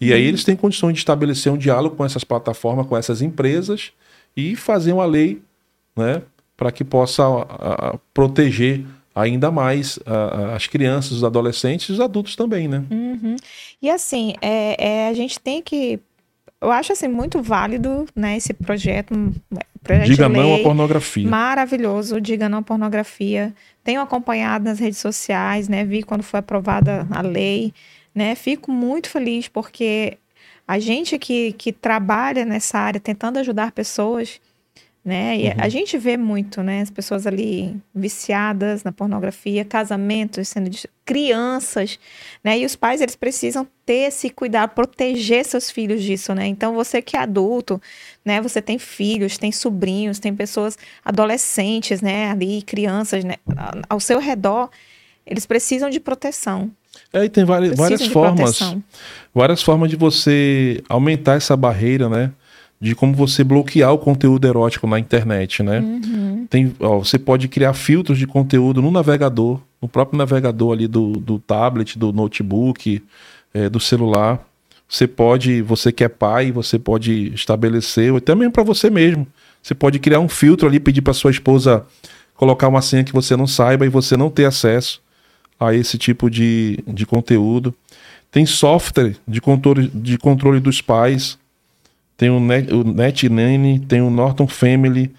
E 0.00 0.12
aí 0.12 0.22
eles 0.22 0.44
têm 0.44 0.54
condições 0.54 0.92
de 0.92 0.98
estabelecer 1.00 1.52
um 1.52 1.56
diálogo 1.56 1.96
com 1.96 2.04
essas 2.04 2.22
plataformas, 2.22 2.86
com 2.86 2.96
essas 2.96 3.20
empresas 3.20 3.92
e 4.36 4.54
fazer 4.54 4.92
uma 4.92 5.04
lei 5.04 5.42
né, 5.96 6.22
para 6.56 6.70
que 6.70 6.84
possa 6.84 7.24
a, 7.24 7.90
a, 7.90 7.98
proteger 8.12 8.84
ainda 9.14 9.50
mais 9.50 9.98
a, 10.04 10.14
a, 10.14 10.56
as 10.56 10.66
crianças, 10.66 11.12
os 11.12 11.24
adolescentes 11.24 11.88
e 11.88 11.92
os 11.92 12.00
adultos 12.00 12.34
também, 12.34 12.66
né? 12.66 12.84
Uhum. 12.90 13.36
E 13.80 13.88
assim, 13.88 14.34
é, 14.40 14.76
é, 14.78 15.08
a 15.08 15.14
gente 15.14 15.38
tem 15.38 15.62
que. 15.62 16.00
Eu 16.60 16.70
acho 16.70 16.92
assim 16.92 17.08
muito 17.08 17.42
válido, 17.42 18.06
né, 18.16 18.36
esse 18.36 18.54
projeto, 18.54 19.14
um, 19.14 19.32
projeto 19.82 20.06
Diga 20.06 20.28
não 20.28 20.54
à 20.54 20.58
pornografia. 20.60 21.28
maravilhoso, 21.28 22.20
diga 22.20 22.48
não 22.48 22.58
à 22.58 22.62
pornografia. 22.62 23.54
Tenho 23.84 24.00
acompanhado 24.00 24.64
nas 24.64 24.78
redes 24.78 24.98
sociais, 24.98 25.68
né, 25.68 25.84
vi 25.84 26.02
quando 26.02 26.22
foi 26.22 26.40
aprovada 26.40 27.06
a 27.10 27.20
lei, 27.20 27.72
né, 28.14 28.34
fico 28.34 28.72
muito 28.72 29.08
feliz 29.10 29.46
porque 29.46 30.18
a 30.66 30.78
gente 30.78 31.18
que, 31.18 31.52
que 31.52 31.72
trabalha 31.72 32.44
nessa 32.44 32.78
área, 32.78 32.98
tentando 32.98 33.38
ajudar 33.38 33.70
pessoas, 33.72 34.40
né? 35.04 35.36
E 35.36 35.48
Uhum. 35.48 35.54
a 35.58 35.68
gente 35.68 35.98
vê 35.98 36.16
muito, 36.16 36.62
né? 36.62 36.80
As 36.80 36.90
pessoas 36.90 37.26
ali 37.26 37.76
viciadas 37.94 38.82
na 38.82 38.90
pornografia, 38.90 39.62
casamentos 39.62 40.48
sendo 40.48 40.70
de 40.70 40.88
crianças, 41.04 41.98
né? 42.42 42.58
E 42.58 42.64
os 42.64 42.74
pais 42.74 43.02
eles 43.02 43.14
precisam 43.14 43.68
ter 43.84 44.08
esse 44.08 44.30
cuidado, 44.30 44.70
proteger 44.70 45.44
seus 45.44 45.70
filhos 45.70 46.02
disso, 46.02 46.34
né? 46.34 46.46
Então 46.46 46.72
você 46.74 47.02
que 47.02 47.18
é 47.18 47.20
adulto, 47.20 47.78
né? 48.24 48.40
Você 48.40 48.62
tem 48.62 48.78
filhos, 48.78 49.36
tem 49.36 49.52
sobrinhos, 49.52 50.18
tem 50.18 50.34
pessoas 50.34 50.78
adolescentes, 51.04 52.00
né? 52.00 52.30
Ali 52.30 52.62
crianças, 52.62 53.24
né? 53.24 53.34
Ao 53.88 54.00
seu 54.00 54.18
redor, 54.18 54.70
eles 55.26 55.44
precisam 55.46 55.90
de 55.90 56.00
proteção. 56.00 56.70
É, 57.12 57.24
e 57.24 57.28
tem 57.28 57.44
várias, 57.44 57.76
várias 57.76 58.06
formas. 58.06 58.58
proteção. 58.58 58.82
Várias 59.34 59.62
formas 59.62 59.90
de 59.90 59.96
você 59.96 60.82
aumentar 60.88 61.34
essa 61.34 61.56
barreira, 61.56 62.08
né? 62.08 62.30
De 62.80 62.94
como 62.94 63.14
você 63.14 63.42
bloquear 63.44 63.92
o 63.92 63.98
conteúdo 63.98 64.46
erótico 64.46 64.86
na 64.86 64.98
internet, 64.98 65.62
né? 65.62 65.80
Uhum. 65.80 66.46
Tem, 66.48 66.74
ó, 66.80 66.98
você 66.98 67.18
pode 67.18 67.48
criar 67.48 67.72
filtros 67.72 68.18
de 68.18 68.26
conteúdo 68.26 68.82
no 68.82 68.90
navegador, 68.90 69.60
no 69.80 69.88
próprio 69.88 70.18
navegador 70.18 70.72
ali 70.72 70.86
do, 70.86 71.12
do 71.12 71.38
tablet, 71.38 71.98
do 71.98 72.12
notebook, 72.12 73.02
eh, 73.52 73.68
do 73.68 73.80
celular. 73.80 74.44
Você 74.94 75.08
pode, 75.08 75.60
você 75.60 75.90
que 75.90 76.04
é 76.04 76.08
pai, 76.08 76.52
você 76.52 76.78
pode 76.78 77.34
estabelecer, 77.34 78.12
ou 78.12 78.18
até 78.18 78.32
mesmo 78.32 78.52
para 78.52 78.62
você 78.62 78.88
mesmo. 78.88 79.26
Você 79.60 79.74
pode 79.74 79.98
criar 79.98 80.20
um 80.20 80.28
filtro 80.28 80.68
ali, 80.68 80.78
pedir 80.78 81.02
para 81.02 81.12
sua 81.12 81.32
esposa 81.32 81.84
colocar 82.36 82.68
uma 82.68 82.80
senha 82.80 83.02
que 83.02 83.12
você 83.12 83.36
não 83.36 83.44
saiba 83.44 83.84
e 83.84 83.88
você 83.88 84.16
não 84.16 84.30
ter 84.30 84.44
acesso 84.44 85.02
a 85.58 85.74
esse 85.74 85.98
tipo 85.98 86.30
de, 86.30 86.78
de 86.86 87.04
conteúdo. 87.04 87.74
Tem 88.30 88.46
software 88.46 89.16
de 89.26 89.40
controle, 89.40 89.90
de 89.92 90.16
controle 90.16 90.60
dos 90.60 90.80
pais. 90.80 91.36
Tem 92.16 92.30
o, 92.30 92.38
Net, 92.38 93.28
tem 93.88 94.00
o 94.00 94.10
Norton 94.10 94.46
Family. 94.46 95.12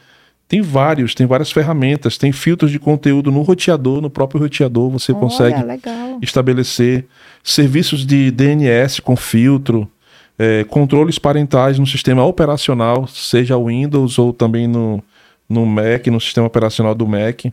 Tem 0.48 0.62
vários, 0.62 1.16
tem 1.16 1.26
várias 1.26 1.52
ferramentas. 1.52 2.18
Tem 2.18 2.32
filtros 2.32 2.72
de 2.72 2.78
conteúdo 2.80 3.32
no 3.32 3.42
roteador, 3.42 4.00
no 4.02 4.10
próprio 4.10 4.40
roteador. 4.42 4.90
Você 4.92 5.14
consegue 5.14 5.56
Olha, 5.58 5.66
legal. 5.66 6.20
estabelecer 6.22 7.06
serviços 7.44 8.06
de 8.06 8.30
DNS 8.30 9.02
com 9.02 9.16
filtro, 9.16 9.90
eh, 10.38 10.64
controles 10.66 11.18
parentais 11.18 11.80
no 11.80 11.88
sistema 11.88 12.24
operacional, 12.24 13.08
seja 13.08 13.58
Windows 13.58 14.20
ou 14.20 14.32
também 14.32 14.68
no, 14.68 15.04
no 15.50 15.66
Mac, 15.66 16.06
no 16.08 16.22
sistema 16.22 16.46
operacional 16.46 16.94
do 16.94 17.08
Mac. 17.08 17.46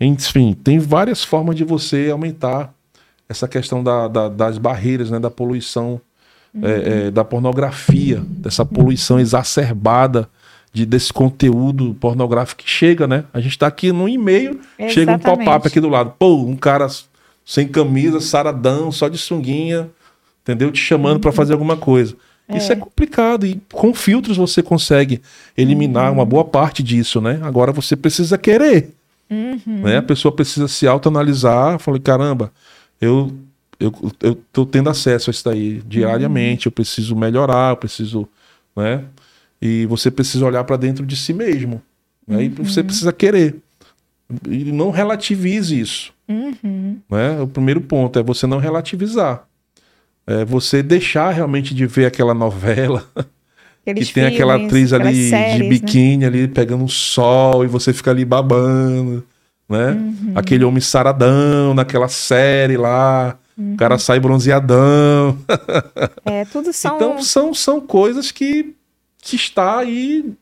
Enfim, 0.00 0.54
tem 0.54 0.78
várias 0.80 1.22
formas 1.22 1.54
de 1.54 1.62
você 1.64 2.10
aumentar 2.10 2.74
essa 3.28 3.46
questão 3.46 3.82
da- 3.82 4.08
da- 4.08 4.28
das 4.28 4.58
barreiras, 4.58 5.10
né, 5.10 5.18
da 5.20 5.30
poluição, 5.30 6.00
eh, 6.60 7.06
eh, 7.06 7.10
da 7.10 7.22
pornografia, 7.24 8.20
dessa 8.26 8.64
poluição 8.64 9.20
exacerbada 9.20 10.28
de, 10.72 10.86
desse 10.86 11.12
conteúdo 11.12 11.94
pornográfico 12.00 12.62
que 12.62 12.70
chega, 12.70 13.06
né? 13.06 13.24
A 13.32 13.40
gente 13.40 13.58
tá 13.58 13.66
aqui 13.66 13.92
no 13.92 14.08
e-mail, 14.08 14.60
chega 14.88 15.12
um 15.12 15.14
Exatamente. 15.14 15.44
pop-up 15.44 15.66
aqui 15.66 15.80
do 15.80 15.88
lado. 15.88 16.14
Pô, 16.18 16.36
um 16.36 16.56
cara 16.56 16.86
sem 17.44 17.68
camisa, 17.68 18.20
saradão, 18.20 18.90
só 18.90 19.08
de 19.08 19.18
sunguinha, 19.18 19.90
entendeu? 20.42 20.70
Te 20.70 20.80
chamando 20.80 21.20
pra 21.20 21.32
fazer 21.32 21.52
alguma 21.52 21.76
coisa. 21.76 22.16
Isso 22.48 22.72
é 22.72 22.76
complicado 22.76 23.46
e 23.46 23.60
com 23.72 23.94
filtros 23.94 24.36
você 24.36 24.62
consegue 24.62 25.22
eliminar 25.56 26.12
uma 26.12 26.24
boa 26.24 26.44
parte 26.44 26.82
disso, 26.82 27.20
né? 27.20 27.40
Agora 27.42 27.72
você 27.72 27.96
precisa 27.96 28.36
querer, 28.36 28.90
né? 29.66 29.98
A 29.98 30.02
pessoa 30.02 30.34
precisa 30.34 30.68
se 30.68 30.86
autoanalisar, 30.86 31.78
falei, 31.78 32.00
caramba, 32.00 32.52
eu 33.00 33.32
eu, 33.80 33.92
eu 34.20 34.34
tô 34.52 34.64
tendo 34.64 34.88
acesso 34.90 35.28
a 35.28 35.32
isso 35.32 35.44
daí 35.44 35.82
diariamente, 35.86 36.66
eu 36.66 36.72
preciso 36.72 37.16
melhorar, 37.16 37.72
eu 37.72 37.76
preciso, 37.76 38.28
né? 38.76 39.04
E 39.62 39.86
você 39.86 40.10
precisa 40.10 40.44
olhar 40.44 40.64
para 40.64 40.76
dentro 40.76 41.06
de 41.06 41.14
si 41.14 41.32
mesmo, 41.32 41.80
né? 42.26 42.42
E 42.42 42.48
você 42.48 42.82
precisa 42.82 43.12
querer. 43.12 43.54
E 44.48 44.72
não 44.72 44.90
relativize 44.90 45.78
isso. 45.78 46.12
Uhum. 46.28 46.98
Né? 47.08 47.40
O 47.40 47.46
primeiro 47.46 47.80
ponto 47.80 48.18
é 48.18 48.22
você 48.22 48.44
não 48.44 48.58
relativizar. 48.58 49.44
É 50.26 50.44
você 50.44 50.82
deixar 50.82 51.30
realmente 51.30 51.74
de 51.74 51.86
ver 51.86 52.06
aquela 52.06 52.34
novela 52.34 53.08
Aqueles 53.86 54.08
que 54.08 54.14
tem 54.14 54.26
aquela 54.26 54.54
filmes, 54.54 54.72
atriz 54.72 54.92
aquelas 54.92 55.14
ali 55.14 55.28
séries, 55.30 55.56
de 55.56 55.62
né? 55.62 55.68
biquíni 55.68 56.24
ali 56.24 56.48
pegando 56.48 56.84
um 56.84 56.88
sol 56.88 57.64
e 57.64 57.68
você 57.68 57.92
fica 57.92 58.12
ali 58.12 58.24
babando, 58.24 59.24
né? 59.68 59.90
Uhum. 59.90 60.32
Aquele 60.36 60.64
homem 60.64 60.80
saradão 60.80 61.74
naquela 61.74 62.08
série 62.08 62.76
lá, 62.76 63.38
Uhum. 63.56 63.74
o 63.74 63.76
cara 63.76 63.98
sai 63.98 64.18
bronzeadão. 64.18 65.38
É, 66.24 66.44
tudo 66.46 66.72
são. 66.72 66.96
Então 66.96 67.22
são, 67.22 67.52
são 67.52 67.80
coisas 67.80 68.30
que, 68.30 68.74
que 69.22 69.36
está 69.36 69.78
aí 69.78 70.34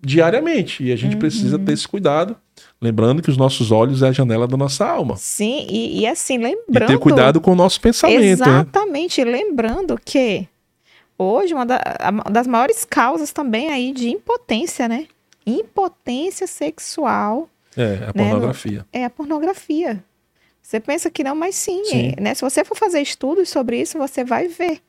diariamente 0.00 0.82
e 0.84 0.92
a 0.92 0.96
gente 0.96 1.14
Uhum. 1.14 1.18
precisa 1.18 1.58
ter 1.58 1.72
esse 1.72 1.86
cuidado, 1.86 2.36
lembrando 2.80 3.20
que 3.20 3.28
os 3.30 3.36
nossos 3.36 3.70
olhos 3.72 4.00
é 4.02 4.08
a 4.08 4.12
janela 4.12 4.46
da 4.46 4.56
nossa 4.56 4.86
alma. 4.86 5.16
Sim, 5.16 5.66
e, 5.68 6.00
e 6.00 6.06
assim, 6.06 6.34
E 6.34 6.38
lembrando. 6.38 6.88
ter 6.88 6.98
cuidado 6.98 7.40
com 7.40 7.50
o 7.52 7.56
nosso 7.56 7.80
pensamento, 7.80 8.20
né? 8.20 8.30
Exatamente, 8.30 9.22
lembrando 9.24 10.00
que 10.02 10.46
hoje 11.18 11.52
uma, 11.52 11.66
da- 11.66 11.82
uma 12.12 12.22
das 12.30 12.46
maiores 12.46 12.84
causas 12.84 13.32
também 13.32 13.70
aí 13.70 13.92
de 13.92 14.08
impotência, 14.08 14.86
né? 14.88 15.06
Impotência 15.44 16.46
sexual 16.46 17.48
É, 17.76 17.94
a 17.94 18.06
Né, 18.06 18.12
pornografia. 18.12 18.86
é 18.92 19.04
a 19.04 19.10
pornografia. 19.10 20.02
Você 20.62 20.78
pensa 20.78 21.10
que 21.10 21.24
não, 21.24 21.34
mas 21.34 21.54
sim, 21.54 21.82
Sim. 21.86 22.12
é, 22.16 22.20
né? 22.20 22.34
Se 22.34 22.42
você 22.42 22.64
for 22.64 22.76
fazer 22.76 23.00
estudos 23.00 23.48
sobre 23.48 23.80
isso, 23.80 23.96
você 23.98 24.22
vai 24.22 24.46
ver. 24.48 24.80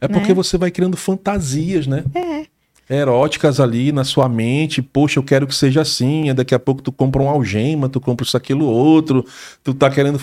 É 0.00 0.08
porque 0.08 0.28
né? 0.28 0.34
você 0.34 0.58
vai 0.58 0.70
criando 0.70 0.96
fantasias, 0.96 1.86
né? 1.86 2.04
É, 2.14 2.46
Eróticas 2.88 3.60
ali 3.60 3.92
na 3.92 4.04
sua 4.04 4.28
mente. 4.28 4.82
Poxa, 4.82 5.18
eu 5.18 5.22
quero 5.22 5.46
que 5.46 5.54
seja 5.54 5.80
assim. 5.82 6.32
Daqui 6.34 6.54
a 6.54 6.58
pouco 6.58 6.82
tu 6.82 6.92
compra 6.92 7.22
um 7.22 7.28
algema, 7.28 7.88
tu 7.88 8.00
compra 8.00 8.24
isso, 8.26 8.36
aquilo, 8.36 8.66
outro. 8.66 9.24
Tu 9.62 9.72
tá 9.74 9.88
querendo. 9.90 10.20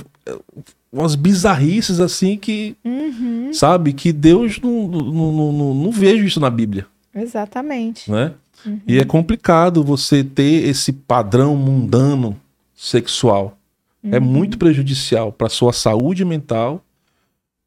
Umas 0.92 1.16
bizarrices 1.16 2.00
assim 2.00 2.38
que. 2.38 2.76
uhum, 2.84 3.52
Sabe? 3.54 3.94
Que 3.94 4.12
Deus 4.12 4.60
não, 4.62 4.88
não, 4.88 5.32
não, 5.32 5.52
não, 5.52 5.74
não 5.74 5.92
vejo 5.92 6.26
isso 6.26 6.40
na 6.40 6.50
Bíblia, 6.50 6.86
exatamente. 7.16 8.10
né? 8.12 8.34
E 8.88 8.98
é 8.98 9.06
complicado 9.06 9.84
você 9.84 10.24
ter 10.24 10.68
esse 10.68 10.92
padrão 10.92 11.56
mundano 11.56 12.36
sexual. 12.76 13.58
É 14.04 14.20
muito 14.20 14.58
prejudicial 14.58 15.32
para 15.32 15.50
sua 15.50 15.74
saúde 15.74 16.24
mental, 16.26 16.84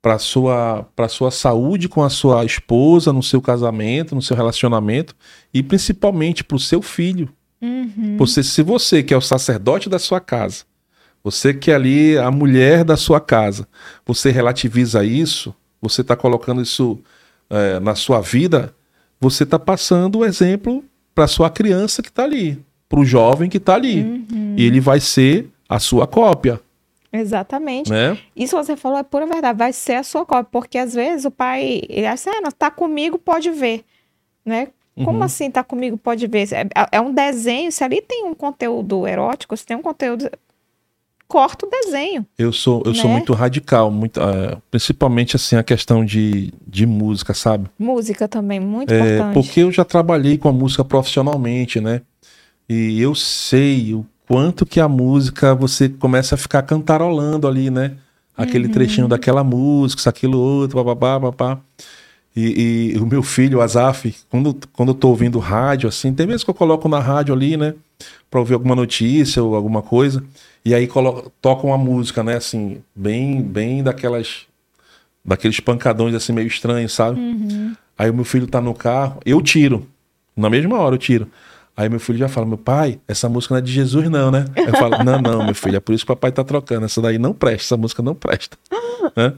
para 0.02 0.18
sua 0.18 0.84
para 0.96 1.08
sua 1.08 1.30
saúde 1.30 1.88
com 1.88 2.02
a 2.02 2.10
sua 2.10 2.44
esposa, 2.44 3.12
no 3.12 3.22
seu 3.22 3.40
casamento, 3.40 4.16
no 4.16 4.20
seu 4.20 4.36
relacionamento 4.36 5.14
e 5.54 5.62
principalmente 5.62 6.42
para 6.42 6.56
o 6.56 6.60
seu 6.60 6.82
filho. 6.82 7.28
Uhum, 7.62 8.16
Você, 8.18 8.42
se 8.42 8.60
você 8.60 9.04
que 9.04 9.14
é 9.14 9.16
o 9.16 9.20
sacerdote 9.20 9.88
da 9.88 10.00
sua 10.00 10.20
casa, 10.20 10.64
você 11.22 11.54
que 11.54 11.70
é 11.70 11.74
ali 11.76 12.18
a 12.18 12.28
mulher 12.32 12.82
da 12.82 12.96
sua 12.96 13.20
casa, 13.20 13.68
você 14.04 14.32
relativiza 14.32 15.04
isso, 15.04 15.54
você 15.80 16.00
está 16.00 16.16
colocando 16.16 16.60
isso 16.60 16.98
eh, 17.48 17.78
na 17.78 17.94
sua 17.94 18.20
vida, 18.20 18.74
você 19.20 19.44
está 19.44 19.60
passando 19.60 20.18
o 20.18 20.24
exemplo 20.24 20.84
para 21.14 21.28
sua 21.28 21.48
criança 21.48 22.02
que 22.02 22.08
está 22.08 22.24
ali, 22.24 22.60
para 22.88 22.98
o 22.98 23.04
jovem 23.04 23.48
que 23.48 23.58
está 23.58 23.74
ali. 23.74 24.02
uhum. 24.02 24.54
E 24.56 24.66
ele 24.66 24.80
vai 24.80 24.98
ser 24.98 25.48
a 25.68 25.78
sua 25.78 26.08
cópia, 26.08 26.60
Exatamente. 27.12 27.90
né? 27.90 28.16
Isso 28.34 28.56
você 28.56 28.74
falou 28.76 28.98
é 28.98 29.02
pura 29.02 29.26
verdade, 29.26 29.59
vai 29.59 29.72
ser 29.72 29.94
a 29.94 30.02
sua 30.02 30.24
cópia, 30.24 30.48
porque 30.51 30.78
às 30.78 30.94
vezes 30.94 31.24
o 31.26 31.30
pai, 31.30 31.82
ele 31.89 32.06
acha, 32.06 32.30
ah, 32.30 32.40
não, 32.40 32.51
tá 32.51 32.70
comigo, 32.70 33.18
pode 33.18 33.51
ver, 33.51 33.84
né? 34.44 34.68
Como 35.05 35.18
Uhum. 35.18 35.22
assim 35.24 35.51
tá 35.51 35.62
comigo, 35.64 35.97
pode 35.97 36.26
ver? 36.26 36.48
É, 36.52 36.66
é 36.93 37.01
um 37.01 37.12
desenho, 37.12 37.70
se 37.72 37.82
ali 37.82 38.01
tem 38.02 38.24
um 38.24 38.34
conteúdo 38.34 39.06
erótico, 39.06 39.56
se 39.56 39.64
tem 39.64 39.76
um 39.76 39.82
conteúdo, 39.82 40.30
corta 41.26 41.66
o 41.66 41.70
desenho. 41.70 42.26
Eu 42.36 42.52
sou, 42.52 42.82
eu 42.84 42.94
sou 42.94 43.06
Né? 43.06 43.12
muito 43.12 43.32
radical, 43.32 43.90
muito, 43.90 44.20
eh, 44.20 44.59
principalmente 44.70 45.34
assim 45.34 45.56
a 45.56 45.62
questão 45.62 46.05
de, 46.05 46.52
de 46.66 46.84
música, 46.84 47.32
sabe? 47.32 47.70
Música 47.78 48.28
também, 48.28 48.60
muito 48.60 48.93
É, 48.93 48.98
importante. 48.98 49.34
porque 49.34 49.60
eu 49.60 49.72
já 49.72 49.84
trabalhei 49.84 50.36
com 50.36 50.48
a 50.48 50.52
música 50.52 50.84
profissionalmente, 50.84 51.80
né? 51.80 52.02
E 52.68 53.01
eu 53.01 53.14
sei 53.14 53.94
o 53.94 54.05
quanto 54.32 54.64
que 54.64 54.80
a 54.80 54.88
música 54.88 55.54
você 55.54 55.90
começa 55.90 56.36
a 56.36 56.38
ficar 56.38 56.62
cantarolando 56.62 57.46
ali, 57.46 57.68
né? 57.68 57.96
Aquele 58.34 58.64
Uhum. 58.64 58.72
trechinho 58.72 59.06
daquela 59.06 59.44
música, 59.44 60.00
isso, 60.00 60.09
aquilo 60.09 60.38
outro, 60.38 60.82
bababá, 60.82 61.18
babá. 61.18 61.59
E, 62.34 62.92
e 62.94 62.98
o 62.98 63.04
meu 63.04 63.22
filho, 63.22 63.59
o 63.59 63.60
Azaf, 63.60 64.16
quando, 64.30 64.56
quando 64.72 64.88
eu 64.88 64.94
tô 64.94 65.10
ouvindo 65.10 65.38
rádio, 65.38 65.86
assim, 65.86 66.14
tem 66.14 66.26
vezes 66.26 66.42
que 66.42 66.48
eu 66.48 66.54
coloco 66.54 66.88
na 66.88 66.98
rádio 66.98 67.34
ali, 67.34 67.59
né? 67.59 67.74
Pra 68.30 68.40
ouvir 68.40 68.54
alguma 68.54 68.74
notícia 68.74 69.42
ou 69.42 69.54
alguma 69.54 69.82
coisa. 69.82 70.24
E 70.64 70.74
aí 70.74 70.88
toca 71.42 71.66
uma 71.66 71.76
música, 71.76 72.22
né? 72.22 72.36
Assim, 72.36 72.78
bem, 72.96 73.42
bem 73.42 73.82
daquelas. 73.82 74.46
Daqueles 75.22 75.60
pancadões 75.60 76.14
assim 76.14 76.32
meio 76.32 76.46
estranhos, 76.48 76.94
sabe? 76.94 77.20
Uhum. 77.20 77.74
Aí 77.98 78.09
o 78.09 78.14
meu 78.14 78.24
filho 78.24 78.46
tá 78.46 78.62
no 78.62 78.72
carro, 78.72 79.20
eu 79.26 79.42
tiro. 79.42 79.86
Na 80.34 80.48
mesma 80.48 80.78
hora 80.78 80.94
eu 80.94 80.98
tiro. 80.98 81.28
Aí 81.76 81.88
meu 81.88 81.98
filho 82.00 82.18
já 82.18 82.28
fala: 82.28 82.46
Meu 82.46 82.58
pai, 82.58 83.00
essa 83.08 83.28
música 83.28 83.54
não 83.54 83.58
é 83.58 83.62
de 83.62 83.72
Jesus, 83.72 84.08
não, 84.10 84.30
né? 84.30 84.44
Eu 84.56 84.72
falo: 84.74 85.02
Não, 85.04 85.20
não, 85.20 85.44
meu 85.44 85.54
filho, 85.54 85.76
é 85.76 85.80
por 85.80 85.94
isso 85.94 86.04
que 86.04 86.12
o 86.12 86.14
papai 86.16 86.30
tá 86.32 86.44
trocando. 86.44 86.84
Essa 86.84 87.00
daí 87.00 87.18
não 87.18 87.32
presta, 87.32 87.62
essa 87.74 87.76
música 87.76 88.02
não 88.02 88.14
presta. 88.14 88.56
Né? 89.16 89.34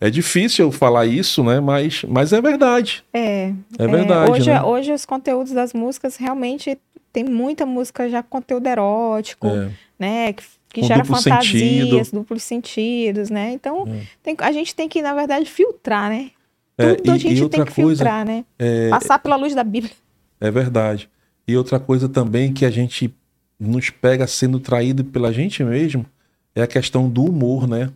É 0.00 0.08
difícil 0.10 0.66
eu 0.66 0.72
falar 0.72 1.04
isso, 1.06 1.44
né? 1.44 1.60
Mas, 1.60 2.02
mas 2.08 2.32
é 2.32 2.40
verdade. 2.40 3.04
É, 3.12 3.52
É 3.78 3.86
verdade. 3.86 4.30
hoje, 4.30 4.50
né? 4.50 4.62
hoje 4.62 4.92
os 4.92 5.04
conteúdos 5.04 5.52
das 5.52 5.72
músicas 5.74 6.16
realmente 6.16 6.78
tem 7.12 7.24
muita 7.24 7.64
música 7.66 8.08
já 8.08 8.22
com 8.22 8.28
conteúdo 8.38 8.66
erótico, 8.66 9.46
É. 9.48 9.70
né? 9.98 10.32
Que, 10.32 10.42
que 10.70 10.82
gera 10.82 11.04
fantasias, 11.04 11.46
sentido. 11.46 12.10
duplos 12.20 12.42
sentidos, 12.42 13.28
né? 13.30 13.52
Então, 13.52 13.84
É. 13.88 14.00
tem- 14.22 14.36
a 14.38 14.52
gente 14.52 14.74
tem 14.74 14.88
que, 14.88 15.00
na 15.02 15.14
verdade, 15.14 15.44
filtrar, 15.50 16.08
né? 16.10 16.30
É, 16.78 16.94
Tudo 16.94 17.12
a 17.12 17.16
e- 17.16 17.18
gente 17.18 17.42
e 17.44 17.48
tem 17.48 17.64
que 17.64 17.72
coisa, 17.74 18.02
filtrar, 18.04 18.24
né? 18.26 18.44
é, 18.58 18.88
Passar 18.90 19.18
pela 19.18 19.36
luz 19.36 19.54
da 19.54 19.64
Bíblia. 19.64 19.92
É 20.40 20.50
verdade. 20.50 21.08
E 21.48 21.56
outra 21.56 21.78
coisa 21.78 22.08
também 22.08 22.52
que 22.52 22.64
a 22.64 22.70
gente 22.70 23.12
nos 23.58 23.88
pega 23.90 24.26
sendo 24.26 24.58
traído 24.60 25.04
pela 25.04 25.32
gente 25.32 25.62
mesmo 25.64 26.04
é 26.54 26.62
a 26.62 26.66
questão 26.66 27.08
do 27.08 27.24
humor, 27.24 27.68
né? 27.68 27.90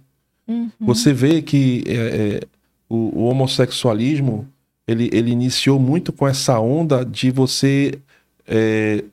Uhum. 0.47 0.70
Você 0.81 1.12
vê 1.12 1.43
que 1.43 1.85
é, 1.86 1.93
é, 1.94 2.40
o, 2.89 3.20
o 3.20 3.24
homossexualismo 3.24 4.47
ele, 4.86 5.09
ele 5.12 5.31
iniciou 5.31 5.78
muito 5.78 6.12
com 6.12 6.27
essa 6.27 6.59
onda 6.59 7.05
de 7.05 7.31
você 7.31 7.98
é, 8.47 9.05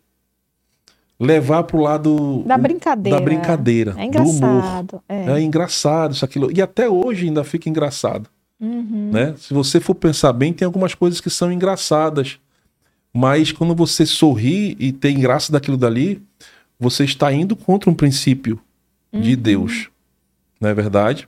levar 1.19 1.64
para 1.64 1.77
o 1.77 1.81
lado 1.81 2.43
Da 2.45 2.57
brincadeira. 2.57 3.18
da 3.19 3.23
brincadeira, 3.23 3.91
É 3.97 4.09
do 4.09 4.19
humor. 4.19 4.34
engraçado. 4.34 5.01
É. 5.09 5.31
É 5.31 5.41
engraçado 5.41 6.14
isso, 6.14 6.26
aquilo. 6.26 6.51
E 6.55 6.61
até 6.61 6.89
hoje 6.89 7.26
ainda 7.27 7.43
fica 7.43 7.69
engraçado 7.69 8.30
Uhum. 8.59 9.11
né? 9.14 9.35
Se 9.38 9.53
você 9.53 9.80
for 9.80 9.93
pensar 9.93 10.34
bem, 10.34 10.51
tem 10.51 10.65
algumas 10.65 10.95
coisas 10.95 11.22
que 11.22 11.30
são 11.30 11.51
engraçadas. 11.51 12.39
Mas 13.18 13.52
quando 13.52 13.73
você 13.73 14.06
sorri 14.06 14.76
e 14.80 14.91
tem 14.91 15.19
graça 15.19 15.52
daquilo 15.52 15.76
dali, 15.76 16.22
você 16.80 17.03
está 17.03 17.34
indo 17.34 17.56
contra 17.56 17.89
um 17.89 17.94
princípio 17.95 18.60
de 19.11 19.35
Deus. 19.35 19.89
Não 20.61 20.69
é 20.69 20.73
verdade? 20.76 21.27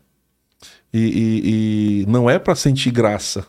E, 0.93 0.99
e- 0.99 2.01
e 2.03 2.05
não 2.07 2.29
é 2.29 2.37
para 2.37 2.53
sentir 2.53 2.91
graça 2.91 3.43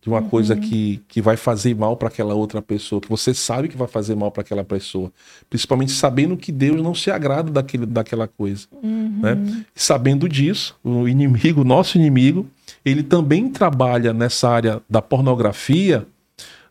de 0.00 0.08
uma 0.08 0.22
coisa 0.22 0.54
que, 0.54 1.02
que 1.08 1.20
vai 1.20 1.36
fazer 1.36 1.74
mal 1.74 1.96
para 1.96 2.06
aquela 2.08 2.34
outra 2.34 2.62
pessoa, 2.62 3.00
que 3.00 3.08
você 3.08 3.34
sabe 3.34 3.68
que 3.68 3.76
vai 3.76 3.88
fazer 3.88 4.14
mal 4.14 4.30
para 4.30 4.42
aquela 4.42 4.62
pessoa. 4.62 5.10
Principalmente 5.50 5.90
sabendo 5.92 6.36
que 6.36 6.52
Deus 6.52 6.80
não 6.80 6.94
se 6.94 7.10
agrada 7.10 7.50
daquele, 7.50 7.86
daquela 7.86 8.28
coisa 8.28 8.68
Uhum. 8.82 9.18
né? 9.20 9.64
E 9.74 9.82
sabendo 9.82 10.28
disso, 10.28 10.76
o 10.84 11.08
inimigo, 11.08 11.62
o 11.62 11.64
nosso 11.64 11.96
inimigo, 11.98 12.46
ele 12.84 13.02
também 13.02 13.48
trabalha 13.48 14.12
nessa 14.12 14.48
área 14.48 14.80
da 14.88 15.02
pornografia, 15.02 16.06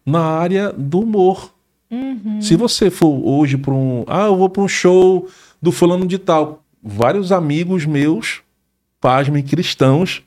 na 0.06 0.22
área 0.22 0.72
do 0.72 1.00
humor. 1.02 1.54
Uhum. 1.92 2.42
Se 2.42 2.56
você 2.56 2.90
for 2.90 3.22
hoje 3.26 3.58
para 3.58 3.74
um, 3.74 4.04
ah, 4.08 4.26
eu 4.26 4.36
vou 4.36 4.50
para 4.50 4.64
um 4.64 4.68
show 4.68 5.28
do 5.62 5.72
fulano 5.72 6.06
de 6.08 6.18
tal, 6.18 6.64
vários 6.82 7.32
amigos 7.32 7.86
meus, 7.86 8.42
pasmem 9.00 9.44
cristãos, 9.44 10.22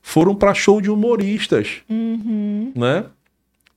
foram 0.00 0.34
para 0.34 0.54
show 0.54 0.80
de 0.80 0.90
humoristas, 0.90 1.82
Uhum. 1.88 2.72
né? 2.74 3.04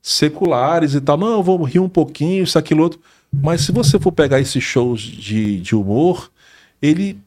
Seculares 0.02 0.94
e 0.94 1.00
tal. 1.00 1.16
Não, 1.16 1.32
eu 1.32 1.42
vou 1.42 1.62
rir 1.64 1.78
um 1.80 1.88
pouquinho, 1.88 2.42
isso, 2.44 2.58
aquilo, 2.58 2.82
outro. 2.82 3.00
Mas 3.32 3.60
se 3.62 3.72
você 3.72 3.98
for 3.98 4.12
pegar 4.12 4.40
esses 4.40 4.62
shows 4.62 5.00
de, 5.00 5.60
de 5.60 5.74
humor, 5.76 6.30
ele 6.80 7.18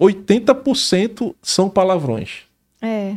80% 0.00 1.34
são 1.42 1.68
palavrões, 1.68 2.42
É. 2.80 3.16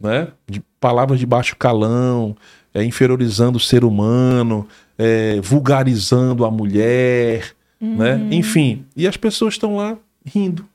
né? 0.00 0.28
De 0.48 0.60
palavras 0.80 1.18
de 1.20 1.26
baixo 1.26 1.56
calão, 1.56 2.36
é, 2.74 2.84
inferiorizando 2.84 3.58
o 3.58 3.60
ser 3.60 3.84
humano, 3.84 4.66
é, 4.98 5.40
vulgarizando 5.40 6.44
a 6.44 6.50
mulher, 6.50 7.54
né? 7.80 8.14
Uhum. 8.14 8.32
Enfim, 8.32 8.84
e 8.96 9.06
as 9.06 9.16
pessoas 9.16 9.54
estão 9.54 9.76
lá 9.76 9.96
rindo. 10.24 10.66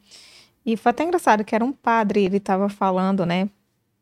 e 0.65 0.75
foi 0.75 0.89
até 0.89 1.03
engraçado 1.03 1.43
que 1.43 1.53
era 1.55 1.63
um 1.63 1.71
padre, 1.71 2.23
ele 2.25 2.39
tava 2.39 2.67
falando, 2.69 3.25
né, 3.25 3.47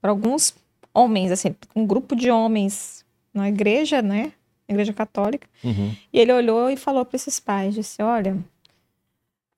para 0.02 0.12
alguns 0.12 0.54
homens, 0.94 1.32
assim, 1.32 1.54
um 1.76 1.86
grupo 1.86 2.16
de 2.16 2.32
homens 2.32 3.04
na 3.34 3.50
igreja, 3.50 4.02
né, 4.02 4.32
igreja 4.68 4.94
católica, 4.94 5.48
Uhum. 5.64 5.94
e 6.12 6.20
ele 6.20 6.32
olhou 6.34 6.70
e 6.70 6.78
falou 6.78 7.04
para 7.06 7.16
esses 7.18 7.40
pais, 7.40 7.76
disse, 7.76 8.02
olha, 8.02 8.38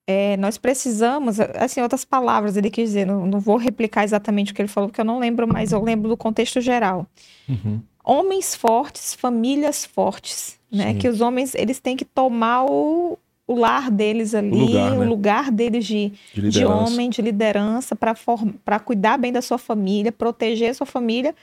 é, 0.06 0.36
nós 0.38 0.56
precisamos, 0.58 1.38
assim, 1.38 1.80
outras 1.82 2.04
palavras 2.04 2.56
ele 2.56 2.70
quis 2.70 2.88
dizer, 2.90 3.06
não, 3.06 3.26
não 3.26 3.38
vou 3.40 3.56
replicar 3.56 4.04
exatamente 4.04 4.52
o 4.52 4.54
que 4.54 4.62
ele 4.62 4.68
falou, 4.68 4.88
porque 4.88 5.00
eu 5.00 5.04
não 5.04 5.18
lembro, 5.18 5.46
mas 5.46 5.70
eu 5.72 5.82
lembro 5.82 6.08
do 6.08 6.16
contexto 6.16 6.60
geral. 6.60 7.06
Uhum. 7.48 7.80
Homens 8.02 8.54
fortes, 8.54 9.12
famílias 9.14 9.84
fortes, 9.84 10.58
né? 10.72 10.92
Sim. 10.92 10.98
Que 10.98 11.08
os 11.08 11.20
homens, 11.20 11.54
eles 11.54 11.78
têm 11.78 11.94
que 11.94 12.06
tomar 12.06 12.64
o, 12.64 13.18
o 13.48 13.54
lar 13.58 13.90
deles 13.90 14.34
ali, 14.34 14.52
o 14.52 14.58
lugar, 14.66 15.08
lugar, 15.08 15.44
né? 15.46 15.50
deles 15.52 15.84
de, 15.86 16.12
De 16.34 16.48
de 16.50 16.58
homem, 16.92 17.08
de 17.10 17.22
liderança, 17.22 17.96
para 17.96 18.78
cuidar 18.78 19.16
bem 19.18 19.32
da 19.32 19.40
sua 19.42 19.56
família, 19.58 20.12
proteger 20.12 20.70
a 20.70 20.74
sua 20.74 20.86
família, 20.86 21.34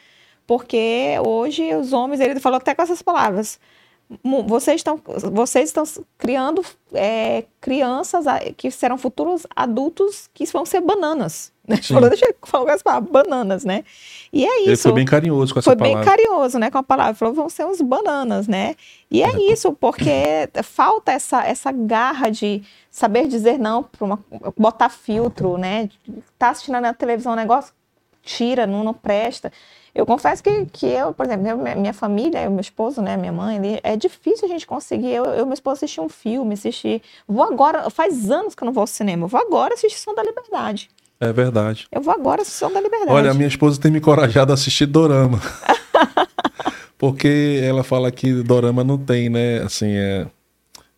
porque 0.47 1.15
hoje 1.25 1.73
os 1.75 1.91
homens, 1.93 2.19
ele 2.21 2.39
falou 2.39 2.57
até 2.57 2.75
com 2.75 2.81
essas 2.83 3.01
palavras, 3.01 3.59
"Mu- 3.59 3.63
vocês 4.47 4.77
estão, 4.77 4.99
vocês 5.31 5.69
estão 5.69 5.83
criando 6.17 6.63
é, 6.93 7.45
crianças 7.59 8.25
que 8.55 8.69
serão 8.69 8.97
futuros 8.97 9.47
adultos 9.55 10.29
que 10.33 10.45
vão 10.45 10.65
ser 10.65 10.81
bananas. 10.81 11.51
Né? 11.67 11.77
Falou, 11.81 12.09
deixa 12.09 12.27
eu 12.27 12.35
falar 12.43 12.77
palavras, 12.83 13.11
bananas, 13.11 13.65
né? 13.65 13.83
E 14.31 14.45
é 14.45 14.59
isso. 14.59 14.69
Ele 14.69 14.77
foi 14.77 14.93
bem 14.93 15.05
carinhoso 15.05 15.53
com 15.53 15.59
essa 15.59 15.69
Foi 15.71 15.75
bem 15.75 15.93
palavra. 15.93 16.11
carinhoso, 16.11 16.59
né, 16.59 16.69
com 16.69 16.77
a 16.77 16.83
palavra. 16.83 17.15
Falou, 17.15 17.33
vão 17.33 17.49
ser 17.49 17.65
uns 17.65 17.81
bananas, 17.81 18.47
né? 18.47 18.75
E 19.09 19.23
é 19.23 19.51
isso, 19.51 19.73
porque 19.73 20.47
falta 20.63 21.11
essa, 21.11 21.43
essa 21.43 21.71
garra 21.71 22.29
de 22.29 22.61
saber 22.91 23.27
dizer 23.27 23.57
não 23.57 23.81
para 23.81 24.05
uma 24.05 24.19
botar 24.55 24.89
filtro, 24.89 25.57
né? 25.57 25.89
Tá 26.37 26.49
assistindo 26.49 26.79
na 26.79 26.93
televisão 26.93 27.33
um 27.33 27.35
negócio, 27.35 27.73
tira, 28.21 28.67
não, 28.67 28.83
não 28.83 28.93
presta. 28.93 29.51
Eu 29.95 30.05
confesso 30.05 30.43
que, 30.43 30.65
que 30.65 30.85
eu, 30.85 31.13
por 31.13 31.25
exemplo, 31.25 31.47
eu, 31.47 31.57
minha 31.77 31.93
família, 31.93 32.43
eu, 32.43 32.51
meu 32.51 32.59
esposo, 32.59 33.01
né, 33.01 33.15
minha 33.15 33.31
mãe, 33.31 33.55
ele- 33.55 33.79
é 33.81 33.95
difícil 33.95 34.45
a 34.45 34.49
gente 34.51 34.67
conseguir. 34.67 35.09
Eu, 35.13 35.23
eu 35.25 35.45
meu 35.45 35.53
esposo 35.53 35.77
assistir 35.77 36.01
um 36.01 36.09
filme, 36.09 36.53
assistir. 36.53 37.01
Vou 37.25 37.43
agora, 37.43 37.89
faz 37.89 38.29
anos 38.29 38.53
que 38.53 38.61
eu 38.61 38.65
não 38.65 38.73
vou 38.73 38.81
ao 38.81 38.87
cinema. 38.87 39.23
Eu 39.23 39.29
vou 39.29 39.39
agora 39.39 39.73
assistir 39.73 39.97
Som 39.97 40.13
da 40.13 40.21
Liberdade. 40.21 40.89
É 41.17 41.31
verdade. 41.31 41.87
Eu 41.89 42.01
vou 42.01 42.13
agora 42.13 42.41
assistir 42.41 42.59
Som 42.59 42.73
da 42.73 42.81
Liberdade. 42.81 43.11
Olha, 43.13 43.31
a 43.31 43.33
minha 43.33 43.47
esposa 43.47 43.79
tem 43.79 43.89
me 43.89 43.99
encorajado 43.99 44.51
a 44.51 44.55
assistir 44.55 44.85
Dorama. 44.85 45.39
Porque 46.97 47.61
ela 47.63 47.83
fala 47.83 48.11
que 48.11 48.43
Dorama 48.43 48.83
não 48.83 48.97
tem, 48.97 49.29
né? 49.29 49.59
Assim, 49.61 49.91
é. 49.91 50.27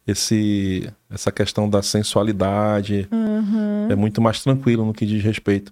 esse, 0.08 0.92
essa 1.10 1.32
questão 1.32 1.70
da 1.70 1.82
sensualidade. 1.82 3.08
Uhum. 3.12 3.88
É 3.90 3.96
muito 3.96 4.22
mais 4.22 4.42
tranquilo 4.42 4.86
no 4.86 4.94
que 4.94 5.06
diz 5.06 5.24
respeito. 5.24 5.72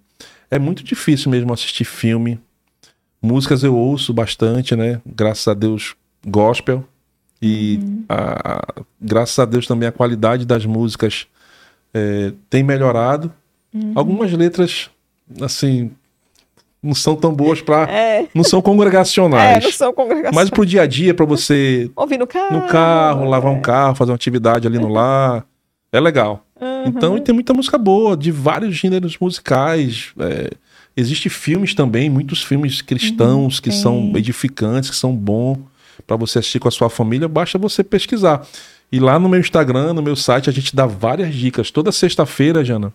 É 0.49 0.60
muito 0.60 0.84
difícil 0.84 1.31
mesmo 1.31 1.52
assistir 1.53 1.85
filme. 1.85 2.39
Músicas 3.22 3.64
eu 3.64 3.76
ouço 3.76 4.14
bastante, 4.14 4.76
né? 4.76 5.02
Graças 5.06 5.48
a 5.48 5.54
Deus, 5.54 5.96
gospel. 6.26 6.84
E 7.42 7.80
a- 8.08 8.54
a- 8.54 8.82
graças 9.02 9.38
a 9.40 9.46
Deus 9.46 9.68
também 9.68 9.88
a 9.88 9.92
qualidade 9.92 10.46
das 10.46 10.66
músicas 10.66 11.28
é, 11.94 12.34
tem 12.50 12.64
melhorado. 12.64 13.32
Algumas 13.94 14.32
letras, 14.32 14.90
assim, 15.42 15.92
não 16.82 16.96
são 16.96 17.14
tão 17.16 17.34
boas 17.34 17.62
para. 17.62 17.92
É, 17.92 18.28
Não 18.34 18.44
são 18.44 18.60
é, 18.60 18.62
congregacionais. 18.62 19.64
não 19.64 19.72
sou 19.72 19.92
congregação. 19.94 20.32
mas 20.34 20.50
pro 20.50 20.66
dia 20.66 20.84
a 20.84 20.88
dia, 20.88 21.14
para 21.14 21.26
você 21.26 21.90
Ouvir 21.96 22.18
no 22.18 22.26
carro. 22.28 22.56
no 22.56 22.68
carro, 22.68 23.26
lavar 23.26 23.52
um 23.52 23.60
carro, 23.62 23.96
fazer 23.96 24.12
uma 24.12 24.16
atividade 24.16 24.66
ali 24.68 24.80
no 24.80 24.88
lar. 24.88 25.46
É 25.92 26.00
legal. 26.00 26.46
Uhum. 26.60 26.84
Então, 26.88 27.18
e 27.18 27.22
tem 27.22 27.34
muita 27.36 27.54
música 27.54 27.78
boa, 27.78 28.16
de 28.16 28.32
vários 28.32 28.76
gêneros 28.76 29.18
musicais. 29.20 30.14
É, 30.20 30.52
Existem 30.97 31.30
filmes 31.30 31.73
também, 31.73 32.09
muitos 32.09 32.41
filmes 32.41 32.81
cristãos 32.81 33.59
que 33.59 33.69
tem. 33.69 33.80
são 33.80 34.13
edificantes, 34.15 34.89
que 34.89 34.95
são 34.95 35.15
bons 35.15 35.57
para 36.07 36.15
você 36.15 36.39
assistir 36.39 36.59
com 36.59 36.67
a 36.67 36.72
sua 36.72 36.89
família. 36.89 37.27
Basta 37.27 37.57
você 37.57 37.84
pesquisar. 37.84 38.47
E 38.91 38.99
lá 38.99 39.19
no 39.19 39.27
meu 39.27 39.39
Instagram, 39.39 39.93
no 39.93 40.01
meu 40.01 40.15
site, 40.15 40.49
a 40.49 40.53
gente 40.53 40.76
dá 40.76 40.85
várias 40.85 41.34
dicas. 41.34 41.72
Toda 41.72 41.91
sexta-feira, 41.91 42.63
Jana, 42.63 42.93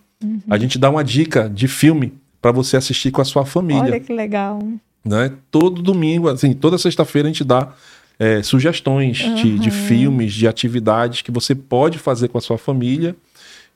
a 0.49 0.57
gente 0.57 0.79
dá 0.79 0.89
uma 0.89 1.03
dica 1.03 1.49
de 1.49 1.67
filme 1.67 2.13
para 2.41 2.51
você 2.51 2.77
assistir 2.77 3.11
com 3.11 3.21
a 3.21 3.25
sua 3.25 3.45
família 3.45 3.83
Olha 3.83 3.99
que 3.99 4.11
legal. 4.11 4.59
né? 5.05 5.31
Todo 5.51 5.81
domingo, 5.81 6.27
assim, 6.27 6.53
toda 6.53 6.77
sexta-feira 6.77 7.27
a 7.27 7.31
gente 7.31 7.43
dá 7.43 7.73
é, 8.17 8.41
sugestões 8.41 9.17
de, 9.17 9.59
de 9.59 9.71
filmes, 9.71 10.33
de 10.33 10.47
atividades 10.47 11.21
que 11.21 11.31
você 11.31 11.53
pode 11.53 11.97
fazer 11.97 12.29
com 12.29 12.37
a 12.37 12.41
sua 12.41 12.57
família. 12.57 13.15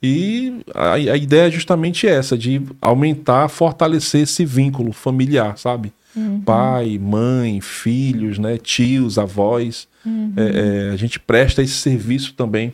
E 0.06 0.62
a, 0.74 0.94
a 0.94 1.18
ideia 1.18 1.48
é 1.48 1.52
justamente 1.52 2.08
essa, 2.08 2.38
de 2.38 2.62
aumentar, 2.82 3.48
fortalecer 3.50 4.22
esse 4.22 4.46
vínculo 4.46 4.92
familiar, 4.92 5.58
sabe? 5.58 5.92
Pai, 6.46 6.98
mãe, 6.98 7.60
filhos, 7.60 8.40
né? 8.40 8.58
tios, 8.58 9.18
avós. 9.18 9.88
É, 10.38 10.88
é, 10.88 10.94
a 10.94 10.96
gente 10.96 11.20
presta 11.20 11.62
esse 11.62 11.74
serviço 11.74 12.34
também 12.34 12.74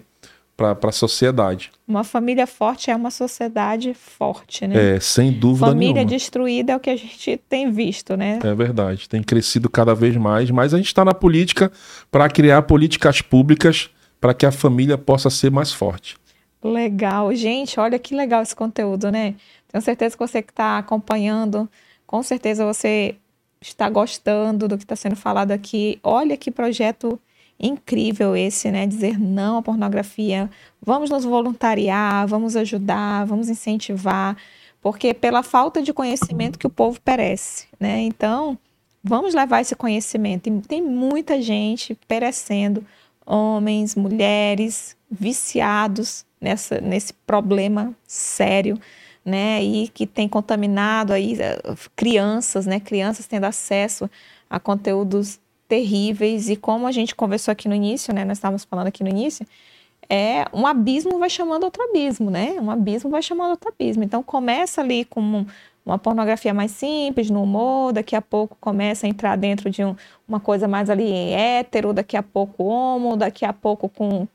para 0.55 0.89
a 0.89 0.91
sociedade. 0.91 1.71
Uma 1.87 2.03
família 2.03 2.45
forte 2.45 2.91
é 2.91 2.95
uma 2.95 3.09
sociedade 3.09 3.95
forte, 3.95 4.67
né? 4.67 4.95
É, 4.95 4.99
sem 4.99 5.31
dúvida 5.31 5.67
Família 5.67 5.93
nenhuma. 5.95 6.09
destruída 6.09 6.73
é 6.73 6.75
o 6.75 6.79
que 6.79 6.89
a 6.89 6.95
gente 6.95 7.41
tem 7.49 7.71
visto, 7.71 8.15
né? 8.15 8.39
É 8.43 8.53
verdade, 8.53 9.09
tem 9.09 9.23
crescido 9.23 9.69
cada 9.69 9.95
vez 9.95 10.15
mais, 10.15 10.51
mas 10.51 10.73
a 10.73 10.77
gente 10.77 10.87
está 10.87 11.03
na 11.03 11.13
política 11.13 11.71
para 12.11 12.29
criar 12.29 12.61
políticas 12.63 13.21
públicas 13.21 13.89
para 14.19 14.35
que 14.35 14.45
a 14.45 14.51
família 14.51 14.99
possa 14.99 15.31
ser 15.31 15.49
mais 15.49 15.73
forte. 15.73 16.15
Legal. 16.63 17.33
Gente, 17.33 17.79
olha 17.79 17.97
que 17.97 18.15
legal 18.15 18.43
esse 18.43 18.55
conteúdo, 18.55 19.11
né? 19.11 19.35
Tenho 19.67 19.81
certeza 19.81 20.15
que 20.15 20.19
você 20.19 20.41
que 20.41 20.51
está 20.51 20.77
acompanhando, 20.77 21.69
com 22.05 22.21
certeza 22.21 22.65
você 22.65 23.15
está 23.59 23.89
gostando 23.89 24.67
do 24.67 24.77
que 24.77 24.83
está 24.83 24.95
sendo 24.95 25.15
falado 25.15 25.51
aqui. 25.51 25.99
Olha 26.03 26.37
que 26.37 26.51
projeto 26.51 27.19
incrível 27.59 28.35
esse, 28.35 28.71
né? 28.71 28.85
Dizer 28.85 29.19
não 29.19 29.57
à 29.57 29.61
pornografia. 29.61 30.49
Vamos 30.81 31.09
nos 31.09 31.23
voluntariar, 31.25 32.27
vamos 32.27 32.55
ajudar, 32.55 33.25
vamos 33.25 33.49
incentivar, 33.49 34.37
porque 34.81 35.13
pela 35.13 35.43
falta 35.43 35.81
de 35.81 35.93
conhecimento 35.93 36.59
que 36.59 36.67
o 36.67 36.71
povo 36.71 36.99
perece, 37.01 37.67
né? 37.79 38.01
Então, 38.01 38.57
vamos 39.03 39.33
levar 39.33 39.61
esse 39.61 39.75
conhecimento. 39.75 40.43
Tem, 40.43 40.61
tem 40.61 40.81
muita 40.81 41.41
gente 41.41 41.97
perecendo, 42.07 42.85
homens, 43.25 43.95
mulheres, 43.95 44.95
viciados 45.09 46.25
nessa, 46.41 46.81
nesse 46.81 47.13
problema 47.13 47.93
sério, 48.07 48.79
né? 49.23 49.63
E 49.63 49.87
que 49.89 50.07
tem 50.07 50.27
contaminado 50.27 51.13
aí 51.13 51.37
eh, 51.39 51.61
crianças, 51.95 52.65
né? 52.65 52.79
Crianças 52.79 53.27
tendo 53.27 53.45
acesso 53.45 54.09
a 54.49 54.59
conteúdos 54.59 55.39
terríveis 55.67 56.49
e 56.49 56.55
como 56.57 56.87
a 56.87 56.91
gente 56.91 57.15
conversou 57.15 57.51
aqui 57.51 57.69
no 57.69 57.75
início, 57.75 58.13
né? 58.13 58.25
Nós 58.25 58.37
estávamos 58.39 58.65
falando 58.65 58.87
aqui 58.87 59.03
no 59.03 59.09
início, 59.09 59.45
é 60.09 60.45
um 60.53 60.67
abismo 60.67 61.17
vai 61.19 61.29
chamando 61.29 61.63
outro 61.63 61.81
abismo, 61.83 62.29
né? 62.29 62.55
Um 62.59 62.69
abismo 62.69 63.09
vai 63.09 63.21
chamando 63.21 63.51
outro 63.51 63.69
abismo. 63.73 64.03
Então 64.03 64.21
começa 64.23 64.81
ali 64.81 65.05
com 65.05 65.21
um- 65.21 65.45
uma 65.85 65.97
pornografia 65.97 66.53
mais 66.53 66.71
simples, 66.71 67.29
no 67.29 67.41
humor, 67.41 67.93
daqui 67.93 68.15
a 68.15 68.21
pouco 68.21 68.57
começa 68.59 69.07
a 69.07 69.09
entrar 69.09 69.35
dentro 69.37 69.69
de 69.69 69.83
um- 69.83 69.95
uma 70.27 70.39
coisa 70.39 70.67
mais 70.67 70.89
ali 70.89 71.09
hétero, 71.31 71.93
daqui 71.93 72.17
a 72.17 72.23
pouco 72.23 72.63
homo, 72.63 73.15
daqui 73.17 73.45
a 73.45 73.53
pouco 73.53 73.87
com 73.89 74.27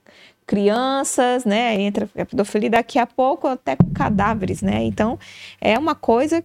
crianças, 0.47 1.45
né? 1.45 1.81
Entra 1.81 2.09
a 2.17 2.25
pedofilia, 2.25 2.71
daqui 2.71 2.99
a 2.99 3.07
pouco 3.07 3.49
até 3.49 3.77
com 3.77 3.93
cadáveres, 3.93 4.63
né? 4.63 4.85
Então 4.85 5.19
é 5.61 5.79
uma 5.79 5.95
coisa 5.95 6.45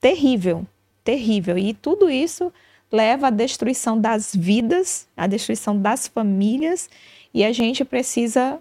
terrível, 0.00 0.66
terrível. 1.04 1.56
E 1.56 1.72
tudo 1.72 2.10
isso 2.10 2.52
leva 2.90 3.28
à 3.28 3.30
destruição 3.30 4.00
das 4.00 4.34
vidas, 4.34 5.06
à 5.16 5.26
destruição 5.26 5.80
das 5.80 6.08
famílias, 6.08 6.90
e 7.32 7.44
a 7.44 7.52
gente 7.52 7.84
precisa 7.84 8.58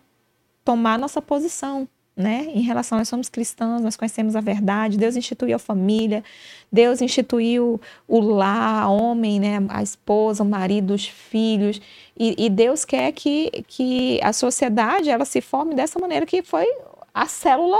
tomar 0.63 0.99
nossa 0.99 1.21
posição, 1.21 1.87
né? 2.19 2.47
Em 2.53 2.59
relação, 2.59 2.97
nós 2.97 3.07
somos 3.07 3.29
cristãos, 3.29 3.81
nós 3.81 3.95
conhecemos 3.95 4.35
a 4.35 4.41
verdade, 4.41 4.97
Deus 4.97 5.15
instituiu 5.15 5.55
a 5.55 5.59
família, 5.59 6.21
Deus 6.69 7.01
instituiu 7.01 7.79
o 8.05 8.19
lar, 8.19 8.91
homem, 8.91 9.39
né? 9.39 9.57
A 9.69 9.81
esposa, 9.81 10.43
o 10.43 10.45
marido, 10.45 10.93
os 10.93 11.07
filhos, 11.07 11.81
e, 12.17 12.35
e 12.37 12.49
Deus 12.49 12.83
quer 12.83 13.13
que, 13.13 13.63
que 13.65 14.19
a 14.21 14.33
sociedade, 14.33 15.09
ela 15.09 15.23
se 15.23 15.39
forme 15.39 15.73
dessa 15.73 15.97
maneira 15.97 16.25
que 16.25 16.43
foi 16.43 16.65
a 17.13 17.25
célula 17.25 17.79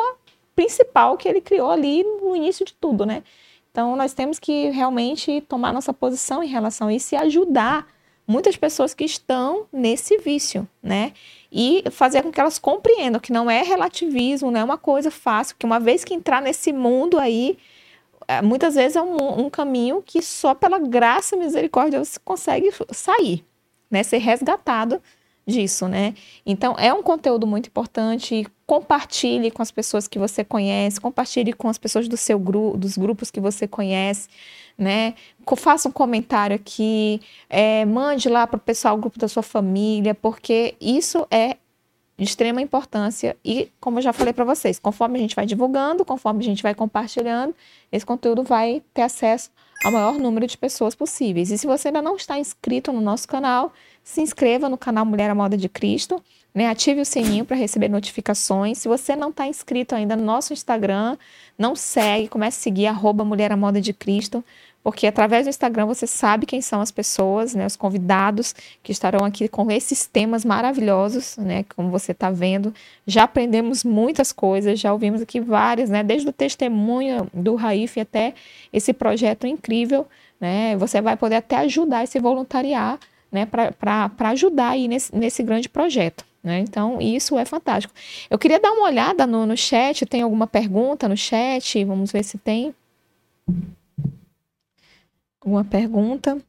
principal 0.56 1.18
que 1.18 1.28
ele 1.28 1.42
criou 1.42 1.70
ali 1.70 2.04
no 2.04 2.34
início 2.34 2.66
de 2.66 2.74
tudo, 2.74 3.06
né? 3.06 3.24
Então, 3.72 3.96
nós 3.98 4.14
temos 4.14 4.40
que 4.40 4.70
realmente 4.70 5.42
tomar 5.42 5.74
nossa 5.74 5.94
posição 5.94 6.42
em 6.42 6.48
relação 6.48 6.88
a 6.88 6.94
isso 6.94 7.14
e 7.14 7.18
ajudar 7.18 7.86
muitas 8.30 8.56
pessoas 8.56 8.94
que 8.94 9.04
estão 9.04 9.66
nesse 9.74 10.20
vício, 10.20 10.68
né? 10.84 11.14
E 11.52 11.84
fazer 11.90 12.22
com 12.22 12.32
que 12.32 12.40
elas 12.40 12.60
compreendam 12.60 13.20
que 13.20 13.34
não 13.34 13.50
é 13.50 13.64
relativismo, 13.64 14.52
não 14.52 14.60
é 14.60 14.64
uma 14.64 14.78
coisa 14.78 15.10
fácil, 15.10 15.56
que 15.58 15.66
uma 15.66 15.80
vez 15.80 16.04
que 16.04 16.14
entrar 16.14 16.40
nesse 16.40 16.72
mundo 16.72 17.18
aí, 17.18 17.58
eh, 18.28 18.44
muitas 18.44 18.76
vezes 18.76 18.96
é 18.96 19.02
um, 19.02 19.46
um 19.46 19.50
caminho 19.50 20.04
que 20.06 20.22
só 20.22 20.54
pela 20.54 20.78
graça 20.78 21.36
e 21.36 21.40
misericórdia 21.40 22.06
você 22.06 22.20
consegue 22.24 22.72
sair, 22.92 23.44
né? 23.90 24.04
Ser 24.04 24.20
resgatado 24.20 25.02
disso, 25.48 25.88
né? 25.88 26.14
Então, 26.46 26.76
é 26.78 26.94
um 26.94 27.02
conteúdo 27.02 27.48
muito 27.48 27.66
importante. 27.68 28.46
Compartilhe 28.68 29.50
com 29.50 29.64
as 29.64 29.72
pessoas 29.72 30.08
que 30.08 30.20
você 30.20 30.44
conhece, 30.44 31.02
compartilhe 31.02 31.52
com 31.52 31.68
as 31.68 31.80
pessoas 31.80 32.08
do 32.08 32.16
seu 32.16 32.38
grupo, 32.38 32.78
dos 32.78 32.96
grupos 32.96 33.32
que 33.32 33.40
você 33.40 33.68
conhece, 33.68 34.30
né? 34.80 35.14
Faça 35.58 35.90
um 35.90 35.92
comentário 35.92 36.56
aqui, 36.56 37.22
é, 37.50 37.84
mande 37.86 38.30
lá 38.30 38.48
para 38.48 38.58
o 38.58 38.60
pessoal, 38.60 38.96
o 38.96 39.00
grupo 39.00 39.20
da 39.20 39.28
sua 39.28 39.44
família, 39.44 40.16
porque 40.16 40.76
isso 40.80 41.28
é 41.30 41.58
de 42.18 42.24
extrema 42.24 42.62
importância 42.62 43.36
e, 43.44 43.72
como 43.80 43.98
eu 43.98 44.04
já 44.04 44.14
falei 44.14 44.34
para 44.34 44.44
vocês, 44.44 44.78
conforme 44.78 45.18
a 45.18 45.22
gente 45.22 45.36
vai 45.36 45.46
divulgando, 45.46 46.04
conforme 46.04 46.42
a 46.42 46.44
gente 46.44 46.62
vai 46.62 46.76
compartilhando, 46.76 47.56
esse 47.92 48.06
conteúdo 48.06 48.44
vai 48.44 48.82
ter 48.94 49.04
acesso 49.04 49.50
ao 49.84 49.92
maior 49.92 50.14
número 50.14 50.46
de 50.46 50.58
pessoas 50.58 50.94
possíveis. 50.94 51.50
E 51.50 51.58
se 51.58 51.66
você 51.66 51.88
ainda 51.88 52.02
não 52.02 52.16
está 52.16 52.38
inscrito 52.38 52.92
no 52.92 53.00
nosso 53.00 53.28
canal, 53.28 53.72
se 54.04 54.22
inscreva 54.22 54.68
no 54.68 54.78
canal 54.78 55.06
Mulher 55.06 55.30
à 55.30 55.36
Moda 55.36 55.56
de 55.56 55.70
Cristo, 55.70 56.22
né? 56.54 56.68
Ative 56.68 57.02
o 57.02 57.06
sininho 57.06 57.46
para 57.46 57.56
receber 57.56 57.88
notificações. 57.88 58.80
Se 58.80 58.88
você 58.88 59.16
não 59.16 59.30
está 59.30 59.48
inscrito 59.48 59.96
ainda 59.96 60.16
no 60.16 60.24
nosso 60.24 60.52
Instagram, 60.52 61.18
não 61.58 61.76
segue, 61.76 62.28
comece 62.28 62.60
a 62.60 62.62
seguir 62.64 62.88
arroba 62.88 63.24
Mulher 63.24 63.52
à 63.52 63.58
Moda 63.58 63.80
de 63.80 63.94
Cristo, 63.94 64.44
porque 64.84 65.08
através 65.08 65.46
do 65.46 65.50
Instagram 65.50 65.86
você 65.86 66.08
sabe 66.08 66.46
quem 66.46 66.62
são 66.62 66.82
as 66.82 66.92
pessoas, 66.92 67.54
né? 67.54 67.66
Os 67.66 67.76
convidados 67.76 68.56
que 68.82 68.92
estarão 68.92 69.26
aqui 69.26 69.48
com 69.48 69.70
esses 69.70 70.08
temas 70.08 70.46
maravilhosos, 70.46 71.38
né? 71.38 71.66
Como 71.76 71.90
você 71.90 72.12
está 72.12 72.32
vendo, 72.32 72.74
já 73.06 73.24
aprendemos 73.24 73.84
muitas 73.84 74.32
coisas, 74.32 74.80
já 74.80 74.92
ouvimos 74.94 75.22
aqui 75.22 75.40
várias, 75.40 75.90
né? 75.90 76.04
Desde 76.04 76.30
o 76.30 76.34
testemunho 76.34 77.30
do 77.34 77.56
Raif 77.56 78.00
até 78.00 78.34
esse 78.72 78.94
projeto 78.94 79.46
incrível, 79.46 80.08
né? 80.40 80.76
Você 80.78 81.02
vai 81.02 81.18
poder 81.18 81.36
até 81.36 81.58
ajudar 81.58 82.04
e 82.04 82.08
se 82.08 82.20
voluntariar, 82.20 82.98
né? 83.32 83.46
Para 83.46 84.30
ajudar 84.30 84.70
aí 84.70 84.88
nesse, 84.88 85.14
nesse 85.16 85.44
grande 85.44 85.68
projeto. 85.68 86.26
Né? 86.42 86.60
Então, 86.60 87.02
isso 87.02 87.38
é 87.38 87.44
fantástico. 87.44 87.94
Eu 88.30 88.40
queria 88.40 88.60
dar 88.60 88.72
uma 88.72 88.86
olhada 88.86 89.28
no, 89.28 89.46
no 89.46 89.58
chat. 89.58 90.06
Tem 90.06 90.22
alguma 90.22 90.48
pergunta 90.48 91.08
no 91.08 91.18
chat? 91.18 91.84
Vamos 91.84 92.12
ver 92.12 92.24
se 92.24 92.38
tem. 92.38 92.74
Alguma 95.42 95.64
pergunta? 95.64 96.42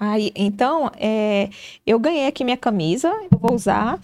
Aí, 0.00 0.30
então, 0.36 0.90
é, 0.96 1.50
eu 1.84 1.98
ganhei 1.98 2.28
aqui 2.28 2.44
minha 2.44 2.56
camisa, 2.56 3.08
eu 3.32 3.38
vou 3.38 3.54
usar. 3.54 4.00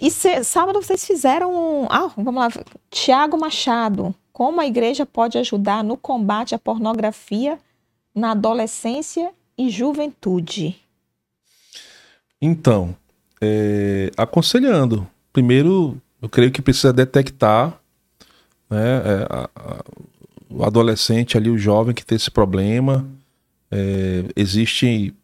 E 0.00 0.10
sábado 0.10 0.80
vocês 0.80 1.04
fizeram. 1.04 1.86
Ah, 1.90 2.10
vamos 2.16 2.34
lá. 2.34 2.48
Tiago 2.90 3.38
Machado. 3.38 4.14
Como 4.32 4.60
a 4.60 4.66
igreja 4.66 5.04
pode 5.04 5.36
ajudar 5.38 5.84
no 5.84 5.96
combate 5.96 6.54
à 6.54 6.58
pornografia 6.58 7.58
na 8.14 8.30
adolescência 8.30 9.30
e 9.56 9.68
juventude? 9.68 10.76
Então, 12.40 12.96
é, 13.40 14.10
aconselhando. 14.16 15.06
Primeiro, 15.32 16.00
eu 16.22 16.28
creio 16.28 16.50
que 16.50 16.62
precisa 16.62 16.92
detectar 16.92 17.78
né, 18.74 19.02
é, 19.04 19.26
a, 19.30 19.50
a, 19.54 19.84
o 20.50 20.64
adolescente 20.64 21.36
ali, 21.36 21.48
o 21.48 21.58
jovem 21.58 21.94
que 21.94 22.04
tem 22.04 22.16
esse 22.16 22.30
problema. 22.30 23.06
É, 23.70 24.24
existem 24.36 25.14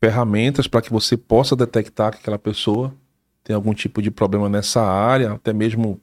ferramentas 0.00 0.66
para 0.66 0.82
que 0.82 0.90
você 0.90 1.16
possa 1.16 1.56
detectar 1.56 2.12
que 2.12 2.18
aquela 2.18 2.38
pessoa 2.38 2.94
tem 3.42 3.54
algum 3.54 3.74
tipo 3.74 4.00
de 4.00 4.10
problema 4.10 4.48
nessa 4.48 4.82
área, 4.82 5.32
até 5.32 5.52
mesmo 5.52 6.00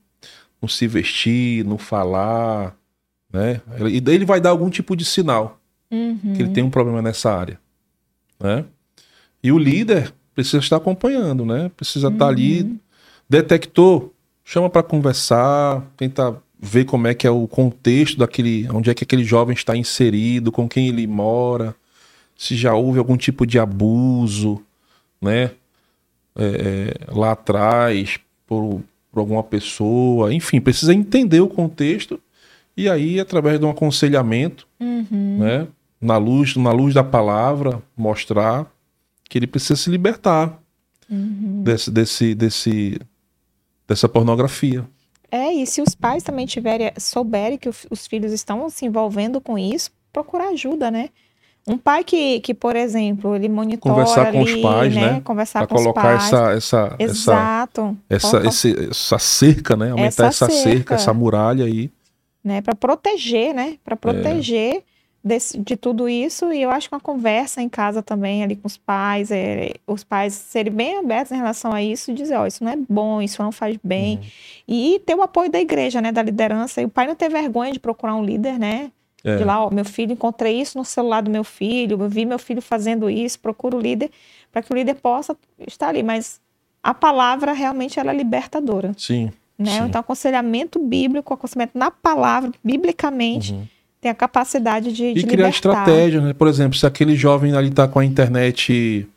no 0.61 0.69
se 0.69 0.87
vestir, 0.87 1.65
no 1.65 1.77
falar, 1.77 2.75
né? 3.31 3.61
E 3.89 3.99
daí 3.99 4.15
ele 4.15 4.25
vai 4.25 4.39
dar 4.39 4.51
algum 4.51 4.69
tipo 4.69 4.95
de 4.95 5.03
sinal 5.03 5.59
uhum. 5.89 6.33
que 6.35 6.41
ele 6.41 6.51
tem 6.51 6.63
um 6.63 6.69
problema 6.69 7.01
nessa 7.01 7.33
área, 7.33 7.59
né? 8.39 8.65
E 9.43 9.51
o 9.51 9.57
líder 9.57 10.13
precisa 10.35 10.59
estar 10.59 10.77
acompanhando, 10.77 11.45
né? 11.45 11.71
Precisa 11.75 12.07
uhum. 12.07 12.13
estar 12.13 12.27
ali, 12.27 12.61
uhum. 12.61 12.79
detectou, 13.27 14.13
chama 14.51 14.69
para 14.69 14.83
conversar, 14.83 15.81
tenta 15.95 16.35
ver 16.59 16.83
como 16.83 17.07
é 17.07 17.13
que 17.13 17.25
é 17.25 17.31
o 17.31 17.47
contexto 17.47 18.17
daquele, 18.17 18.67
onde 18.69 18.89
é 18.89 18.93
que 18.93 19.05
aquele 19.05 19.23
jovem 19.23 19.53
está 19.53 19.77
inserido, 19.77 20.51
com 20.51 20.67
quem 20.67 20.89
ele 20.89 21.07
mora, 21.07 21.73
se 22.37 22.57
já 22.57 22.73
houve 22.73 22.99
algum 22.99 23.15
tipo 23.15 23.47
de 23.47 23.57
abuso, 23.57 24.61
né? 25.21 25.51
É, 26.35 26.97
é 27.07 27.13
lá 27.13 27.31
atrás, 27.31 28.19
por, 28.45 28.81
por 29.09 29.19
alguma 29.21 29.41
pessoa, 29.41 30.33
enfim, 30.33 30.59
precisa 30.59 30.93
entender 30.93 31.39
o 31.39 31.47
contexto 31.47 32.19
e 32.75 32.89
aí, 32.89 33.21
através 33.21 33.57
de 33.57 33.65
um 33.65 33.69
aconselhamento, 33.69 34.67
uhum. 34.81 35.37
né, 35.39 35.67
na 36.01 36.17
luz, 36.17 36.57
na 36.57 36.73
luz 36.73 36.93
da 36.93 37.05
palavra, 37.05 37.81
mostrar 37.95 38.69
que 39.29 39.37
ele 39.37 39.47
precisa 39.47 39.77
se 39.77 39.89
libertar 39.89 40.61
uhum. 41.09 41.63
desse, 41.63 41.89
desse, 41.89 42.35
desse, 42.35 42.99
dessa 43.91 44.09
pornografia. 44.09 44.85
É, 45.29 45.53
e 45.53 45.65
se 45.65 45.81
os 45.81 45.95
pais 45.95 46.23
também 46.23 46.45
tiverem, 46.45 46.91
souberem 46.97 47.57
que 47.57 47.69
os 47.69 48.07
filhos 48.07 48.33
estão 48.33 48.69
se 48.69 48.85
envolvendo 48.85 49.39
com 49.39 49.57
isso, 49.57 49.91
procurar 50.11 50.49
ajuda, 50.49 50.91
né? 50.91 51.09
Um 51.67 51.77
pai 51.77 52.03
que, 52.03 52.39
que 52.39 52.53
por 52.53 52.75
exemplo, 52.75 53.35
ele 53.35 53.47
monitora 53.47 53.93
conversar 53.93 54.27
ali, 54.27 54.37
com 54.37 54.43
os 54.43 54.55
pais, 54.55 54.95
né? 54.95 55.11
né? 55.13 55.21
Conversar 55.21 55.59
pra 55.59 55.67
com 55.67 55.75
colocar 55.75 56.17
os 56.17 56.29
pais. 56.29 56.33
essa 56.33 56.51
essa 56.53 56.95
Exato. 56.97 57.97
essa 58.09 58.37
essa, 58.37 58.47
esse, 58.47 58.89
essa 58.89 59.19
cerca, 59.19 59.77
né? 59.77 59.91
Aumentar 59.91 60.27
essa, 60.27 60.45
essa 60.45 60.49
cerca. 60.49 60.69
cerca, 60.69 60.95
essa 60.95 61.13
muralha 61.13 61.65
aí, 61.65 61.91
né? 62.43 62.61
Para 62.61 62.73
proteger, 62.73 63.53
né? 63.53 63.77
Para 63.85 63.95
proteger 63.95 64.77
é. 64.77 64.83
Desse, 65.23 65.57
de 65.57 65.75
tudo 65.75 66.09
isso 66.09 66.51
e 66.51 66.61
eu 66.61 66.71
acho 66.71 66.89
que 66.89 66.95
uma 66.95 67.01
conversa 67.01 67.61
em 67.61 67.69
casa 67.69 68.01
também 68.01 68.43
ali 68.43 68.55
com 68.55 68.67
os 68.67 68.77
pais, 68.77 69.29
é, 69.31 69.73
os 69.85 70.03
pais 70.03 70.33
serem 70.33 70.73
bem 70.73 70.97
abertos 70.97 71.31
em 71.31 71.37
relação 71.37 71.71
a 71.71 71.81
isso, 71.81 72.11
e 72.11 72.13
dizer, 72.13 72.35
ó, 72.35 72.43
oh, 72.43 72.47
isso 72.47 72.63
não 72.63 72.71
é 72.71 72.77
bom, 72.89 73.21
isso 73.21 73.41
não 73.41 73.51
faz 73.51 73.77
bem 73.83 74.17
uhum. 74.17 74.23
e 74.67 75.01
ter 75.05 75.15
o 75.15 75.21
apoio 75.21 75.51
da 75.51 75.59
igreja, 75.59 76.01
né? 76.01 76.11
Da 76.11 76.23
liderança 76.23 76.81
e 76.81 76.85
o 76.85 76.89
pai 76.89 77.07
não 77.07 77.15
ter 77.15 77.29
vergonha 77.29 77.71
de 77.71 77.79
procurar 77.79 78.15
um 78.15 78.23
líder, 78.23 78.57
né? 78.57 78.91
É. 79.23 79.37
De 79.37 79.43
lá, 79.43 79.63
ó, 79.63 79.69
meu 79.69 79.85
filho, 79.85 80.13
encontrei 80.13 80.59
isso 80.59 80.77
no 80.77 80.83
celular 80.83 81.21
do 81.21 81.29
meu 81.29 81.43
filho, 81.43 82.01
eu 82.01 82.09
vi 82.09 82.25
meu 82.25 82.39
filho 82.39 82.61
fazendo 82.61 83.09
isso, 83.09 83.39
procuro 83.39 83.77
o 83.77 83.79
líder, 83.79 84.09
para 84.51 84.63
que 84.63 84.73
o 84.73 84.75
líder 84.75 84.95
possa 84.95 85.37
estar 85.67 85.89
ali. 85.89 86.01
Mas 86.01 86.41
a 86.81 86.93
palavra 86.93 87.53
realmente 87.53 87.99
ela 87.99 88.11
é 88.11 88.15
libertadora. 88.15 88.93
Sim. 88.97 89.31
Né? 89.57 89.77
sim. 89.77 89.83
Então, 89.85 90.01
aconselhamento 90.01 90.79
bíblico, 90.79 91.33
aconselhamento 91.33 91.77
na 91.77 91.91
palavra, 91.91 92.51
biblicamente, 92.63 93.53
uhum. 93.53 93.67
Tem 94.01 94.09
a 94.09 94.15
capacidade 94.15 94.91
de, 94.91 95.05
e 95.05 95.13
de 95.13 95.23
criar 95.23 95.47
libertar. 95.47 95.49
estratégia, 95.49 96.19
né? 96.19 96.33
Por 96.33 96.47
exemplo, 96.47 96.75
se 96.75 96.85
aquele 96.87 97.15
jovem 97.15 97.53
ali 97.55 97.69
está 97.69 97.87
com 97.87 97.99
a 97.99 98.05
internet 98.05 99.07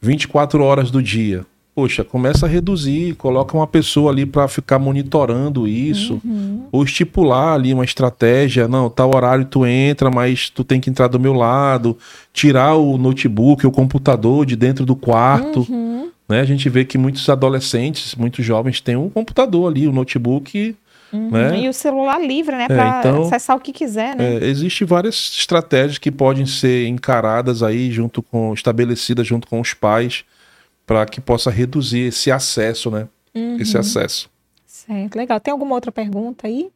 24 0.00 0.62
horas 0.64 0.90
do 0.90 1.00
dia, 1.00 1.46
poxa, 1.72 2.02
começa 2.02 2.44
a 2.44 2.48
reduzir, 2.48 3.14
coloca 3.14 3.56
uma 3.56 3.68
pessoa 3.68 4.10
ali 4.10 4.26
para 4.26 4.48
ficar 4.48 4.80
monitorando 4.80 5.66
isso, 5.66 6.20
uhum. 6.24 6.64
ou 6.72 6.82
estipular 6.82 7.54
ali 7.54 7.72
uma 7.72 7.84
estratégia, 7.84 8.66
não, 8.66 8.90
tal 8.90 9.14
horário 9.14 9.44
tu 9.44 9.64
entra, 9.64 10.10
mas 10.10 10.50
tu 10.50 10.64
tem 10.64 10.80
que 10.80 10.90
entrar 10.90 11.06
do 11.06 11.20
meu 11.20 11.32
lado, 11.32 11.96
tirar 12.32 12.74
o 12.74 12.98
notebook, 12.98 13.64
o 13.64 13.70
computador 13.70 14.44
de 14.44 14.56
dentro 14.56 14.84
do 14.84 14.96
quarto, 14.96 15.64
uhum. 15.70 16.10
né? 16.28 16.40
A 16.40 16.44
gente 16.44 16.68
vê 16.68 16.84
que 16.84 16.98
muitos 16.98 17.28
adolescentes, 17.28 18.16
muitos 18.16 18.44
jovens 18.44 18.80
têm 18.80 18.96
um 18.96 19.08
computador 19.08 19.70
ali, 19.70 19.86
o 19.86 19.90
um 19.90 19.94
notebook 19.94 20.74
Uhum. 21.12 21.30
Né? 21.30 21.60
E 21.60 21.68
o 21.68 21.74
celular 21.74 22.18
livre, 22.18 22.56
né? 22.56 22.66
Para 22.66 22.96
é, 22.96 22.98
então, 23.00 23.22
acessar 23.22 23.56
o 23.56 23.60
que 23.60 23.72
quiser, 23.72 24.16
né? 24.16 24.36
É, 24.36 24.46
Existem 24.46 24.86
várias 24.86 25.14
estratégias 25.36 25.98
que 25.98 26.10
podem 26.10 26.46
ser 26.46 26.86
encaradas 26.86 27.62
aí 27.62 27.90
junto 27.90 28.22
com, 28.22 28.54
estabelecidas 28.54 29.26
junto 29.26 29.46
com 29.46 29.60
os 29.60 29.74
pais, 29.74 30.24
para 30.86 31.04
que 31.04 31.20
possa 31.20 31.50
reduzir 31.50 32.08
esse 32.08 32.30
acesso, 32.30 32.90
né? 32.90 33.06
Uhum. 33.34 33.58
Esse 33.60 33.76
acesso. 33.76 34.30
Certo, 34.66 35.16
legal. 35.16 35.38
Tem 35.38 35.52
alguma 35.52 35.74
outra 35.74 35.92
pergunta 35.92 36.46
aí? 36.46 36.70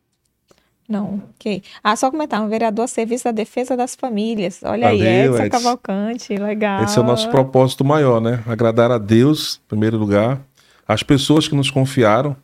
Não, 0.88 1.20
ok. 1.34 1.62
Ah, 1.82 1.96
só 1.96 2.10
comentar, 2.10 2.40
um 2.40 2.48
vereador 2.48 2.84
a 2.84 2.88
serviço 2.88 3.24
da 3.24 3.32
defesa 3.32 3.76
das 3.76 3.96
famílias. 3.96 4.60
Olha 4.62 4.88
Valeu, 4.88 5.02
aí, 5.02 5.26
Edson, 5.26 5.44
Edson 5.44 5.50
Cavalcante, 5.50 6.36
legal. 6.36 6.84
Esse 6.84 6.98
é 6.98 7.02
o 7.02 7.04
nosso 7.04 7.28
propósito 7.30 7.84
maior, 7.84 8.20
né? 8.20 8.42
Agradar 8.46 8.92
a 8.92 8.98
Deus, 8.98 9.60
em 9.64 9.68
primeiro 9.68 9.96
lugar, 9.96 10.40
as 10.86 11.02
pessoas 11.02 11.48
que 11.48 11.56
nos 11.56 11.70
confiaram 11.70 12.36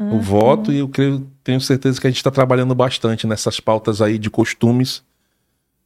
uhum. 0.00 0.16
o 0.16 0.20
voto, 0.20 0.72
e 0.72 0.78
eu 0.78 0.88
creio, 0.88 1.30
tenho 1.44 1.60
certeza 1.60 2.00
que 2.00 2.06
a 2.06 2.10
gente 2.10 2.16
está 2.16 2.30
trabalhando 2.30 2.74
bastante 2.74 3.26
nessas 3.26 3.60
pautas 3.60 4.00
aí 4.00 4.18
de 4.18 4.30
costumes 4.30 5.04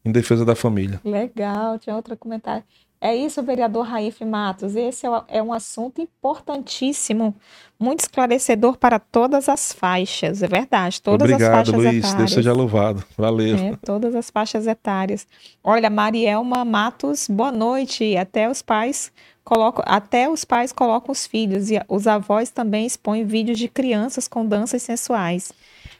em 0.05 0.13
defesa 0.13 0.45
da 0.45 0.55
família. 0.55 1.01
Legal, 1.05 1.79
tinha 1.79 1.97
outro 1.97 2.17
comentário. 2.17 2.63
É 3.01 3.15
isso, 3.15 3.43
vereador 3.43 3.85
Raif 3.85 4.25
Matos. 4.25 4.75
Esse 4.75 5.07
é 5.29 5.43
um 5.43 5.53
assunto 5.53 6.01
importantíssimo, 6.01 7.35
muito 7.79 8.01
esclarecedor 8.01 8.79
para 8.79 8.99
todas 8.99 9.47
as 9.47 9.75
faixas. 9.75 10.43
É 10.43 10.49
verdade, 10.49 11.03
todas 11.03 11.31
Obrigado, 11.31 11.51
as 11.51 11.57
faixas 11.57 11.75
Luiz. 11.75 11.99
etárias. 11.99 12.15
Deus 12.15 12.33
seja 12.33 12.53
louvado. 12.55 13.05
Valeu. 13.15 13.57
É, 13.57 13.77
todas 13.85 14.15
as 14.15 14.31
faixas 14.31 14.67
etárias. 14.67 15.27
Olha, 15.63 15.91
Marielma 15.91 16.65
Matos, 16.65 17.29
boa 17.29 17.53
noite. 17.53 18.17
Até 18.17 18.49
os 18.49 18.63
pais 18.63 19.13
colocam, 19.45 19.85
até 19.87 20.29
os 20.29 20.45
pais 20.45 20.73
colocam 20.73 21.13
os 21.13 21.27
filhos 21.27 21.71
e 21.71 21.81
os 21.89 22.07
avós 22.07 22.51
também 22.51 22.87
expõem 22.87 23.25
vídeos 23.25 23.59
de 23.59 23.69
crianças 23.69 24.27
com 24.27 24.47
danças 24.47 24.83
sensuais. 24.83 25.53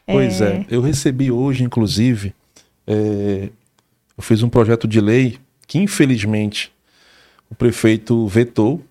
Pois 0.05 0.41
é, 0.41 0.57
é 0.57 0.65
eu 0.69 0.81
recebi 0.81 1.31
hoje, 1.31 1.63
inclusive, 1.63 2.33
é, 2.87 3.49
eu 4.17 4.23
fiz 4.23 4.41
um 4.41 4.49
projeto 4.49 4.87
de 4.87 4.99
lei 4.99 5.37
que 5.67 5.79
infelizmente 5.79 6.71
o 7.49 7.55
prefeito 7.55 8.27
vetou, 8.27 8.81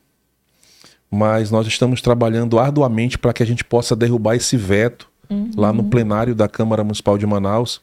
mas 1.10 1.50
nós 1.50 1.66
estamos 1.66 2.00
trabalhando 2.00 2.58
arduamente 2.58 3.18
para 3.18 3.32
que 3.32 3.42
a 3.42 3.46
gente 3.46 3.64
possa 3.64 3.94
derrubar 3.94 4.36
esse 4.36 4.56
veto 4.56 5.08
uhum. 5.28 5.50
lá 5.56 5.72
no 5.72 5.84
plenário 5.84 6.34
da 6.34 6.48
Câmara 6.48 6.82
Municipal 6.82 7.18
de 7.18 7.26
Manaus, 7.26 7.80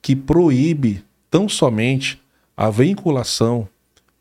que 0.00 0.16
proíbe 0.16 1.04
tão 1.30 1.48
somente 1.48 2.20
a 2.56 2.70
vinculação 2.70 3.68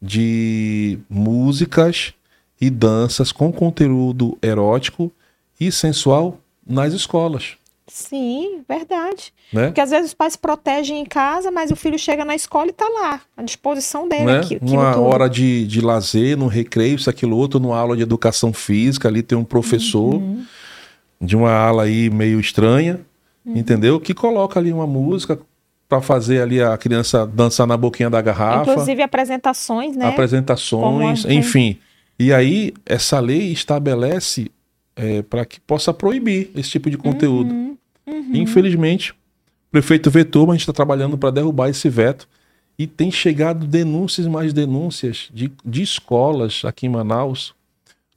de 0.02 0.98
músicas 1.10 2.14
e 2.60 2.70
danças 2.70 3.32
com 3.32 3.52
conteúdo 3.52 4.38
erótico 4.42 5.12
e 5.60 5.72
sensual 5.72 6.40
nas 6.66 6.94
escolas. 6.94 7.58
Sim, 7.88 8.62
verdade. 8.70 9.34
Né? 9.52 9.66
Porque 9.66 9.82
às 9.82 9.90
vezes 9.90 10.12
os 10.12 10.14
pais 10.14 10.38
protegem 10.38 11.00
em 11.00 11.06
casa, 11.06 11.52
mas 11.52 11.72
o 11.72 11.76
filho 11.76 12.00
chega 12.00 12.24
na 12.24 12.34
escola 12.34 12.68
e 12.68 12.70
está 12.70 12.88
lá, 12.88 13.22
à 13.36 13.44
disposição 13.44 14.08
dele. 14.08 14.26
Né? 14.26 14.40
Aqui, 14.40 14.60
Uma 14.62 14.98
hora 14.98 15.30
de, 15.30 15.68
de 15.68 15.82
lazer, 15.82 16.38
no 16.38 16.48
recreio, 16.48 16.96
isso, 16.96 17.10
aquilo 17.10 17.36
outro, 17.36 17.60
numa 17.60 17.78
aula 17.78 17.98
de 17.98 18.02
educação 18.02 18.54
física, 18.54 19.10
ali 19.10 19.22
tem 19.22 19.38
um 19.38 19.44
professor 19.44 20.16
uhum. 20.16 20.46
de 21.20 21.36
uma 21.36 21.52
ala 21.52 21.84
aí 21.84 22.10
meio 22.10 22.40
estranha, 22.40 23.02
uhum. 23.46 23.58
entendeu? 23.58 24.00
Que 24.00 24.14
coloca 24.14 24.58
ali 24.58 24.72
uma 24.72 24.88
música 24.88 25.38
para 25.92 26.02
fazer 26.02 26.42
ali 26.42 26.62
a 26.62 26.78
criança 26.78 27.28
dançar 27.28 27.68
na 27.68 27.76
boquinha 27.76 28.10
da 28.10 28.22
garrafa. 28.22 28.72
Inclusive 28.72 29.02
apresentações, 29.02 29.94
né? 29.98 30.08
Apresentações, 30.08 31.26
enfim. 31.26 31.78
E 32.18 32.32
aí, 32.32 32.74
essa 32.86 33.20
lei 33.20 33.52
estabelece 33.52 34.50
é, 34.96 35.22
para 35.22 35.44
que 35.44 35.60
possa 35.60 35.94
proibir 35.94 36.50
esse 36.56 36.70
tipo 36.70 36.90
de 36.90 36.98
conteúdo. 36.98 37.54
Uhum. 37.54 37.78
Uhum. 38.08 38.30
Infelizmente, 38.36 39.12
o 39.12 39.16
prefeito 39.70 40.10
vetou, 40.10 40.48
mas 40.48 40.52
a 40.52 40.58
gente 40.60 40.62
está 40.62 40.72
trabalhando 40.72 41.18
para 41.18 41.30
derrubar 41.30 41.68
esse 41.68 41.90
veto. 41.90 42.26
E 42.80 42.88
tem 42.88 43.12
chegado 43.12 43.68
denúncias 43.68 44.28
mais 44.28 44.54
denúncias 44.54 45.28
de, 45.34 45.52
de 45.66 45.82
escolas 45.82 46.62
aqui 46.64 46.86
em 46.86 46.90
Manaus 46.90 47.54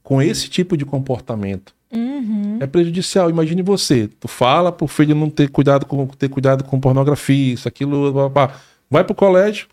com 0.01 0.23
esse 0.23 0.49
tipo 0.49 0.77
de 0.77 0.85
comportamento. 0.85 1.75
Uhum. 1.95 2.59
É 2.61 2.67
prejudicial. 2.67 3.31
Imagine 3.31 3.63
você, 3.63 4.09
tu 4.21 4.27
fala 4.27 4.73
para 4.73 4.85
o 4.85 4.89
filho 4.89 5.15
não 5.15 5.31
ter 5.31 5.49
cuidado 5.49 5.87
com 5.87 6.07
ter 6.07 6.29
cuidado 6.29 6.65
com 6.65 6.81
pornografia, 6.81 7.55
isso, 7.55 7.69
aquilo, 7.69 8.13
blá, 8.13 8.29
blá. 8.29 8.61
vai 8.91 9.05
pro 9.05 9.15
colégio. 9.15 9.69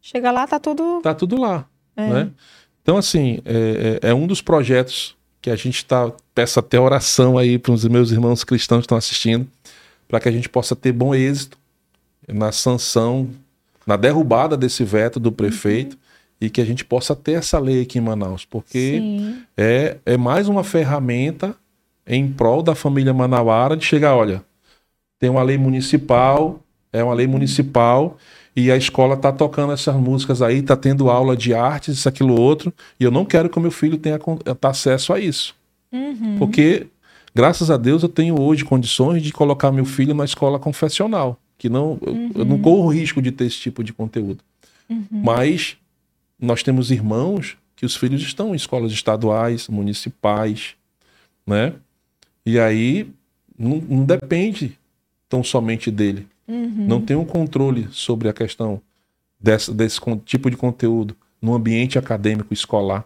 Chega 0.00 0.30
lá, 0.30 0.46
tá 0.46 0.58
tudo. 0.58 1.00
Tá 1.02 1.14
tudo 1.14 1.38
lá. 1.40 1.66
É. 1.96 2.08
Né? 2.08 2.30
Então, 2.82 2.96
assim, 2.96 3.40
é, 3.44 4.00
é, 4.02 4.10
é 4.10 4.14
um 4.14 4.26
dos 4.26 4.40
projetos 4.40 5.16
que 5.42 5.50
a 5.50 5.56
gente 5.56 5.76
está 5.76 6.12
peço 6.34 6.58
até 6.58 6.78
oração 6.78 7.36
aí 7.36 7.58
para 7.58 7.72
os 7.72 7.84
meus 7.84 8.10
irmãos 8.10 8.44
cristãos 8.44 8.80
que 8.80 8.84
estão 8.84 8.98
assistindo, 8.98 9.46
para 10.08 10.20
que 10.20 10.28
a 10.28 10.32
gente 10.32 10.48
possa 10.48 10.74
ter 10.74 10.92
bom 10.92 11.14
êxito 11.14 11.58
na 12.28 12.52
sanção 12.52 13.30
na 13.86 13.96
derrubada 13.96 14.56
desse 14.56 14.82
veto 14.82 15.20
do 15.20 15.30
prefeito 15.30 15.94
uhum. 15.94 16.00
E 16.40 16.50
que 16.50 16.60
a 16.60 16.64
gente 16.64 16.84
possa 16.84 17.14
ter 17.16 17.32
essa 17.32 17.58
lei 17.58 17.82
aqui 17.82 17.98
em 17.98 18.02
Manaus, 18.02 18.44
porque 18.44 19.02
é, 19.56 19.96
é 20.04 20.16
mais 20.16 20.48
uma 20.48 20.62
ferramenta 20.62 21.54
em 22.06 22.28
prol 22.28 22.62
da 22.62 22.74
família 22.74 23.12
manauara 23.12 23.76
de 23.76 23.84
chegar, 23.84 24.14
olha, 24.14 24.42
tem 25.18 25.30
uma 25.30 25.42
lei 25.42 25.56
municipal, 25.56 26.60
é 26.92 27.02
uma 27.02 27.14
lei 27.14 27.26
municipal 27.26 28.16
e 28.54 28.70
a 28.70 28.76
escola 28.76 29.14
está 29.14 29.32
tocando 29.32 29.72
essas 29.72 29.94
músicas 29.96 30.40
aí, 30.40 30.58
está 30.58 30.76
tendo 30.76 31.10
aula 31.10 31.36
de 31.36 31.52
artes, 31.52 31.98
isso, 31.98 32.08
aquilo, 32.08 32.40
outro, 32.40 32.72
e 32.98 33.04
eu 33.04 33.10
não 33.10 33.24
quero 33.24 33.50
que 33.50 33.58
o 33.58 33.60
meu 33.60 33.70
filho 33.70 33.98
tenha 33.98 34.18
acesso 34.62 35.12
a 35.12 35.20
isso. 35.20 35.54
Uhum. 35.92 36.36
Porque, 36.38 36.86
graças 37.34 37.70
a 37.70 37.76
Deus, 37.76 38.02
eu 38.02 38.08
tenho 38.08 38.40
hoje 38.40 38.64
condições 38.64 39.22
de 39.22 39.32
colocar 39.32 39.70
meu 39.70 39.84
filho 39.84 40.14
na 40.14 40.24
escola 40.24 40.58
confessional, 40.58 41.38
que 41.58 41.68
não, 41.68 41.98
uhum. 42.06 42.30
eu, 42.34 42.40
eu, 42.40 42.44
não 42.46 42.58
corro 42.58 42.88
risco 42.88 43.20
de 43.20 43.30
ter 43.30 43.44
esse 43.44 43.58
tipo 43.58 43.84
de 43.84 43.92
conteúdo. 43.92 44.38
Uhum. 44.88 45.04
Mas 45.10 45.76
nós 46.38 46.62
temos 46.62 46.90
irmãos 46.90 47.56
que 47.74 47.84
os 47.84 47.96
filhos 47.96 48.22
estão 48.22 48.52
em 48.52 48.56
escolas 48.56 48.92
estaduais, 48.92 49.68
municipais, 49.68 50.74
né? 51.46 51.74
E 52.44 52.58
aí 52.58 53.08
não, 53.58 53.78
não 53.78 54.04
depende 54.04 54.78
tão 55.28 55.42
somente 55.42 55.90
dele. 55.90 56.26
Uhum. 56.46 56.86
Não 56.86 57.00
tem 57.00 57.16
um 57.16 57.24
controle 57.24 57.88
sobre 57.90 58.28
a 58.28 58.32
questão 58.32 58.80
desse, 59.38 59.72
desse 59.72 60.00
tipo 60.24 60.50
de 60.50 60.56
conteúdo 60.56 61.16
no 61.40 61.54
ambiente 61.54 61.98
acadêmico 61.98 62.54
escolar. 62.54 63.04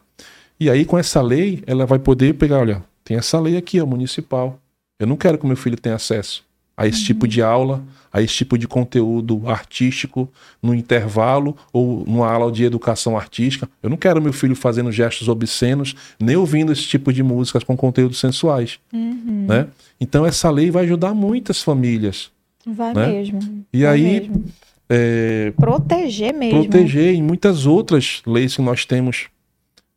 E 0.59 0.69
aí, 0.69 0.85
com 0.85 0.98
essa 0.98 1.23
lei, 1.23 1.62
ela 1.66 1.86
vai 1.86 1.98
poder 1.98 2.35
pegar, 2.35 2.59
olha, 2.59 2.85
tem 3.02 3.16
essa 3.16 3.40
lei 3.40 3.57
aqui, 3.57 3.81
ó, 3.81 3.86
municipal. 3.86 4.61
Eu 4.98 5.07
não 5.07 5.16
quero 5.16 5.39
que 5.39 5.47
meu 5.47 5.57
filho 5.57 5.81
tenha 5.81 5.94
acesso 5.94 6.44
a 6.81 6.86
esse 6.86 7.05
tipo 7.05 7.28
de 7.28 7.43
aula, 7.43 7.85
a 8.11 8.23
esse 8.23 8.36
tipo 8.36 8.57
de 8.57 8.66
conteúdo 8.66 9.43
artístico 9.47 10.27
no 10.62 10.74
intervalo 10.74 11.55
ou 11.70 12.07
numa 12.07 12.27
aula 12.27 12.51
de 12.51 12.65
educação 12.65 13.19
artística. 13.19 13.69
Eu 13.82 13.90
não 13.90 13.98
quero 13.98 14.23
meu 14.23 14.32
filho 14.32 14.57
fazendo 14.57 14.90
gestos 14.90 15.28
obscenos, 15.28 15.94
nem 16.19 16.36
ouvindo 16.36 16.73
esse 16.73 16.85
tipo 16.85 17.12
de 17.12 17.23
músicas 17.23 17.62
com 17.65 17.77
conteúdos 17.77 18.19
sensuais. 18.19 18.78
Uhum. 18.94 19.44
Né? 19.47 19.66
Então, 20.01 20.24
essa 20.24 20.51
lei 20.51 20.70
vai 20.70 20.85
ajudar 20.85 21.12
muitas 21.12 21.62
famílias 21.62 22.31
Vai 22.66 22.94
né? 22.94 23.07
mesmo. 23.09 23.40
E 23.70 23.82
vai 23.82 23.93
aí. 23.93 24.20
Mesmo. 24.20 24.44
É, 24.89 25.52
proteger 25.59 26.32
mesmo. 26.32 26.62
Proteger 26.62 27.15
em 27.15 27.23
muitas 27.23 27.66
outras 27.66 28.23
leis 28.27 28.57
que 28.57 28.62
nós 28.62 28.86
temos 28.86 29.28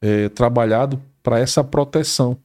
é, 0.01 0.27
trabalhado 0.27 1.01
para 1.23 1.39
essa 1.39 1.63
proteção, 1.63 2.37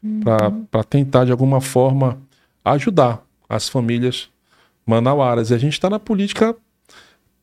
uhum. 0.00 0.64
para 0.70 0.84
tentar 0.84 1.24
de 1.24 1.32
alguma 1.32 1.60
forma 1.60 2.16
ajudar 2.64 3.20
as 3.50 3.68
famílias 3.68 4.28
manauaras. 4.86 5.50
E 5.50 5.54
a 5.54 5.58
gente 5.58 5.72
está 5.72 5.90
na 5.90 5.98
política 5.98 6.54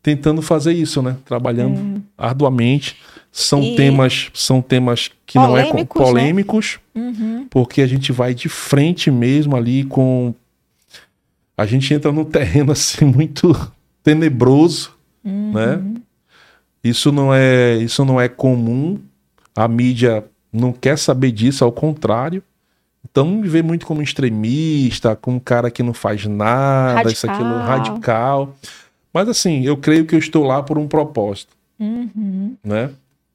tentando 0.01 0.41
fazer 0.41 0.71
isso, 0.71 1.01
né? 1.01 1.17
Trabalhando 1.25 1.77
uhum. 1.77 2.01
arduamente. 2.17 2.95
São 3.29 3.61
e... 3.61 3.75
temas, 3.75 4.31
são 4.33 4.61
temas 4.61 5.11
que 5.25 5.37
polêmicos, 5.37 5.99
não 5.99 6.07
é 6.07 6.11
polêmicos, 6.11 6.79
né? 6.95 7.01
uhum. 7.01 7.47
porque 7.49 7.81
a 7.81 7.87
gente 7.87 8.11
vai 8.11 8.33
de 8.33 8.47
frente 8.47 9.11
mesmo 9.11 9.55
ali 9.55 9.83
com 9.83 10.33
a 11.57 11.65
gente 11.65 11.93
entra 11.93 12.11
num 12.11 12.23
terreno 12.23 12.71
assim 12.73 13.03
muito 13.03 13.53
tenebroso, 14.01 14.91
uhum. 15.25 15.51
né? 15.53 15.83
Isso 16.83 17.11
não 17.11 17.33
é, 17.33 17.75
isso 17.77 18.05
não 18.05 18.21
é 18.21 18.29
comum. 18.29 18.97
A 19.53 19.67
mídia 19.67 20.23
não 20.53 20.71
quer 20.71 20.97
saber 20.97 21.31
disso, 21.31 21.65
ao 21.65 21.71
contrário. 21.71 22.41
Então 23.17 23.27
me 23.27 23.47
vê 23.47 23.63
muito 23.63 23.83
como 23.83 23.99
extremista, 23.99 25.15
como 25.15 25.37
um 25.37 25.39
cara 25.39 25.71
que 25.71 25.81
não 25.81 25.91
faz 25.91 26.27
nada, 26.27 26.97
radical. 26.97 27.11
isso 27.11 27.27
aquilo 27.27 27.57
radical. 27.57 28.55
Mas 29.11 29.27
assim, 29.27 29.65
eu 29.65 29.75
creio 29.75 30.05
que 30.05 30.13
eu 30.13 30.19
estou 30.19 30.45
lá 30.45 30.61
por 30.61 30.77
um 30.77 30.87
propósito, 30.87 31.57
uhum. 31.79 32.55
né? 32.63 32.91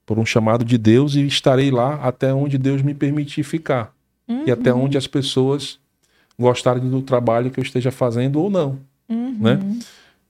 Por 0.07 0.21
um 0.21 0.25
chamado 0.25 0.65
de 0.65 0.79
Deus 0.79 1.17
e 1.17 1.27
estarei 1.27 1.73
lá 1.73 1.97
até 1.97 2.33
onde 2.33 2.59
Deus 2.59 2.81
me 2.81 2.95
permitir 2.95 3.43
ficar 3.43 3.93
uhum. 4.29 4.45
e 4.47 4.53
até 4.53 4.73
onde 4.73 4.97
as 4.97 5.09
pessoas 5.09 5.81
gostarem 6.39 6.89
do 6.89 7.03
trabalho 7.03 7.51
que 7.51 7.59
eu 7.59 7.65
esteja 7.65 7.91
fazendo 7.91 8.41
ou 8.41 8.49
não. 8.49 8.79
Uhum. 9.09 9.37
Né? 9.41 9.59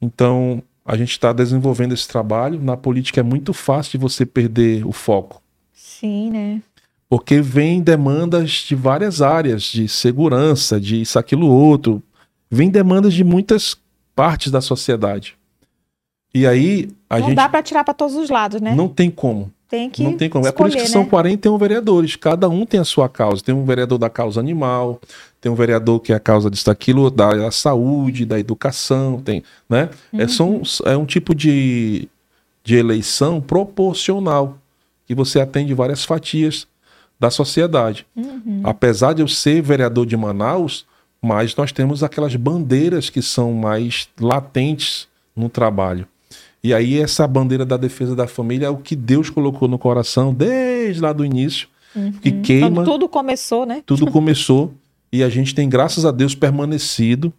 Então, 0.01 0.63
a 0.83 0.97
gente 0.97 1.11
está 1.11 1.31
desenvolvendo 1.31 1.93
esse 1.93 2.09
trabalho. 2.09 2.59
Na 2.59 2.75
política 2.75 3.21
é 3.21 3.23
muito 3.23 3.53
fácil 3.53 3.99
de 3.99 3.99
você 3.99 4.25
perder 4.25 4.87
o 4.87 4.93
foco. 4.93 5.43
Sim, 5.75 6.31
né? 6.31 6.63
Porque 7.13 7.43
vem 7.43 7.83
demandas 7.83 8.53
de 8.67 8.75
várias 8.75 9.21
áreas, 9.21 9.65
de 9.65 9.87
segurança, 9.87 10.81
de 10.81 11.03
isso, 11.03 11.19
aquilo, 11.19 11.47
outro. 11.47 12.03
Vem 12.51 12.71
demandas 12.71 13.13
de 13.13 13.23
muitas 13.23 13.77
partes 14.17 14.51
da 14.51 14.63
sociedade. 14.63 15.37
E 16.33 16.47
aí 16.47 16.89
a 17.11 17.17
não 17.17 17.27
gente. 17.27 17.37
Não 17.37 17.45
dá 17.45 17.51
para 17.51 17.63
tirar 17.63 17.85
para 17.85 17.93
todos 17.93 18.17
os 18.17 18.31
lados, 18.31 18.63
né? 18.63 18.75
Não 18.75 18.89
tem 18.89 19.11
como. 19.11 19.53
Tem 19.69 19.91
que 19.91 20.03
Não 20.03 20.17
tem 20.17 20.31
como. 20.31 20.47
Escolher, 20.47 20.71
é 20.71 20.71
por 20.71 20.75
isso 20.75 20.87
que 20.87 20.91
são 20.91 21.05
41 21.05 21.59
vereadores. 21.59 22.17
Cada 22.17 22.49
um 22.49 22.65
tem 22.65 22.81
a 22.81 22.85
sua 22.85 23.11
causa. 23.11 23.43
Tem 23.43 23.55
um 23.55 23.67
vereador 23.67 23.99
da 23.99 24.09
causa 24.09 24.41
animal, 24.41 24.99
tem 25.39 25.53
um 25.53 25.55
vereador 25.55 26.01
que 26.01 26.15
é 26.15 26.17
a 26.17 26.21
causa 26.21 26.51
disso, 26.51 26.65
daquilo, 26.65 27.11
da, 27.11 27.51
saúde, 27.51 28.25
da 28.25 28.41
educação, 28.41 29.21
tem, 29.21 29.43
né? 29.69 29.91
É, 30.15 30.17
uhum. 30.17 30.23
É, 30.23 30.29
são, 30.29 30.63
é 30.87 30.97
um 30.97 31.05
tipo 31.05 31.35
de, 31.35 32.09
de 32.65 32.75
eleição 32.75 33.39
proporcional, 33.39 34.57
que 35.07 35.15
você 35.15 35.43
atende 35.43 35.75
várias 35.75 36.07
fatias 36.07 36.72
da 37.23 37.31
sociedade. 37.31 38.05
Uhum. 38.17 38.63
Apesar 38.65 39.13
de 39.13 39.23
eu 39.23 39.29
ser 39.29 39.63
vereador 39.63 40.05
de 40.05 40.17
Manaus, 40.17 40.85
mas 41.23 41.55
nós 41.55 41.71
temos 41.71 42.03
aquelas 42.03 42.35
bandeiras 42.35 43.09
que 43.09 43.23
são 43.23 43.53
mais 43.53 44.09
latentes 44.21 45.07
no 45.37 45.49
trabalho. 45.49 46.05
E 46.65 46.75
aí 46.75 46.99
essa 46.99 47.25
bandeira 47.29 47.65
da 47.65 47.77
defesa 47.77 48.17
da 48.17 48.27
família 48.27 48.67
é 48.67 48.71
o 48.71 48.77
que 48.77 48.97
Deus 48.97 49.31
colocou 49.31 49.69
no 49.69 49.79
coração 49.79 50.35
desde 50.35 51.01
lá 51.01 51.13
do 51.13 51.25
início, 51.25 51.69
uhum. 51.95 52.11
que 52.11 52.33
queima. 52.33 52.71
Quando 52.71 52.85
tudo 52.85 53.09
começou, 53.09 53.65
né? 53.65 53.85
Tudo 53.87 54.11
começou 54.11 54.75
e 55.13 55.23
a 55.23 55.29
gente 55.29 55.55
tem 55.55 55.69
graças 55.69 56.05
a 56.05 56.11
Deus 56.11 56.35
permanecido 56.35 57.33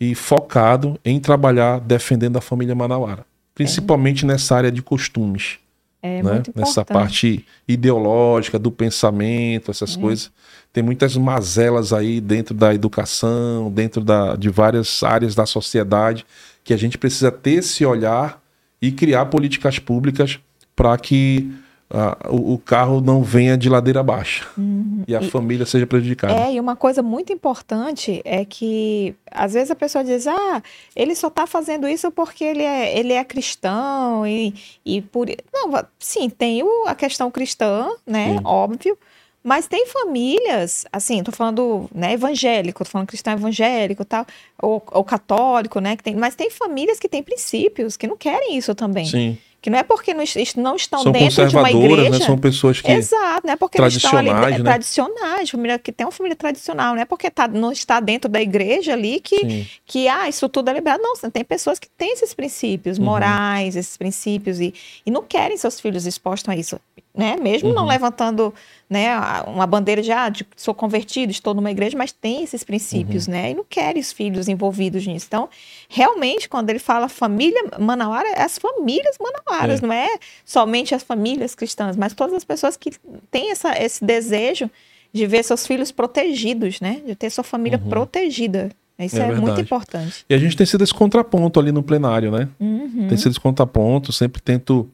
e 0.00 0.14
focado 0.14 0.98
em 1.04 1.20
trabalhar 1.20 1.80
defendendo 1.80 2.38
a 2.38 2.40
família 2.40 2.74
manauara, 2.74 3.26
principalmente 3.54 4.24
é. 4.24 4.28
nessa 4.28 4.56
área 4.56 4.72
de 4.72 4.80
costumes. 4.80 5.58
É 6.02 6.22
né? 6.22 6.42
Nessa 6.54 6.84
parte 6.84 7.44
ideológica 7.66 8.58
do 8.58 8.70
pensamento, 8.70 9.70
essas 9.70 9.96
é. 9.96 10.00
coisas. 10.00 10.30
Tem 10.72 10.82
muitas 10.82 11.16
mazelas 11.16 11.92
aí 11.92 12.20
dentro 12.20 12.54
da 12.54 12.72
educação, 12.74 13.70
dentro 13.70 14.02
da, 14.02 14.36
de 14.36 14.48
várias 14.48 15.02
áreas 15.02 15.34
da 15.34 15.44
sociedade, 15.44 16.24
que 16.62 16.72
a 16.72 16.76
gente 16.76 16.96
precisa 16.98 17.32
ter 17.32 17.54
esse 17.54 17.84
olhar 17.84 18.40
e 18.80 18.92
criar 18.92 19.26
políticas 19.26 19.78
públicas 19.78 20.38
para 20.76 20.96
que 20.96 21.50
uh, 21.90 22.34
o, 22.34 22.54
o, 22.54 22.58
carro 22.58 23.00
não 23.00 23.22
venha 23.22 23.56
de 23.56 23.68
ladeira 23.68 24.02
baixa 24.02 24.46
uhum. 24.56 25.02
e 25.06 25.14
a 25.14 25.20
e, 25.20 25.30
família 25.30 25.66
seja 25.66 25.86
prejudicada. 25.86 26.34
É, 26.34 26.54
e 26.54 26.60
uma 26.60 26.76
coisa 26.76 27.02
muito 27.02 27.32
importante 27.32 28.20
é 28.24 28.44
que 28.44 29.14
às 29.30 29.54
vezes 29.54 29.70
a 29.70 29.76
pessoa 29.76 30.04
diz, 30.04 30.26
ah, 30.26 30.62
ele 30.94 31.14
só 31.14 31.28
está 31.28 31.46
fazendo 31.46 31.88
isso 31.88 32.10
porque 32.10 32.44
ele 32.44 32.62
é, 32.62 32.98
ele 32.98 33.12
é 33.12 33.24
cristão 33.24 34.26
e, 34.26 34.54
e 34.84 35.00
por... 35.00 35.28
Não, 35.52 35.84
sim, 35.98 36.28
tem 36.28 36.62
o, 36.62 36.84
a 36.86 36.94
questão 36.94 37.30
cristã, 37.30 37.88
né, 38.06 38.36
sim. 38.36 38.40
óbvio, 38.44 38.98
mas 39.42 39.66
tem 39.66 39.86
famílias, 39.86 40.84
assim, 40.92 41.22
tô 41.22 41.32
falando, 41.32 41.88
né, 41.94 42.12
evangélico, 42.12 42.84
tô 42.84 42.90
falando 42.90 43.06
cristão 43.06 43.32
evangélico 43.32 44.04
tal, 44.04 44.26
ou, 44.60 44.82
ou 44.90 45.04
católico, 45.04 45.80
né, 45.80 45.96
que 45.96 46.02
tem, 46.02 46.14
mas 46.16 46.34
tem 46.34 46.50
famílias 46.50 46.98
que 46.98 47.08
têm 47.08 47.22
princípios, 47.22 47.96
que 47.96 48.06
não 48.06 48.16
querem 48.16 48.58
isso 48.58 48.74
também. 48.74 49.06
Sim. 49.06 49.38
Que 49.60 49.70
não 49.70 49.78
é 49.78 49.82
porque 49.82 50.14
não, 50.14 50.22
não 50.56 50.76
estão 50.76 51.02
São 51.02 51.10
dentro 51.10 51.48
de 51.48 51.56
uma 51.56 51.70
igreja. 51.70 52.10
Né? 52.10 52.24
São 52.24 52.38
pessoas 52.38 52.80
que. 52.80 52.90
Exato, 52.90 53.44
não 53.44 53.54
é 53.54 53.56
porque 53.56 53.80
não 53.80 53.88
estão 53.88 54.16
ali. 54.16 54.28
É, 54.28 54.32
né? 54.32 54.62
Tradicionais, 54.62 55.50
família 55.50 55.78
que 55.78 55.90
tem 55.90 56.06
uma 56.06 56.12
família 56.12 56.36
tradicional, 56.36 56.94
não 56.94 57.02
é 57.02 57.04
porque 57.04 57.28
tá, 57.28 57.48
não 57.48 57.72
está 57.72 57.98
dentro 57.98 58.30
da 58.30 58.40
igreja 58.40 58.92
ali 58.92 59.18
que, 59.18 59.66
que 59.84 60.06
ah, 60.06 60.28
isso 60.28 60.48
tudo 60.48 60.70
é 60.70 60.74
liberado. 60.74 61.02
Não, 61.02 61.30
tem 61.30 61.44
pessoas 61.44 61.78
que 61.78 61.88
têm 61.88 62.12
esses 62.12 62.32
princípios 62.32 62.98
uhum. 62.98 63.04
morais, 63.04 63.74
esses 63.74 63.96
princípios, 63.96 64.60
e, 64.60 64.72
e 65.04 65.10
não 65.10 65.22
querem 65.22 65.56
seus 65.56 65.80
filhos 65.80 66.06
expostos 66.06 66.48
a 66.48 66.56
isso 66.56 66.80
né? 67.18 67.36
Mesmo 67.36 67.70
uhum. 67.70 67.74
não 67.74 67.84
levantando 67.84 68.54
né, 68.88 69.08
uma 69.48 69.66
bandeira 69.66 70.00
de, 70.00 70.12
ah, 70.12 70.28
de, 70.28 70.46
sou 70.54 70.72
convertido, 70.72 71.32
estou 71.32 71.52
numa 71.52 71.68
igreja, 71.68 71.98
mas 71.98 72.12
tem 72.12 72.44
esses 72.44 72.62
princípios, 72.62 73.26
uhum. 73.26 73.32
né? 73.32 73.50
E 73.50 73.54
não 73.54 73.64
quer 73.68 73.96
os 73.96 74.12
filhos 74.12 74.46
envolvidos 74.46 75.04
nisso. 75.04 75.26
Então, 75.26 75.48
realmente, 75.88 76.48
quando 76.48 76.70
ele 76.70 76.78
fala 76.78 77.08
família 77.08 77.60
manauara, 77.76 78.28
é 78.28 78.42
as 78.42 78.56
famílias 78.56 79.16
manauaras, 79.20 79.82
é. 79.82 79.86
não 79.86 79.92
é 79.92 80.08
somente 80.44 80.94
as 80.94 81.02
famílias 81.02 81.56
cristãs, 81.56 81.96
mas 81.96 82.12
todas 82.14 82.34
as 82.34 82.44
pessoas 82.44 82.76
que 82.76 82.92
têm 83.32 83.50
essa, 83.50 83.76
esse 83.76 84.04
desejo 84.04 84.70
de 85.12 85.26
ver 85.26 85.42
seus 85.42 85.66
filhos 85.66 85.90
protegidos, 85.90 86.80
né? 86.80 87.02
De 87.04 87.16
ter 87.16 87.30
sua 87.30 87.42
família 87.42 87.80
uhum. 87.82 87.90
protegida. 87.90 88.70
Isso 88.96 89.16
é, 89.16 89.28
é 89.28 89.34
muito 89.34 89.60
importante. 89.60 90.24
E 90.28 90.34
a 90.34 90.38
gente 90.38 90.56
tem 90.56 90.66
sido 90.66 90.84
esse 90.84 90.94
contraponto 90.94 91.58
ali 91.58 91.72
no 91.72 91.82
plenário, 91.82 92.30
né? 92.30 92.48
Uhum. 92.60 93.06
Tem 93.08 93.16
sido 93.16 93.30
esse 93.32 93.40
contraponto, 93.40 94.12
sempre 94.12 94.40
tento 94.40 94.88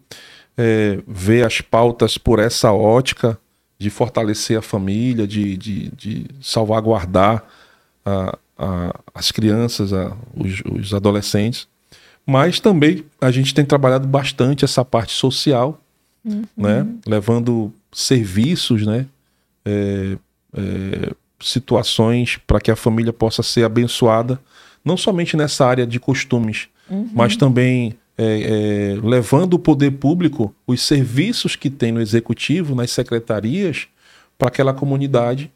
é, 0.57 0.99
ver 1.07 1.45
as 1.45 1.61
pautas 1.61 2.17
por 2.17 2.39
essa 2.39 2.73
ótica 2.73 3.39
de 3.79 3.91
fortalecer 3.91 4.59
a 4.59 4.63
família, 4.63 5.27
de, 5.27 5.57
de, 5.57 5.91
de 5.91 6.27
salvaguardar 6.41 7.45
a, 8.05 8.39
a, 8.59 9.01
as 9.15 9.31
crianças, 9.31 9.93
a, 9.93 10.17
os, 10.35 10.63
os, 10.73 10.95
adolescentes, 10.95 11.67
Mas 12.27 12.61
também 12.61 13.05
a 13.21 13.31
gente 13.31 13.53
tem 13.53 13.65
trabalhado 13.65 14.07
bastante 14.07 14.65
essa 14.65 14.85
parte 14.85 15.13
social, 15.13 15.81
né? 16.57 16.87
Levando 17.07 17.73
serviços, 17.93 18.87
né? 18.87 19.07
É, 19.65 20.17
é, 20.57 21.13
situações 21.41 22.39
para 22.47 22.61
que 22.61 22.71
a 22.71 22.77
família 22.77 23.13
possa 23.13 23.43
ser 23.43 23.65
abençoada, 23.65 24.41
não 24.85 24.97
somente 24.97 25.37
nessa 25.37 25.67
área 25.67 25.87
de 25.87 26.01
costumes, 26.01 26.69
mas 27.13 27.37
também 27.37 27.95
é, 28.17 28.95
é, 28.95 29.01
levando 29.03 29.55
o 29.55 29.59
poder 29.59 29.91
público 29.93 30.55
os 30.67 30.81
serviços 30.83 31.57
que 31.57 31.69
tem 31.69 31.93
no 31.93 32.01
executivo, 32.01 32.75
nas 32.75 32.91
secretarias, 32.91 33.89
para 34.39 34.49
aquela 34.49 34.73
comunidade 34.73 35.51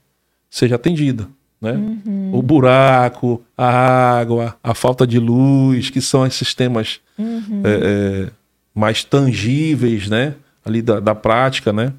seja 0.50 0.74
atendida. 0.74 1.28
Né? 1.60 1.74
O 2.32 2.40
buraco, 2.40 3.42
a 3.56 4.18
água, 4.18 4.56
a 4.62 4.74
falta 4.74 5.06
de 5.06 5.18
luz, 5.18 5.90
que 5.90 6.00
são 6.00 6.26
esses 6.26 6.54
temas 6.54 7.00
é, 7.18 7.24
é, 7.64 8.30
mais 8.74 9.02
tangíveis 9.02 10.08
né? 10.08 10.34
ali 10.64 10.80
da, 10.82 11.00
da 11.00 11.14
prática, 11.14 11.72
né? 11.72 11.92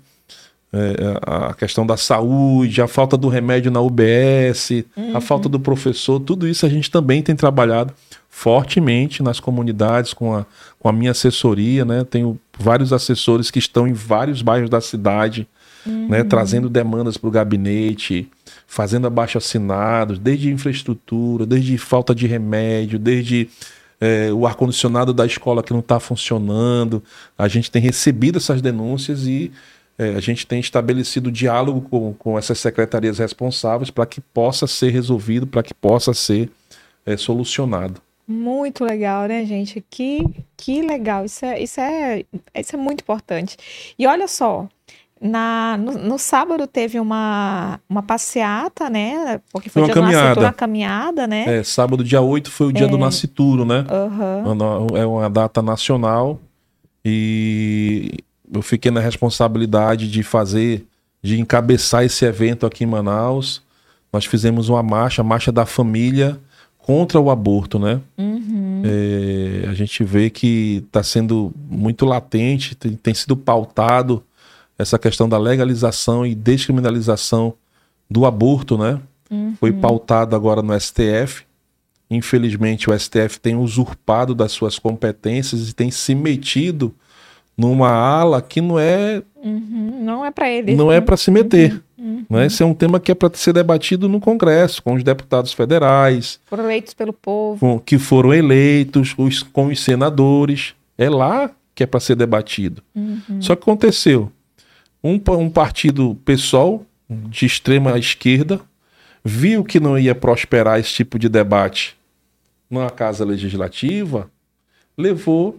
É, 0.72 0.96
a 1.24 1.54
questão 1.56 1.84
da 1.84 1.98
saúde, 1.98 2.80
a 2.80 2.88
falta 2.88 3.18
do 3.18 3.28
remédio 3.28 3.72
na 3.72 3.82
UBS, 3.82 4.86
a 5.16 5.20
falta 5.20 5.50
do 5.50 5.60
professor, 5.60 6.20
tudo 6.20 6.48
isso 6.48 6.64
a 6.64 6.70
gente 6.70 6.92
também 6.92 7.24
tem 7.24 7.36
trabalhado 7.36 7.92
fortemente 8.30 9.24
nas 9.24 9.40
comunidades 9.40 10.14
com 10.14 10.36
a, 10.36 10.46
com 10.80 10.88
a 10.88 10.94
minha 10.94 11.12
assessoria, 11.12 11.84
né? 11.84 12.04
Tenho 12.04 12.40
vários 12.58 12.94
assessores 12.94 13.52
que 13.52 13.60
estão 13.60 13.88
em 13.88 13.94
vários 13.94 14.42
bairros 14.42 14.70
da 14.70 14.80
cidade, 14.80 15.48
né? 15.86 16.24
Trazendo 16.24 16.70
demandas 16.70 17.18
para 17.18 17.28
o 17.28 17.32
gabinete, 17.32 18.30
fazendo 18.68 19.08
abaixo 19.08 19.38
assinados, 19.38 20.20
desde 20.20 20.52
infraestrutura, 20.52 21.46
desde 21.46 21.78
falta 21.78 22.14
de 22.14 22.28
remédio, 22.28 23.00
desde 23.00 23.50
é, 24.00 24.32
o 24.32 24.46
ar-condicionado 24.46 25.14
da 25.14 25.26
escola 25.26 25.64
que 25.64 25.74
não 25.74 25.80
está 25.80 26.00
funcionando. 26.00 27.04
A 27.38 27.48
gente 27.48 27.70
tem 27.72 27.82
recebido 27.82 28.38
essas 28.38 28.62
denúncias 28.62 29.26
e 29.26 29.52
é, 29.98 30.16
a 30.16 30.20
gente 30.22 30.48
tem 30.48 30.60
estabelecido 30.60 31.32
diálogo 31.32 31.82
com, 31.82 32.14
com 32.14 32.38
essas 32.38 32.60
secretarias 32.60 33.18
responsáveis 33.18 33.90
para 33.90 34.06
que 34.06 34.22
possa 34.22 34.66
ser 34.66 34.92
resolvido, 34.92 35.46
para 35.46 35.64
que 35.64 35.74
possa 35.74 36.14
ser 36.14 36.50
é, 37.06 37.18
solucionado. 37.18 38.02
Muito 38.32 38.86
legal, 38.86 39.28
né, 39.28 39.44
gente? 39.44 39.84
Que, 39.90 40.24
que 40.56 40.84
legal. 40.84 41.26
Isso 41.26 41.44
é, 41.44 41.60
isso, 41.60 41.82
é, 41.82 42.24
isso 42.56 42.76
é 42.76 42.78
muito 42.78 43.02
importante. 43.02 43.58
E 43.98 44.06
olha 44.06 44.28
só, 44.28 44.68
na, 45.20 45.76
no, 45.78 45.94
no 45.94 46.20
sábado 46.20 46.68
teve 46.68 47.00
uma, 47.00 47.80
uma 47.90 48.04
passeata, 48.04 48.88
né? 48.88 49.42
Porque 49.52 49.68
foi, 49.68 49.82
Foi 49.82 49.82
uma 49.82 49.88
dia 49.88 49.96
do 49.96 50.02
caminhada. 50.04 50.24
nascituro, 50.26 50.46
uma 50.46 50.54
caminhada, 50.54 51.26
né? 51.26 51.58
É, 51.58 51.64
sábado, 51.64 52.04
dia 52.04 52.22
8, 52.22 52.52
foi 52.52 52.68
o 52.68 52.72
dia 52.72 52.88
do 52.88 53.00
nascituro, 53.00 53.66
né? 53.66 53.84
Aham. 53.90 54.44
É 54.96 55.06
uma 55.08 55.28
data 55.28 55.64
nacional 55.64 56.40
e 57.04 58.20
eu 58.54 58.62
fiquei 58.62 58.92
na 58.92 59.00
responsabilidade 59.00 60.08
de 60.08 60.22
fazer, 60.22 60.86
de 61.20 61.40
encabeçar 61.40 62.04
esse 62.04 62.24
evento 62.26 62.68
aqui 62.68 62.84
em 62.84 62.88
Manaus. 62.88 63.64
Nós 64.14 64.26
fizemos 64.26 64.70
uma 64.70 64.84
marcha, 64.84 65.24
a 65.24 65.26
marcha 65.26 65.52
da 65.52 65.66
família 65.66 66.40
contra 66.90 67.20
o 67.20 67.30
aborto, 67.30 67.78
né? 67.78 68.02
Uhum. 68.18 68.82
É, 68.84 69.68
a 69.70 69.76
gente 69.76 70.04
vê 70.04 70.28
que 70.28 70.82
está 70.88 71.04
sendo 71.04 71.54
muito 71.70 72.04
latente, 72.04 72.74
tem, 72.74 72.96
tem 72.96 73.14
sido 73.14 73.38
pautado 73.38 74.24
essa 74.76 74.98
questão 74.98 75.30
da 75.30 75.38
legalização 75.38 76.26
e 76.26 76.34
descriminalização 76.34 77.54
do 78.10 78.26
aborto, 78.26 78.76
né? 78.76 79.00
Foi 79.60 79.72
pautado 79.72 80.36
agora 80.36 80.64
no 80.64 80.74
STF. 80.80 81.44
Infelizmente, 82.10 82.90
o 82.90 83.00
STF 83.00 83.40
tem 83.40 83.56
usurpado 83.56 84.34
das 84.34 84.52
suas 84.52 84.80
competências 84.80 85.70
e 85.70 85.76
tem 85.76 85.92
se 85.92 86.16
metido 86.16 86.92
numa 87.60 87.90
ala 87.90 88.42
que 88.42 88.62
não 88.62 88.80
é 88.80 89.22
Uhum. 89.42 90.04
Não 90.04 90.26
é 90.26 90.32
para 90.32 90.50
ele. 90.50 90.76
não 90.76 90.92
é 90.92 91.00
para 91.00 91.16
se 91.16 91.32
meter. 91.32 91.82
Né? 92.30 92.46
Esse 92.46 92.62
é 92.62 92.66
um 92.66 92.74
tema 92.74 93.00
que 93.00 93.12
é 93.12 93.16
para 93.16 93.34
ser 93.36 93.54
debatido 93.54 94.10
no 94.10 94.20
Congresso, 94.20 94.84
com 94.84 94.94
os 94.94 95.04
deputados 95.04 95.54
federais, 95.54 96.40
Foram 96.46 96.66
eleitos 96.66 96.94
pelo 96.94 97.14
povo. 97.14 97.60
com, 97.60 97.80
que 97.80 97.98
foram 97.98 98.34
eleitos, 98.34 99.14
os, 99.18 99.44
com 99.44 99.68
os 99.68 99.82
senadores. 99.82 100.74
É 100.98 101.10
lá 101.10 101.52
que 101.74 101.84
é 101.84 101.86
para 101.86 102.00
ser 102.02 102.16
debatido. 102.16 102.84
Só 103.40 103.56
que 103.56 103.62
aconteceu. 103.62 104.30
Um, 105.02 105.22
um 105.38 105.50
partido 105.50 106.16
PSOL, 106.26 106.86
de 107.10 107.46
extrema 107.46 107.98
esquerda, 107.98 108.60
viu 109.24 109.64
que 109.64 109.80
não 109.80 109.98
ia 109.98 110.14
prosperar 110.14 110.80
esse 110.80 110.92
tipo 110.94 111.18
de 111.18 111.30
debate 111.30 111.96
na 112.70 112.90
Casa 112.90 113.24
Legislativa, 113.24 114.30
levou 114.98 115.58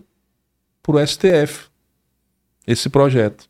para 0.82 0.97
o 0.97 1.06
STF 1.06 1.69
esse 2.72 2.88
projeto. 2.88 3.48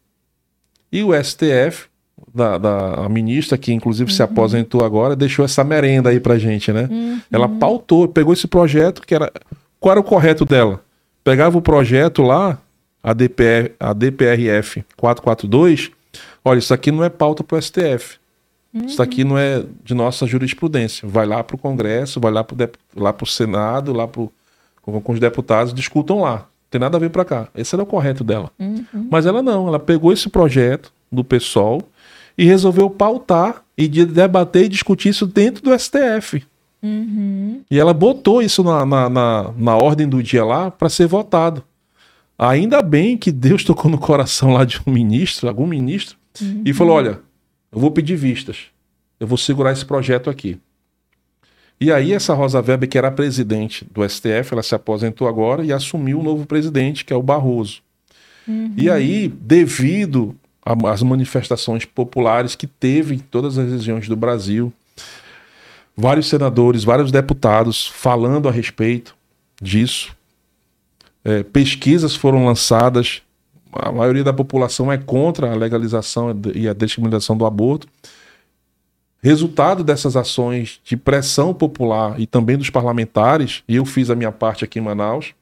E 0.93 1.03
o 1.03 1.11
STF, 1.13 1.89
da, 2.35 2.59
da 2.59 2.95
a 3.05 3.09
ministra, 3.09 3.57
que 3.57 3.73
inclusive 3.73 4.13
se 4.13 4.23
aposentou 4.23 4.85
agora, 4.85 5.15
deixou 5.15 5.45
essa 5.45 5.63
merenda 5.63 6.11
aí 6.11 6.21
pra 6.21 6.39
gente, 6.39 6.73
né? 6.73 6.89
Ela 7.31 7.49
pautou, 7.49 8.09
pegou 8.09 8.33
esse 8.33 8.47
projeto, 8.47 9.03
que 9.03 9.15
era. 9.15 9.33
Qual 9.79 9.93
era 9.93 10.01
o 10.01 10.05
correto 10.05 10.45
dela? 10.45 10.83
Pegava 11.25 11.57
o 11.57 11.63
projeto 11.63 12.23
lá, 12.23 12.59
a, 13.03 13.13
DPR, 13.13 13.73
a 13.79 13.93
DPRF 13.93 14.85
442, 14.97 15.91
olha, 16.45 16.59
isso 16.59 16.75
aqui 16.75 16.91
não 16.91 17.05
é 17.05 17.09
pauta 17.09 17.43
pro 17.43 17.61
STF. 17.61 18.19
Isso 18.73 19.03
aqui 19.03 19.25
não 19.25 19.37
é 19.37 19.65
de 19.83 19.95
nossa 19.95 20.27
jurisprudência. 20.27 21.09
Vai 21.09 21.27
lá 21.27 21.43
para 21.43 21.57
o 21.57 21.59
Congresso, 21.59 22.21
vai 22.21 22.31
lá 22.31 22.45
para 22.45 22.71
lá 22.95 23.15
o 23.21 23.27
Senado, 23.27 23.93
lá 23.93 24.07
pro, 24.07 24.33
com, 24.81 25.01
com 25.01 25.13
os 25.13 25.19
deputados, 25.19 25.75
discutam 25.75 26.21
lá. 26.21 26.47
Tem 26.71 26.81
nada 26.81 26.97
a 26.97 27.01
ver 27.01 27.11
para 27.11 27.25
cá. 27.25 27.49
Esse 27.55 27.75
era 27.75 27.83
o 27.83 27.87
correto 27.87 28.23
dela. 28.23 28.51
Mas 29.11 29.27
ela 29.27 29.43
não, 29.43 29.67
ela 29.67 29.79
pegou 29.79 30.13
esse 30.13 30.29
projeto 30.29 30.93
do 31.11 31.25
PSOL 31.25 31.83
e 32.39 32.45
resolveu 32.45 32.89
pautar 32.89 33.63
e 33.77 33.89
de 33.89 34.07
debater 34.07 34.65
e 34.65 34.69
discutir 34.69 35.09
isso 35.09 35.27
dentro 35.27 35.63
do 35.63 35.77
STF. 35.79 36.45
E 37.71 37.79
ela 37.79 37.93
botou 37.93 38.41
isso 38.41 38.63
na, 38.63 38.87
na, 38.87 39.11
na, 39.11 39.53
na 39.57 39.77
ordem 39.77 40.09
do 40.09 40.23
dia 40.23 40.45
lá 40.45 40.71
para 40.71 40.89
ser 40.89 41.07
votado. 41.07 41.63
Ainda 42.39 42.81
bem 42.81 43.19
que 43.19 43.31
Deus 43.31 43.65
tocou 43.65 43.91
no 43.91 43.99
coração 43.99 44.53
lá 44.53 44.65
de 44.65 44.81
um 44.87 44.93
ministro, 44.93 45.49
algum 45.49 45.67
ministro, 45.67 46.17
e 46.65 46.73
falou: 46.73 46.97
olha, 46.97 47.21
eu 47.71 47.79
vou 47.79 47.91
pedir 47.91 48.17
vistas. 48.17 48.69
Eu 49.19 49.27
vou 49.27 49.37
segurar 49.37 49.73
esse 49.73 49.85
projeto 49.85 50.31
aqui. 50.31 50.59
E 51.81 51.91
aí, 51.91 52.13
essa 52.13 52.35
Rosa 52.35 52.61
Weber, 52.61 52.89
que 52.89 52.99
era 52.99 53.11
presidente 53.11 53.87
do 53.91 54.07
STF, 54.07 54.53
ela 54.53 54.63
se 54.63 54.75
aposentou 54.75 55.27
agora 55.27 55.65
e 55.65 55.73
assumiu 55.73 56.21
o 56.21 56.23
novo 56.23 56.45
presidente, 56.45 57.05
que 57.05 57.13
é 57.13 57.17
o 57.17 57.23
Barroso. 57.23 57.81
E 58.77 58.91
aí, 58.91 59.29
devido 59.29 60.37
às 60.65 61.03
manifestações 61.03 61.85
populares 61.85 62.55
que 62.55 62.67
teve 62.67 63.15
em 63.15 63.19
todas 63.19 63.57
as 63.57 63.71
regiões 63.71 64.09
do 64.09 64.17
Brasil, 64.17 64.73
vários 65.97 66.27
senadores, 66.27 66.85
vários 66.85 67.11
deputados 67.11 67.87
falando 67.87 68.49
a 68.49 68.53
respeito 68.53 69.15
disso, 69.61 70.15
é, 71.25 71.43
pesquisas 71.43 72.15
foram 72.15 72.45
lançadas, 72.45 73.23
a 73.73 73.93
maioria 73.93 74.25
da 74.25 74.33
população 74.33 74.91
é 74.91 74.99
contra 74.99 75.51
a 75.51 75.55
legalização 75.55 76.35
e 76.55 76.69
a 76.69 76.73
descriminalização 76.73 77.37
do 77.37 77.47
aborto. 77.47 77.87
Resultado 79.23 79.85
dessas 79.85 80.17
ações 80.17 80.81
de 80.83 80.97
pressão 80.97 81.53
popular 81.53 82.19
e 82.19 82.27
também 82.27 82.57
dos 82.57 82.71
parlamentares, 82.71 83.63
e 83.69 83.77
eu 83.77 83.85
fiz 83.85 84.09
a 84.09 84.15
minha 84.15 84.33
parte 84.33 84.65
aqui 84.65 84.79
em 84.79 84.83
Manaus, 84.83 85.35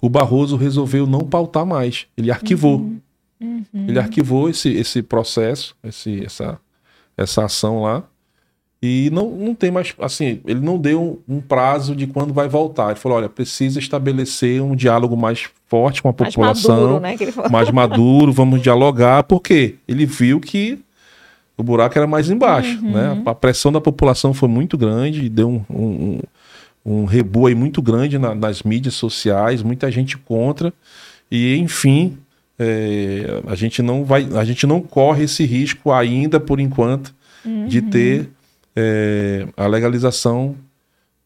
o 0.00 0.08
Barroso 0.08 0.56
resolveu 0.56 1.06
não 1.06 1.20
pautar 1.20 1.64
mais. 1.64 2.06
Ele 2.16 2.30
arquivou. 2.30 2.90
Ele 3.88 3.98
arquivou 3.98 4.48
esse, 4.48 4.68
esse 4.70 5.02
processo, 5.02 5.74
esse, 5.82 6.24
essa, 6.24 6.58
essa 7.16 7.44
ação 7.44 7.82
lá. 7.82 8.04
E 8.82 9.10
não, 9.10 9.30
não 9.30 9.54
tem 9.54 9.70
mais. 9.70 9.94
Assim, 9.98 10.40
ele 10.46 10.60
não 10.60 10.78
deu 10.78 11.22
um 11.28 11.40
prazo 11.40 11.94
de 11.94 12.06
quando 12.06 12.32
vai 12.32 12.48
voltar. 12.48 12.90
Ele 12.90 12.98
falou: 12.98 13.18
olha, 13.18 13.28
precisa 13.28 13.78
estabelecer 13.78 14.62
um 14.62 14.74
diálogo 14.74 15.16
mais 15.16 15.50
forte 15.66 16.02
com 16.02 16.08
a 16.08 16.14
Mais 16.18 16.34
população 16.34 16.76
maduro, 16.76 17.00
né? 17.00 17.16
Mais 17.50 17.70
maduro, 17.70 18.32
vamos 18.32 18.62
dialogar, 18.62 19.24
porque 19.24 19.76
ele 19.86 20.06
viu 20.06 20.40
que 20.40 20.78
o 21.60 21.62
buraco 21.62 21.96
era 21.98 22.06
mais 22.06 22.30
embaixo, 22.30 22.80
né? 22.82 23.22
A 23.26 23.34
pressão 23.34 23.70
da 23.70 23.80
população 23.80 24.32
foi 24.34 24.48
muito 24.48 24.76
grande, 24.78 25.28
deu 25.28 25.48
um, 25.48 25.64
um, 25.70 26.20
um, 26.84 27.04
rebu 27.04 27.46
aí 27.46 27.54
muito 27.54 27.80
grande 27.82 28.18
na- 28.18 28.34
nas 28.34 28.62
mídias 28.62 28.94
sociais, 28.94 29.62
muita 29.62 29.90
gente 29.90 30.16
contra, 30.18 30.72
e 31.30 31.56
enfim, 31.56 32.16
é, 32.58 33.40
a 33.46 33.54
gente 33.54 33.82
não 33.82 34.04
vai, 34.04 34.26
a 34.36 34.44
gente 34.44 34.66
não 34.66 34.80
corre 34.80 35.24
esse 35.24 35.44
risco 35.44 35.92
ainda 35.92 36.38
por 36.40 36.58
enquanto 36.60 37.14
de 37.68 37.80
ter 37.82 38.28
é, 38.76 39.46
a 39.56 39.66
legalização 39.66 40.54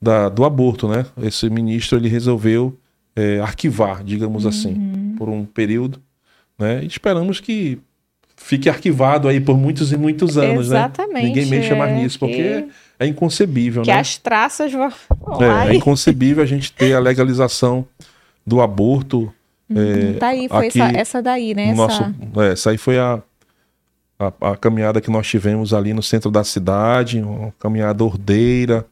da- 0.01 0.29
do 0.29 0.45
aborto, 0.45 0.87
né? 0.89 1.05
Esse 1.23 1.49
ministro 1.51 1.99
ele 1.99 2.09
resolveu 2.09 2.77
é, 3.17 3.39
arquivar, 3.41 4.03
digamos 4.03 4.45
assim, 4.47 5.15
por 5.17 5.29
um 5.29 5.45
período, 5.45 6.01
né? 6.59 6.83
E 6.83 6.87
esperamos 6.87 7.39
que 7.41 7.79
fique 8.37 8.69
arquivado 8.69 9.29
aí 9.29 9.41
por 9.41 9.57
muitos 9.57 9.93
e 9.93 9.97
muitos 9.97 10.37
anos, 10.37 10.67
Exatamente, 10.67 11.15
né? 11.15 11.23
Ninguém 11.23 11.47
mexa 11.47 11.75
mais 11.75 11.93
é, 11.93 11.95
nisso, 12.03 12.19
porque 12.19 12.35
que- 12.63 12.69
é 12.99 13.07
inconcebível, 13.07 13.83
Que 13.83 13.91
né? 13.91 13.99
as 13.99 14.17
traças 14.19 14.73
vão 14.73 14.93
É, 15.67 15.71
é 15.71 15.75
inconcebível 15.75 16.43
a 16.43 16.47
gente 16.47 16.71
ter 16.73 16.95
a 16.95 16.99
legalização 17.01 17.87
do 18.47 18.61
aborto. 18.61 19.33
é, 19.75 20.13
Tá 20.19 20.29
aí, 20.29 20.49
foi 20.49 20.69
aqui 20.69 20.81
essa, 20.81 20.97
essa 20.99 21.23
daí, 21.23 21.55
né? 21.55 21.73
no 21.75 21.85
Essa... 21.85 22.01
nosso, 22.01 22.41
é, 22.43 22.53
essa 22.53 22.71
aí 22.71 22.79
foi 22.79 22.99
a, 22.99 23.21
a, 24.19 24.51
a 24.53 24.57
caminhada 24.57 25.01
que 25.01 25.11
nós 25.11 25.27
tivemos 25.27 25.73
ali 25.73 25.93
no 25.95 26.03
centro 26.03 26.31
da 26.31 26.45
cidade, 26.45 27.21
uma 27.21 27.53
caminhada 27.59 28.05
ordeira, 28.05 28.85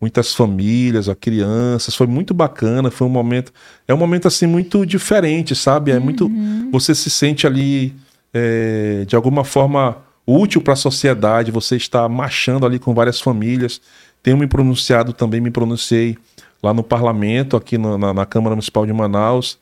muitas 0.00 0.32
famílias, 0.34 1.08
ó, 1.08 1.14
crianças, 1.14 1.94
foi 1.94 2.06
muito 2.06 2.32
bacana, 2.32 2.90
foi 2.90 3.06
um 3.06 3.10
momento, 3.10 3.52
é 3.86 3.92
um 3.92 3.98
momento 3.98 4.26
assim 4.28 4.46
muito 4.46 4.86
diferente, 4.86 5.54
sabe? 5.54 5.90
É 5.90 5.98
muito, 5.98 6.30
você 6.72 6.94
se 6.94 7.10
sente 7.10 7.46
ali 7.46 7.94
é, 8.32 9.04
de 9.06 9.16
alguma 9.16 9.44
forma 9.44 9.96
útil 10.26 10.60
para 10.62 10.74
a 10.74 10.76
sociedade, 10.76 11.50
você 11.50 11.76
está 11.76 12.08
marchando 12.08 12.64
ali 12.64 12.78
com 12.78 12.94
várias 12.94 13.20
famílias. 13.20 13.80
Tenho 14.22 14.36
me 14.36 14.46
pronunciado 14.46 15.12
também, 15.12 15.40
me 15.40 15.50
pronunciei 15.50 16.16
lá 16.62 16.72
no 16.74 16.82
parlamento, 16.82 17.56
aqui 17.56 17.76
no- 17.78 17.96
na, 17.98 18.12
na 18.14 18.26
Câmara 18.26 18.54
Municipal 18.54 18.84
de 18.86 18.92
Manaus. 18.92 19.58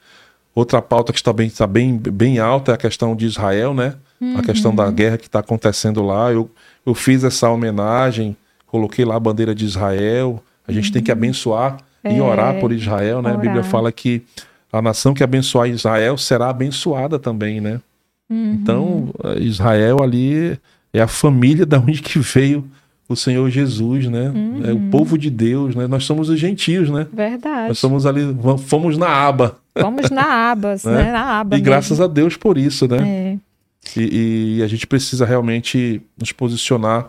Outra 0.55 0.83
pauta 0.83 1.13
que 1.13 1.19
está 1.19 1.33
bem, 1.33 1.47
está 1.47 1.67
bem, 1.67 1.97
bem 1.97 2.39
alta 2.41 2.73
é 2.73 2.75
a 2.75 2.79
questão 2.79 3.15
de 3.15 3.25
Israel, 3.27 3.73
né? 3.73 3.95
A 4.37 4.43
questão 4.43 4.75
da 4.75 4.91
guerra 4.91 5.17
que 5.17 5.27
está 5.27 5.39
acontecendo 5.39 6.03
lá. 6.03 6.33
Eu, 6.33 6.51
eu 6.85 6.93
fiz 6.93 7.23
essa 7.23 7.49
homenagem, 7.49 8.37
coloquei 8.67 9.05
lá 9.05 9.15
a 9.15 9.21
bandeira 9.21 9.55
de 9.55 9.65
Israel. 9.65 10.43
A 10.67 10.73
gente 10.73 10.91
tem 10.91 11.01
que 11.01 11.13
abençoar 11.13 11.77
e 12.05 12.19
É, 12.19 12.23
orar 12.23 12.59
por 12.59 12.73
Israel, 12.73 13.23
né? 13.23 13.31
A 13.31 13.35
Bíblia 13.37 13.61
orar. 13.61 13.71
fala 13.71 13.93
que 13.93 14.23
a 14.73 14.83
nação 14.83 15.15
que 15.15 15.23
abençoar 15.23 15.69
Israel 15.69 16.19
será 16.19 16.49
abençoada 16.51 17.17
também, 17.19 17.61
né? 17.61 17.81
Uhum. 18.31 18.53
Então, 18.61 19.09
Israel 19.41 19.99
ali 20.03 20.59
é 20.93 21.01
a 21.01 21.09
família 21.09 21.65
da 21.67 21.79
onde 21.79 22.03
que 22.03 22.19
veio 22.19 22.65
o 23.09 23.17
Senhor 23.17 23.49
Jesus, 23.49 24.07
né? 24.07 24.27
É 24.65 24.73
Uhum. 24.73 24.89
o 24.89 24.91
povo 24.91 25.17
de 25.17 25.31
Deus, 25.31 25.75
né? 25.75 25.87
Nós 25.87 26.05
somos 26.05 26.29
os 26.29 26.39
gentios, 26.39 26.91
né? 26.91 27.07
Verdade. 27.13 27.69
Nós 27.69 27.79
somos 27.79 28.05
ali, 28.05 28.21
fomos 28.67 28.99
na 28.99 29.09
aba. 29.09 29.57
Vamos 29.75 30.11
na 30.11 30.51
abas, 30.51 30.85
Né? 30.87 31.05
né? 31.05 31.13
Na 31.13 31.41
aba 31.41 31.57
e 31.57 31.61
graças 31.61 32.01
a 32.01 32.07
Deus 32.07 32.37
por 32.37 32.59
isso, 32.59 32.87
né? 32.87 32.99
É. 33.01 33.99
E, 33.99 34.57
e 34.59 34.63
a 34.63 34.67
gente 34.67 34.87
precisa 34.87 35.25
realmente 35.25 36.03
nos 36.21 36.33
posicionar 36.33 37.09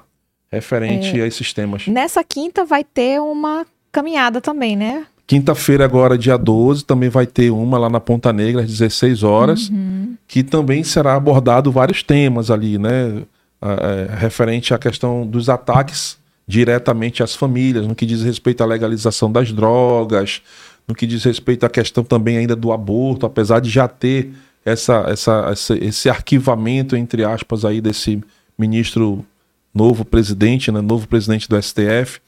referente 0.52 1.20
É. 1.20 1.24
a 1.24 1.28
esses 1.28 1.52
temas. 1.52 1.86
Nessa 1.88 2.24
quinta 2.24 2.64
vai 2.64 2.84
ter 2.84 3.20
uma 3.20 3.66
caminhada 3.92 4.40
também, 4.40 4.76
né? 4.78 5.06
Quinta-feira, 5.30 5.86
agora, 5.86 6.18
dia 6.18 6.36
12, 6.40 6.84
também 6.84 7.08
vai 7.08 7.28
ter 7.28 7.52
uma 7.52 7.78
lá 7.78 7.88
na 7.88 8.00
Ponta 8.00 8.34
Negra, 8.34 8.64
às 8.64 8.68
16 8.68 9.22
horas, 9.22 9.70
Uhum. 9.70 10.16
que 10.28 10.42
também 10.42 10.84
será 10.84 11.14
abordado 11.14 11.72
vários 11.72 12.02
temas 12.02 12.50
ali, 12.50 12.80
né? 12.80 13.22
Ah, 13.62 13.76
é, 13.80 14.16
referente 14.18 14.74
à 14.74 14.80
questão 14.80 15.28
dos 15.28 15.48
ataques 15.48 16.18
diretamente 16.48 17.22
às 17.22 17.36
famílias, 17.36 17.86
no 17.86 17.94
que 17.94 18.08
diz 18.08 18.24
respeito 18.24 18.64
à 18.64 18.66
legalização 18.66 19.32
das 19.32 19.52
drogas, 19.52 20.42
no 20.88 20.96
que 20.96 21.06
diz 21.06 21.24
respeito 21.24 21.64
à 21.64 21.70
questão 21.70 22.04
também 22.04 22.38
ainda 22.38 22.56
do 22.56 22.72
aborto, 22.72 23.28
apesar 23.28 23.60
de 23.60 23.70
já 23.70 23.88
ter 23.88 24.32
essa, 24.66 25.06
essa, 25.10 25.48
essa- 25.52 25.78
esse 25.78 26.10
arquivamento, 26.10 26.96
entre 26.96 27.24
aspas, 27.24 27.64
aí 27.66 27.80
desse 27.80 28.20
ministro 28.58 29.24
novo 29.72 30.04
presidente, 30.04 30.72
né? 30.72 30.82
Novo 30.82 31.08
presidente 31.08 31.48
do 31.48 31.56
STF, 31.62 32.20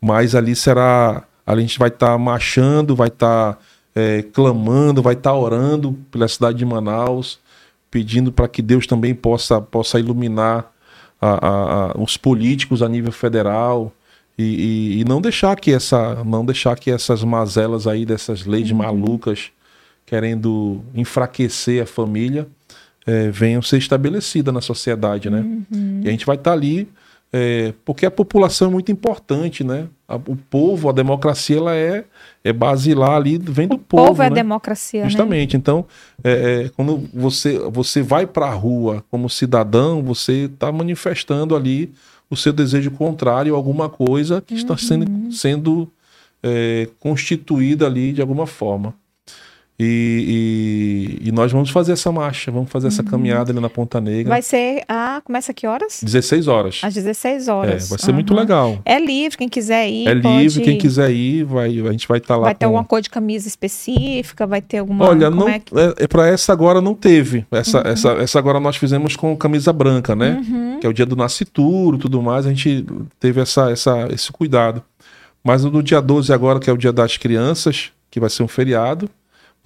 mas 0.00 0.36
ali 0.36 0.54
será. 0.54 1.24
A 1.46 1.56
gente 1.58 1.78
vai 1.78 1.88
estar 1.88 2.16
marchando, 2.18 2.96
vai 2.96 3.08
estar 3.08 3.58
é, 3.94 4.22
clamando, 4.32 5.00
vai 5.00 5.14
estar 5.14 5.32
orando 5.34 5.96
pela 6.10 6.28
cidade 6.28 6.58
de 6.58 6.64
Manaus, 6.66 7.38
pedindo 7.90 8.30
para 8.32 8.46
que 8.48 8.60
Deus 8.60 8.86
também 8.86 9.14
possa, 9.14 9.60
possa 9.60 9.98
iluminar 9.98 10.70
a- 11.20 11.46
a- 11.46 11.92
a- 11.92 11.98
os 11.98 12.16
políticos 12.16 12.82
a 12.82 12.88
nível 12.88 13.10
federal 13.12 13.90
e, 14.36 14.42
e- 14.96 15.00
e 15.00 15.04
não 15.04 15.20
deixar 15.20 15.56
que 15.58 15.72
essa, 15.72 16.22
não 16.24 16.44
deixar 16.44 16.76
que 16.78 16.90
essas 16.90 17.24
mazelas 17.24 17.86
aí 17.86 18.04
dessas 18.04 18.44
leis 18.44 18.70
malucas 18.70 19.50
querendo 20.04 20.82
enfraquecer 20.94 21.82
a 21.82 21.86
família 21.86 22.46
é, 23.06 23.30
venham 23.30 23.62
ser 23.62 23.78
estabelecidas 23.78 24.52
na 24.52 24.60
sociedade, 24.60 25.30
né? 25.30 25.44
E 26.04 26.08
a 26.08 26.10
gente 26.10 26.26
vai 26.26 26.36
estar 26.36 26.52
ali 26.52 26.88
é, 27.32 27.74
porque 27.84 28.06
a 28.06 28.10
população 28.10 28.68
é 28.68 28.70
muito 28.70 28.90
importante, 28.92 29.62
né? 29.64 29.88
A- 30.08 30.16
o 30.16 30.36
povo, 30.48 30.88
a 30.88 30.92
democracia, 30.92 31.56
ela 31.58 31.74
é, 31.74 32.04
é 32.44 32.52
basilar 32.52 33.10
ali, 33.16 33.36
vem 33.38 33.66
do 33.68 33.74
O 33.74 33.78
povo, 33.78 34.06
povo 34.08 34.22
é 34.22 34.30
né? 34.30 34.36
democracia, 34.36 35.02
né? 35.02 35.08
Justamente. 35.10 35.56
Então, 35.56 35.84
é, 36.22 36.64
é, 36.66 36.68
quando 36.70 37.08
você, 37.12 37.58
você 37.70 38.02
vai 38.02 38.26
para 38.26 38.46
a 38.46 38.54
rua 38.54 39.04
como 39.10 39.28
cidadão, 39.28 40.02
você 40.02 40.44
está 40.52 40.70
manifestando 40.70 41.54
ali 41.56 41.92
o 42.30 42.36
seu 42.36 42.52
desejo 42.52 42.90
contrário 42.90 43.54
a 43.54 43.56
alguma 43.56 43.88
coisa 43.88 44.40
que 44.40 44.54
está 44.54 44.76
sendo, 44.76 45.32
sendo 45.32 45.90
é, 46.42 46.88
constituída 47.00 47.86
ali 47.86 48.12
de 48.12 48.20
alguma 48.20 48.46
forma. 48.46 48.94
E, 49.78 51.18
e- 51.22 51.28
e 51.28 51.32
nós 51.32 51.52
vamos 51.52 51.68
fazer 51.68 51.92
essa 51.92 52.10
marcha, 52.10 52.50
vamos 52.50 52.70
fazer 52.70 52.88
essa 52.88 53.02
caminhada 53.02 53.52
ali 53.52 53.60
na 53.60 53.68
Ponta 53.68 54.00
Negra. 54.00 54.30
Vai 54.30 54.40
ser 54.40 54.82
a 54.88 55.20
começa 55.22 55.52
que 55.52 55.66
horas? 55.66 56.00
16 56.02 56.48
horas. 56.48 56.80
Às 56.82 56.94
16 56.94 57.46
É, 57.48 57.52
horas. 57.52 57.88
vai 57.90 57.98
ser 57.98 58.12
muito 58.12 58.32
Aham. 58.32 58.40
legal. 58.40 58.78
É 58.86 58.98
livre, 58.98 59.36
quem 59.36 59.48
quiser 59.50 59.86
ir. 59.88 60.08
É 60.08 60.14
pode 60.18 60.38
livre, 60.38 60.62
quem 60.62 60.78
quiser 60.78 61.10
ir, 61.10 61.44
vai, 61.44 61.68
a 61.80 61.92
gente 61.92 62.08
vai 62.08 62.16
estar 62.18 62.36
lá. 62.36 62.44
Vai 62.44 62.54
ter 62.54 62.60
com- 62.64 62.70
alguma 62.70 62.84
cor 62.84 63.02
de 63.02 63.10
camisa 63.10 63.46
específica, 63.48 64.46
vai 64.46 64.62
ter 64.62 64.78
alguma. 64.78 65.04
Olha, 65.10 65.28
como 65.30 65.42
não, 65.42 65.48
é 65.50 65.58
que- 65.58 65.72
é, 65.98 66.06
para 66.06 66.26
essa 66.26 66.52
agora 66.54 66.80
não 66.80 66.94
teve. 66.94 67.44
Essa, 67.50 67.80
essa, 67.86 68.12
essa 68.12 68.38
agora 68.38 68.58
nós 68.58 68.76
fizemos 68.76 69.14
com 69.14 69.36
camisa 69.36 69.72
branca, 69.74 70.16
né? 70.16 70.42
Uhum. 70.48 70.80
Que 70.80 70.86
é 70.86 70.90
o 70.90 70.92
dia 70.94 71.04
do 71.06 71.16
nascituro, 71.16 71.98
tudo 71.98 72.22
mais. 72.22 72.46
A 72.46 72.48
gente 72.48 72.84
teve 73.20 73.40
essa, 73.42 73.70
essa, 73.70 74.08
esse 74.10 74.32
cuidado. 74.32 74.82
Mas 75.44 75.62
no 75.64 75.82
dia 75.82 76.00
12 76.00 76.32
agora, 76.32 76.58
que 76.58 76.70
é 76.70 76.72
o 76.72 76.78
dia 76.78 76.92
das 76.92 77.16
crianças, 77.18 77.90
que 78.10 78.18
vai 78.18 78.30
ser 78.30 78.42
um 78.42 78.48
feriado, 78.48 79.08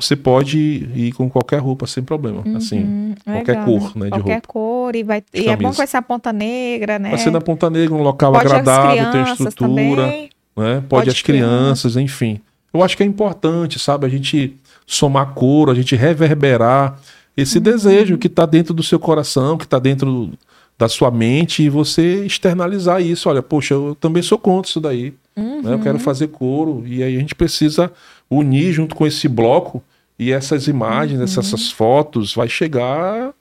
você 0.01 0.17
pode 0.17 0.59
ir 0.95 1.13
com 1.13 1.29
qualquer 1.29 1.59
roupa 1.61 1.87
sem 1.87 2.03
problema. 2.03 2.43
Assim, 2.57 2.81
Hum, 2.81 3.15
qualquer 3.25 3.53
legal, 3.53 3.65
cor, 3.67 3.97
né, 3.97 4.05
de 4.07 4.11
Qualquer 4.11 4.33
roupa. 4.35 4.49
cor 4.49 4.97
e 4.97 5.03
vai. 5.03 5.23
E 5.35 5.41
é 5.41 5.43
bom 5.43 5.51
camisa. 5.53 5.71
que 5.73 5.77
vai 5.79 5.87
ser 5.87 5.97
a 5.99 6.03
ponta 6.03 6.33
negra, 6.33 6.99
né? 6.99 7.11
vai 7.11 7.19
ser 7.19 7.31
na 7.31 7.41
Ponta 7.41 7.69
Negra, 7.71 7.95
um 7.95 8.03
local 8.03 8.33
Pode 8.33 8.47
agradável, 8.47 9.11
tem 9.11 9.23
estrutura. 9.23 10.03
também. 10.03 10.31
né? 10.57 10.75
Pode, 10.75 10.87
Pode 10.89 11.11
as 11.11 11.23
crianças, 11.23 11.97
enfim. 11.97 12.41
Eu 12.73 12.83
acho 12.83 12.97
que 12.97 13.03
é 13.03 13.07
importante, 13.07 13.79
sabe, 13.79 14.07
a 14.07 14.09
gente 14.09 14.57
somar 14.87 15.35
coro, 15.35 15.71
a 15.71 15.75
gente 15.75 15.95
reverberar 15.97 16.99
esse 17.37 17.59
Uhum. 17.59 17.65
desejo 17.65 18.19
que 18.19 18.27
está 18.27 18.47
dentro 18.47 18.73
do 18.75 18.83
seu 18.83 18.99
coração, 18.99 19.57
que 19.57 19.65
está 19.65 19.79
dentro 19.79 20.31
da 20.79 20.89
sua 20.89 21.11
mente, 21.11 21.63
e 21.63 21.69
você 21.69 22.25
externalizar 22.25 23.03
isso. 23.03 23.29
Olha, 23.29 23.43
poxa, 23.43 23.75
eu 23.75 23.95
também 24.01 24.23
sou 24.23 24.39
contra 24.39 24.69
isso 24.69 24.81
daí. 24.81 25.13
né? 25.37 25.61
Eu 25.65 25.71
Uhum. 25.73 25.79
quero 25.83 25.99
fazer 25.99 26.29
coro. 26.29 26.83
E 26.87 27.03
aí 27.03 27.17
a 27.17 27.19
gente 27.21 27.35
precisa 27.35 27.91
unir 28.31 28.73
junto 28.73 28.95
com 28.95 29.07
esse 29.07 29.27
bloco 29.29 29.83
e 30.23 30.33
essas 30.33 30.69
imagens, 30.69 31.19
Uhum. 31.19 31.25
essas, 31.25 31.47
essas 31.47 31.71
fotos, 31.71 32.35
vai 32.35 32.49
chegar 32.49 33.33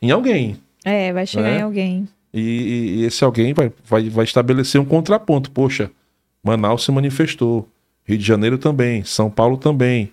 em 0.00 0.10
alguém. 0.10 0.56
É, 0.84 1.12
vai 1.12 1.26
chegar 1.26 1.42
Né? 1.50 1.58
em 1.58 1.62
alguém. 1.62 2.08
E, 2.32 2.40
e- 3.00 3.04
esse 3.04 3.24
alguém 3.24 3.52
vai, 3.52 3.72
vai, 3.84 4.08
vai 4.08 4.24
estabelecer 4.24 4.80
um 4.80 4.84
contraponto. 4.84 5.50
Poxa, 5.50 5.90
Manaus 6.42 6.84
se 6.84 6.92
manifestou, 6.92 7.68
Rio 8.04 8.16
de 8.18 8.24
Janeiro 8.24 8.56
também, 8.58 9.02
São 9.04 9.30
Paulo 9.30 9.56
também, 9.56 10.12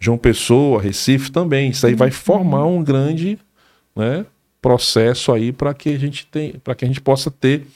João 0.00 0.16
Pessoa, 0.16 0.80
Recife 0.80 1.30
também. 1.30 1.70
Isso 1.70 1.86
aí 1.86 1.94
vai 1.94 2.10
formar 2.10 2.64
um 2.66 2.82
grande 2.82 3.38
né, 3.94 4.24
processo 4.62 5.32
aí 5.32 5.52
para 5.52 5.74
que 5.74 5.90
a 5.90 5.98
gente 5.98 6.26
tem, 6.26 6.52
para 6.64 6.74
que 6.74 6.84
a 6.84 6.88
gente 6.88 7.00
possa 7.00 7.30
ter 7.30 7.66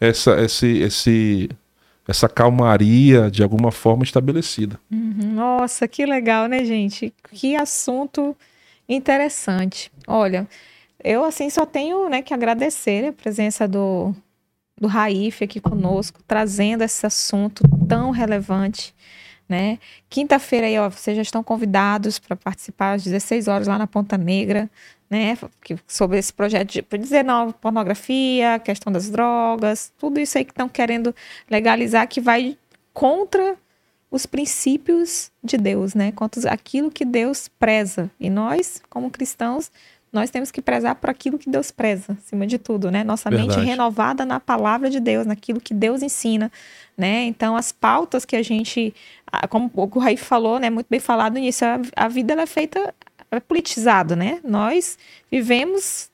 essa, 0.00 0.40
esse, 0.42 0.78
esse, 0.78 1.48
essa 2.08 2.26
calmaria 2.26 3.30
de 3.30 3.42
alguma 3.42 3.70
forma 3.70 4.02
estabelecida. 4.02 4.80
Uhum. 4.90 5.34
Nossa, 5.34 5.86
que 5.86 6.06
legal, 6.06 6.48
né, 6.48 6.64
gente? 6.64 7.12
Que 7.30 7.54
assunto 7.54 8.34
interessante. 8.88 9.92
Olha, 10.06 10.48
eu 11.04 11.22
assim 11.22 11.50
só 11.50 11.66
tenho 11.66 12.08
né, 12.08 12.22
que 12.22 12.32
agradecer 12.32 13.08
a 13.08 13.12
presença 13.12 13.68
do, 13.68 14.14
do 14.80 14.88
Raif 14.88 15.44
aqui 15.44 15.60
conosco, 15.60 16.20
trazendo 16.26 16.82
esse 16.82 17.04
assunto 17.04 17.62
tão 17.86 18.10
relevante. 18.10 18.94
Né? 19.46 19.78
Quinta-feira 20.08 20.66
aí, 20.66 20.78
ó, 20.78 20.88
vocês 20.88 21.16
já 21.16 21.22
estão 21.22 21.42
convidados 21.42 22.18
para 22.18 22.36
participar 22.36 22.94
às 22.94 23.04
16 23.04 23.48
horas 23.48 23.66
lá 23.66 23.78
na 23.78 23.86
Ponta 23.86 24.16
Negra, 24.16 24.68
né? 25.10 25.36
Sobre 25.86 26.18
esse 26.18 26.32
projeto 26.32 26.72
de 26.72 26.98
dizer 26.98 27.24
não, 27.24 27.52
pornografia, 27.52 28.58
questão 28.58 28.92
das 28.92 29.10
drogas, 29.10 29.92
tudo 29.98 30.20
isso 30.20 30.36
aí 30.38 30.44
que 30.44 30.52
estão 30.52 30.68
querendo 30.68 31.14
legalizar 31.50 32.06
que 32.06 32.20
vai 32.20 32.56
contra 32.92 33.56
os 34.10 34.26
princípios 34.26 35.30
de 35.42 35.56
Deus, 35.56 35.94
né? 35.94 36.12
Contra 36.12 36.50
aquilo 36.50 36.90
que 36.90 37.04
Deus 37.04 37.48
preza. 37.58 38.10
E 38.18 38.30
nós, 38.30 38.82
como 38.88 39.10
cristãos, 39.10 39.70
nós 40.12 40.30
temos 40.30 40.50
que 40.50 40.62
prezar 40.62 40.94
por 40.94 41.10
aquilo 41.10 41.38
que 41.38 41.50
Deus 41.50 41.70
preza, 41.70 42.16
acima 42.18 42.46
de 42.46 42.58
tudo, 42.58 42.90
né? 42.90 43.04
Nossa 43.04 43.30
mente 43.30 43.48
Verdade. 43.48 43.66
renovada 43.66 44.24
na 44.24 44.40
palavra 44.40 44.88
de 44.88 45.00
Deus, 45.00 45.26
naquilo 45.26 45.60
que 45.60 45.74
Deus 45.74 46.02
ensina, 46.02 46.50
né? 46.96 47.24
Então, 47.24 47.54
as 47.54 47.72
pautas 47.72 48.24
que 48.24 48.34
a 48.34 48.42
gente, 48.42 48.94
como 49.50 49.70
o 49.74 49.98
Raí 49.98 50.16
falou, 50.16 50.58
né? 50.58 50.70
Muito 50.70 50.86
bem 50.88 51.00
falado 51.00 51.34
nisso, 51.34 51.64
a, 51.64 51.78
a 51.94 52.08
vida 52.08 52.32
ela 52.32 52.42
é 52.42 52.46
feita, 52.46 52.94
politizado, 53.46 54.14
né? 54.16 54.40
Nós 54.44 54.98
vivemos 55.30 56.08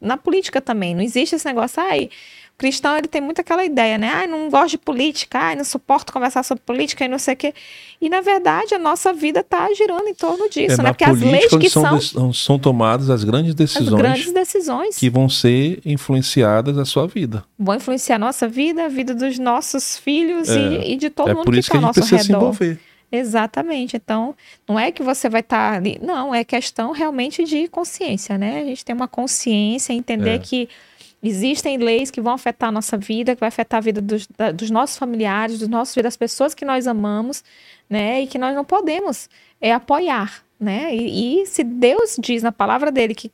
na 0.00 0.16
política 0.16 0.60
também. 0.60 0.94
Não 0.94 1.02
existe 1.02 1.36
esse 1.36 1.46
negócio, 1.46 1.80
ai, 1.80 2.10
o 2.54 2.58
cristão 2.58 2.98
ele 2.98 3.06
tem 3.06 3.20
muito 3.20 3.40
aquela 3.40 3.64
ideia, 3.64 3.96
né? 3.96 4.08
Ai, 4.12 4.26
não 4.26 4.50
gosto 4.50 4.70
de 4.70 4.78
política, 4.78 5.38
ai, 5.38 5.54
não 5.54 5.62
suporto 5.62 6.12
conversar 6.12 6.42
sobre 6.42 6.64
política 6.66 7.04
e 7.04 7.08
não 7.08 7.18
sei 7.18 7.34
o 7.34 7.36
quê. 7.36 7.54
E 8.00 8.08
na 8.08 8.20
verdade 8.20 8.74
a 8.74 8.78
nossa 8.80 9.12
vida 9.12 9.38
está 9.40 9.72
girando 9.72 10.08
em 10.08 10.14
torno 10.14 10.50
disso, 10.50 10.80
É, 10.80 10.82
né? 10.84 10.92
Porque 10.92 11.04
as 11.04 11.20
leis 11.20 11.46
que 11.56 11.70
são, 11.70 12.00
são 12.00 12.32
são 12.32 12.58
tomadas 12.58 13.08
as 13.10 13.22
grandes 13.22 13.50
as 13.50 13.54
decisões 13.54 13.94
grandes 14.02 14.32
decisões 14.32 14.96
que 14.96 15.08
vão 15.08 15.28
ser 15.28 15.80
influenciadas 15.84 16.76
a 16.76 16.84
sua 16.84 17.06
vida. 17.06 17.44
vão 17.56 17.76
influenciar 17.76 18.16
a 18.16 18.18
nossa 18.18 18.48
vida, 18.48 18.86
a 18.86 18.88
vida 18.88 19.14
dos 19.14 19.38
nossos 19.38 19.96
filhos 19.96 20.48
É. 20.48 20.58
e, 20.58 20.94
e 20.94 20.96
de 20.96 21.10
todo 21.10 21.30
é 21.30 21.34
mundo 21.34 21.44
por 21.44 21.54
que 21.54 21.60
isso 21.60 21.70
que 21.70 21.76
está 21.76 21.86
a 21.86 21.88
ao 21.90 21.94
gente 21.94 22.00
nosso 22.02 22.08
precisa 22.10 22.22
se 22.24 22.32
redor. 22.32 22.40
envolver. 22.40 22.80
Exatamente. 23.10 23.96
Então, 23.96 24.34
não 24.68 24.78
é 24.78 24.92
que 24.92 25.02
você 25.02 25.28
vai 25.28 25.40
estar 25.40 25.74
ali. 25.74 25.98
Não, 26.02 26.34
é 26.34 26.44
questão 26.44 26.92
realmente 26.92 27.44
de 27.44 27.66
consciência, 27.68 28.36
né? 28.36 28.60
A 28.60 28.64
gente 28.64 28.84
tem 28.84 28.94
uma 28.94 29.08
consciência, 29.08 29.92
entender 29.92 30.34
É. 30.34 30.38
que 30.38 30.68
existem 31.22 31.78
leis 31.78 32.10
que 32.10 32.20
vão 32.20 32.34
afetar 32.34 32.68
a 32.68 32.72
nossa 32.72 32.96
vida, 32.96 33.34
que 33.34 33.40
vai 33.40 33.48
afetar 33.48 33.78
a 33.78 33.80
vida 33.80 34.00
dos, 34.00 34.26
da- 34.36 34.52
dos 34.52 34.70
nossos 34.70 34.96
familiares, 34.96 35.58
dos 35.58 35.68
nossos 35.68 36.00
das 36.02 36.16
pessoas 36.16 36.54
que 36.54 36.64
nós 36.64 36.86
amamos, 36.86 37.42
né? 37.90 38.22
E 38.22 38.26
que 38.26 38.38
nós 38.38 38.54
não 38.54 38.64
podemos 38.64 39.28
é, 39.60 39.72
apoiar, 39.72 40.44
né? 40.60 40.94
E, 40.94 41.42
e 41.42 41.46
se 41.46 41.64
Deus 41.64 42.16
diz 42.18 42.42
na 42.42 42.52
palavra 42.52 42.92
dele 42.92 43.14
que 43.14 43.32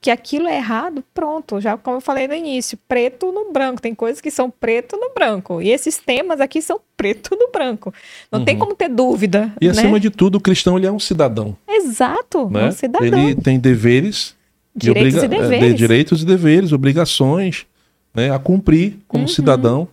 que 0.00 0.10
aquilo 0.10 0.46
é 0.46 0.56
errado, 0.56 1.02
pronto, 1.12 1.60
já 1.60 1.76
como 1.76 1.96
eu 1.96 2.00
falei 2.00 2.28
no 2.28 2.34
início, 2.34 2.78
preto 2.86 3.32
no 3.32 3.52
branco, 3.52 3.80
tem 3.82 3.94
coisas 3.94 4.20
que 4.20 4.30
são 4.30 4.48
preto 4.50 4.96
no 4.96 5.12
branco, 5.14 5.60
e 5.60 5.70
esses 5.70 5.98
temas 5.98 6.40
aqui 6.40 6.62
são 6.62 6.80
preto 6.96 7.36
no 7.36 7.50
branco, 7.50 7.92
não 8.30 8.44
tem 8.44 8.54
Uhum. 8.54 8.60
como 8.60 8.74
ter 8.76 8.88
dúvida, 8.88 9.52
E 9.60 9.64
né? 9.66 9.70
acima 9.72 9.98
de 9.98 10.10
tudo, 10.10 10.36
o 10.36 10.40
cristão 10.40 10.76
ele 10.76 10.86
é 10.86 10.92
um 10.92 10.98
cidadão. 11.00 11.56
Exato, 11.68 12.48
Né? 12.50 12.68
um 12.68 12.72
cidadão. 12.72 13.06
Ele 13.28 13.34
tem 13.34 13.58
deveres, 13.58 14.36
Direitos 14.78 15.22
e 15.22 15.24
é, 15.24 15.28
deveres. 15.28 15.68
de 15.68 15.74
direitos 15.74 16.22
e 16.22 16.26
deveres, 16.26 16.70
obrigações 16.72 17.66
né, 18.14 18.30
a 18.30 18.38
cumprir 18.38 18.98
como 19.08 19.22
Uhum. 19.22 19.28
cidadão. 19.28 19.88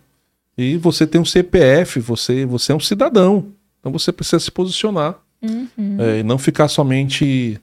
E 0.56 0.76
você 0.76 1.06
tem 1.06 1.20
um 1.20 1.24
CPF, 1.24 1.98
você, 2.00 2.44
você 2.46 2.70
é 2.70 2.74
um 2.74 2.80
cidadão. 2.80 3.46
Então 3.80 3.90
você 3.90 4.12
precisa 4.12 4.38
se 4.38 4.50
posicionar 4.50 5.16
Uhum, 5.42 5.96
é, 5.98 6.18
e 6.20 6.22
não 6.22 6.38
ficar 6.38 6.68
somente 6.68 7.58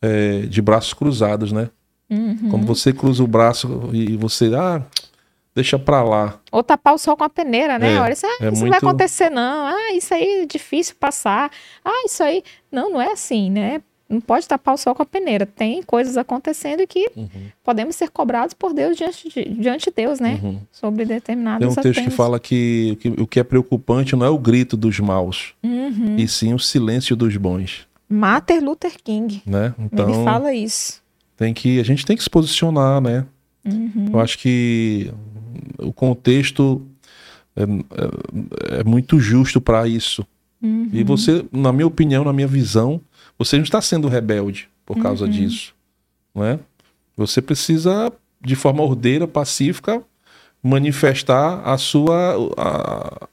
é, 0.00 0.40
de 0.42 0.62
braços 0.62 0.94
cruzados, 0.94 1.50
né? 1.52 1.68
Uhum. 2.10 2.48
Quando 2.50 2.66
você 2.66 2.92
cruza 2.92 3.22
o 3.22 3.26
braço 3.26 3.90
e 3.92 4.16
você, 4.16 4.50
ah, 4.54 4.82
deixa 5.54 5.78
pra 5.78 6.02
lá. 6.02 6.38
Ou 6.52 6.62
tapar 6.62 6.94
o 6.94 6.98
sol 6.98 7.16
com 7.16 7.24
a 7.24 7.28
peneira, 7.28 7.78
né? 7.78 7.94
É, 7.94 8.00
Olha, 8.00 8.12
isso, 8.12 8.26
ah, 8.26 8.28
é 8.28 8.32
isso 8.32 8.42
não 8.44 8.50
muito- 8.60 8.70
vai 8.70 8.78
acontecer, 8.78 9.30
não. 9.30 9.66
Ah, 9.66 9.92
isso 9.94 10.14
aí 10.14 10.42
é 10.42 10.46
difícil 10.46 10.94
passar. 10.98 11.50
Ah, 11.84 12.02
isso 12.06 12.22
aí. 12.22 12.42
Não, 12.70 12.90
não 12.92 13.00
é 13.00 13.12
assim, 13.12 13.50
né? 13.50 13.80
Não 14.10 14.22
pode 14.22 14.48
tapar 14.48 14.72
o 14.72 14.78
sol 14.78 14.94
com 14.94 15.02
a 15.02 15.04
peneira. 15.04 15.44
Tem 15.44 15.82
coisas 15.82 16.16
acontecendo 16.16 16.86
que 16.86 17.10
podemos 17.62 17.94
ser 17.94 18.08
cobrados 18.08 18.54
por 18.54 18.72
Deus 18.72 18.96
diante 18.96 19.28
de, 19.28 19.44
diante 19.50 19.90
de 19.90 19.96
Deus, 19.96 20.18
né? 20.18 20.40
Uhum. 20.42 20.60
Sobre 20.72 21.04
determinados 21.04 21.58
Tem 21.60 21.68
um 21.68 21.74
texto 21.74 21.94
que 21.96 22.00
temas. 22.04 22.14
fala 22.14 22.40
que, 22.40 22.96
que 23.02 23.08
o 23.20 23.26
que 23.26 23.38
é 23.38 23.44
preocupante 23.44 24.16
não 24.16 24.24
é 24.24 24.30
o 24.30 24.38
grito 24.38 24.78
dos 24.78 24.98
maus, 24.98 25.52
Uhum. 25.62 26.16
e 26.16 26.26
sim 26.26 26.54
o 26.54 26.58
silêncio 26.58 27.14
dos 27.14 27.36
bons, 27.36 27.86
Martin 28.08 28.60
Luther 28.60 28.92
King. 29.04 29.42
né? 29.44 29.74
Então 29.78 30.08
Ele 30.08 30.24
fala 30.24 30.54
isso. 30.54 31.02
Tem 31.38 31.54
que 31.54 31.78
a 31.80 31.82
gente 31.84 32.04
tem 32.04 32.16
que 32.16 32.22
se 32.22 32.28
posicionar, 32.28 33.00
né? 33.00 33.24
Uhum. 33.64 34.08
Eu 34.12 34.20
acho 34.20 34.36
que 34.38 35.10
o 35.78 35.92
contexto 35.92 36.82
é, 37.56 37.62
é- 37.62 38.80
é 38.80 38.84
muito 38.84 39.18
justo 39.20 39.60
para 39.60 39.86
isso. 39.88 40.26
Uhum. 40.60 40.90
E 40.92 41.02
você, 41.04 41.44
na 41.52 41.72
minha 41.72 41.86
opinião, 41.86 42.24
na 42.24 42.32
minha 42.32 42.46
visão, 42.48 43.00
você 43.38 43.56
não 43.56 43.62
está 43.62 43.80
sendo 43.80 44.08
rebelde 44.08 44.68
por 44.84 44.98
causa 44.98 45.24
Uhum. 45.24 45.30
disso, 45.30 45.72
não 46.34 46.44
é? 46.44 46.58
Você 47.16 47.40
precisa, 47.40 48.12
de 48.44 48.56
forma 48.56 48.82
ordeira, 48.82 49.26
pacífica, 49.28 50.02
manifestar 50.62 51.60
a 51.64 51.78
sua, 51.78 52.34
a- 52.56 53.28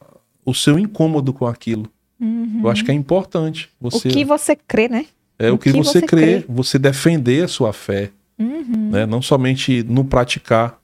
o 0.46 0.54
seu 0.54 0.78
incômodo 0.78 1.34
com 1.34 1.48
aquilo. 1.48 1.90
Uhum. 2.20 2.62
Eu 2.64 2.70
acho 2.70 2.86
que 2.86 2.92
é 2.92 2.94
importante. 2.94 3.70
Você 3.82 4.08
O 4.10 4.12
que 4.12 4.24
você 4.24 4.56
crê, 4.56 4.88
né? 4.88 5.06
É 5.38 5.52
o 5.52 5.58
que, 5.58 5.72
que 5.72 5.78
você, 5.78 6.00
você 6.00 6.02
crê, 6.08 6.42
crê. 6.42 6.46
você 6.48 6.80
defender 6.80 7.44
a 7.44 7.48
sua 7.48 7.74
fé, 7.74 8.12
Uhum. 8.38 8.90
né? 8.92 9.06
Não 9.06 9.22
somente 9.22 9.84
no 9.84 10.04
praticar, 10.06 10.78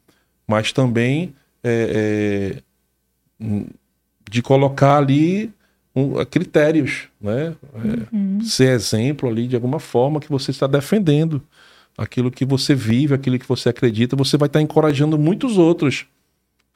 mas 0.47 0.71
também 0.71 1.33
é, 1.63 2.61
é, 3.39 3.55
de 4.29 4.41
colocar 4.41 4.97
ali 4.97 5.51
um, 5.95 6.23
critérios, 6.25 7.07
né? 7.19 7.53
É, 7.75 8.15
Uhum. 8.15 8.41
ser 8.41 8.69
exemplo 8.73 9.29
ali 9.29 9.47
de 9.47 9.55
alguma 9.55 9.79
forma 9.79 10.19
que 10.19 10.29
você 10.29 10.51
está 10.51 10.67
defendendo 10.67 11.41
aquilo 11.97 12.31
que 12.31 12.45
você 12.45 12.73
vive, 12.73 13.13
aquilo 13.13 13.37
que 13.37 13.47
você 13.47 13.69
acredita, 13.69 14.15
você 14.15 14.37
vai 14.37 14.47
estar 14.47 14.61
encorajando 14.61 15.17
muitos 15.17 15.57
outros 15.57 16.05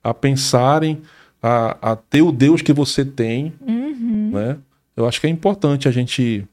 a 0.04 0.14
pensarem, 0.14 1.02
a, 1.42 1.92
a 1.92 1.96
ter 1.96 2.22
o 2.22 2.32
Deus 2.32 2.62
que 2.62 2.74
você 2.74 3.06
tem, 3.06 3.54
Uhum. 3.66 4.32
né? 4.34 4.58
Eu 4.96 5.06
acho 5.08 5.20
que 5.20 5.28
é 5.28 5.30
importante 5.30 5.88
a 5.88 5.92
gente 5.92 6.46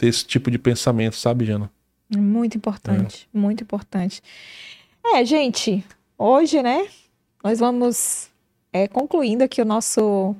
ter 0.00 0.06
esse 0.06 0.24
tipo 0.24 0.50
de 0.50 0.58
pensamento, 0.58 1.14
sabe, 1.14 1.44
Jana? 1.44 1.70
Muito 2.16 2.56
importante, 2.56 3.28
muito 3.32 3.62
importante. 3.62 4.22
É, 5.04 5.22
gente, 5.26 5.84
hoje, 6.16 6.62
né, 6.62 6.88
nós 7.44 7.58
vamos 7.58 8.30
é, 8.72 8.88
concluindo 8.88 9.44
aqui 9.44 9.60
o 9.60 9.64
nosso 9.64 10.34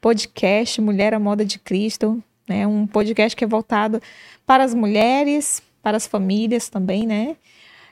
podcast 0.00 0.80
Mulher 0.80 1.14
à 1.14 1.18
Moda 1.18 1.44
de 1.44 1.58
Cristo, 1.58 2.22
né, 2.48 2.64
um 2.64 2.86
podcast 2.86 3.34
que 3.36 3.42
é 3.42 3.46
voltado 3.46 4.00
para 4.46 4.62
as 4.62 4.72
mulheres, 4.72 5.60
para 5.82 5.96
as 5.96 6.06
famílias 6.06 6.68
também, 6.68 7.04
né, 7.04 7.36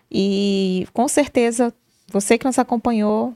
e 0.08 0.86
com 0.92 1.08
certeza 1.08 1.74
você 2.06 2.38
que 2.38 2.46
nos 2.46 2.58
acompanhou 2.58 3.34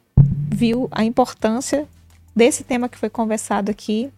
viu 0.49 0.89
a 0.93 1.05
importância 1.05 1.89
desse 2.35 2.63
tema 2.63 2.89
que 2.89 2.97
foi 2.97 3.11
conversado 3.11 3.69
aqui 3.69 4.13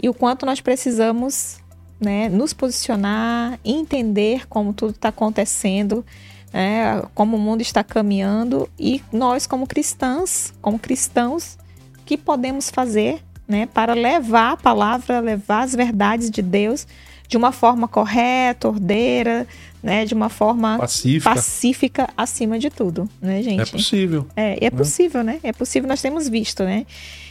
e 0.00 0.08
o 0.08 0.14
quanto 0.14 0.46
nós 0.46 0.60
precisamos 0.60 1.58
né, 2.04 2.28
nos 2.28 2.52
posicionar, 2.52 3.58
entender 3.64 4.46
como 4.48 4.72
tudo 4.72 4.90
está 4.90 5.08
acontecendo, 5.08 6.04
né, 6.52 7.02
como 7.14 7.36
o 7.36 7.40
mundo 7.40 7.62
está 7.62 7.82
caminhando 7.82 8.68
e 8.78 9.02
nós 9.12 9.46
como 9.46 9.66
cristãs, 9.66 10.52
como 10.60 10.78
cristãos, 10.78 11.58
o 11.98 12.04
que 12.04 12.16
podemos 12.16 12.70
fazer, 12.70 13.22
né, 13.48 13.66
para 13.66 13.94
levar 13.94 14.52
a 14.52 14.56
palavra, 14.56 15.20
levar 15.20 15.62
as 15.62 15.74
verdades 15.74 16.30
de 16.30 16.42
Deus 16.42 16.86
de 17.26 17.36
uma 17.36 17.52
forma 17.52 17.88
correta, 17.88 18.68
ordeira, 18.68 19.46
né, 19.82 20.04
de 20.04 20.14
uma 20.14 20.28
forma 20.28 20.78
Pacífica. 20.78 21.34
pacífica 21.34 22.08
acima 22.16 22.58
de 22.58 22.70
tudo, 22.70 23.08
né, 23.20 23.42
gente? 23.42 23.60
É 23.62 23.66
possível. 23.66 24.26
É, 24.36 24.66
é 24.66 24.70
possível, 24.70 25.24
né? 25.24 25.40
É 25.42 25.52
possível, 25.52 25.88
nós 25.88 26.00
temos 26.00 26.28
visto, 26.28 26.62
né? 26.64 26.86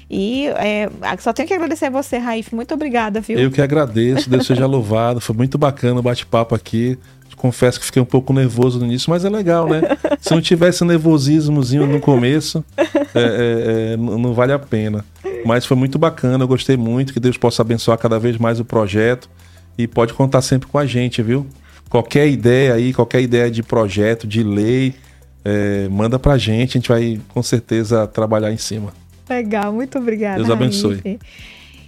E 0.09 0.47
é, 0.47 0.89
só 1.19 1.34
tenho 1.34 1.47
que 1.47 1.53
agradecer 1.53 1.85
a 1.85 1.89
você, 1.89 2.17
Raif. 2.17 2.53
Muito 2.53 2.73
obrigada, 2.73 3.21
viu? 3.21 3.39
Eu 3.39 3.51
que 3.51 3.61
agradeço, 3.61 4.30
Deus 4.30 4.45
seja 4.45 4.65
louvado. 4.67 5.19
Foi 5.19 5.35
muito 5.35 5.57
bacana 5.57 5.99
o 5.99 6.03
bate-papo 6.03 6.53
aqui. 6.53 6.97
Confesso 7.35 7.77
que 7.77 7.85
fiquei 7.85 8.01
um 8.01 8.05
pouco 8.05 8.31
nervoso 8.31 8.80
no 8.80 8.85
início, 8.85 9.09
mas 9.09 9.25
é 9.25 9.30
legal, 9.30 9.67
né? 9.67 9.81
Se 10.21 10.31
não 10.31 10.39
tivesse 10.39 10.85
nervosismozinho 10.85 11.85
no 11.85 11.99
começo, 11.99 12.63
é, 12.77 12.85
é, 13.15 13.93
é, 13.93 13.97
não 13.97 14.17
não 14.17 14.34
vale 14.34 14.53
a 14.53 14.59
pena. 14.59 15.03
Mas 15.45 15.65
foi 15.65 15.75
muito 15.75 15.99
bacana, 15.99 16.43
eu 16.43 16.47
gostei 16.47 16.77
muito. 16.77 17.11
Que 17.11 17.19
Deus 17.19 17.35
possa 17.35 17.61
abençoar 17.61 17.97
cada 17.97 18.17
vez 18.17 18.38
mais 18.38 18.61
o 18.61 18.65
projeto. 18.65 19.30
E 19.77 19.88
pode 19.88 20.13
contar 20.13 20.41
sempre 20.41 20.69
com 20.69 20.77
a 20.77 20.85
gente, 20.85 21.21
viu? 21.21 21.45
Qualquer 21.89 22.30
ideia 22.30 22.75
aí, 22.75 22.93
qualquer 22.93 23.21
ideia 23.21 23.51
de 23.51 23.61
projeto, 23.61 24.25
de 24.25 24.41
lei, 24.41 24.95
é, 25.43 25.89
manda 25.89 26.17
pra 26.17 26.38
gente. 26.38 26.77
A 26.77 26.80
gente 26.80 26.89
vai 26.89 27.19
com 27.34 27.43
certeza 27.43 28.07
trabalhar 28.07 28.53
em 28.53 28.57
cima. 28.57 28.93
Legal, 29.30 29.72
muito 29.72 29.98
obrigada. 29.98 30.38
Deus 30.38 30.50
abençoe. 30.50 31.20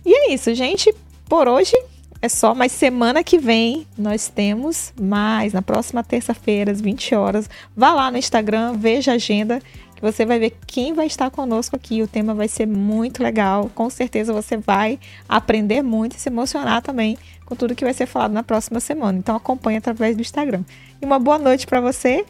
E 0.05 0.13
é 0.13 0.33
isso, 0.33 0.53
gente. 0.53 0.93
Por 1.27 1.47
hoje 1.47 1.75
é 2.21 2.29
só, 2.29 2.55
mas 2.55 2.71
semana 2.71 3.23
que 3.23 3.37
vem 3.37 3.85
nós 3.97 4.27
temos 4.27 4.93
mais. 4.99 5.53
Na 5.53 5.61
próxima 5.61 6.03
terça-feira, 6.03 6.71
às 6.71 6.81
20 6.81 7.15
horas. 7.15 7.49
Vá 7.75 7.93
lá 7.93 8.09
no 8.09 8.17
Instagram, 8.17 8.73
veja 8.77 9.11
a 9.11 9.15
agenda, 9.15 9.61
que 9.95 10.01
você 10.01 10.25
vai 10.25 10.39
ver 10.39 10.53
quem 10.65 10.93
vai 10.93 11.07
estar 11.07 11.29
conosco 11.29 11.75
aqui. 11.75 12.01
O 12.01 12.07
tema 12.07 12.33
vai 12.33 12.47
ser 12.47 12.65
muito 12.65 13.21
legal. 13.21 13.69
Com 13.75 13.89
certeza 13.89 14.33
você 14.33 14.57
vai 14.57 14.99
aprender 15.27 15.81
muito 15.81 16.15
e 16.15 16.19
se 16.19 16.29
emocionar 16.29 16.81
também 16.81 17.17
com 17.45 17.55
tudo 17.55 17.75
que 17.75 17.83
vai 17.83 17.93
ser 17.93 18.05
falado 18.05 18.31
na 18.31 18.43
próxima 18.43 18.79
semana. 18.79 19.17
Então 19.17 19.35
acompanhe 19.35 19.77
através 19.77 20.15
do 20.15 20.21
Instagram. 20.21 20.63
E 21.01 21.05
uma 21.05 21.19
boa 21.19 21.37
noite 21.37 21.67
para 21.67 21.79
você 21.79 22.25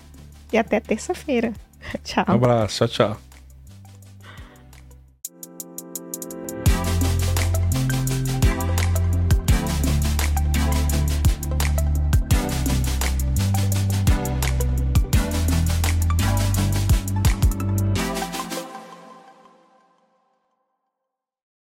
e 0.52 0.58
até 0.58 0.80
terça-feira. 0.80 1.54
Tchau. 2.04 2.26
Um 2.28 2.34
abraço, 2.34 2.88
tchau, 2.88 2.88
tchau. 2.88 3.25